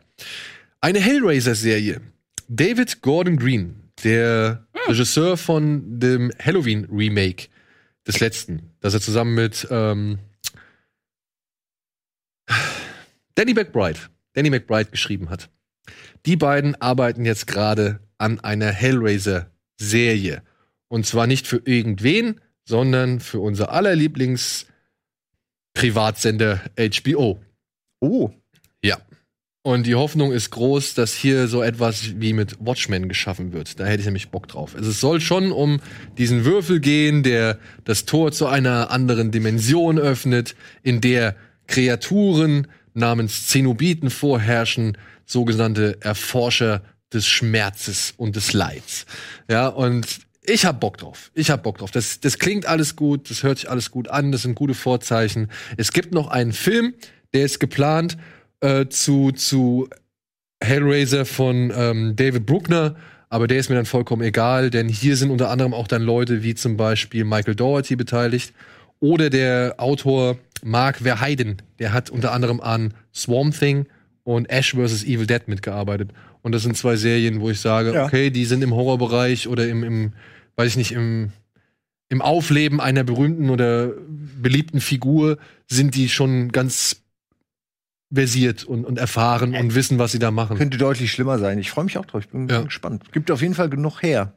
eine 0.81 0.99
Hellraiser-Serie. 0.99 2.01
David 2.47 3.01
Gordon 3.01 3.37
Green, 3.37 3.91
der 4.03 4.67
Regisseur 4.87 5.35
von 5.37 5.99
dem 5.99 6.31
Halloween-Remake 6.39 7.47
des 8.05 8.19
letzten, 8.19 8.71
das 8.81 8.93
er 8.93 9.01
zusammen 9.01 9.35
mit 9.35 9.67
ähm, 9.71 10.19
Danny 13.35 13.53
McBride, 13.53 13.99
Danny 14.33 14.49
McBride 14.49 14.91
geschrieben 14.91 15.29
hat. 15.29 15.49
Die 16.25 16.35
beiden 16.35 16.79
arbeiten 16.81 17.25
jetzt 17.25 17.47
gerade 17.47 17.99
an 18.17 18.39
einer 18.39 18.71
Hellraiser-Serie. 18.71 20.43
Und 20.87 21.05
zwar 21.05 21.27
nicht 21.27 21.47
für 21.47 21.61
irgendwen, 21.65 22.41
sondern 22.65 23.19
für 23.19 23.39
unser 23.39 23.71
aller 23.71 23.93
Lieblings- 23.93 24.65
Privatsender 25.79 26.61
HBO. 26.77 27.39
Oh. 28.01 28.31
Ja. 28.83 28.97
Und 29.61 29.85
die 29.85 29.95
Hoffnung 29.95 30.31
ist 30.31 30.51
groß, 30.51 30.93
dass 30.93 31.13
hier 31.13 31.47
so 31.47 31.61
etwas 31.61 32.19
wie 32.19 32.33
mit 32.33 32.57
Watchmen 32.59 33.07
geschaffen 33.07 33.53
wird. 33.53 33.79
Da 33.79 33.85
hätte 33.85 33.99
ich 33.99 34.05
nämlich 34.05 34.29
Bock 34.29 34.47
drauf. 34.47 34.75
Also 34.75 34.89
es 34.89 34.99
soll 34.99 35.21
schon 35.21 35.51
um 35.51 35.79
diesen 36.17 36.43
Würfel 36.43 36.79
gehen, 36.79 37.23
der 37.23 37.59
das 37.85 38.05
Tor 38.05 38.31
zu 38.31 38.47
einer 38.47 38.91
anderen 38.91 39.31
Dimension 39.31 39.99
öffnet, 39.99 40.55
in 40.81 41.01
der 41.01 41.35
Kreaturen 41.67 42.67
namens 42.93 43.47
Zenobiten 43.47 44.09
vorherrschen, 44.09 44.97
sogenannte 45.25 45.97
Erforscher 46.01 46.81
des 47.13 47.27
Schmerzes 47.27 48.13
und 48.17 48.35
des 48.35 48.53
Leids. 48.53 49.05
Ja, 49.49 49.67
und 49.67 50.07
ich 50.43 50.65
hab 50.65 50.79
Bock 50.79 50.97
drauf. 50.97 51.31
Ich 51.33 51.51
hab 51.51 51.63
Bock 51.63 51.77
drauf. 51.77 51.91
Das, 51.91 52.19
das 52.19 52.39
klingt 52.39 52.65
alles 52.65 52.95
gut, 52.95 53.29
das 53.29 53.43
hört 53.43 53.59
sich 53.59 53.69
alles 53.69 53.91
gut 53.91 54.09
an, 54.09 54.31
das 54.31 54.43
sind 54.43 54.55
gute 54.55 54.73
Vorzeichen. 54.73 55.49
Es 55.77 55.91
gibt 55.91 56.13
noch 56.13 56.27
einen 56.27 56.53
Film, 56.53 56.93
der 57.33 57.45
ist 57.45 57.59
geplant 57.59 58.17
äh, 58.61 58.87
zu, 58.87 59.31
zu 59.31 59.89
Hellraiser 60.61 61.25
von 61.25 61.71
ähm, 61.75 62.15
David 62.15 62.45
Bruckner, 62.45 62.95
aber 63.29 63.47
der 63.47 63.59
ist 63.59 63.69
mir 63.69 63.75
dann 63.75 63.85
vollkommen 63.85 64.23
egal, 64.23 64.69
denn 64.71 64.89
hier 64.89 65.15
sind 65.15 65.29
unter 65.29 65.49
anderem 65.49 65.73
auch 65.73 65.87
dann 65.87 66.01
Leute 66.01 66.43
wie 66.43 66.55
zum 66.55 66.77
Beispiel 66.77 67.23
Michael 67.23 67.55
Dougherty 67.55 67.95
beteiligt 67.95 68.53
oder 68.99 69.29
der 69.29 69.75
Autor 69.77 70.37
Mark 70.63 70.97
Verheiden, 70.97 71.61
der 71.79 71.93
hat 71.93 72.09
unter 72.09 72.31
anderem 72.31 72.59
an 72.61 72.93
Swamp 73.13 73.57
Thing 73.57 73.85
und 74.23 74.49
Ash 74.49 74.73
vs. 74.75 75.03
Evil 75.03 75.25
Dead 75.27 75.47
mitgearbeitet. 75.47 76.11
Und 76.41 76.53
das 76.53 76.63
sind 76.63 76.77
zwei 76.77 76.95
Serien, 76.95 77.41
wo 77.41 77.49
ich 77.49 77.59
sage, 77.59 77.93
Ja. 77.93 78.05
okay, 78.05 78.29
die 78.29 78.45
sind 78.45 78.63
im 78.63 78.73
Horrorbereich 78.73 79.47
oder 79.47 79.67
im, 79.67 79.83
im 79.83 80.13
weiß 80.55 80.69
ich 80.71 80.77
nicht, 80.77 80.91
im, 80.91 81.31
im 82.09 82.21
Aufleben 82.21 82.79
einer 82.79 83.03
berühmten 83.03 83.49
oder 83.49 83.91
beliebten 84.41 84.81
Figur 84.81 85.37
sind 85.67 85.95
die 85.95 86.09
schon 86.09 86.51
ganz 86.51 87.01
versiert 88.11 88.63
und, 88.63 88.85
und 88.85 88.97
erfahren 88.97 89.53
und 89.55 89.75
wissen, 89.75 89.99
was 89.99 90.11
sie 90.11 90.19
da 90.19 90.31
machen. 90.31 90.57
Könnte 90.57 90.77
deutlich 90.79 91.11
schlimmer 91.11 91.37
sein. 91.37 91.59
Ich 91.59 91.69
freue 91.69 91.85
mich 91.85 91.97
auch 91.97 92.05
drauf. 92.05 92.21
Ich 92.23 92.29
bin 92.29 92.47
Ja. 92.47 92.61
gespannt. 92.63 93.11
Gibt 93.11 93.29
auf 93.29 93.41
jeden 93.41 93.53
Fall 93.53 93.69
genug 93.69 94.01
her. 94.01 94.33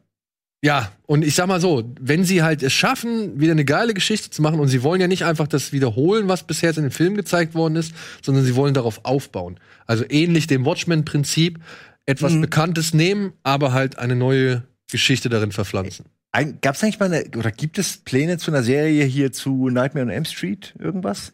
Ja, 0.65 0.93
und 1.07 1.25
ich 1.25 1.35
sag 1.35 1.49
mal 1.49 1.61
so, 1.61 1.93
wenn 2.01 2.25
sie 2.25 2.43
halt 2.43 2.63
es 2.63 2.73
schaffen, 2.73 3.41
wieder 3.41 3.51
eine 3.51 3.65
geile 3.65 3.95
Geschichte 3.95 4.31
zu 4.31 4.43
machen, 4.43 4.61
und 4.61 4.69
sie 4.69 4.85
wollen 4.85 5.01
ja 5.01 5.09
nicht 5.09 5.25
einfach 5.25 5.49
das 5.49 5.73
wiederholen, 5.73 6.29
was 6.29 6.47
bisher 6.47 6.71
in 6.77 6.85
dem 6.85 6.93
Film 6.93 7.17
gezeigt 7.17 7.55
worden 7.55 7.75
ist, 7.75 7.93
sondern 8.23 8.45
sie 8.45 8.55
wollen 8.55 8.73
darauf 8.73 9.05
aufbauen. 9.05 9.59
Also 9.87 10.05
ähnlich 10.09 10.47
dem 10.47 10.65
Watchmen-Prinzip, 10.65 11.59
etwas 12.07 12.35
Mhm. 12.35 12.43
Bekanntes 12.43 12.95
nehmen, 12.95 13.33
aber 13.43 13.73
halt 13.73 13.99
eine 13.99 14.15
neue 14.15 14.63
Geschichte 14.91 15.29
darin 15.29 15.51
verpflanzen. 15.51 16.07
Ein, 16.31 16.59
gab's 16.61 16.83
eigentlich 16.83 17.01
mal 17.01 17.13
eine, 17.13 17.25
oder 17.37 17.51
gibt 17.51 17.79
es 17.79 17.99
Pläne 17.99 18.39
zu 18.39 18.51
einer 18.51 18.63
Serie 18.63 19.05
hier 19.05 19.33
zu 19.33 19.69
Nightmare 19.69 20.07
on 20.07 20.11
Elm 20.11 20.25
Street? 20.25 20.75
Irgendwas? 20.79 21.33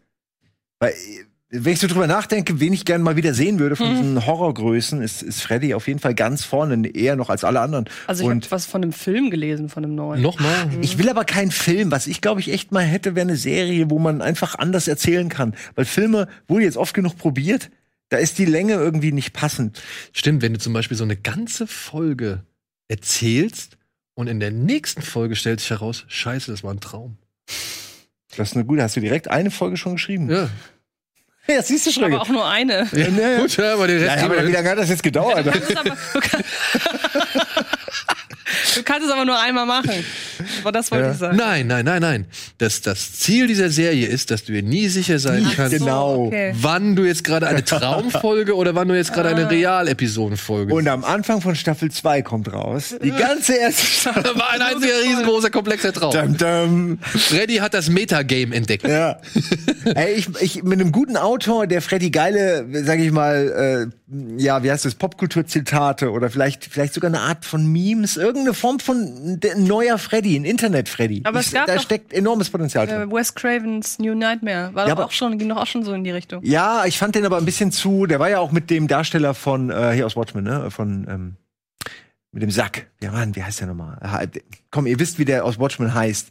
Weil, 0.80 0.94
wenn 1.50 1.72
ich 1.72 1.80
so 1.80 1.86
drüber 1.86 2.06
nachdenke, 2.06 2.60
wen 2.60 2.74
ich 2.74 2.84
gerne 2.84 3.02
mal 3.02 3.16
wieder 3.16 3.32
sehen 3.32 3.58
würde 3.58 3.74
von 3.74 3.88
diesen 3.88 4.26
Horrorgrößen, 4.26 5.00
ist, 5.00 5.22
ist 5.22 5.40
Freddy 5.40 5.72
auf 5.72 5.88
jeden 5.88 5.98
Fall 5.98 6.14
ganz 6.14 6.44
vorne, 6.44 6.86
eher 6.88 7.16
noch 7.16 7.30
als 7.30 7.42
alle 7.42 7.60
anderen. 7.60 7.88
Also 8.06 8.24
ich 8.24 8.30
habe 8.30 8.50
was 8.50 8.66
von 8.66 8.82
einem 8.82 8.92
Film 8.92 9.30
gelesen, 9.30 9.70
von 9.70 9.82
einem 9.82 9.94
neuen. 9.94 10.20
Nochmal? 10.20 10.68
ich 10.82 10.98
will 10.98 11.08
aber 11.08 11.24
keinen 11.24 11.50
Film. 11.50 11.90
Was 11.90 12.06
ich, 12.06 12.20
glaube 12.20 12.40
ich, 12.40 12.52
echt 12.52 12.70
mal 12.70 12.84
hätte, 12.84 13.14
wäre 13.14 13.26
eine 13.26 13.36
Serie, 13.36 13.88
wo 13.88 13.98
man 13.98 14.20
einfach 14.20 14.56
anders 14.56 14.88
erzählen 14.88 15.30
kann. 15.30 15.54
Weil 15.74 15.86
Filme 15.86 16.28
wurde 16.48 16.64
jetzt 16.64 16.76
oft 16.76 16.92
genug 16.92 17.16
probiert, 17.16 17.70
da 18.10 18.18
ist 18.18 18.38
die 18.38 18.44
Länge 18.44 18.74
irgendwie 18.74 19.12
nicht 19.12 19.32
passend. 19.32 19.82
Stimmt, 20.12 20.42
wenn 20.42 20.52
du 20.52 20.58
zum 20.58 20.74
Beispiel 20.74 20.98
so 20.98 21.04
eine 21.04 21.16
ganze 21.16 21.66
Folge 21.66 22.42
erzählst 22.88 23.78
und 24.14 24.26
in 24.26 24.40
der 24.40 24.50
nächsten 24.50 25.00
Folge 25.00 25.34
stellt 25.34 25.60
sich 25.60 25.70
heraus, 25.70 26.04
scheiße, 26.08 26.50
das 26.50 26.62
war 26.62 26.74
ein 26.74 26.80
Traum. 26.80 27.16
Das 28.36 28.50
ist 28.50 28.54
eine 28.54 28.66
gute. 28.66 28.82
Hast 28.82 28.96
du 28.96 29.00
direkt 29.00 29.28
eine 29.28 29.50
Folge 29.50 29.78
schon 29.78 29.94
geschrieben? 29.94 30.30
Ja. 30.30 30.50
Ja, 31.50 31.62
siehst 31.62 31.86
du 31.86 31.90
schon. 31.90 32.04
aber 32.04 32.20
auch 32.20 32.28
nur 32.28 32.46
eine. 32.46 32.86
ja, 32.92 33.08
ja. 33.08 33.40
Gut, 33.40 33.56
ja, 33.56 33.72
aber 33.72 33.86
den 33.86 33.98
Rest 34.02 34.16
Ja, 34.20 34.24
aber 34.26 34.46
wie 34.46 34.52
lange 34.52 34.68
hat 34.68 34.78
das 34.78 34.90
jetzt 34.90 35.02
gedauert? 35.02 35.46
Du 35.46 35.50
kannst, 35.50 35.70
es 35.70 35.76
aber, 35.76 35.96
du, 36.12 36.20
kann, 36.20 36.44
du 38.74 38.82
kannst 38.82 39.06
es 39.06 39.12
aber 39.12 39.24
nur 39.24 39.38
einmal 39.40 39.66
machen. 39.66 39.90
Aber 40.62 40.72
das 40.72 40.90
wollte 40.90 41.06
Ja. 41.06 41.12
ich 41.12 41.18
sagen. 41.18 41.36
Nein, 41.36 41.66
nein, 41.66 41.84
nein, 41.84 42.00
nein. 42.00 42.26
Das, 42.58 42.80
das 42.80 43.12
Ziel 43.14 43.46
dieser 43.46 43.70
Serie 43.70 44.06
ist, 44.06 44.30
dass 44.30 44.44
du 44.44 44.52
dir 44.52 44.62
nie 44.62 44.88
sicher 44.88 45.18
sein 45.18 45.46
Ach 45.48 45.56
kannst, 45.56 45.78
so. 45.78 45.84
Genau. 45.84 46.26
okay. 46.26 46.52
wann 46.60 46.96
du 46.96 47.04
jetzt 47.04 47.24
gerade 47.24 47.46
eine 47.46 47.64
Traumfolge 47.64 48.54
oder 48.56 48.74
wann 48.74 48.88
du 48.88 48.94
jetzt 48.96 49.12
gerade 49.12 49.28
eine 49.30 49.50
Real-Episodenfolge 49.50 50.72
Und 50.74 50.88
am 50.88 51.04
Anfang 51.04 51.40
von 51.40 51.54
Staffel 51.54 51.90
2 51.90 52.22
kommt 52.22 52.52
raus. 52.52 52.94
Die 53.02 53.10
ganze 53.10 53.54
erste 53.56 53.86
Staffel. 53.86 54.24
war 54.38 54.50
ein 54.50 54.62
einziger 54.62 54.94
riesengroßer, 55.04 55.50
komplexer 55.50 55.92
Traum. 55.92 56.12
Dum, 56.12 56.36
dum. 56.36 56.98
Freddy 57.02 57.56
hat 57.56 57.74
das 57.74 57.88
Metagame 57.90 58.54
entdeckt. 58.54 58.86
Ja. 58.86 59.18
Ey, 59.94 60.14
ich, 60.14 60.28
ich, 60.40 60.62
mit 60.62 60.80
einem 60.80 60.92
guten 60.92 61.16
Autor, 61.16 61.66
der 61.66 61.82
Freddy 61.82 62.10
geile, 62.10 62.66
sag 62.84 62.98
ich 63.00 63.10
mal, 63.12 63.88
äh, 63.90 63.97
ja, 64.38 64.62
wie 64.62 64.70
heißt 64.70 64.84
das, 64.84 64.94
Popkultur-Zitate 64.94 66.10
oder 66.10 66.30
vielleicht, 66.30 66.64
vielleicht 66.64 66.94
sogar 66.94 67.08
eine 67.10 67.20
Art 67.20 67.44
von 67.44 67.66
Memes, 67.70 68.16
irgendeine 68.16 68.54
Form 68.54 68.80
von 68.80 69.38
neuer 69.56 69.98
Freddy, 69.98 70.36
ein 70.36 70.44
Internet-Freddy. 70.44 71.22
Aber 71.24 71.40
Ich- 71.40 71.46
es 71.48 71.52
gab 71.52 71.66
Da 71.66 71.78
steckt 71.78 72.12
enormes 72.12 72.48
Potenzial 72.50 72.86
drin. 72.86 73.10
Äh, 73.10 73.12
Wes 73.12 73.34
Cravens 73.34 73.98
New 73.98 74.14
Nightmare 74.14 74.74
war 74.74 74.84
Ja, 74.84 74.94
doch 74.94 75.02
aber- 75.02 75.04
auch 75.06 75.12
schon, 75.12 75.36
ging 75.38 75.48
doch 75.50 75.58
auch 75.58 75.66
schon 75.66 75.84
so 75.84 75.92
in 75.92 76.04
die 76.04 76.10
Richtung. 76.10 76.42
Ja, 76.44 76.84
ich 76.86 76.96
fand 76.98 77.14
den 77.14 77.26
aber 77.26 77.36
ein 77.36 77.44
bisschen 77.44 77.70
zu. 77.70 78.06
Der 78.06 78.18
war 78.18 78.30
ja 78.30 78.38
auch 78.38 78.50
mit 78.52 78.70
dem 78.70 78.88
Darsteller 78.88 79.34
von 79.34 79.70
äh, 79.70 79.92
hier 79.92 80.06
aus 80.06 80.16
Watchmen, 80.16 80.44
ne? 80.44 80.70
Von 80.70 81.06
ähm, 81.08 81.36
mit 82.32 82.42
dem 82.42 82.50
Sack. 82.50 82.86
Ja, 83.02 83.10
Mann, 83.12 83.36
wie 83.36 83.42
heißt 83.42 83.60
der 83.60 83.66
nochmal? 83.68 83.98
Komm, 84.70 84.86
ihr 84.86 84.98
wisst, 84.98 85.18
wie 85.18 85.24
der 85.24 85.44
aus 85.44 85.58
Watchmen 85.58 85.92
heißt. 85.92 86.30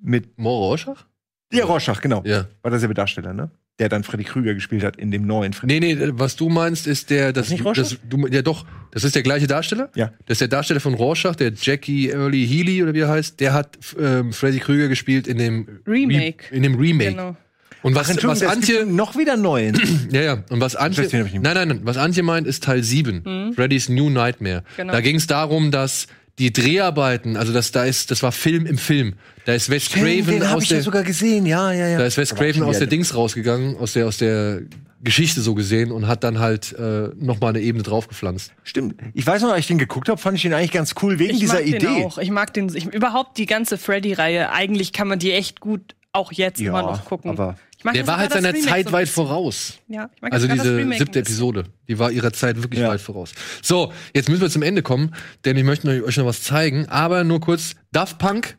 Mit 0.00 0.38
Mo 0.38 0.50
Rorschach? 0.68 1.04
ja, 1.52 1.64
Rorschach, 1.64 2.00
genau. 2.00 2.22
Ja. 2.24 2.46
War 2.62 2.70
derselbe 2.70 2.94
Darsteller, 2.94 3.32
ne? 3.32 3.50
Der 3.78 3.88
dann 3.88 4.02
Freddy 4.02 4.24
Krüger 4.24 4.54
gespielt 4.54 4.82
hat 4.82 4.96
in 4.96 5.10
dem 5.10 5.26
neuen 5.26 5.52
Freddy. 5.52 5.78
Nee, 5.78 5.94
nee, 5.94 6.10
was 6.14 6.34
du 6.34 6.48
meinst, 6.48 6.86
ist 6.86 7.10
der, 7.10 7.32
das, 7.32 7.46
Ist 7.46 7.52
nicht 7.52 7.64
Rorschach? 7.64 7.84
das 7.84 7.98
du, 8.08 8.26
ja 8.26 8.42
doch, 8.42 8.66
das 8.90 9.04
ist 9.04 9.14
der 9.14 9.22
gleiche 9.22 9.46
Darsteller. 9.46 9.90
Ja. 9.94 10.12
Das 10.26 10.36
ist 10.36 10.40
der 10.40 10.48
Darsteller 10.48 10.80
von 10.80 10.94
Rorschach, 10.94 11.36
der 11.36 11.52
Jackie 11.54 12.10
Early 12.10 12.46
Healy 12.46 12.82
oder 12.82 12.94
wie 12.94 13.00
er 13.00 13.08
heißt. 13.08 13.38
Der 13.38 13.52
hat 13.52 13.78
ähm, 14.00 14.32
Freddy 14.32 14.58
Krüger 14.58 14.88
gespielt 14.88 15.28
in 15.28 15.38
dem 15.38 15.80
Remake. 15.86 16.50
Re 16.50 16.56
in 16.56 16.62
dem 16.64 16.74
Remake. 16.74 17.10
Genau. 17.10 17.36
Und 17.82 17.94
was, 17.94 18.10
Ach, 18.10 18.24
was 18.24 18.42
Antje, 18.42 18.84
noch 18.86 19.16
wieder 19.16 19.36
neuen. 19.36 19.80
ja, 20.10 20.20
ja, 20.20 20.44
und 20.50 20.60
was 20.60 20.74
Antje, 20.74 21.02
nicht 21.02 21.34
nein, 21.34 21.42
nein, 21.42 21.68
nein, 21.68 21.80
was 21.84 21.96
Antje 21.96 22.22
meint, 22.22 22.46
ist 22.46 22.64
Teil 22.64 22.82
7, 22.82 23.52
Freddy's 23.54 23.88
New 23.88 24.10
Nightmare. 24.10 24.64
Genau. 24.76 24.92
Da 24.92 25.00
ging 25.00 25.16
es 25.16 25.28
darum, 25.28 25.70
dass 25.70 26.08
die 26.38 26.52
Dreharbeiten, 26.52 27.36
also 27.36 27.52
das, 27.52 27.72
da 27.72 27.84
ist, 27.84 28.10
das 28.10 28.22
war 28.22 28.32
Film 28.32 28.66
im 28.66 28.78
Film. 28.78 29.14
Da 29.48 29.54
ist 29.54 29.70
Wes 29.70 29.88
Craven 29.88 30.26
den 30.26 30.44
habe 30.46 30.56
aus 30.58 30.64
ich 30.64 30.68
ja 30.68 30.76
der, 30.76 30.82
sogar 30.84 31.02
gesehen, 31.04 31.46
ja, 31.46 31.72
ja, 31.72 31.88
ja. 31.88 31.96
Da 31.98 32.04
ist 32.04 32.18
Wes 32.18 32.34
Craven 32.34 32.62
aus 32.64 32.76
der 32.76 32.86
Dings 32.86 33.14
rausgegangen, 33.14 33.78
aus 33.78 33.94
der, 33.94 34.06
aus 34.06 34.18
der 34.18 34.60
Geschichte 35.02 35.40
so 35.40 35.54
gesehen 35.54 35.90
und 35.90 36.06
hat 36.06 36.22
dann 36.22 36.38
halt 36.38 36.74
äh, 36.74 37.08
noch 37.16 37.40
mal 37.40 37.48
eine 37.48 37.60
Ebene 37.60 37.82
draufgepflanzt. 37.82 38.52
Stimmt. 38.62 38.96
Ich 39.14 39.26
weiß 39.26 39.40
noch, 39.40 39.48
als 39.52 39.60
ich 39.60 39.66
den 39.68 39.78
geguckt 39.78 40.10
habe, 40.10 40.20
fand 40.20 40.36
ich 40.36 40.42
den 40.42 40.52
eigentlich 40.52 40.72
ganz 40.72 40.94
cool 41.00 41.18
wegen 41.18 41.32
Ich 41.32 41.40
dieser 41.40 41.54
mag 41.54 41.66
Idee. 41.66 41.78
den 41.78 42.04
auch. 42.04 42.18
Ich 42.18 42.30
mag 42.30 42.52
den, 42.52 42.76
ich, 42.76 42.92
überhaupt 42.92 43.38
die 43.38 43.46
ganze 43.46 43.78
Freddy-Reihe. 43.78 44.52
Eigentlich 44.52 44.92
kann 44.92 45.08
man 45.08 45.18
die 45.18 45.32
echt 45.32 45.60
gut 45.60 45.94
auch 46.12 46.30
jetzt 46.30 46.60
Ja, 46.60 46.68
immer 46.68 46.82
noch 46.82 47.06
gucken. 47.06 47.30
aber- 47.30 47.56
ich 47.78 47.84
mag 47.84 47.94
Der 47.94 48.06
war 48.06 48.18
halt 48.18 48.32
seiner 48.34 48.54
Zeit 48.54 48.88
so 48.88 48.92
weit 48.92 49.08
voraus. 49.08 49.78
Ja, 49.88 50.10
ich 50.14 50.20
mag 50.20 50.30
Also 50.34 50.46
diese 50.46 50.84
siebte. 50.98 51.20
Episode, 51.20 51.64
die 51.88 51.98
war 51.98 52.10
ihrer 52.10 52.34
Zeit 52.34 52.60
wirklich 52.62 52.82
Ja. 52.82 52.88
weit 52.88 53.00
voraus. 53.00 53.32
So, 53.62 53.94
jetzt 54.12 54.28
müssen 54.28 54.42
wir 54.42 54.50
zum 54.50 54.62
Ende 54.62 54.82
kommen, 54.82 55.14
denn 55.46 55.56
ich 55.56 55.64
möchte 55.64 56.04
euch 56.04 56.16
noch 56.18 56.26
was 56.26 56.42
zeigen. 56.42 56.86
Aber 56.90 57.24
nur 57.24 57.40
kurz, 57.40 57.76
Daft 57.92 58.18
Punk 58.18 58.58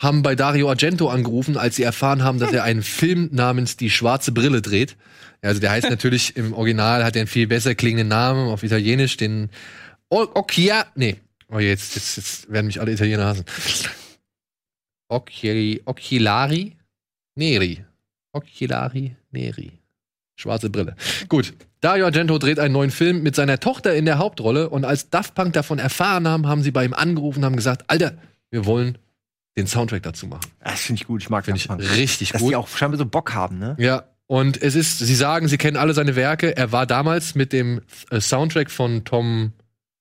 haben 0.00 0.22
bei 0.22 0.34
Dario 0.34 0.68
Argento 0.68 1.08
angerufen, 1.08 1.56
als 1.56 1.76
sie 1.76 1.82
erfahren 1.82 2.22
haben, 2.22 2.38
dass 2.38 2.52
er 2.52 2.64
einen 2.64 2.82
Film 2.82 3.30
namens 3.32 3.76
Die 3.76 3.90
schwarze 3.90 4.32
Brille 4.32 4.62
dreht. 4.62 4.96
Also 5.42 5.60
der 5.60 5.70
heißt 5.70 5.90
natürlich 5.90 6.36
im 6.36 6.52
Original, 6.52 7.04
hat 7.04 7.16
er 7.16 7.20
einen 7.20 7.28
viel 7.28 7.46
besser 7.46 7.74
klingenden 7.74 8.08
Namen 8.08 8.48
auf 8.48 8.62
Italienisch, 8.62 9.16
den 9.16 9.50
Occhia, 10.08 10.86
nee, 10.94 11.16
oh 11.50 11.58
jetzt, 11.58 11.94
jetzt, 11.96 12.16
jetzt 12.16 12.50
werden 12.50 12.66
mich 12.66 12.80
alle 12.80 12.92
Italiener 12.92 13.26
hassen. 13.26 13.44
Occhi 15.08 15.82
Occhilari 15.84 16.76
Neri. 17.34 17.84
Occhilari 18.32 19.16
Neri. 19.30 19.72
Schwarze 20.36 20.70
Brille. 20.70 20.94
Gut. 21.28 21.54
Dario 21.80 22.06
Argento 22.06 22.38
dreht 22.38 22.58
einen 22.58 22.72
neuen 22.72 22.90
Film 22.90 23.22
mit 23.22 23.36
seiner 23.36 23.60
Tochter 23.60 23.94
in 23.94 24.04
der 24.04 24.18
Hauptrolle 24.18 24.68
und 24.68 24.84
als 24.84 25.10
Daft 25.10 25.34
Punk 25.34 25.52
davon 25.52 25.78
erfahren 25.78 26.26
haben, 26.26 26.46
haben 26.46 26.62
sie 26.62 26.72
bei 26.72 26.84
ihm 26.84 26.92
angerufen 26.92 27.40
und 27.40 27.44
haben 27.44 27.56
gesagt, 27.56 27.84
Alter, 27.88 28.14
wir 28.50 28.66
wollen 28.66 28.98
den 29.58 29.66
Soundtrack 29.66 30.02
dazu 30.02 30.26
machen. 30.26 30.42
Das 30.64 30.80
finde 30.80 31.00
ich 31.02 31.06
gut. 31.06 31.22
Ich 31.22 31.30
mag 31.30 31.44
Finde 31.44 31.60
ich 31.60 31.68
richtig 31.96 32.32
Dass 32.32 32.40
gut. 32.40 32.50
die 32.52 32.56
auch 32.56 32.68
scheinbar 32.68 32.98
so 32.98 33.06
Bock 33.06 33.34
haben, 33.34 33.58
ne? 33.58 33.76
Ja, 33.78 34.04
und 34.26 34.60
es 34.62 34.74
ist, 34.74 34.98
sie 34.98 35.14
sagen, 35.14 35.48
sie 35.48 35.58
kennen 35.58 35.76
alle 35.76 35.94
seine 35.94 36.14
Werke. 36.16 36.56
Er 36.56 36.72
war 36.72 36.86
damals 36.86 37.34
mit 37.34 37.52
dem 37.52 37.80
äh, 38.10 38.20
Soundtrack 38.20 38.70
von 38.70 39.04
Tom, 39.04 39.52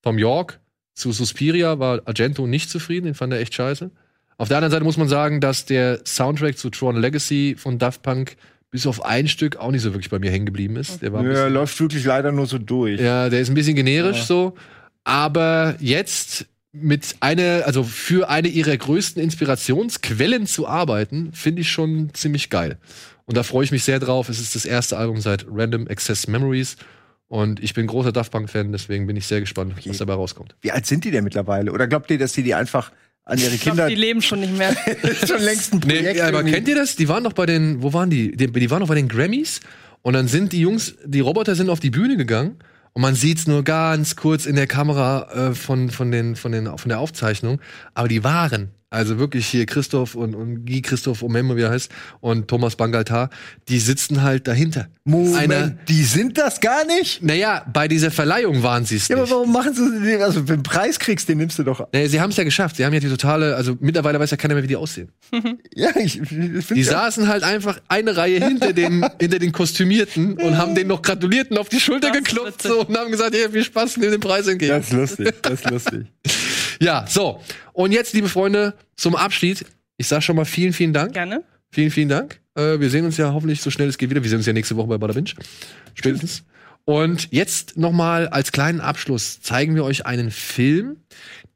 Tom 0.03 0.17
York 0.17 0.59
zu 0.93 1.11
Suspiria, 1.11 1.79
war 1.79 2.01
Argento 2.05 2.47
nicht 2.47 2.69
zufrieden, 2.69 3.05
den 3.05 3.13
fand 3.15 3.31
er 3.33 3.39
echt 3.39 3.53
scheiße. 3.53 3.89
Auf 4.37 4.47
der 4.49 4.57
anderen 4.57 4.71
Seite 4.71 4.83
muss 4.83 4.97
man 4.97 5.07
sagen, 5.07 5.41
dass 5.41 5.65
der 5.65 5.99
Soundtrack 6.05 6.57
zu 6.57 6.69
Tron 6.69 6.95
Legacy 6.97 7.55
von 7.57 7.79
Daft 7.79 8.03
Punk 8.03 8.35
bis 8.69 8.85
auf 8.85 9.03
ein 9.05 9.27
Stück 9.27 9.55
auch 9.55 9.71
nicht 9.71 9.81
so 9.81 9.93
wirklich 9.93 10.09
bei 10.09 10.19
mir 10.19 10.29
hängen 10.29 10.45
geblieben 10.45 10.75
ist. 10.75 11.01
Der 11.01 11.13
war 11.13 11.23
Ja, 11.23 11.29
bisschen, 11.29 11.53
läuft 11.53 11.79
wirklich 11.79 12.03
leider 12.03 12.31
nur 12.31 12.45
so 12.47 12.57
durch. 12.57 12.99
ja, 12.99 13.29
der 13.29 13.39
ist 13.39 13.49
ein 13.49 13.55
bisschen 13.55 13.75
generisch 13.75 14.17
Ja. 14.17 14.23
so. 14.25 14.55
Aber 15.05 15.75
jetzt 15.79 16.45
mit 16.81 17.15
einer, 17.19 17.63
also 17.65 17.83
für 17.83 18.29
eine 18.29 18.47
ihrer 18.47 18.75
größten 18.75 19.21
Inspirationsquellen 19.21 20.47
zu 20.47 20.67
arbeiten, 20.67 21.31
finde 21.33 21.61
ich 21.61 21.69
schon 21.71 22.09
ziemlich 22.13 22.49
geil. 22.49 22.77
Und 23.25 23.35
da 23.35 23.43
freue 23.43 23.63
ich 23.65 23.71
mich 23.71 23.83
sehr 23.83 23.99
drauf. 23.99 24.29
Es 24.29 24.39
ist 24.39 24.55
das 24.55 24.65
erste 24.65 24.97
Album 24.97 25.19
seit 25.19 25.45
Random 25.51 25.87
Access 25.87 26.27
Memories. 26.27 26.77
Und 27.27 27.61
ich 27.61 27.73
bin 27.73 27.87
großer 27.87 28.13
Daft 28.13 28.31
Punk-Fan, 28.31 28.71
deswegen 28.71 29.05
bin 29.05 29.17
ich 29.17 29.27
sehr 29.27 29.41
gespannt, 29.41 29.73
was 29.85 29.97
dabei 29.97 30.13
rauskommt. 30.13 30.55
Wie 30.61 30.71
alt 30.71 30.85
sind 30.85 31.03
die 31.03 31.11
denn 31.11 31.25
mittlerweile? 31.25 31.73
Oder 31.73 31.85
glaubt 31.87 32.09
ihr, 32.09 32.17
dass 32.17 32.31
die 32.31 32.43
die 32.43 32.53
einfach 32.55 32.91
an 33.25 33.37
ihre 33.37 33.53
Ich 33.53 33.59
glaube, 33.61 33.75
Kinder 33.79 33.89
die 33.89 33.95
leben 33.95 34.21
schon 34.21 34.39
nicht 34.39 34.57
mehr. 34.57 34.73
schon 35.27 35.41
längst 35.41 35.73
ein 35.73 35.81
Nee, 35.85 35.95
Projekt 35.95 36.21
aber 36.21 36.37
irgendwie- 36.37 36.53
kennt 36.53 36.67
ihr 36.69 36.75
das? 36.75 36.95
Die 36.95 37.09
waren 37.09 37.25
doch 37.25 37.33
bei 37.33 37.45
den, 37.45 37.81
wo 37.83 37.91
waren 37.91 38.09
die? 38.09 38.31
Die, 38.31 38.47
die 38.49 38.71
waren 38.71 38.79
doch 38.79 38.87
bei 38.87 38.95
den 38.95 39.09
Grammys. 39.09 39.59
Und 40.03 40.13
dann 40.13 40.29
sind 40.29 40.53
die 40.53 40.61
Jungs, 40.61 40.95
die 41.03 41.19
Roboter 41.19 41.55
sind 41.55 41.69
auf 41.69 41.81
die 41.81 41.89
Bühne 41.89 42.15
gegangen. 42.15 42.55
Und 42.97 43.03
man 43.03 43.13
sieht's 43.13 43.45
nur 43.45 43.63
ganz 43.63 44.15
kurz 44.15 44.47
in 44.47 44.55
der 44.55 44.65
Kamera 44.65 45.49
äh, 45.49 45.53
von, 45.53 45.91
von, 45.91 46.09
den, 46.09 46.35
von, 46.35 46.51
den, 46.51 46.79
von 46.79 46.89
der 46.89 46.97
Aufzeichnung. 46.97 47.61
Aber 47.93 48.07
die 48.07 48.23
waren, 48.23 48.71
also 48.89 49.19
wirklich 49.19 49.47
hier 49.47 49.65
Christoph 49.65 50.15
und, 50.15 50.33
und 50.33 50.65
Guy 50.65 50.81
Christoph 50.81 51.21
Omembe, 51.21 51.57
wie 51.57 51.61
er 51.61 51.71
heißt, 51.71 51.91
und 52.21 52.47
Thomas 52.47 52.75
Bangaltar, 52.77 53.29
die 53.67 53.79
sitzen 53.79 54.21
halt 54.23 54.47
dahinter. 54.47 54.87
Moment, 55.03 55.35
Einer, 55.37 55.69
die 55.89 56.03
sind 56.03 56.37
das 56.37 56.61
gar 56.61 56.85
nicht? 56.85 57.21
naja, 57.21 57.65
bei 57.73 57.87
dieser 57.87 58.11
Verleihung 58.11 58.63
waren 58.63 58.85
sie 58.85 58.95
es 58.97 59.07
Ja, 59.09 59.15
aber 59.17 59.23
nicht. 59.23 59.33
warum 59.33 59.51
machen 59.51 59.73
sie 59.73 59.99
den? 60.01 60.21
Also, 60.21 60.39
wenn 60.41 60.45
du 60.47 60.53
einen 60.53 60.63
Preis 60.63 60.99
kriegst, 60.99 61.27
den 61.27 61.37
nimmst 61.37 61.59
du 61.59 61.63
doch. 61.63 61.87
Nee, 61.93 62.07
sie 62.07 62.21
haben 62.21 62.29
es 62.31 62.37
ja 62.37 62.43
geschafft. 62.43 62.77
Sie 62.77 62.85
haben 62.85 62.93
ja 62.93 62.99
die 62.99 63.09
totale, 63.09 63.55
also 63.55 63.75
mittlerweile 63.79 64.19
weiß 64.19 64.31
ja 64.31 64.37
keiner 64.37 64.53
mehr, 64.53 64.63
wie 64.63 64.67
die 64.67 64.75
aussehen. 64.77 65.09
Ja, 65.75 65.89
ich, 65.95 66.19
ich 66.21 66.27
finde 66.29 66.73
Die 66.75 66.83
saßen 66.83 67.27
halt 67.27 67.43
einfach 67.43 67.79
eine 67.87 68.15
Reihe 68.17 68.43
hinter 68.43 68.73
den, 68.73 69.05
hinter 69.19 69.37
den 69.39 69.51
Kostümierten 69.51 70.33
und 70.37 70.57
haben 70.57 70.73
denen 70.75 70.87
noch 70.89 71.01
gratuliert 71.01 71.51
und 71.51 71.57
auf 71.59 71.69
die 71.69 71.79
Schulter 71.79 72.09
Das 72.09 72.17
ist 72.17 72.25
geklopft 72.25 72.63
witzig. 72.63 72.71
so, 72.71 72.85
und 72.85 72.97
haben 72.97 73.11
gesagt, 73.11 73.35
hey, 73.35 73.49
viel 73.51 73.63
Spaß, 73.63 73.97
nimm 73.97 74.11
den 74.11 74.19
Preis 74.19 74.47
entgegen. 74.47 74.71
Das 74.71 74.87
ist 74.87 74.93
lustig, 74.93 75.33
das 75.43 75.53
ist 75.53 75.69
lustig. 75.69 76.05
Ja, 76.79 77.05
so. 77.07 77.41
Und 77.73 77.91
jetzt, 77.91 78.13
liebe 78.13 78.29
Freunde, 78.29 78.73
zum 78.95 79.15
Abschied. 79.15 79.65
Ich 79.97 80.07
sag 80.07 80.21
schon 80.21 80.35
mal 80.35 80.45
vielen, 80.45 80.73
vielen 80.73 80.93
Dank. 80.93 81.13
Gerne. 81.13 81.43
Vielen, 81.71 81.91
vielen 81.91 82.09
Dank. 82.09 82.39
Äh, 82.55 82.79
wir 82.79 82.89
sehen 82.89 83.05
uns 83.05 83.17
ja 83.17 83.33
hoffentlich 83.33 83.61
so 83.61 83.71
schnell 83.71 83.87
es 83.87 83.97
geht 83.97 84.09
wieder. 84.09 84.23
Wir 84.23 84.29
sehen 84.29 84.37
uns 84.37 84.45
ja 84.45 84.53
nächste 84.53 84.75
Woche 84.75 84.87
bei 84.87 84.97
Bada 84.97 85.13
Binge. 85.13 85.31
Spätestens. 85.95 86.43
Und 86.85 87.27
jetzt 87.31 87.75
noch 87.77 87.91
mal 87.91 88.29
als 88.29 88.53
kleinen 88.53 88.79
Abschluss 88.79 89.41
zeigen 89.41 89.75
wir 89.75 89.83
euch 89.83 90.05
einen 90.05 90.31
Film, 90.31 90.97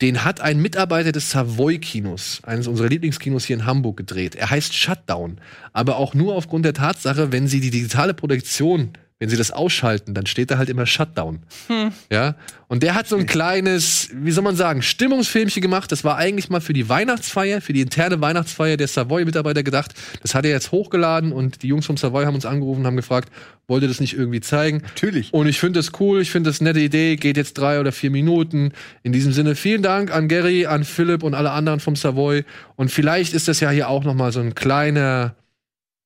den 0.02 0.26
hat 0.26 0.42
ein 0.42 0.62
Mitarbeiter 0.62 1.14
des 1.14 1.32
Savoy-Kinos, 1.32 2.42
eines 2.44 2.68
unserer 2.68 2.90
Lieblingskinos 2.90 3.46
hier 3.46 3.56
in 3.56 3.66
Hamburg, 3.66 3.96
gedreht. 3.96 4.36
Er 4.36 4.50
heißt 4.50 4.74
Shutdown. 4.74 5.40
Aber 5.72 5.96
auch 5.96 6.14
nur 6.14 6.36
aufgrund 6.36 6.66
der 6.66 6.74
Tatsache, 6.74 7.32
wenn 7.32 7.48
sie 7.48 7.62
die 7.62 7.70
digitale 7.70 8.14
Produktion 8.14 8.92
wenn 9.22 9.30
sie 9.30 9.38
das 9.38 9.52
ausschalten, 9.52 10.16
dann 10.16 10.26
steht 10.26 10.50
da 10.50 10.58
halt 10.58 10.68
immer 10.68 10.88
Shutdown. 10.88 11.42
Hm. 11.68 11.92
Ja. 12.12 12.34
Und 12.68 12.82
der 12.82 12.96
hat 12.96 13.08
so 13.08 13.16
ein 13.18 13.28
kleines, 13.28 14.10
wie 14.14 14.32
soll 14.32 14.44
man 14.44 14.56
sagen, 14.56 14.82
Stimmungsfilmchen 14.82 15.62
gemacht. 15.62 15.92
Das 15.92 16.04
war 16.04 16.18
eigentlich 16.18 16.50
mal 16.50 16.60
für 16.60 16.74
die 16.74 16.90
Weihnachtsfeier, 16.90 17.62
für 17.62 17.72
die 17.72 17.82
interne 17.82 18.20
Weihnachtsfeier 18.20 18.78
der 18.78 18.88
Savoy-Mitarbeiter 18.88 19.62
gedacht. 19.62 19.94
Das 20.24 20.34
hat 20.34 20.44
er 20.44 20.50
jetzt 20.50 20.72
hochgeladen 20.72 21.34
und 21.34 21.62
die 21.62 21.68
Jungs 21.68 21.86
vom 21.86 21.98
Savoy 21.98 22.26
haben 22.26 22.34
uns 22.34 22.48
angerufen 22.48 22.80
und 22.80 22.88
haben 22.88 22.96
gefragt, 22.96 23.30
wollt 23.68 23.84
ihr 23.84 23.90
das 23.90 24.00
nicht 24.00 24.18
irgendwie 24.18 24.42
zeigen? 24.42 24.80
Natürlich. 24.82 25.32
Und 25.32 25.46
ich 25.46 25.60
finde 25.60 25.78
das 25.78 25.92
cool, 26.00 26.20
ich 26.20 26.32
finde 26.32 26.50
das 26.50 26.60
eine 26.60 26.70
nette 26.70 26.80
Idee, 26.84 27.16
geht 27.16 27.38
jetzt 27.38 27.54
drei 27.60 27.80
oder 27.80 27.92
vier 27.92 28.10
Minuten. 28.10 28.72
In 29.04 29.14
diesem 29.14 29.34
Sinne 29.34 29.54
vielen 29.54 29.84
Dank 29.84 30.12
an 30.12 30.30
Gary, 30.30 30.66
an 30.66 30.84
Philipp 30.84 31.22
und 31.22 31.36
alle 31.36 31.52
anderen 31.52 31.80
vom 31.80 31.96
Savoy. 31.96 32.44
Und 32.76 32.90
vielleicht 32.90 33.34
ist 33.36 33.48
das 33.48 33.60
ja 33.60 33.70
hier 33.70 33.88
auch 33.88 34.04
noch 34.04 34.16
mal 34.16 34.32
so 34.32 34.40
ein 34.40 34.56
kleiner 34.56 35.36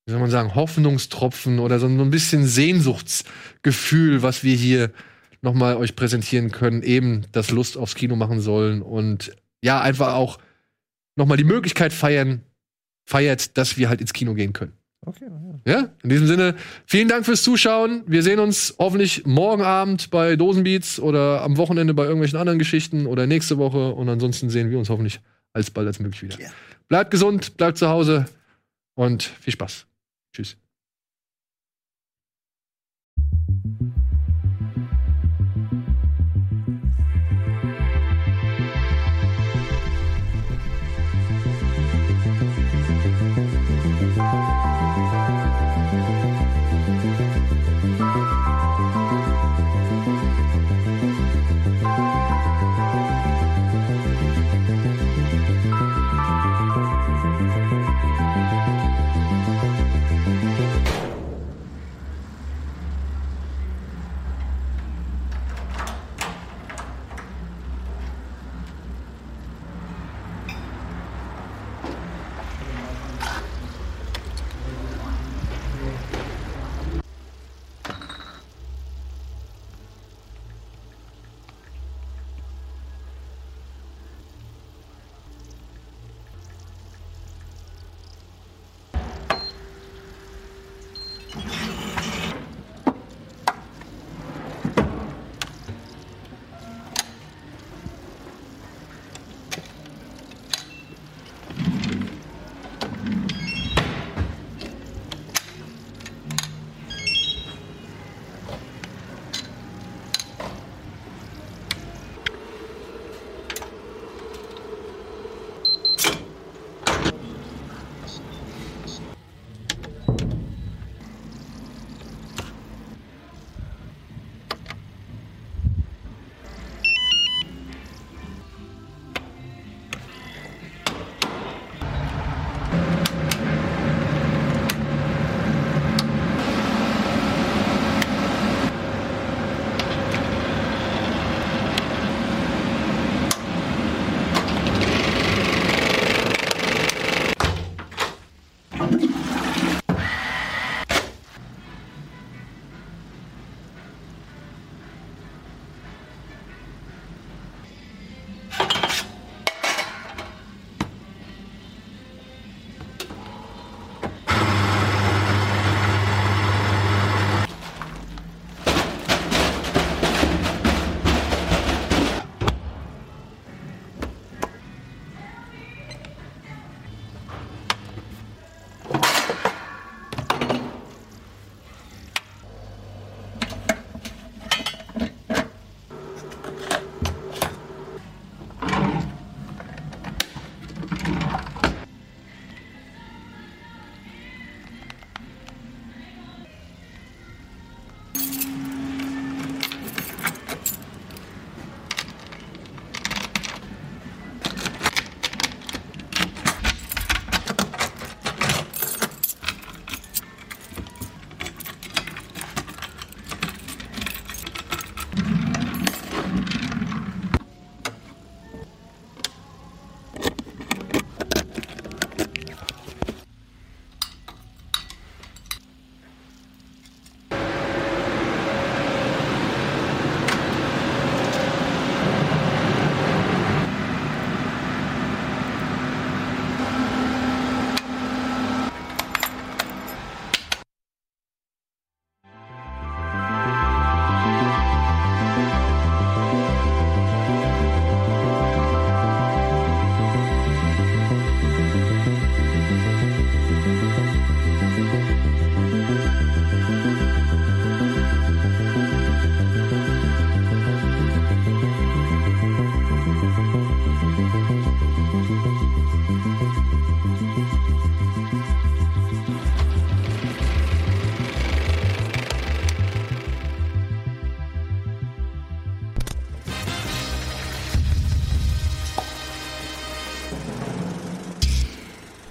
wie 0.06 0.11
soll 0.11 0.19
man 0.19 0.30
sagen, 0.30 0.53
Hoffnungstropfen 0.53 1.60
oder 1.60 1.80
so 1.80 1.88
ein 1.88 2.11
bisschen 2.11 2.45
Sehnsuchtsgefühl, 2.45 4.22
was 4.22 4.44
wir 4.44 4.56
hier 4.56 4.91
nochmal 5.41 5.77
euch 5.77 5.95
präsentieren 5.95 6.52
können, 6.52 6.84
eben 6.84 7.26
das 7.32 7.52
Lust 7.52 7.77
aufs 7.77 7.95
Kino 7.95 8.15
machen 8.15 8.40
sollen 8.40 8.82
und 8.82 9.36
ja, 9.64 9.82
einfach 9.82 10.14
auch 10.14 10.38
nochmal 11.15 11.38
die 11.38 11.44
Möglichkeit 11.44 11.94
feiern, 11.94 12.44
feiert, 13.06 13.57
dass 13.57 13.77
wir 13.77 13.90
halt 13.90 14.02
ins 14.02 14.14
Kino 14.14 14.34
gehen 14.34 14.53
können. 14.53 14.73
Okay, 15.07 15.26
ja. 15.65 15.73
ja, 15.73 15.90
in 16.03 16.10
diesem 16.10 16.27
Sinne, 16.27 16.56
vielen 16.86 17.07
Dank 17.07 17.26
fürs 17.26 17.44
Zuschauen. 17.44 18.03
Wir 18.07 18.23
sehen 18.23 18.40
uns 18.40 18.76
hoffentlich 18.80 19.26
morgen 19.26 19.61
Abend 19.61 20.10
bei 20.10 20.36
Dosenbeats 20.36 20.99
oder 20.99 21.41
am 21.41 21.57
Wochenende 21.57 21.94
bei 21.94 22.03
irgendwelchen 22.03 22.40
anderen 22.40 22.57
Geschichten 22.57 23.06
oder 23.06 23.27
nächste 23.27 23.57
Woche. 23.57 23.94
Und 23.94 24.10
ansonsten 24.10 24.49
sehen 24.49 24.72
wir 24.72 24.80
uns 24.80 24.90
hoffentlich 24.90 25.19
alsbald 25.53 25.88
als 25.88 25.99
möglich 25.99 26.23
wieder. 26.23 26.40
Ja. 26.40 26.49
Bleibt 26.88 27.11
gesund, 27.11 27.56
bleibt 27.57 27.77
zu 27.77 27.88
Hause 27.88 28.26
und 28.95 29.23
viel 29.23 29.53
Spaß. 29.53 29.86
Tschüss. 30.36 30.57